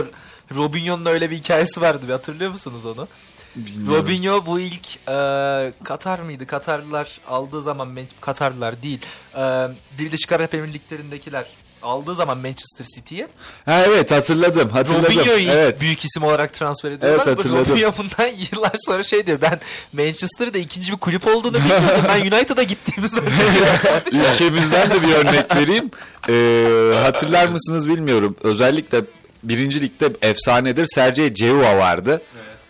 Robinho'nun 0.55 1.05
öyle 1.05 1.29
bir 1.31 1.37
hikayesi 1.37 1.81
vardı 1.81 2.01
bir 2.07 2.11
hatırlıyor 2.13 2.51
musunuz 2.51 2.85
onu? 2.85 3.07
Bilmiyorum. 3.55 3.95
Robinho 4.05 4.45
bu 4.45 4.59
ilk 4.59 4.95
e, 5.09 5.73
Katar 5.83 6.19
mıydı? 6.19 6.47
Katarlılar 6.47 7.19
aldığı 7.27 7.61
zaman 7.61 7.87
Man- 7.87 8.03
Katarlılar 8.21 8.83
değil. 8.83 8.99
E, 9.37 9.67
Birleşik 9.99 10.31
Arap 10.31 10.53
Emirlikleri'ndekiler 10.53 11.45
aldığı 11.83 12.15
zaman 12.15 12.37
Manchester 12.37 12.85
City'ye 12.95 13.27
Ha 13.65 13.83
evet 13.87 14.11
hatırladım 14.11 14.69
hatırladım. 14.69 15.05
Robinho'yu 15.05 15.49
evet. 15.51 15.81
büyük 15.81 16.05
isim 16.05 16.23
olarak 16.23 16.53
transfer 16.53 16.91
ediyorlar. 16.91 17.23
Evet, 17.25 17.37
hatırladım. 17.37 17.71
Robinho 17.75 17.91
bundan 17.97 18.31
yıllar 18.51 18.71
sonra 18.75 19.03
şey 19.03 19.27
diyor. 19.27 19.41
Ben 19.41 19.59
Manchester'da 19.93 20.57
ikinci 20.57 20.91
bir 20.91 20.97
kulüp 20.97 21.27
olduğunu 21.27 21.53
bilmiyordum. 21.53 22.05
Ben 22.07 22.21
United'a 22.21 22.63
gittiğimi 22.63 23.07
zannediyordum. 23.07 24.11
Ülkemizden 24.33 24.89
de 24.89 25.01
bir 25.01 25.13
örnek 25.13 25.55
vereyim. 25.55 25.91
Ee, 26.29 26.99
hatırlar 27.03 27.47
mısınız 27.47 27.89
bilmiyorum. 27.89 28.35
Özellikle 28.43 29.01
birinci 29.43 29.81
ligde 29.81 30.09
efsanedir 30.21 30.85
Sergey 30.85 31.33
Ceva 31.33 31.77
vardı. 31.77 32.21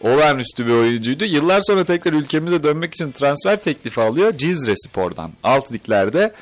Olağanüstü 0.04 0.68
bir 0.68 0.72
oyuncuydu. 0.72 1.26
Yıllar 1.26 1.62
sonra 1.62 1.86
tekrar 1.86 2.14
ülkemize 2.14 2.64
dönmek 2.64 2.94
için 2.94 3.12
transfer 3.12 3.58
teklifi 3.58 4.02
alıyor 4.02 4.38
Cizre 4.38 4.74
Spor'dan. 4.76 5.32
Alt 5.44 5.72
liglerde. 5.72 6.34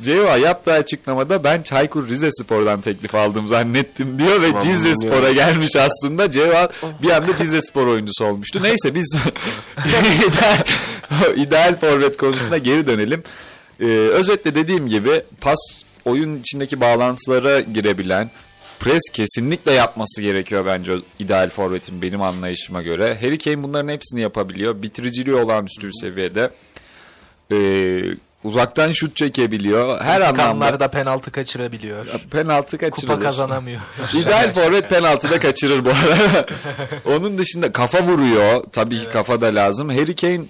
Ceva 0.00 0.36
yaptığı 0.36 0.72
açıklamada 0.72 1.44
ben 1.44 1.62
Çaykur 1.62 2.08
Rizespor'dan 2.08 2.80
teklif 2.80 3.14
aldım 3.14 3.48
zannettim 3.48 4.18
diyor 4.18 4.42
ve 4.42 4.46
Tamam, 4.46 4.62
Cizre. 4.62 4.94
Spor'a 4.94 5.32
gelmiş 5.32 5.76
aslında. 5.76 6.30
Ceva 6.30 6.68
bir 7.02 7.10
anda 7.10 7.36
Cizre 7.36 7.62
Spor 7.62 7.86
oyuncusu 7.86 8.24
olmuştu. 8.24 8.62
Neyse 8.62 8.94
biz 8.94 9.16
ideal, 10.28 10.64
ideal 11.36 11.76
forvet 11.76 12.16
konusuna 12.16 12.58
geri 12.58 12.86
dönelim. 12.86 13.22
Ee, 13.80 13.84
özetle 13.86 14.54
dediğim 14.54 14.88
gibi 14.88 15.22
pas 15.40 15.58
oyun 16.04 16.40
içindeki 16.40 16.80
bağlantılara 16.80 17.60
girebilen 17.60 18.30
pres 18.82 19.02
kesinlikle 19.12 19.72
yapması 19.72 20.22
gerekiyor 20.22 20.66
bence 20.66 20.92
ideal 21.18 21.50
forvetin 21.50 22.02
benim 22.02 22.22
anlayışıma 22.22 22.82
göre. 22.82 23.18
Harry 23.20 23.38
Kane 23.38 23.62
bunların 23.62 23.88
hepsini 23.88 24.20
yapabiliyor. 24.20 24.82
Bitiriciliği 24.82 25.36
olağanüstü 25.36 25.86
bir 25.86 25.92
seviyede. 26.00 26.50
Ee, 27.52 28.02
uzaktan 28.44 28.92
şut 28.92 29.16
çekebiliyor. 29.16 30.00
Her 30.00 30.20
anlamda 30.20 30.88
penaltı 30.88 31.30
kaçırabiliyor. 31.30 32.06
penaltı 32.30 32.78
kaçırılır. 32.78 33.12
Kupa 33.14 33.20
kazanamıyor. 33.20 33.80
İdeal 34.14 34.50
forvet 34.52 34.88
penaltıda 34.88 35.40
kaçırır 35.40 35.84
bu 35.84 35.88
arada. 35.90 36.46
Onun 37.16 37.38
dışında 37.38 37.72
kafa 37.72 38.02
vuruyor. 38.02 38.64
Tabii 38.72 38.98
ki 39.00 39.08
kafa 39.12 39.40
da 39.40 39.46
lazım. 39.46 39.88
Harry 39.88 40.14
Kane 40.16 40.40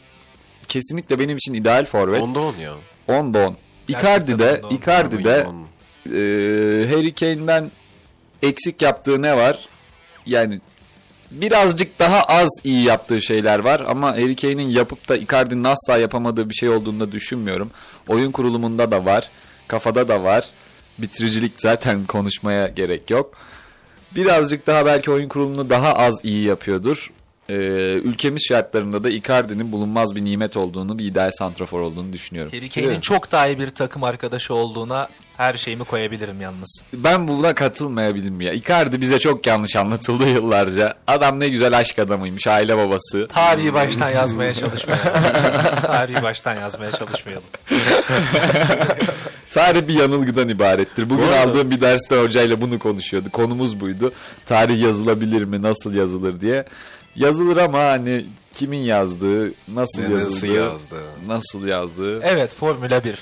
kesinlikle 0.68 1.18
benim 1.18 1.36
için 1.36 1.54
ideal 1.54 1.86
forvet. 1.86 2.22
Onda 2.22 2.40
on 2.40 2.56
ya. 2.56 2.72
10'da 3.08 3.46
10. 3.48 3.56
Icardi 3.88 4.38
de, 4.38 4.60
on. 4.64 4.76
Icardi 4.76 5.24
de 5.24 5.46
On. 5.48 5.66
e, 6.06 6.16
Harry 6.94 7.14
Kane'den 7.14 7.70
eksik 8.42 8.82
yaptığı 8.82 9.22
ne 9.22 9.36
var? 9.36 9.68
Yani 10.26 10.60
birazcık 11.30 11.98
daha 11.98 12.22
az 12.22 12.48
iyi 12.64 12.84
yaptığı 12.84 13.22
şeyler 13.22 13.58
var 13.58 13.82
ama 13.88 14.12
Harry 14.12 14.36
Kane'in 14.36 14.68
yapıp 14.68 15.08
da 15.08 15.16
Icardi'nin 15.16 15.64
asla 15.64 15.98
yapamadığı 15.98 16.50
bir 16.50 16.54
şey 16.54 16.68
olduğunu 16.68 17.00
da 17.00 17.12
düşünmüyorum. 17.12 17.70
Oyun 18.08 18.32
kurulumunda 18.32 18.90
da 18.90 19.04
var, 19.04 19.30
kafada 19.68 20.08
da 20.08 20.22
var. 20.22 20.48
Bitiricilik 20.98 21.52
zaten 21.56 22.04
konuşmaya 22.08 22.68
gerek 22.68 23.10
yok. 23.10 23.34
Birazcık 24.16 24.66
daha 24.66 24.86
belki 24.86 25.10
oyun 25.10 25.28
kurulumunu 25.28 25.70
daha 25.70 25.94
az 25.94 26.20
iyi 26.24 26.44
yapıyordur. 26.44 27.10
Ee, 27.48 27.54
ülkemiz 28.04 28.46
şartlarında 28.48 29.04
da 29.04 29.10
Icardi'nin 29.10 29.72
bulunmaz 29.72 30.16
bir 30.16 30.24
nimet 30.24 30.56
olduğunu, 30.56 30.98
bir 30.98 31.04
ideal 31.04 31.30
santrafor 31.30 31.80
olduğunu 31.80 32.12
düşünüyorum. 32.12 32.52
Harry 32.52 32.68
Kane'in 32.68 33.00
çok 33.00 33.32
daha 33.32 33.46
iyi 33.46 33.58
bir 33.58 33.70
takım 33.70 34.04
arkadaşı 34.04 34.54
olduğuna 34.54 35.08
her 35.36 35.54
şeyimi 35.54 35.84
koyabilirim 35.84 36.40
yalnız. 36.40 36.82
Ben 36.92 37.28
buna 37.28 37.54
katılmayabilirim 37.54 38.40
ya. 38.40 38.52
Icardi 38.52 39.00
bize 39.00 39.18
çok 39.18 39.46
yanlış 39.46 39.76
anlatıldı 39.76 40.28
yıllarca. 40.28 40.94
Adam 41.06 41.40
ne 41.40 41.48
güzel 41.48 41.78
aşk 41.78 41.98
adamıymış, 41.98 42.46
aile 42.46 42.76
babası. 42.76 43.28
Tarihi 43.28 43.74
baştan 43.74 44.10
yazmaya 44.10 44.54
çalışmayalım. 44.54 45.12
Tarihi 45.86 46.22
baştan 46.22 46.54
yazmaya 46.60 46.90
çalışmayalım. 46.90 47.44
Tarih 49.50 49.88
bir 49.88 49.94
yanılgıdan 49.94 50.48
ibarettir. 50.48 51.10
Bugün 51.10 51.24
Bu 51.26 51.30
arada- 51.32 51.40
aldığım 51.50 51.70
bir 51.70 51.80
derste 51.80 52.16
hocayla 52.22 52.60
bunu 52.60 52.78
konuşuyordu. 52.78 53.30
Konumuz 53.30 53.80
buydu. 53.80 54.12
Tarih 54.46 54.80
yazılabilir 54.82 55.44
mi, 55.44 55.62
nasıl 55.62 55.94
yazılır 55.94 56.40
diye. 56.40 56.64
Yazılır 57.16 57.56
ama 57.56 57.78
hani 57.78 58.24
kimin 58.52 58.78
yazdığı, 58.78 59.52
nasıl 59.74 60.02
Ne 60.02 60.12
yazıldığı, 60.12 60.30
nasıl 60.34 60.46
yazdı? 60.46 60.96
Nasıl 61.34 61.66
yazdığı. 61.66 62.22
Evet 62.22 62.54
Formula 62.54 63.04
1. 63.04 63.18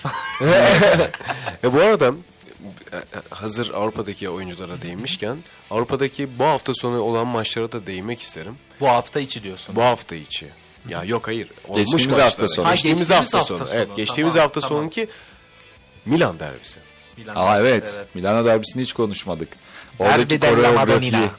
Ve 1.64 1.72
bu 1.72 1.80
arada 1.80 2.12
e, 2.92 2.96
hazır 3.30 3.70
Avrupa'daki 3.74 4.28
oyunculara 4.28 4.82
değinmişken 4.82 5.36
Avrupa'daki 5.70 6.38
bu 6.38 6.44
hafta 6.44 6.74
sonu 6.74 7.00
olan 7.00 7.26
maçlara 7.26 7.72
da 7.72 7.86
değinmek 7.86 8.22
isterim. 8.22 8.56
Bu 8.80 8.88
hafta 8.88 9.20
içi 9.20 9.42
diyorsun. 9.42 9.76
Bu 9.76 9.82
hafta 9.82 10.14
içi. 10.14 10.46
Ya 10.88 11.04
yok 11.04 11.26
hayır. 11.28 11.48
Olmuş 11.68 11.78
Geçtiğimiz 11.78 12.06
maçlara. 12.06 12.24
hafta 12.24 12.48
sonu. 12.48 12.66
Ha, 12.66 12.72
Geçtiğimiz, 12.72 12.98
geçtiğimiz 12.98 13.24
hafta, 13.34 13.38
hafta 13.38 13.56
sonu. 13.56 13.66
sonu. 13.66 13.78
Evet 13.78 13.96
geçtiğimiz 13.96 14.34
Tamam, 14.34 14.44
hafta 14.46 14.60
tamam. 14.60 14.78
sonunki 14.78 15.08
Milan 16.06 16.38
derbisi. 16.40 16.78
Milan 17.16 17.34
Aa 17.36 17.64
derbisi, 17.64 17.96
evet. 17.98 18.14
Milano 18.14 18.44
derbisini 18.46 18.82
hiç 18.82 18.92
konuşmadık. 18.92 19.48
Derbi 19.98 20.12
Oradaki 20.12 20.42
della 20.42 20.56
koreografi. 20.56 21.30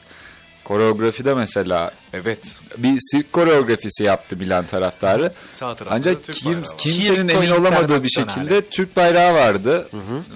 Koreografide 0.72 1.34
mesela 1.34 1.92
Evet. 2.14 2.40
bir 2.78 2.98
sirk 3.12 3.34
koreografisi 3.34 4.04
yaptı 4.04 4.36
Milan 4.38 4.66
taraftarı. 4.66 5.34
Sağ 5.52 5.76
tarafta 5.76 5.96
Ancak 5.96 6.24
Türk 6.24 6.36
kim, 6.36 6.64
kimsenin 6.78 7.28
Circo 7.28 7.44
emin 7.44 7.52
olamadığı 7.52 8.04
bir 8.04 8.10
şekilde 8.10 8.62
Türk 8.62 8.96
bayrağı 8.96 9.34
vardı. 9.34 9.88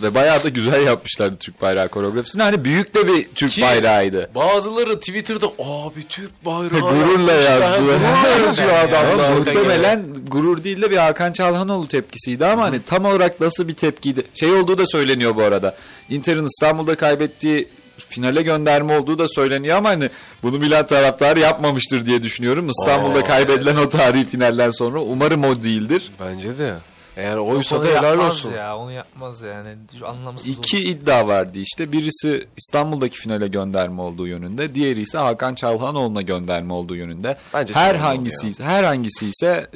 Ve 0.02 0.16
bayağı 0.16 0.44
da 0.44 0.50
güzel 0.50 0.84
yapmışlardı 0.88 1.36
Türk 1.38 1.62
bayrağı 1.62 1.88
koreografisini. 1.90 2.44
Hani 2.44 2.66
büyük 2.66 2.96
de 2.96 3.08
bir 3.08 3.24
Türk 3.36 3.52
Ki- 3.52 3.62
bayrağıydı. 3.62 4.30
Bazıları 4.36 5.00
Twitter'da 5.00 5.46
abi 5.48 6.08
Türk 6.10 6.46
bayrağı 6.46 6.70
Gururla 6.80 7.34
yapmışlar." 7.34 7.62
yazdılar. 7.62 7.80
Gururla 7.98 8.30
yazıyor 8.46 8.74
adamlar. 8.78 9.30
muhtemelen 9.38 10.06
gurur 10.28 10.64
değil 10.64 10.82
de 10.82 10.92
bir 10.92 10.98
Hakan 10.98 11.34
Çalhanoğlu 11.34 11.88
tepkisiydi 11.88 12.46
ama 12.46 12.64
hani 12.64 12.82
tam 12.84 13.06
olarak 13.06 13.42
nasıl 13.42 13.68
bir 13.68 13.74
tepkiydi? 13.76 14.24
Şey 14.34 14.52
olduğu 14.52 14.78
da 14.78 14.86
söyleniyor 14.86 15.36
bu 15.36 15.42
arada. 15.42 15.76
Inter'in 16.10 16.46
İstanbul'da 16.46 16.96
kaybettiği 16.96 17.68
finale 17.98 18.42
gönderme 18.42 18.98
olduğu 18.98 19.18
da 19.18 19.28
söyleniyor 19.28 19.78
ama 19.78 19.90
hani 19.90 20.10
bunu 20.44 20.60
Milan 20.60 20.88
taraftarı 20.88 21.40
yapmamıştır 21.40 22.06
diye 22.06 22.22
düşünüyorum. 22.24 22.70
İstanbul'da 22.70 23.20
Aa, 23.20 23.24
kaybedilen 23.24 23.76
o 23.76 23.90
tarihi 23.90 24.26
finalden 24.26 24.72
sonra 24.72 25.00
umarım 25.00 25.44
o 25.44 25.62
değildir. 25.64 26.12
Bence 26.26 26.58
de. 26.58 26.74
Eğer 27.18 27.38
oysa 27.38 27.82
da 27.84 27.86
helal 27.88 28.20
olsun. 28.30 28.54
ya. 28.54 28.78
Onu 28.78 28.92
yapmaz 28.92 29.42
yani. 29.42 29.70
Anlamsız 30.06 30.48
İki 30.48 30.78
olur. 30.78 30.86
iddia 30.86 31.28
vardı 31.28 31.60
işte. 31.60 31.92
Birisi 31.92 32.48
İstanbul'daki 32.58 33.18
finale 33.20 33.48
gönderme 33.48 34.02
olduğu 34.02 34.28
yönünde. 34.28 34.76
Diğeri 34.76 35.02
ise 35.02 35.18
Hakan 35.18 35.56
Çalhanoğlu'na 35.56 36.22
gönderme 36.22 36.74
olduğu 36.74 36.96
yönünde. 36.96 37.38
Bence 37.54 37.74
her 37.74 37.96
hangisi 37.96 38.64
her 38.64 38.84
hangisi 38.84 39.26
ise 39.30 39.68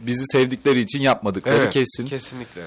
bizi 0.00 0.22
sevdikleri 0.26 0.80
için 0.80 1.00
yapmadıkları 1.02 1.56
Evet, 1.56 1.72
kesin. 1.72 2.06
Kesinlikle. 2.06 2.62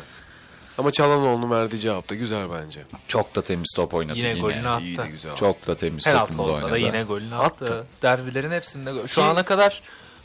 Ama 0.78 0.92
Çalhanoğlu'nun 0.92 1.52
verdiği 1.52 1.80
cevap 1.80 2.10
da 2.10 2.16
güzel 2.16 2.48
bence. 2.52 2.84
Çok 3.08 3.36
da 3.36 3.42
temiz 3.42 3.74
top 3.76 3.94
oynadı 3.94 4.18
Yine 4.18 4.28
yine. 4.30 4.40
golünü 4.40 4.68
attı. 4.70 4.84
İyiydi 4.84 5.08
güzel. 5.12 5.36
Çok 5.36 5.68
da 5.68 5.78
temiz 5.78 6.04
Penaltı 6.04 6.32
topunu 6.32 6.48
da 6.48 6.52
olsa 6.52 6.62
da 6.62 6.66
oynadı. 6.66 6.80
yine 6.80 7.04
golünü 7.04 7.36
attı. 7.36 7.66
Attı. 7.66 7.86
Derbilerin 8.02 8.52
hepsinde 8.52 8.92
gol. 8.92 9.08
Şu 9.08 9.16
Ki- 9.22 9.28
ana 9.28 9.46
kadar 9.46 9.82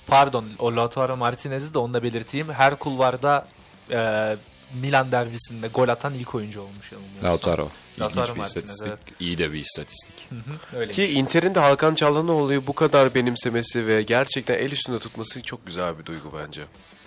pardon 0.07 0.45
o 0.59 0.77
Lautaro 0.77 1.17
Martinez'i 1.17 1.75
de 1.75 1.79
onu 1.79 1.95
da 1.95 2.03
belirteyim. 2.03 2.53
Her 2.53 2.77
kulvarda 2.79 3.47
e, 3.91 4.37
Milan 4.81 5.13
derbisinde 5.13 5.69
gol 5.69 5.89
atan 5.89 6.15
ilk 6.15 6.35
oyuncu 6.35 6.61
olmuş 6.61 6.93
yanılmıyorsam. 6.93 7.31
Lautaro. 7.31 7.69
Lautaro 8.01 8.23
İlginç 8.23 8.35
bir 8.35 8.41
Martinez, 8.41 8.49
istatistik. 8.49 8.89
evet. 8.89 8.99
İyi 9.21 9.39
de 9.39 9.53
bir 9.53 9.61
istatistik. 9.61 10.15
Öyle. 10.77 10.93
Ki 10.93 11.05
Inter'in 11.07 11.55
de 11.55 11.61
Hakan 11.61 11.95
Çalhanoğlu'yu 11.95 12.67
bu 12.67 12.73
kadar 12.73 13.15
benimsemesi 13.15 13.87
ve 13.87 14.03
gerçekten 14.03 14.55
el 14.55 14.73
üstünde 14.73 14.99
tutması 14.99 15.43
çok 15.43 15.67
güzel 15.67 15.99
bir 15.99 16.07
duygu 16.07 16.33
bence. 16.47 16.63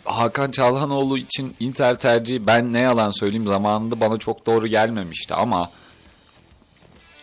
Hakan 0.05 0.51
Çalhanoğlu 0.51 1.17
için 1.17 1.55
Inter 1.59 1.99
tercihi 1.99 2.47
ben 2.47 2.73
ne 2.73 2.79
yalan 2.79 3.11
söyleyeyim 3.11 3.47
zamanında 3.47 4.01
bana 4.01 4.17
çok 4.17 4.45
doğru 4.45 4.67
gelmemişti 4.67 5.33
ama 5.33 5.69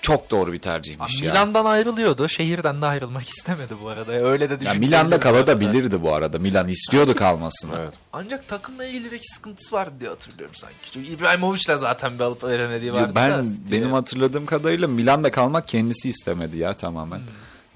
çok 0.02 0.30
doğru 0.30 0.52
bir 0.52 0.58
tercihmiş 0.58 1.22
ya. 1.22 1.30
Milan'dan 1.32 1.64
ayrılıyordu. 1.64 2.28
Şehirden 2.28 2.82
de 2.82 2.86
ayrılmak 2.86 3.28
istemedi 3.38 3.74
bu 3.82 3.88
arada. 3.88 4.12
Öyle 4.12 4.50
de 4.50 4.54
düşünüyorum. 4.60 4.80
Milan'da 4.80 5.20
kalabilirdi 5.20 6.02
bu 6.02 6.14
arada. 6.14 6.38
Milan 6.38 6.68
istiyordu 6.68 7.14
kalmasını. 7.14 7.70
Evet. 7.78 7.94
Ancak 8.12 8.48
takımla 8.48 8.84
ilgili 8.84 9.12
bir 9.12 9.20
sıkıntısı 9.22 9.76
vardı 9.76 9.92
diye 10.00 10.10
hatırlıyorum 10.10 10.54
sanki. 10.54 10.76
Çünkü 10.92 11.08
İbrahimovic'le 11.10 11.76
zaten 11.76 12.14
bir 12.14 12.24
alıp 12.24 12.44
veremediği 12.44 12.92
vardı. 12.92 13.12
ben 13.14 13.30
biraz 13.30 13.68
diye. 13.68 13.80
benim 13.80 13.92
hatırladığım 13.92 14.46
kadarıyla 14.46 14.88
Milan'da 14.88 15.30
kalmak 15.30 15.68
kendisi 15.68 16.08
istemedi 16.10 16.58
ya 16.58 16.74
tamamen. 16.74 17.20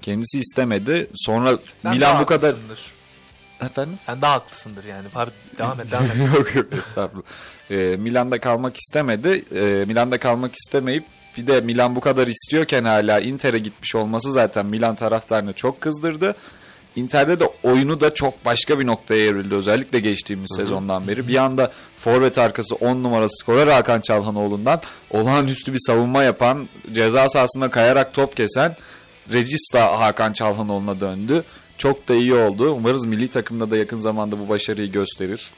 Kendisi 0.01 0.39
istemedi. 0.39 1.07
Sonra 1.15 1.57
Sen 1.79 1.91
Milan 1.91 2.21
bu 2.21 2.25
kadar. 2.25 2.55
Efendim? 3.61 3.97
Sen 4.01 4.21
daha 4.21 4.33
haklısındır 4.33 4.83
yani. 4.83 5.09
Pardon, 5.09 5.33
devam 5.57 5.79
et 5.79 5.91
devam 5.91 6.03
et. 6.03 6.11
yok 6.37 6.55
yok 6.55 6.73
estağfurullah. 6.73 7.25
Ee, 7.71 7.97
Milan'da 7.97 8.39
kalmak 8.39 8.77
istemedi. 8.77 9.45
Ee, 9.55 9.85
Milan'da 9.87 10.17
kalmak 10.17 10.55
istemeyip 10.55 11.03
bir 11.37 11.47
de 11.47 11.61
Milan 11.61 11.95
bu 11.95 11.99
kadar 11.99 12.27
istiyorken 12.27 12.83
hala 12.83 13.19
Inter'e 13.19 13.59
gitmiş 13.59 13.95
olması 13.95 14.31
zaten 14.31 14.65
Milan 14.65 14.95
taraftarını 14.95 15.53
çok 15.53 15.81
kızdırdı. 15.81 16.35
Inter'de 16.95 17.39
de 17.39 17.49
oyunu 17.63 18.01
da 18.01 18.13
çok 18.13 18.45
başka 18.45 18.79
bir 18.79 18.87
noktaya 18.87 19.25
evrildi. 19.25 19.55
Özellikle 19.55 19.99
geçtiğimiz 19.99 20.53
sezondan 20.55 21.07
beri. 21.07 21.27
Bir 21.27 21.35
anda 21.35 21.71
forvet 21.97 22.37
arkası 22.37 22.75
10 22.75 23.03
numarası 23.03 23.35
skorer 23.37 23.67
Hakan 23.67 24.01
Çalhanoğlu'ndan 24.01 24.81
olağanüstü 25.11 25.73
bir 25.73 25.79
savunma 25.87 26.23
yapan, 26.23 26.69
ceza 26.91 27.29
sahasında 27.29 27.69
kayarak 27.69 28.13
top 28.13 28.37
kesen 28.37 28.75
Regista 29.33 29.99
Hakan 29.99 30.33
Çalhanoğlu'na 30.33 30.99
döndü. 30.99 31.43
Çok 31.77 32.07
da 32.07 32.13
iyi 32.15 32.33
oldu. 32.33 32.71
Umarız 32.71 33.05
milli 33.05 33.27
takımda 33.27 33.71
da 33.71 33.77
yakın 33.77 33.97
zamanda 33.97 34.39
bu 34.39 34.49
başarıyı 34.49 34.91
gösterir. 34.91 35.51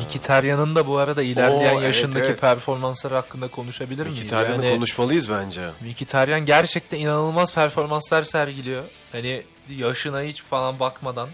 Mkhitaryan'ın 0.00 0.74
da 0.74 0.86
bu 0.86 0.98
arada 0.98 1.22
ilerleyen 1.22 1.74
Oo, 1.74 1.78
evet, 1.78 1.84
yaşındaki 1.84 2.26
evet. 2.26 2.40
performansları 2.40 3.14
hakkında 3.14 3.48
konuşabilir 3.48 4.06
miyiz? 4.06 4.18
Mkhitaryan'ı 4.18 4.64
Yani 4.66 4.76
konuşmalıyız 4.76 5.30
bence. 5.30 5.60
Mkhitaryan 5.90 6.46
gerçekten 6.46 6.98
inanılmaz 6.98 7.54
performanslar 7.54 8.22
sergiliyor. 8.22 8.82
Hani 9.12 9.42
yaşına 9.68 10.22
hiç 10.22 10.42
falan 10.42 10.80
bakmadan. 10.80 11.28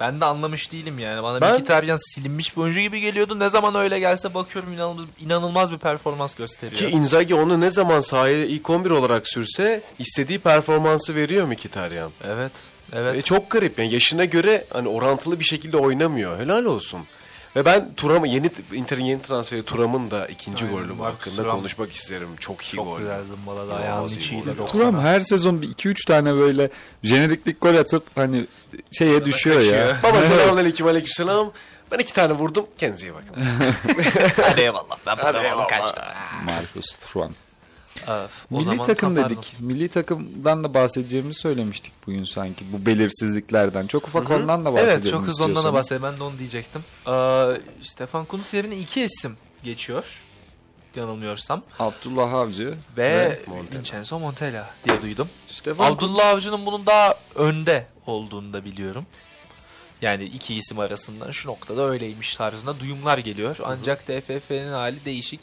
Ben 0.00 0.20
de 0.20 0.24
anlamış 0.24 0.72
değilim 0.72 0.98
yani. 0.98 1.22
Bana 1.22 1.40
Ben- 1.40 1.54
Mkhitaryan 1.54 2.14
silinmiş 2.14 2.56
bir 2.56 2.62
oyuncu 2.62 2.80
gibi 2.80 3.00
geliyordu. 3.00 3.38
Ne 3.38 3.50
zaman 3.50 3.74
öyle 3.74 3.98
gelse 3.98 4.34
bakıyorum 4.34 4.72
inanılmaz, 4.72 5.04
inanılmaz 5.20 5.72
bir 5.72 5.78
performans 5.78 6.34
gösteriyor. 6.34 6.90
Ki 6.90 6.96
Inzaghi 6.96 7.34
onu 7.34 7.60
ne 7.60 7.70
zaman 7.70 8.00
sahaya 8.00 8.44
ilk 8.44 8.70
11 8.70 8.90
olarak 8.90 9.28
sürse 9.28 9.82
istediği 9.98 10.38
performansı 10.38 11.14
veriyor 11.14 11.46
Mkhitaryan. 11.46 12.10
Evet. 12.26 12.52
Evet. 12.92 13.16
E, 13.16 13.22
çok 13.22 13.50
garip 13.50 13.78
yani 13.78 13.92
yaşına 13.94 14.24
göre 14.24 14.64
hani 14.72 14.88
orantılı 14.88 15.40
bir 15.40 15.44
şekilde 15.44 15.76
oynamıyor. 15.76 16.38
Helal 16.38 16.64
olsun. 16.64 17.00
Ve 17.56 17.64
ben 17.64 17.94
Turam'ı 17.96 18.28
yeni 18.28 18.50
Inter'in 18.72 19.04
yeni 19.04 19.22
transferi 19.22 19.62
Turam'ın 19.62 20.10
da 20.10 20.26
ikinci 20.26 20.64
Aynen, 20.64 20.76
golü 20.78 20.92
Marcus 20.92 21.18
hakkında 21.20 21.42
Thuram. 21.42 21.56
konuşmak 21.56 21.92
isterim. 21.92 22.28
Çok 22.40 22.64
iyi 22.64 22.76
Çok 22.76 22.86
gol. 22.86 22.98
güzel 22.98 23.24
zımbaladı 23.24 23.74
ayağının 23.74 24.08
içiyle 24.08 24.52
gol. 24.52 24.64
90'a. 24.64 24.72
Turam 24.72 25.00
her 25.00 25.20
sezon 25.20 25.62
bir 25.62 25.68
2-3 25.68 26.06
tane 26.06 26.34
böyle 26.34 26.70
jeneriklik 27.02 27.60
gol 27.60 27.74
atıp 27.74 28.04
hani 28.14 28.46
şeye 28.98 29.24
düşüyor 29.24 29.60
ya. 29.60 29.62
kaçıyor. 29.86 29.96
Baba 30.02 30.22
selamünaleyküm 30.22 30.86
aleykümselam. 30.86 31.52
Ben 31.92 31.98
iki 31.98 32.12
tane 32.12 32.32
vurdum. 32.32 32.66
Kendinize 32.78 33.06
iyi 33.06 33.14
bakın. 33.14 33.42
Hadi 34.42 34.60
eyvallah. 34.60 34.98
Ben 35.06 35.16
Hadi 35.16 35.38
eyvallah. 35.38 35.68
kaçtı. 35.68 36.02
Marcus 36.44 36.86
Thuram. 37.12 37.30
O 38.08 38.54
Milli 38.54 38.64
zaman 38.64 38.86
takım 38.86 39.14
kapardım. 39.14 39.36
dedik. 39.36 39.54
Milli 39.60 39.88
takımdan 39.88 40.64
da 40.64 40.74
bahsedeceğimizi 40.74 41.38
söylemiştik 41.38 41.92
bugün 42.06 42.24
sanki. 42.24 42.64
Bu 42.72 42.86
belirsizliklerden. 42.86 43.86
Çok 43.86 44.08
ufak 44.08 44.30
ondan 44.30 44.64
da 44.64 44.72
bahsedelim 44.72 45.00
Evet 45.02 45.10
çok 45.10 45.26
hızlı 45.26 45.44
ondan 45.44 45.64
da 45.64 45.72
bahsedelim. 45.72 46.02
Ben 46.02 46.18
de 46.18 46.22
onu 46.22 46.38
diyecektim. 46.38 46.84
Ee, 47.08 47.60
Stefan 47.82 48.24
Kuntz 48.24 48.54
yerine 48.54 48.76
iki 48.76 49.02
isim 49.02 49.36
geçiyor. 49.64 50.22
Yanılmıyorsam. 50.96 51.62
Abdullah 51.78 52.32
Avcı 52.32 52.74
Ve, 52.96 53.40
Montella. 53.46 53.78
Vincenzo 53.78 54.18
Montella 54.18 54.70
diye 54.88 55.02
duydum. 55.02 55.28
Stefan 55.48 55.92
Abdullah 55.92 56.26
Avcı'nın 56.28 56.66
bunun 56.66 56.86
daha 56.86 57.14
önde 57.34 57.86
olduğunu 58.06 58.52
da 58.52 58.64
biliyorum. 58.64 59.06
Yani 60.02 60.24
iki 60.24 60.54
isim 60.54 60.78
arasından 60.78 61.30
şu 61.30 61.48
noktada 61.48 61.82
öyleymiş 61.90 62.36
tarzında 62.36 62.80
duyumlar 62.80 63.18
geliyor. 63.18 63.56
Ancak 63.64 64.06
TFF'nin 64.06 64.72
hali 64.72 65.04
değişik. 65.04 65.40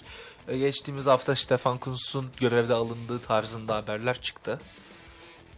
Ee, 0.47 0.57
Geçtiğimiz 0.57 1.05
hafta 1.05 1.35
Stefan 1.35 1.77
Kuntz'un 1.77 2.25
görevde 2.39 2.73
alındığı 2.73 3.19
tarzında 3.19 3.75
haberler 3.75 4.21
çıktı. 4.21 4.59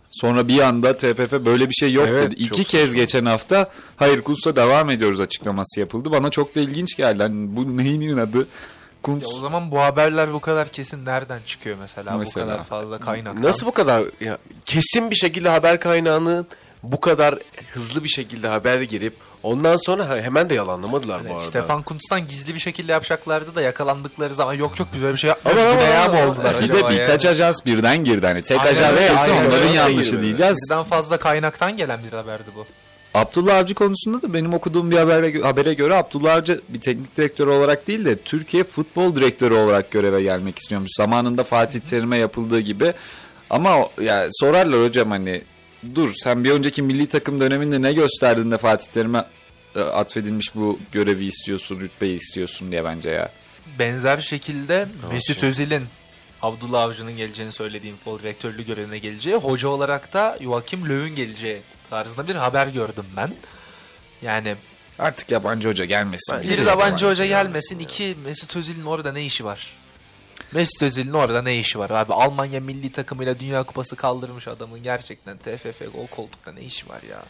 Sonra 0.09 0.47
bir 0.47 0.59
anda 0.59 0.97
TFF 0.97 1.31
böyle 1.45 1.69
bir 1.69 1.73
şey 1.73 1.93
yok 1.93 2.07
Evet, 2.09 2.31
dedi. 2.31 2.35
İki 2.43 2.63
kez 2.63 2.81
saçma. 2.81 2.95
geçen 2.95 3.25
hafta 3.25 3.71
hayır 3.97 4.21
Kuntz'a 4.21 4.55
devam 4.55 4.89
ediyoruz 4.89 5.19
açıklaması 5.21 5.79
yapıldı. 5.79 6.11
Bana 6.11 6.29
çok 6.29 6.55
da 6.55 6.59
ilginç 6.59 6.97
geldi. 6.97 7.23
Hani 7.23 7.55
bu 7.55 7.77
neyin 7.77 8.17
adı? 8.17 8.47
Kuntz 9.03 9.23
Ya 9.23 9.29
o 9.37 9.41
zaman 9.41 9.71
bu 9.71 9.79
haberler 9.79 10.33
bu 10.33 10.39
kadar 10.39 10.71
kesin 10.71 11.05
nereden 11.05 11.39
çıkıyor 11.45 11.77
mesela, 11.79 12.17
Mesela. 12.17 12.45
bu 12.45 12.49
kadar 12.51 12.63
fazla 12.63 12.99
kaynaktan? 12.99 13.43
Nasıl 13.43 13.65
bu 13.65 13.71
kadar 13.71 14.03
ya, 14.21 14.37
kesin 14.65 15.11
bir 15.11 15.15
şekilde 15.15 15.49
haber 15.49 15.79
kaynağını 15.79 16.45
bu 16.83 16.99
kadar 16.99 17.39
hızlı 17.73 18.03
bir 18.03 18.09
şekilde 18.09 18.47
haber 18.47 18.81
girip 18.81 19.13
ondan 19.45 19.75
sonra 19.85 20.17
hemen 20.21 20.49
de 20.49 20.53
yalanlamadılar 20.53 21.23
bu 21.23 21.27
Yani 21.27 21.35
arada. 21.35 21.47
Stefan 21.47 21.81
Kuntz'tan 21.83 22.27
gizli 22.27 22.55
bir 22.55 22.59
şekilde 22.59 22.91
yapacaklardı 22.91 23.55
da 23.55 23.61
yakalandıkları 23.61 24.35
zaman 24.35 24.53
yok 24.53 24.79
yok 24.79 24.87
biz 24.93 25.01
böyle 25.01 25.13
bir 25.13 25.19
şey 25.19 25.27
yapmıyoruz. 25.27 25.61
Ama- 25.63 25.71
ama- 25.71 26.13
mi 26.13 26.19
ama- 26.19 26.31
oldular 26.31 26.53
bir 26.63 26.69
de 26.69 26.89
birkaç 26.89 27.23
yani? 27.25 27.31
ajans 27.31 27.65
birden 27.65 28.03
girdi. 28.03 28.25
Hani 28.25 28.41
tek 28.41 28.59
Aynen 28.59 28.71
ajans 28.71 28.99
girse 28.99 29.31
aynen 29.31 29.45
onların 29.49 29.69
yanlışı 29.73 30.09
Girdi. 30.11 30.21
diyeceğiz. 30.21 30.57
Birden 30.69 30.83
fazla 30.83 31.17
kaynaktan 31.17 31.77
gelen 31.77 31.99
bir 32.11 32.17
haberdi 32.17 32.49
bu. 32.55 32.65
Abdullah 33.13 33.57
Avcı 33.57 33.75
konusunda 33.75 34.21
da 34.21 34.33
benim 34.33 34.53
okuduğum 34.53 34.91
bir 34.91 34.97
habere, 34.97 35.41
habere 35.41 35.73
göre 35.73 35.95
Abdullah 35.95 36.33
Avcı 36.35 36.61
bir 36.69 36.81
teknik 36.81 37.17
direktör 37.17 37.47
olarak 37.47 37.87
değil 37.87 38.05
de 38.05 38.15
Türkiye 38.15 38.63
futbol 38.63 39.15
direktörü 39.15 39.53
olarak 39.53 39.91
göreve 39.91 40.21
gelmek 40.21 40.59
istiyormuş. 40.59 40.91
Zamanında 40.97 41.43
Fatih 41.43 41.79
Terim'e 41.79 42.17
yapıldığı 42.17 42.59
gibi. 42.59 42.93
Ama 43.49 43.77
o- 43.79 43.91
ya 44.01 44.27
sorarlar 44.31 44.83
hocam 44.83 45.11
hani 45.11 45.41
dur 45.95 46.13
sen 46.13 46.43
bir 46.43 46.51
önceki 46.51 46.81
milli 46.81 47.07
takım 47.07 47.39
döneminde 47.39 47.81
ne 47.81 47.93
gösterdin 47.93 48.51
de 48.51 48.57
Fatih 48.57 48.87
Terim'e 48.91 49.25
e, 49.75 49.79
atfedilmiş 49.79 50.55
bu 50.55 50.79
görevi 50.91 51.25
istiyorsun, 51.25 51.79
rütbeyi 51.79 52.17
istiyorsun 52.19 52.71
diye 52.71 52.83
bence 52.83 53.09
ya. 53.09 53.31
Benzer 53.79 54.17
şekilde 54.17 54.87
Mesut 55.11 55.43
Özil'in 55.43 55.83
Abdullah 56.41 56.83
Avcı'nın 56.83 57.17
geleceğini 57.17 57.51
söylediğim 57.51 57.95
futbol 57.95 58.19
direktörlüğü 58.19 58.65
görevine 58.65 58.97
geleceği, 58.97 59.35
hoca 59.35 59.67
olarak 59.67 60.13
da 60.13 60.37
Joachim 60.41 60.85
Löw'ün 60.89 61.15
geleceği 61.15 61.61
tarzında 61.89 62.27
bir 62.27 62.35
haber 62.35 62.67
gördüm 62.67 63.05
ben. 63.17 63.33
Yani 64.21 64.55
Artık 64.99 65.31
yabancı 65.31 65.69
hoca 65.69 65.85
gelmesin. 65.85 66.41
bir 66.43 66.65
yabancı 66.65 67.05
hoca 67.05 67.25
gelmesin, 67.25 67.79
iki 67.79 68.15
Mesut 68.25 68.55
Özil'in 68.55 68.85
orada 68.85 69.11
ne 69.11 69.25
işi 69.25 69.45
var? 69.45 69.73
Mesut 70.55 70.83
Özil'in 70.83 71.13
orada 71.13 71.41
ne 71.41 71.57
işi 71.57 71.79
var 71.79 71.89
abi? 71.89 72.13
Almanya 72.13 72.59
milli 72.59 72.91
takımıyla 72.91 73.39
Dünya 73.39 73.63
Kupası 73.63 73.95
kaldırmış 73.95 74.47
adamın 74.47 74.83
gerçekten 74.83 75.37
TFF 75.37 75.81
o 76.03 76.07
koltukta 76.15 76.51
ne 76.51 76.61
işi 76.61 76.89
var 76.89 77.01
ya? 77.09 77.23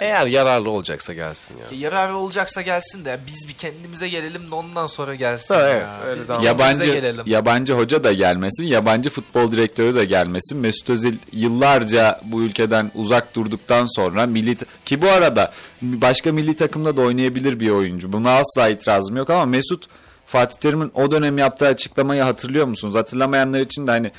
Eğer 0.00 0.26
yararlı 0.26 0.70
olacaksa 0.70 1.12
gelsin 1.14 1.54
ya. 1.54 1.64
Ya 1.72 1.78
Yararı 1.80 2.16
olacaksa 2.16 2.62
gelsin 2.62 3.04
de 3.04 3.20
biz 3.26 3.48
bir 3.48 3.52
kendimize 3.52 4.08
gelelim 4.08 4.50
de 4.50 4.54
ondan 4.54 4.86
sonra 4.86 5.14
gelsin 5.14 5.54
Ha, 5.54 5.60
ya. 5.60 5.68
evet, 6.06 6.18
öyle 6.28 6.38
Biz 6.38 6.46
Yabancı 6.46 6.86
gelelim. 6.86 7.22
yabancı 7.26 7.72
hoca 7.72 8.04
da 8.04 8.12
gelmesin, 8.12 8.64
yabancı 8.64 9.10
futbol 9.10 9.52
direktörü 9.52 9.94
de 9.94 10.04
gelmesin. 10.04 10.58
Mesut 10.58 10.90
Özil 10.90 11.16
yıllarca 11.32 12.20
bu 12.24 12.42
ülkeden 12.42 12.90
uzak 12.94 13.36
durduktan 13.36 13.86
sonra 13.96 14.26
milli 14.26 14.56
ki 14.84 15.02
bu 15.02 15.08
arada 15.08 15.52
başka 15.82 16.32
milli 16.32 16.56
takımda 16.56 16.96
da 16.96 17.00
oynayabilir 17.00 17.60
bir 17.60 17.70
oyuncu. 17.70 18.12
Buna 18.12 18.30
asla 18.38 18.68
itirazım 18.68 19.16
yok 19.16 19.30
ama 19.30 19.46
Mesut 19.46 19.86
Fatih 20.26 20.56
Terim'in 20.60 20.90
o 20.94 21.10
dönem 21.10 21.38
yaptığı 21.38 21.66
açıklamayı 21.66 22.22
hatırlıyor 22.22 22.66
musunuz? 22.66 22.94
Hatırlamayanlar 22.94 23.60
için 23.60 23.86
de 23.86 23.90
hani 23.90 24.10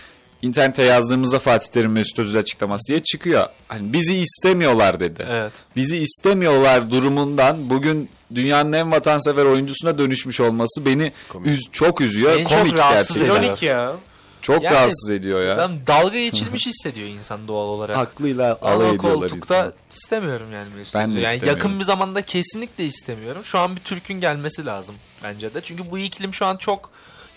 internete 0.42 0.84
yazdığımızda 0.84 1.40
Fatih 1.40 1.68
Terim 1.68 1.92
Mesut 1.92 2.20
Özil 2.20 2.40
açıklaması 2.40 2.88
diye 2.88 3.04
çıkıyor. 3.04 3.46
Hani 3.68 3.94
bizi 3.94 4.18
istemiyorlar 4.18 5.00
dedi. 5.00 5.26
Evet. 5.30 5.54
Bizi 5.76 5.98
istemiyorlar 5.98 6.92
durumundan 6.92 7.70
bugün 7.70 8.10
dünyanın 8.36 8.74
en 8.74 8.92
vatansever 8.92 9.46
oyuncusuna 9.46 9.98
dönüşmüş 9.98 10.40
olması 10.40 10.86
beni 10.86 11.12
üz- 11.34 11.72
çok 11.72 12.02
üzüyor. 12.02 12.36
Beni 12.38 12.48
çok 12.48 12.60
Komik 12.60 12.78
rahatsız 12.78 13.18
gerçekten. 13.18 13.68
ya. 13.68 13.92
Çok 14.42 14.64
Yani- 14.64 14.76
rahatsız 14.76 15.10
ediyor 15.12 15.42
ya. 15.48 15.58
Ben 15.58 15.88
dalga 15.88 16.20
geçilmiş 16.20 16.66
hissediyor 16.66 17.08
insan 17.08 17.48
doğal 17.48 17.68
olarak. 17.68 17.98
Aklıyla 17.98 18.58
alay 18.62 18.96
ediyorlar 18.96 19.30
koltukta 19.30 19.58
insanı. 19.58 19.74
istemiyorum 19.92 20.54
yani 20.54 20.74
Mesut 20.76 20.96
Ben 20.96 21.16
de. 21.16 21.20
Yani 21.20 21.34
istemiyorum. 21.34 21.48
yakın 21.64 21.80
bir 21.80 21.84
zamanda 21.86 22.22
kesinlikle 22.22 22.86
istemiyorum. 22.86 23.44
Şu 23.44 23.60
an 23.60 23.76
bir 23.76 23.82
Türk'ün 23.82 24.20
gelmesi 24.20 24.66
lazım 24.66 24.96
bence 25.24 25.54
de. 25.54 25.62
Çünkü 25.62 25.92
bu 25.92 25.98
iklim 25.98 26.34
şu 26.34 26.46
an 26.46 26.58
çok 26.58 26.90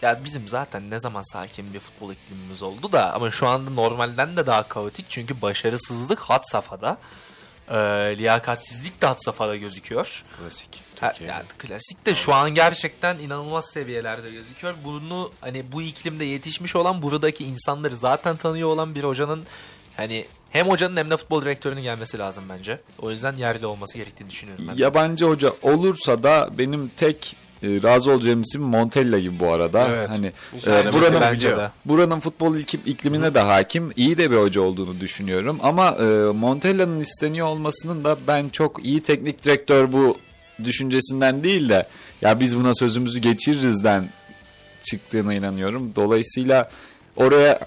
ya 0.03 0.21
bizim 0.25 0.49
zaten 0.49 0.91
ne 0.91 0.99
zaman 1.01 1.23
sakin 1.33 1.75
bir 1.75 1.81
futbol 1.81 2.13
iklimimiz 2.13 2.63
oldu 2.63 2.93
da 2.93 3.13
ama 3.15 3.31
şu 3.31 3.47
anda 3.49 3.71
normalden 3.71 4.37
de 4.37 4.47
daha 4.47 4.63
kaotik 4.63 5.07
çünkü 5.09 5.43
başarısızlık 5.43 6.19
had 6.21 6.43
safhada. 6.45 6.97
Ee, 7.71 7.75
liyakatsizlik 8.19 9.03
de 9.03 9.07
had 9.07 9.19
safhada 9.19 9.57
gözüküyor. 9.57 10.23
Klasik. 10.39 10.83
Ha, 11.01 11.13
Türkiye. 11.13 11.31
yani 11.31 11.45
klasik 11.59 12.07
de 12.07 12.15
şu 12.15 12.35
an 12.35 12.55
gerçekten 12.55 13.19
inanılmaz 13.19 13.71
seviyelerde 13.71 14.31
gözüküyor. 14.31 14.75
Bunu 14.85 15.33
hani 15.41 15.73
bu 15.73 15.83
iklimde 15.83 16.25
yetişmiş 16.25 16.77
olan 16.77 17.03
buradaki 17.03 17.45
insanları 17.45 17.97
zaten 17.97 18.37
tanıyor 18.37 18.69
olan 18.69 18.95
bir 18.95 19.05
hocanın 19.05 19.45
hani 19.97 20.27
hem 20.51 20.69
hocanın 20.69 20.97
hem 20.97 21.11
de 21.11 21.17
futbol 21.17 21.43
direktörünün 21.43 21.83
gelmesi 21.83 22.19
lazım 22.19 22.45
bence. 22.49 22.81
O 22.99 23.11
yüzden 23.11 23.37
yerli 23.37 23.67
olması 23.67 23.99
gerektiğini 23.99 24.31
düşünüyorum 24.31 24.65
ben. 24.69 24.75
Yabancı 24.75 25.25
hoca 25.25 25.53
olursa 25.63 26.23
da 26.23 26.51
benim 26.59 26.91
tek 26.97 27.37
e, 27.63 27.83
razı 27.83 28.11
olacağım 28.11 28.41
isim 28.43 28.63
Montella 28.63 29.19
gibi 29.19 29.41
bu 29.41 29.53
arada. 29.53 29.89
Evet. 29.89 30.09
Hani 30.09 30.33
e, 30.67 30.93
buranın 30.93 31.71
buranın 31.85 32.21
futbol 32.21 32.57
iklimine 32.87 33.35
de 33.35 33.41
hakim. 33.41 33.93
iyi 33.97 34.19
de 34.19 34.31
bir 34.31 34.37
hoca 34.37 34.61
olduğunu 34.61 35.01
düşünüyorum. 35.01 35.59
Ama 35.63 35.89
e, 35.89 36.05
Montella'nın 36.33 37.01
isteniyor 37.01 37.47
olmasının 37.47 38.05
da 38.05 38.17
ben 38.27 38.49
çok 38.49 38.85
iyi 38.85 39.03
teknik 39.03 39.43
direktör 39.43 39.93
bu 39.93 40.17
düşüncesinden 40.65 41.43
değil 41.43 41.69
de 41.69 41.87
ya 42.23 42.41
biz 42.41 42.57
buna 42.57 42.75
sözümüzü 42.75 43.19
geçiririzden 43.19 44.09
çıktığına 44.83 45.35
inanıyorum. 45.35 45.93
Dolayısıyla 45.97 46.71
oraya 47.17 47.61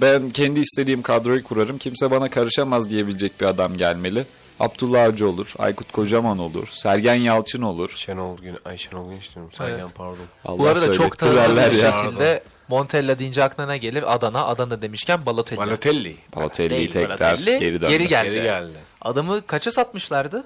ben 0.00 0.30
kendi 0.30 0.60
istediğim 0.60 1.02
kadroyu 1.02 1.44
kurarım. 1.44 1.78
Kimse 1.78 2.10
bana 2.10 2.30
karışamaz 2.30 2.90
diyebilecek 2.90 3.40
bir 3.40 3.46
adam 3.46 3.76
gelmeli. 3.76 4.24
Abdullah 4.60 5.04
Avcı 5.04 5.28
olur, 5.28 5.54
Aykut 5.58 5.92
Kocaman 5.92 6.38
olur, 6.38 6.68
Sergen 6.72 7.14
Yalçın 7.14 7.62
olur. 7.62 7.92
Şenol 7.96 8.38
Gün, 8.38 8.56
ay 8.64 8.78
Şenol 8.78 9.08
Güneş 9.10 9.34
diyorum. 9.34 9.52
Sergen 9.52 9.78
Evet. 9.78 9.90
pardon. 9.94 10.16
Allah 10.44 10.58
Bu 10.58 10.66
arada 10.68 10.92
çok 10.92 11.20
derler 11.20 11.72
bir 11.72 11.76
ya. 11.76 11.92
şekilde 12.02 12.42
Montella 12.68 13.18
deyince 13.18 13.44
aklına 13.44 13.66
ne 13.66 13.78
gelir? 13.78 14.14
Adana. 14.14 14.46
Adana 14.46 14.82
demişken 14.82 15.26
Balotelli. 15.26 15.58
Balotelli. 15.60 16.16
Balotelli'yi 16.36 16.78
Değil, 16.78 16.90
tekrar 16.92 17.20
Balotelli 17.20 17.58
geri 17.58 17.80
döndü. 17.80 17.88
geri 17.92 18.08
geldi. 18.08 18.30
Geri 18.30 18.42
geldi. 18.42 18.78
Adamı 19.02 19.46
kaça 19.46 19.70
satmışlardı? 19.70 20.44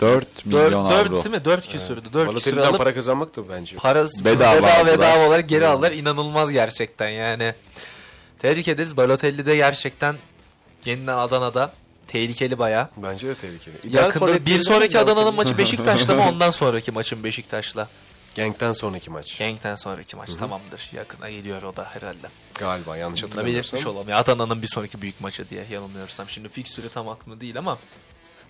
4 0.00 0.46
milyon 0.46 0.62
4, 0.62 0.74
avro. 0.74 1.12
4 1.16 1.24
değil 1.24 1.36
mi? 1.36 1.44
4 1.44 1.68
küsürdü. 1.68 2.00
4 2.12 2.12
küsür 2.12 2.26
Balotelli'den 2.26 2.62
alıp 2.68 2.78
para 2.78 2.94
kazanmak 2.94 3.36
da 3.36 3.48
bence. 3.48 3.76
parası 3.76 4.24
Bedava 4.24 4.56
bedava, 4.56 4.86
bedava, 4.86 5.26
olarak 5.28 5.48
geri 5.48 5.66
aldılar. 5.66 5.92
İnanılmaz 5.92 6.52
gerçekten 6.52 7.08
yani. 7.08 7.54
Tebrik 8.38 8.68
ederiz. 8.68 8.96
Balotelli 8.96 9.46
de 9.46 9.56
gerçekten 9.56 10.16
yeniden 10.84 11.16
Adana'da 11.16 11.72
tehlikeli 12.08 12.58
bayağı. 12.58 12.88
Bence 12.96 13.28
de 13.28 13.34
tehlikeli. 13.34 13.74
İdeal 13.84 14.04
Yakında 14.04 14.46
bir 14.46 14.60
sonraki 14.60 14.98
Adana'nın 14.98 15.34
maçı 15.34 15.58
Beşiktaş'la 15.58 16.14
mı 16.14 16.28
ondan 16.28 16.50
sonraki 16.50 16.92
maçın 16.92 17.24
Beşiktaş'la? 17.24 17.88
Genk'ten 18.34 18.72
sonraki 18.72 19.10
maç. 19.10 19.38
Genk'ten 19.38 19.74
sonraki 19.74 20.16
maç 20.16 20.34
tamamdır. 20.34 20.90
Yakına 20.92 21.30
geliyor 21.30 21.62
o 21.62 21.76
da 21.76 21.84
herhalde. 21.84 22.26
Galiba 22.54 22.96
yanlış 22.96 23.22
hatırlamıyorsam. 23.22 23.80
olalım. 23.86 24.08
Ya 24.08 24.16
Adana'nın 24.16 24.62
bir 24.62 24.66
sonraki 24.68 25.02
büyük 25.02 25.20
maçı 25.20 25.48
diye 25.50 25.64
yanılmıyorsam. 25.70 26.28
Şimdi 26.28 26.48
fikstürü 26.48 26.88
tam 26.88 27.08
aklımda 27.08 27.40
değil 27.40 27.58
ama 27.58 27.78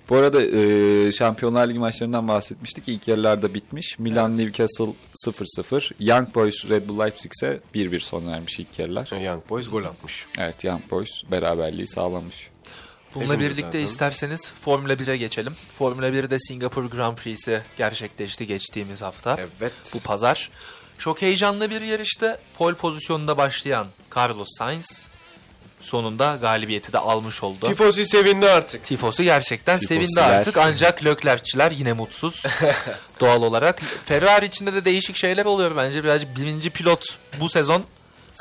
Bu 0.08 0.16
arada 0.16 0.42
e, 0.42 1.12
Şampiyonlar 1.12 1.68
Ligi 1.68 1.78
maçlarından 1.78 2.28
bahsetmiştik. 2.28 2.88
İlk 2.88 3.08
yarılarda 3.08 3.54
bitmiş. 3.54 3.98
Milan 3.98 4.38
Newcastle 4.38 4.92
0-0. 5.26 5.90
Young 6.00 6.34
Boys 6.34 6.68
Red 6.68 6.88
Bull 6.88 6.98
Leipzig 6.98 7.32
ise 7.34 7.60
1-1 7.74 8.00
sona 8.00 8.36
ermiş 8.36 8.58
ilk 8.58 8.78
yarılar. 8.78 9.22
Young 9.24 9.42
Boys 9.48 9.70
gol 9.70 9.84
atmış. 9.84 10.26
Evet 10.38 10.64
Young 10.64 10.90
Boys 10.90 11.10
beraberliği 11.30 11.86
sağlamış. 11.86 12.48
Bununla 13.14 13.32
Hepimiz 13.34 13.50
birlikte 13.50 13.64
zaten. 13.66 13.80
isterseniz 13.84 14.52
Formula 14.52 14.92
1'e 14.92 15.16
geçelim. 15.16 15.54
Formula 15.78 16.08
1'de 16.08 16.38
Singapur 16.38 16.84
Grand 16.84 17.16
Prix'si 17.16 17.62
gerçekleşti 17.78 18.46
geçtiğimiz 18.46 19.02
hafta. 19.02 19.36
Evet. 19.60 19.72
Bu 19.94 20.00
pazar. 20.00 20.50
Çok 20.98 21.22
heyecanlı 21.22 21.70
bir 21.70 21.80
yarışta 21.80 22.38
pole 22.58 22.74
pozisyonunda 22.76 23.36
başlayan 23.36 23.86
Carlos 24.16 24.48
Sainz 24.58 25.06
sonunda 25.80 26.36
galibiyeti 26.40 26.92
de 26.92 26.98
almış 26.98 27.42
oldu. 27.42 27.66
Tifosi 27.66 28.06
sevindi 28.06 28.50
artık. 28.50 28.84
Tifosu 28.84 29.22
gerçekten 29.22 29.78
Tifosiler. 29.78 30.00
sevindi 30.06 30.20
artık 30.22 30.56
ancak 30.56 31.04
Leclerc'çiler 31.04 31.70
yine 31.70 31.92
mutsuz 31.92 32.42
doğal 33.20 33.42
olarak. 33.42 33.80
Ferrari 34.04 34.46
içinde 34.46 34.74
de 34.74 34.84
değişik 34.84 35.16
şeyler 35.16 35.44
oluyor 35.44 35.76
bence. 35.76 36.04
Birazcık 36.04 36.36
birinci 36.36 36.70
pilot 36.70 37.04
bu 37.40 37.48
sezon 37.48 37.84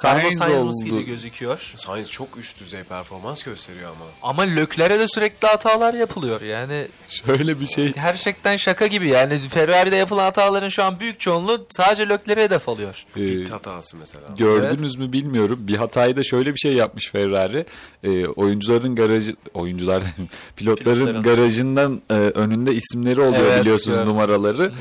Carlos 0.04 0.34
Sainz 0.38 0.64
oldu. 0.64 0.86
gibi 0.86 1.06
gözüküyor. 1.06 1.74
Sainz 1.76 2.12
çok 2.12 2.38
üst 2.38 2.60
düzey 2.60 2.84
performans 2.84 3.44
gösteriyor 3.44 3.90
ama. 3.92 4.06
Ama 4.22 4.42
Leclerc'e 4.44 5.00
de 5.00 5.08
sürekli 5.08 5.48
hatalar 5.48 5.94
yapılıyor. 5.94 6.42
Yani 6.42 6.88
Şöyle 7.08 7.60
bir 7.60 7.68
şey. 7.68 7.94
gerçekten 7.94 8.58
şaka 8.58 8.88
gibi 8.88 9.08
yani 9.08 9.38
Ferrari'de 9.40 9.96
yapılan 9.96 10.24
hataların 10.24 10.70
şu 10.70 10.84
an 10.84 11.00
büyük 11.00 11.20
çoğunluğu 11.20 11.66
sadece 11.70 12.10
Leclerc'e 12.10 12.42
hedef 12.44 12.70
alıyor. 12.70 13.06
e, 13.16 13.20
Pit 13.20 13.52
hatası 13.52 13.98
mesela. 13.98 14.24
Gördünüz 14.38 14.96
mü 14.98 15.12
bilmiyorum. 15.14 15.60
Bir 15.62 15.76
hatayı 15.76 16.18
da 16.18 16.24
şöyle 16.24 16.54
bir 16.54 16.60
şey 16.60 16.74
yapmış 16.74 17.12
Ferrari. 17.12 17.66
E, 18.04 18.28
oyuncuların 18.28 18.96
garajı, 18.96 19.36
oyuncular 19.54 20.04
pilotların 20.56 20.96
Pilotların. 21.06 21.24
garajından 21.24 22.02
e, 22.10 22.14
önünde 22.14 22.76
isimleri 22.76 23.22
oluyor 23.22 23.46
Evet, 23.46 23.62
biliyorsunuz 23.62 23.98
gördüm. 23.98 24.10
numaraları. 24.12 24.72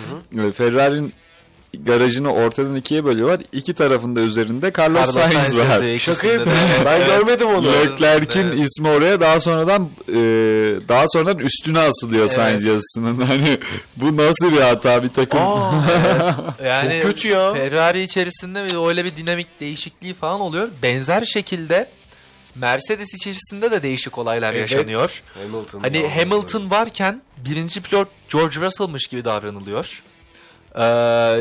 E, 0.48 0.52
Ferrari'nin 0.52 1.12
garajını 1.80 2.32
ortadan 2.34 2.76
ikiye 2.76 3.04
bölüyorlar. 3.04 3.40
İki 3.52 3.74
tarafında 3.74 4.20
üzerinde 4.20 4.72
Carlos, 4.78 5.00
Carlos 5.00 5.14
Sainz, 5.14 5.32
Sainz 5.32 5.58
var. 5.58 5.98
Şaka 5.98 6.26
yapıyorsun. 6.28 6.64
Ben 6.84 6.96
Evet. 6.96 7.06
görmedim 7.06 7.46
onu. 7.48 7.66
Leclerc'in 7.72 8.40
Evet. 8.46 8.58
ismi 8.60 8.88
oraya 8.88 9.20
daha 9.20 9.40
sonradan 9.40 9.88
e, 10.08 10.14
daha 10.88 11.04
sonradan 11.08 11.38
üstüne 11.38 11.78
asılıyor 11.78 12.20
Evet. 12.22 12.32
Sainz 12.32 12.64
yazısının. 12.64 13.14
Hani 13.26 13.58
bu 13.96 14.16
nasıl 14.16 14.52
bir 14.52 14.60
hata 14.60 15.02
bir 15.02 15.08
takım? 15.08 15.40
Yani 16.64 17.00
Çok 17.02 17.10
kötü 17.10 17.28
ya. 17.28 17.52
Ferrari 17.54 18.00
içerisinde 18.00 18.64
bir- 18.64 18.88
öyle 18.88 19.04
bir 19.04 19.16
dinamik 19.16 19.60
değişikliği 19.60 20.14
falan 20.14 20.40
oluyor. 20.40 20.68
Benzer 20.82 21.24
şekilde 21.24 21.88
Mercedes 22.54 23.14
içerisinde 23.14 23.70
de 23.70 23.82
değişik 23.82 24.18
olaylar 24.18 24.52
Evet. 24.54 24.72
yaşanıyor. 24.72 25.22
Hamilton. 25.34 25.80
Hani. 25.80 26.08
Hamilton 26.08 26.70
varken 26.70 27.22
birinci 27.36 27.80
pilot 27.82 28.08
George 28.32 28.60
Russell'mış 28.60 29.06
gibi 29.06 29.24
davranılıyor. 29.24 30.02
Ee, 30.74 30.82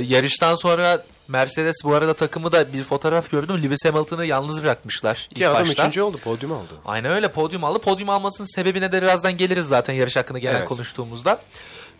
yarıştan 0.07 0.55
sonra 0.55 1.03
Mercedes 1.27 1.75
bu 1.83 1.93
arada 1.93 2.13
takımı 2.13 2.51
da 2.51 2.73
bir 2.73 2.83
fotoğraf 2.83 3.31
gördüm. 3.31 3.63
Lewis 3.63 3.85
Hamilton'ı 3.85 4.25
yalnız 4.25 4.63
bırakmışlar 4.63 5.27
ilk 5.31 5.37
Ki 5.37 5.47
adam 5.47 5.61
başta. 5.61 5.83
üçüncü 5.83 6.01
oldu. 6.01 6.17
Podyum 6.17 6.51
aldı. 6.51 6.73
Aynen 6.85 7.11
öyle 7.11 7.31
podyum 7.31 7.63
aldı. 7.63 7.79
Podyum 7.79 8.09
almasının 8.09 8.55
sebebine 8.55 8.91
de 8.91 9.01
birazdan 9.01 9.37
geliriz 9.37 9.65
zaten 9.67 9.93
yarış 9.93 10.15
hakkında 10.15 10.39
genel 10.39 10.55
Evet. 10.55 10.67
konuştuğumuzda. 10.67 11.39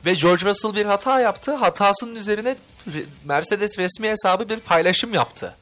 Ve 0.05 0.13
George 0.13 0.45
Russell 0.45 0.75
bir 0.75 0.85
hata 0.85 1.19
yaptı. 1.19 1.55
Hatasının 1.55 2.15
üzerine 2.15 2.55
Mercedes 3.25 3.79
resmi 3.79 4.09
hesabı 4.09 4.49
bir 4.49 4.59
paylaşım 4.59 5.13
yaptı. 5.13 5.53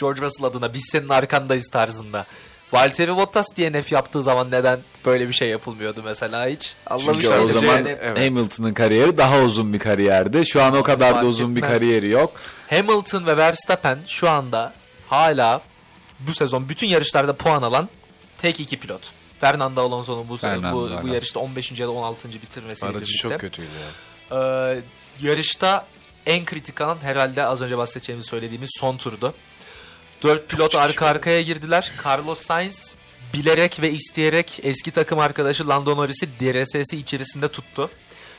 George 0.00 0.20
Russell 0.22 0.46
adına 0.46 0.74
biz 0.74 0.88
senin 0.92 1.08
arkandayız 1.08 1.68
tarzında. 1.70 2.26
Valtteri 2.72 3.16
Bottas 3.16 3.56
DNF 3.56 3.92
yaptığı 3.92 4.22
zaman 4.22 4.50
neden 4.50 4.78
böyle 5.04 5.28
bir 5.28 5.32
şey 5.32 5.48
yapılmıyordu 5.48 6.02
mesela 6.04 6.46
hiç? 6.46 6.74
Çünkü 6.88 7.02
Anlamışlar. 7.02 7.38
o 7.38 7.48
zaman 7.48 7.66
Yani 7.76 7.96
evet. 8.00 8.18
Hamilton'ın 8.18 8.74
kariyeri 8.74 9.16
daha 9.18 9.40
uzun 9.40 9.72
bir 9.72 9.78
kariyerdi. 9.78 10.46
Şu 10.46 10.62
an 10.62 10.76
o 10.76 10.82
kadar 10.82 11.10
da 11.10 11.14
fark 11.14 11.26
uzun 11.26 11.56
bir 11.56 11.62
etmez. 11.62 11.78
kariyeri 11.78 12.08
yok. 12.08 12.32
Hamilton 12.70 13.26
ve 13.26 13.36
Verstappen 13.36 13.98
şu 14.08 14.30
anda 14.30 14.72
hala 15.08 15.60
bu 16.20 16.34
sezon 16.34 16.68
bütün 16.68 16.86
yarışlarda 16.86 17.32
puan 17.32 17.62
alan 17.62 17.88
tek 18.38 18.60
iki 18.60 18.78
pilot. 18.78 19.10
Fernando 19.40 19.82
Alonso'nun 19.82 20.28
bu, 20.28 20.36
Fernando, 20.36 20.76
bu, 20.76 21.02
bu 21.02 21.08
yarışta 21.14 21.40
15. 21.40 21.80
ya 21.80 21.86
da 21.86 21.90
16. 21.90 22.28
bitirmesiyle 22.28 22.92
Aracı 22.92 23.04
birlikte. 23.06 23.28
çok 23.28 23.40
kötüydü 23.40 23.68
ya. 24.30 24.38
Ee, 24.72 24.80
yarışta 25.20 25.86
en 26.26 26.44
kritik 26.44 26.80
an 26.80 26.98
herhalde 27.02 27.44
az 27.44 27.62
önce 27.62 27.78
bahsedeceğimiz 27.78 28.26
söylediğimiz 28.26 28.70
son 28.80 28.96
turdu. 28.96 29.34
Dört 30.26 30.48
pilot 30.48 30.74
arka 30.74 31.06
arkaya 31.06 31.42
girdiler. 31.42 31.92
Carlos 32.06 32.40
Sainz 32.40 32.94
bilerek 33.34 33.82
ve 33.82 33.90
isteyerek 33.90 34.60
eski 34.62 34.90
takım 34.90 35.18
arkadaşı 35.18 35.68
Lando 35.68 35.96
Norris'i 35.96 36.28
DRS'si 36.40 36.96
içerisinde 36.96 37.48
tuttu. 37.48 37.90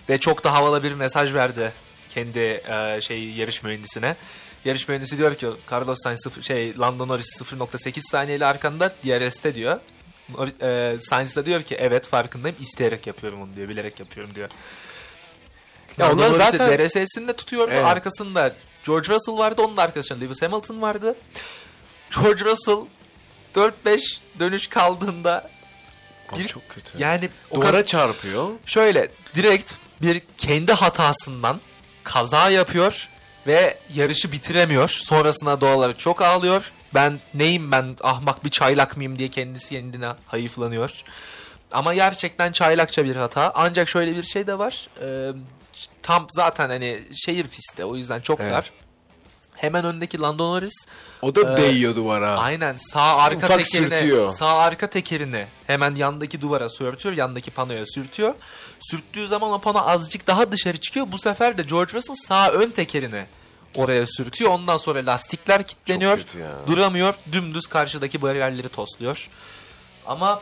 Ve 0.10 0.20
çok 0.20 0.44
da 0.44 0.54
havalı 0.54 0.84
bir 0.84 0.94
mesaj 0.94 1.34
verdi 1.34 1.74
kendi 2.10 2.40
e, 2.40 3.00
şey 3.02 3.30
yarış 3.30 3.64
mühendisine. 3.64 4.16
Yarış 4.66 4.88
mühendisi 4.88 5.18
diyor 5.18 5.36
ki 5.36 5.48
Carlos 5.72 5.98
Sainz 6.04 6.20
sıfır, 6.24 6.42
şey 6.42 6.78
Lando 6.80 7.08
Norris 7.08 7.42
0.8 7.42 8.00
saniyeli 8.12 8.46
arkanda 8.46 8.96
DRS'te 9.06 9.56
diyor. 9.56 9.80
E, 10.62 10.96
Sainz 11.00 11.36
de 11.36 11.46
diyor 11.46 11.62
ki 11.62 11.76
evet 11.76 12.08
farkındayım 12.08 12.58
isteyerek 12.62 13.08
yapıyorum 13.08 13.42
onu 13.42 13.56
diyor 13.56 13.70
bilerek 13.70 14.00
yapıyorum 14.00 14.36
diyor. 14.36 14.50
Ya 15.98 16.14
onlar 16.14 16.30
zaten- 16.30 16.78
DRS'sinde 16.78 17.34
tutuyordu. 17.34 17.72
Evet. 17.74 17.86
Arkasında 17.86 18.56
George 18.86 19.14
Russell 19.14 19.38
vardı. 19.38 19.62
Onun 19.62 19.78
da 19.78 19.82
arkasında 19.82 20.20
Lewis 20.20 20.42
Hamilton 20.42 20.82
vardı. 20.82 21.16
George 22.16 22.46
Russell 22.46 22.86
4-5 23.56 24.20
dönüş 24.40 24.68
kaldığında 24.68 25.50
Abi 26.30 26.40
Bir- 26.40 26.48
çok 26.48 26.70
kötü. 26.70 26.98
yani 26.98 27.30
Duvara 27.54 27.68
kadar 27.72 27.86
çarpıyor. 27.86 28.50
şöyle 28.66 29.12
direkt 29.36 29.74
bir 30.02 30.22
kendi 30.38 30.74
hatasından 30.74 31.62
kaza 32.04 32.50
yapıyor 32.50 33.10
ve 33.48 33.78
yarışı 33.94 34.32
bitiremiyor. 34.32 34.90
Sonrasında 34.90 35.62
doğal 35.62 35.78
olarak 35.78 36.00
çok 36.00 36.22
ağlıyor. 36.22 36.72
Ben 36.94 37.20
neyim 37.34 37.72
ben 37.72 37.96
ahmak 38.04 38.46
bir 38.46 38.50
çaylak 38.50 38.98
mıyım 38.98 39.20
diye 39.20 39.30
kendisi 39.30 39.70
kendine 39.70 40.08
hayıflanıyor. 40.28 40.92
Ama 41.72 41.94
gerçekten 41.94 42.52
çaylakça 42.52 43.06
bir 43.06 43.16
hata. 43.16 43.52
Ancak 43.56 43.90
şöyle 43.90 44.18
bir 44.18 44.24
şey 44.24 44.48
de 44.48 44.58
var. 44.58 44.88
Ee, 45.02 45.32
tam 46.04 46.28
zaten 46.30 46.70
hani 46.70 47.04
şehir 47.26 47.48
pisti 47.48 47.86
o 47.86 47.96
yüzden 47.96 48.22
çok 48.22 48.40
Evet. 48.40 48.52
dar. 48.54 48.72
Hemen 49.58 49.86
öndeki 49.86 50.20
Lando 50.20 50.44
Norris 50.54 50.86
O 51.22 51.36
da 51.36 51.54
Ee, 51.54 51.58
değiyor 51.58 51.96
duvara. 51.96 52.38
Aynen 52.38 52.76
sağ 52.78 53.18
arka 53.18 53.46
ufak 53.46 53.58
tekerini 53.58 53.90
sürtüyor. 53.90 54.34
sağ 54.34 54.58
arka 54.58 54.90
tekerini 54.90 55.48
hemen 55.68 55.96
yandaki 55.96 56.42
duvara 56.42 56.70
sürtüyor, 56.70 57.18
yandaki 57.18 57.52
panoya 57.52 57.86
sürtüyor. 57.86 58.36
Sürttüğü 58.80 59.28
zaman 59.28 59.52
o 59.52 59.60
pano 59.62 59.80
azıcık 59.80 60.28
daha 60.28 60.52
dışarı 60.52 60.78
çıkıyor. 60.78 61.06
Bu 61.12 61.18
sefer 61.18 61.58
de 61.58 61.64
George 61.64 61.94
Russell 61.94 62.16
sağ 62.16 62.52
ön 62.52 62.70
tekerini 62.70 63.26
oraya 63.76 64.06
sürtüyor. 64.06 64.52
Ondan 64.52 64.78
sonra 64.78 65.06
lastikler 65.06 65.68
kilitleniyor. 65.68 66.20
Duramıyor. 66.68 67.16
Dümdüz 67.32 67.68
karşıdaki 67.68 68.22
bariyerleri 68.22 68.70
tosluyor. 68.70 69.30
Ama 70.06 70.42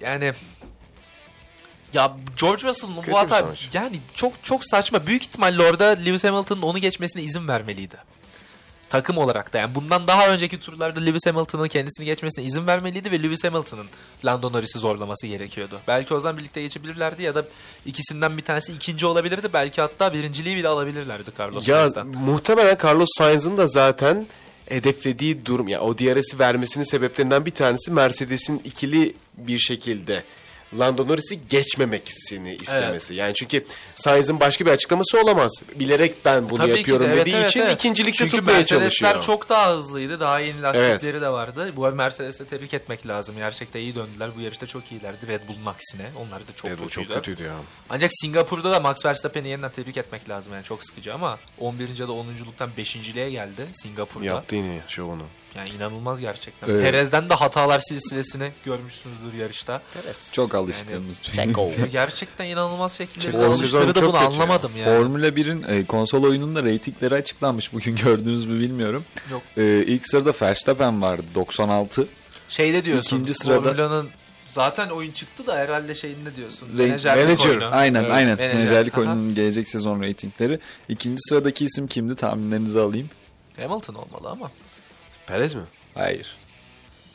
yani 0.00 0.32
ya 1.92 2.16
George 2.40 2.68
Russell'ın 2.68 2.96
bu 2.96 3.18
hata 3.18 3.46
yani 3.72 4.00
çok 4.14 4.32
çok 4.42 4.64
saçma. 4.64 5.06
Büyük 5.06 5.22
ihtimalle 5.22 5.62
orada 5.62 5.84
Lewis 5.84 6.24
Hamilton'ın 6.24 6.62
onu 6.62 6.78
geçmesine 6.78 7.22
izin 7.22 7.48
vermeliydi 7.48 7.96
takım 8.88 9.18
olarak 9.18 9.52
da 9.52 9.58
yani 9.58 9.74
bundan 9.74 10.06
daha 10.06 10.28
önceki 10.28 10.60
turlarda 10.60 11.00
Lewis 11.00 11.26
Hamilton'ın 11.26 11.68
kendisini 11.68 12.06
geçmesine 12.06 12.44
izin 12.44 12.66
vermeliydi 12.66 13.10
ve 13.10 13.22
Lewis 13.22 13.44
Hamilton'ın 13.44 13.86
Lando 14.24 14.52
Norris'i 14.52 14.78
zorlaması 14.78 15.26
gerekiyordu. 15.26 15.80
Belki 15.88 16.14
o 16.14 16.20
zaman 16.20 16.38
birlikte 16.38 16.62
geçebilirlerdi 16.62 17.22
ya 17.22 17.34
da 17.34 17.44
ikisinden 17.86 18.36
bir 18.36 18.42
tanesi 18.42 18.72
ikinci 18.72 19.06
olabilirdi. 19.06 19.48
Belki 19.52 19.80
hatta 19.80 20.12
birinciliği 20.12 20.56
bile 20.56 20.68
alabilirlerdi 20.68 21.30
Carlos 21.38 21.68
Ya 21.68 21.76
Sainz'den. 21.76 22.06
muhtemelen 22.06 22.78
Carlos 22.84 23.08
Sainz'ın 23.18 23.56
da 23.56 23.66
zaten 23.66 24.26
hedeflediği 24.68 25.46
durum 25.46 25.68
ya 25.68 25.80
o 25.80 25.98
DRS'i 25.98 26.38
vermesinin 26.38 26.84
sebeplerinden 26.84 27.46
bir 27.46 27.50
tanesi 27.50 27.90
Mercedes'in 27.90 28.60
ikili 28.64 29.14
bir 29.36 29.58
şekilde 29.58 30.22
Lando 30.78 31.08
Norris'i 31.08 31.48
geçmemesini 31.48 32.54
istemesi. 32.54 33.14
Yani 33.14 33.34
çünkü 33.34 33.64
Sainz'in 33.96 34.40
başka 34.40 34.66
bir 34.66 34.70
açıklaması 34.70 35.20
olamaz. 35.20 35.52
Bilerek 35.74 36.24
ben 36.24 36.50
bunu 36.50 36.58
Tabii 36.58 36.78
yapıyorum 36.78 37.06
de, 37.06 37.12
evet, 37.12 37.26
dediği 37.26 37.36
evet, 37.36 37.50
için 37.50 37.60
evet. 37.60 37.74
ikincilikte 37.74 38.18
Çünkü 38.18 38.36
tutmaya 38.36 38.52
Mercedesler 38.58 39.12
çalışıyor. 39.12 39.24
çok 39.24 39.48
daha 39.48 39.74
hızlıydı. 39.76 40.20
Daha 40.20 40.40
yeni 40.40 40.62
lastikleri 40.62 41.20
de 41.20 41.28
vardı. 41.28 41.72
Bu 41.76 41.90
Mercedes'e 41.90 42.44
tebrik 42.44 42.74
etmek 42.74 43.06
lazım. 43.06 43.34
Gerçekten 43.36 43.80
iyi 43.80 43.94
döndüler. 43.94 44.30
Bu 44.36 44.40
yarışta 44.40 44.66
çok 44.66 44.92
iyilerdi. 44.92 45.26
Red 45.26 45.48
Bull'un 45.48 45.66
aksine. 45.66 46.10
Onlar 46.16 46.40
da 46.40 46.52
çok 46.56 46.70
Evet, 46.70 46.78
bu 46.80 46.86
kötüydü. 46.86 47.08
çok 47.08 47.16
kötüydü 47.16 47.42
ya. 47.42 47.54
Ancak 47.90 48.10
Singapur'da 48.14 48.70
da 48.70 48.80
Max 48.80 49.04
Verstappen'i 49.06 49.48
yeniden 49.48 49.72
tebrik 49.72 49.96
etmek 49.96 50.28
lazım. 50.28 50.52
Yani 50.52 50.64
çok 50.64 50.84
sıkıcı 50.84 51.14
ama 51.14 51.38
11. 51.58 51.88
ya 51.98 52.08
da 52.08 52.12
10.luktan 52.12 52.68
5.liğe 52.78 53.30
geldi 53.30 53.66
Singapur'da. 53.72 54.24
Yaptı 54.24 54.56
yine 54.56 54.80
şovunu. 54.88 55.22
Yani 55.56 55.68
inanılmaz 55.70 56.20
gerçekten. 56.20 56.68
Evet. 56.68 56.80
Perez'den 56.82 57.28
de 57.28 57.34
hatalar 57.34 57.80
silsilesini 57.80 58.52
görmüşsünüzdür 58.64 59.32
yarışta. 59.38 59.82
Çok 60.32 60.54
alıştığımız. 60.54 61.20
gerçekten 61.92 62.44
inanılmaz 62.44 62.96
şekilde 62.96 63.30
Formula 63.30 63.46
alıştıkları 63.46 63.94
da 63.94 64.02
bunu 64.02 64.16
anlamadım 64.16 64.72
yani. 64.76 64.98
Formula 64.98 65.28
1'in 65.28 65.62
e, 65.62 65.86
konsol 65.86 66.24
oyununda 66.24 66.62
reytingleri 66.62 67.14
açıklanmış. 67.14 67.72
Bugün 67.72 67.96
gördünüz 68.04 68.46
mü 68.46 68.60
bilmiyorum. 68.60 69.04
Yok. 69.30 69.42
E, 69.56 69.62
ilk 69.86 70.06
sırada 70.06 70.32
Verstappen 70.42 71.02
vardı 71.02 71.24
96. 71.34 72.08
Şeyde 72.48 72.84
diyorsun. 72.84 73.16
İkinci 73.16 73.34
sırada- 73.34 73.62
Formula'nın 73.74 74.08
zaten 74.48 74.88
oyun 74.88 75.10
çıktı 75.12 75.46
da 75.46 75.56
herhalde 75.56 75.94
şeyinde 75.94 76.36
diyorsun. 76.36 76.68
Re- 76.68 76.82
Menajerlik 76.82 77.24
Manager. 77.28 77.48
oyunu. 77.50 77.68
Aynen 77.74 78.00
Evet. 78.00 78.12
aynen. 78.12 78.36
Menajer. 78.38 78.54
Menajerlik 78.54 78.98
oyununun 78.98 79.34
gelecek 79.34 79.68
sezon 79.68 80.02
reytingleri. 80.02 80.58
İkinci 80.88 81.16
sıradaki 81.28 81.64
isim 81.64 81.86
kimdi? 81.86 82.16
Tahminlerinizi 82.16 82.80
alayım. 82.80 83.10
Hamilton 83.56 83.94
olmalı 83.94 84.28
ama. 84.30 84.50
Perez 85.26 85.54
mi? 85.54 85.62
Hayır. 85.94 86.36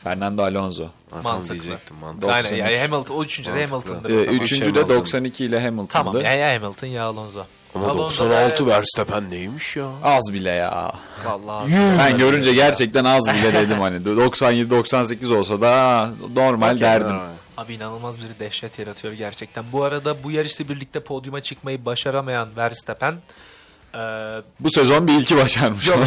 Fernando 0.04 0.44
Alonso. 0.44 0.84
Ha, 1.12 1.22
Mantıklı. 1.22 1.54
diyecektim. 1.64 1.98
Mantıklı. 1.98 2.34
Aynen 2.34 2.44
93. 2.50 2.60
yani 2.60 2.80
Hamilton. 2.80 3.16
O 3.16 3.24
üçüncü 3.24 3.54
de. 3.54 3.66
Hamilton'dır 3.66 4.10
Ee, 4.10 4.32
üçüncü 4.32 4.76
de 4.76 4.80
Hamilton. 4.80 4.96
92 5.00 5.46
ile 5.46 5.60
Hamilton'dı. 5.64 5.88
Tamam 5.94 6.22
ya, 6.22 6.34
ya 6.34 6.56
Hamilton 6.62 6.88
ya 6.88 7.04
Alonso. 7.04 7.44
Ama 7.76 7.86
Alonso 7.88 8.24
96 8.26 8.66
da- 8.66 8.70
Verstappen 8.70 9.32
neymiş 9.32 9.76
ya? 9.76 9.86
Az 10.04 10.34
bile 10.34 10.50
ya. 10.50 10.92
Vallahi. 11.26 11.72
Ben 12.00 12.18
görünce 12.18 12.54
gerçekten 12.54 13.06
az 13.06 13.28
bile 13.34 13.54
dedim 13.54 13.80
hani. 13.80 13.98
97-98 14.06 15.34
olsa 15.36 15.62
da 15.62 16.10
normal 16.36 16.80
derdim. 16.80 17.10
Ha. 17.18 17.28
Abi 17.58 17.74
inanılmaz 17.74 18.18
bir 18.22 18.40
dehşet 18.40 18.80
yaratıyor 18.80 19.14
gerçekten. 19.14 19.64
Bu 19.72 19.84
arada 19.84 20.24
bu 20.24 20.32
yarışla 20.32 20.70
birlikte 20.70 21.00
podyuma 21.00 21.42
çıkmayı 21.42 21.86
başaramayan 21.86 22.50
Verstappen 22.58 23.16
Bu 24.60 24.72
sezon 24.72 25.08
bir 25.08 25.14
ilki 25.14 25.38
başarmış. 25.38 25.88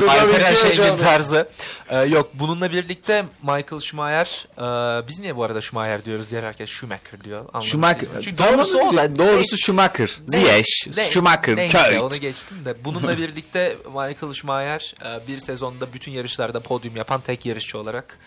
Alperen 0.08 0.54
Şengin 0.54 0.96
tarzı. 0.96 1.48
Ee, 1.88 1.98
yok 1.98 2.30
bununla 2.34 2.72
birlikte 2.72 3.24
Michael 3.42 3.80
Schumacher 3.80 4.46
ee, 4.58 5.08
biz 5.08 5.18
niye 5.18 5.36
bu 5.36 5.44
arada 5.44 5.60
Schumacher 5.60 6.04
diyoruz 6.04 6.30
diğer 6.30 6.42
herkes 6.42 6.70
Schumacher 6.70 7.24
diyor. 7.24 7.40
Anlamış 7.48 7.70
Schumacher. 7.70 8.08
Çünkü 8.22 8.38
Doğrusu 8.38 8.78
doğrusu 8.78 8.98
o. 8.98 9.18
Doğrusu 9.18 9.58
Schumacher. 9.58 10.18
Ziyech. 10.26 10.66
Schumacher. 11.10 11.56
Neyse 11.56 12.00
onu 12.00 12.08
Kurt. 12.08 12.20
geçtim 12.20 12.64
de. 12.64 12.84
Bununla 12.84 13.18
birlikte 13.18 13.76
Michael 13.86 14.32
Schumacher 14.34 14.94
e, 15.04 15.28
bir 15.28 15.38
sezonda 15.38 15.92
bütün 15.92 16.12
yarışlarda 16.12 16.60
podyum 16.60 16.96
yapan 16.96 17.20
tek 17.20 17.46
yarışçı 17.46 17.78
olarak 17.78 18.18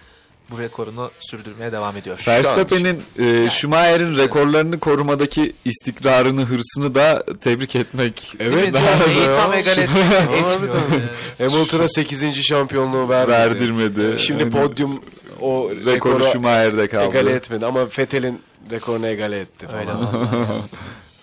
bu 0.51 0.59
rekorunu 0.59 1.11
sürdürmeye 1.19 1.71
devam 1.71 1.97
ediyor. 1.97 2.23
Verstappen'in 2.27 3.01
e, 3.19 3.49
Schumacher'in 3.49 4.17
rekorlarını 4.17 4.79
korumadaki 4.79 5.53
istikrarını, 5.65 6.41
hırsını 6.45 6.95
da 6.95 7.23
tebrik 7.41 7.75
etmek 7.75 8.35
Evet, 8.39 8.73
ya. 8.75 9.33
tam 9.35 9.53
egal 9.53 9.77
et- 9.77 9.89
etmiyor. 9.89 11.51
Hamilton'a 11.51 11.87
8. 11.87 12.43
şampiyonluğu 12.43 13.09
vermedi. 13.09 13.31
verdirmedi. 13.31 14.15
Şimdi 14.19 14.43
Yani 14.43 14.51
podyum 14.51 15.01
o 15.41 15.69
rekoru 15.71 15.85
rekoru 15.85 16.23
Schumacher'de 16.25 16.87
kaldı. 16.87 17.05
egale 17.17 17.31
etmedi 17.31 17.65
ama 17.65 17.85
Vettel'in 17.99 18.41
rekorunu 18.71 19.07
egale 19.07 19.39
etti 19.39 19.67
falan. 19.67 19.79
Öyle. 19.81 20.61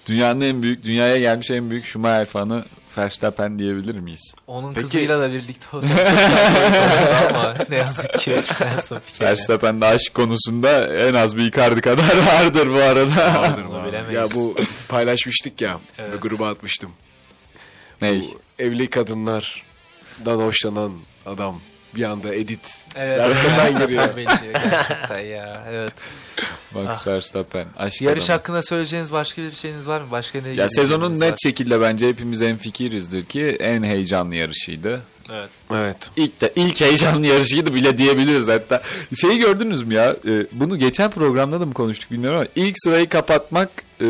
Dünyanın 0.07 0.41
en 0.41 0.63
büyük, 0.63 0.85
dünyaya 0.85 1.19
gelmiş 1.21 1.51
en 1.51 1.71
büyük 1.71 1.87
Schumacher 1.87 2.27
fanı 2.27 2.65
Verstappen 2.99 3.59
diyebilir 3.59 3.95
miyiz? 3.95 4.35
Onun 4.47 4.75
Peki- 4.75 4.85
kızıyla 4.85 5.21
da 5.21 5.33
birlikte 5.33 5.77
olsa 5.77 5.89
ama 7.31 7.55
ne 7.71 7.77
yazık 7.77 8.19
ki 8.19 8.33
en 8.77 8.81
son 8.81 8.99
fikir. 8.99 9.25
Verstappen 9.25 9.81
de 9.81 9.87
aşk 9.87 10.15
konusunda 10.15 10.95
en 10.97 11.15
az 11.15 11.37
bir 11.37 11.43
Icardi 11.53 11.81
kadar 11.81 12.17
vardır 12.27 12.69
bu 12.71 12.77
arada. 12.83 13.57
Bunu 13.69 13.87
bilemeyiz. 13.87 14.15
Ya 14.35 14.41
bu 14.41 14.55
paylaşmıştık 14.89 15.61
ya. 15.61 15.81
Evet. 15.99 16.13
Bir 16.13 16.19
gruba 16.19 16.49
atmıştım. 16.51 16.91
Ney? 18.03 18.21
Bu 18.21 18.41
evli 18.63 18.91
kadınlardan 18.91 20.37
hoşlanan 20.37 20.93
adam 21.27 21.61
bir 21.95 22.03
anda 22.05 22.35
edit. 22.35 22.61
Evet. 22.97 23.19
Verstappen 23.19 23.87
giriyor. 23.87 24.09
Gerçekten 24.17 25.19
ya. 25.19 25.65
Evet. 25.71 25.93
Max 26.75 27.07
Verstappen. 27.07 27.67
Aşk 27.79 28.03
Yarış 28.03 28.25
adamı. 28.25 28.37
hakkında 28.39 28.63
söyleyeceğiniz 28.63 29.13
başka 29.13 29.43
bir 29.43 29.53
şeyiniz 29.53 29.89
var 29.89 30.01
mı? 30.01 30.07
Başka 30.11 30.41
ne 30.41 30.49
Ya 30.49 30.69
sezonun 30.71 31.21
net 31.21 31.33
var? 31.33 31.39
şekilde 31.43 31.81
bence 31.81 32.09
hepimiz 32.09 32.43
en 32.43 32.57
fikirizdir 32.57 33.25
ki 33.25 33.57
en 33.61 33.83
heyecanlı 33.83 34.35
yarışıydı. 34.35 35.01
Evet. 35.33 35.51
Evet. 35.75 35.97
İlk 36.17 36.41
de 36.41 36.53
ilk 36.57 36.81
heyecanlı 36.81 37.27
yarışıydı 37.27 37.75
bile 37.75 37.99
diyebiliriz 37.99 38.49
hatta. 38.49 38.83
Şeyi 39.21 39.39
gördünüz 39.39 39.83
mü 39.83 39.95
ya? 39.95 40.11
E, 40.29 40.47
bunu 40.53 40.79
geçen 40.79 41.11
programda 41.11 41.61
da 41.61 41.67
mı 41.67 41.75
konuştuk 41.75 42.11
bilmiyorum 42.11 42.39
ama 42.39 42.47
ilk 42.57 42.75
sırayı 42.85 43.09
kapatmak 43.09 43.69
e, 44.01 44.07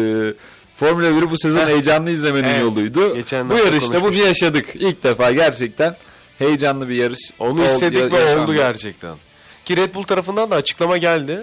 Formula 0.74 1.06
1'i 1.06 1.30
bu 1.30 1.38
sezon 1.38 1.66
heyecanlı 1.66 2.10
izlemenin 2.10 2.48
Evet. 2.48 2.60
yoluydu. 2.62 3.14
Geçen 3.14 3.50
bu 3.50 3.54
yarışta 3.56 4.02
bunu 4.02 4.14
yaşadık. 4.14 4.66
İlk 4.74 5.02
defa 5.04 5.32
gerçekten 5.32 5.96
heyecanlı 6.40 6.88
bir 6.88 6.94
yarış. 6.94 7.30
Onu 7.38 7.66
istedik 7.66 8.12
ve 8.12 8.18
yaşandı. 8.18 8.42
oldu 8.44 8.54
gerçekten. 8.54 9.16
Ki 9.64 9.76
Red 9.76 9.94
Bull 9.94 10.02
tarafından 10.02 10.50
da 10.50 10.56
açıklama 10.56 10.96
geldi. 10.96 11.40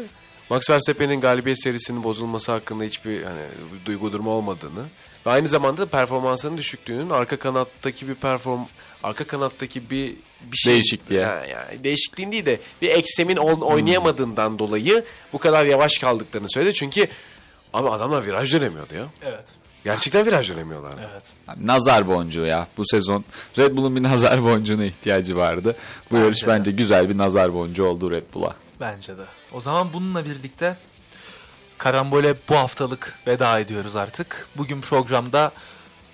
Max 0.49 0.69
Verstappen'in 0.69 1.21
galibiyet 1.21 1.63
serisinin 1.63 2.03
bozulması 2.03 2.51
hakkında 2.51 2.83
hiçbir 2.83 3.23
hani 3.23 3.41
duygu 3.85 4.13
durumu 4.13 4.31
olmadığını 4.31 4.83
ve 5.25 5.29
aynı 5.31 5.47
zamanda 5.47 5.81
da 5.81 5.85
performansının 5.85 6.57
düşüklüğünün 6.57 7.09
arka 7.09 7.37
kanattaki 7.39 8.07
bir 8.07 8.15
perform 8.15 8.59
arka 9.03 9.23
kanattaki 9.23 9.89
bir 9.89 10.13
bir 10.41 10.57
şey 10.57 10.73
Değişikliğe. 10.73 11.25
Ha, 11.25 11.45
yani 11.49 11.83
değişikliğin 11.83 12.31
değil 12.31 12.45
de 12.45 12.59
bir 12.81 12.89
eksemin 12.89 13.35
ol- 13.37 13.61
oynayamadığından 13.61 14.59
dolayı 14.59 15.03
bu 15.33 15.37
kadar 15.37 15.65
yavaş 15.65 15.97
kaldıklarını 15.97 16.47
söyledi. 16.49 16.73
Çünkü 16.73 17.07
abi 17.73 17.89
adamlar 17.89 18.25
viraj 18.25 18.53
dönemiyordu 18.53 18.95
ya. 18.95 19.05
Evet. 19.25 19.45
Gerçekten 19.87 20.25
viraj 20.25 20.49
dönemiyorlardı. 20.49 21.01
Evet. 21.11 21.23
Nazar 21.61 22.07
boncuğu 22.07 22.45
ya. 22.45 22.67
Bu 22.77 22.83
sezon 22.85 23.23
Red 23.57 23.77
Bull'un 23.77 23.95
bir 23.95 24.03
nazar 24.03 24.43
boncuğuna 24.43 24.85
ihtiyacı 24.85 25.37
vardı. 25.37 25.75
Bu 26.11 26.15
Bence 26.15 26.25
yarış 26.25 26.43
de. 26.43 26.47
bence 26.47 26.71
güzel 26.71 27.09
bir 27.09 27.17
nazar 27.17 27.53
boncuğu 27.53 27.85
oldu 27.85 28.11
Red 28.11 28.23
Bull'a. 28.33 28.53
Bence 28.79 29.17
de. 29.17 29.21
O 29.51 29.61
zaman 29.61 29.93
bununla 29.93 30.25
birlikte 30.25 30.77
karambole 31.77 32.35
bu 32.49 32.55
haftalık 32.55 33.13
veda 33.27 33.59
ediyoruz 33.59 33.95
artık. 33.95 34.47
Bugün 34.57 34.81
programda 34.81 35.51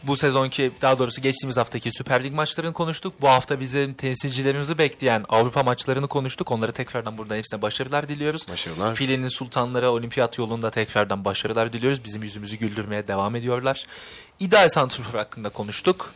bu 0.04 0.18
sezonki 0.18 0.72
daha 0.82 1.00
doğrusu 1.00 1.22
geçtiğimiz 1.22 1.58
haftaki 1.58 1.92
Süper 1.92 2.24
Lig 2.24 2.34
maçlarını 2.34 2.74
konuştuk. 2.74 3.14
Bu 3.22 3.28
hafta 3.28 3.60
bizim 3.60 3.94
temsilcilerimizi 3.94 4.78
bekleyen 4.78 5.26
Avrupa 5.30 5.64
maçlarını 5.64 6.08
konuştuk. 6.08 6.52
Onları 6.52 6.72
tekrardan 6.72 7.18
buradan 7.18 7.36
hepsine 7.36 7.62
başarılar 7.62 8.10
diliyoruz. 8.10 8.48
Başarılar. 8.50 8.96
Filenin 8.96 9.28
sultanları 9.28 9.90
olimpiyat 9.90 10.38
yolunda 10.38 10.72
tekrardan 10.72 11.26
başarılar 11.26 11.74
diliyoruz. 11.74 12.04
Bizim 12.06 12.24
yüzümüzü 12.24 12.56
güldürmeye 12.58 13.08
devam 13.08 13.36
ediyorlar. 13.36 13.86
İdeal 14.40 14.70
santrfor 14.70 15.20
hakkında 15.20 15.50
konuştuk. 15.50 16.14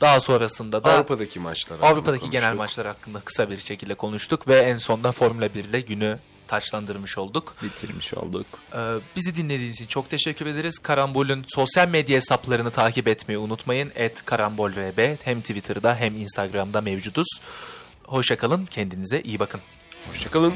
Daha 0.00 0.20
sonrasında 0.20 0.84
da 0.84 0.92
Avrupa'daki 0.92 1.40
maçlar. 1.40 1.78
Avrupa'daki 1.82 2.30
genel 2.30 2.54
maçlar 2.54 2.86
hakkında 2.86 3.20
kısa 3.20 3.50
bir 3.50 3.56
şekilde 3.56 3.94
konuştuk 3.94 4.48
ve 4.48 4.56
en 4.58 4.76
sonunda 4.76 5.12
Formula 5.12 5.54
1 5.54 5.64
ile 5.64 5.80
günü 5.80 6.18
taçlandırmış 6.48 7.18
olduk. 7.18 7.56
Bitirmiş 7.62 8.14
olduk. 8.14 8.46
Ee, 8.74 8.94
bizi 9.16 9.36
dinlediğiniz 9.36 9.74
için 9.74 9.86
çok 9.86 10.10
teşekkür 10.10 10.46
ederiz. 10.46 10.78
Karambol'ün 10.78 11.44
sosyal 11.48 11.88
medya 11.88 12.16
hesaplarını 12.16 12.70
takip 12.70 13.08
etmeyi 13.08 13.38
unutmayın. 13.38 13.92
Et 13.94 14.24
karambolrb 14.24 15.16
hem 15.24 15.40
Twitter'da 15.40 15.94
hem 15.96 16.16
Instagram'da 16.16 16.80
mevcuduz. 16.80 17.28
Hoşçakalın, 18.04 18.66
kendinize 18.66 19.20
iyi 19.20 19.38
bakın. 19.38 19.60
Hoşçakalın. 20.08 20.54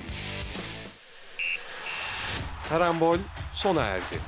Karambol 2.69 3.19
sona 3.53 3.83
erdi. 3.83 4.19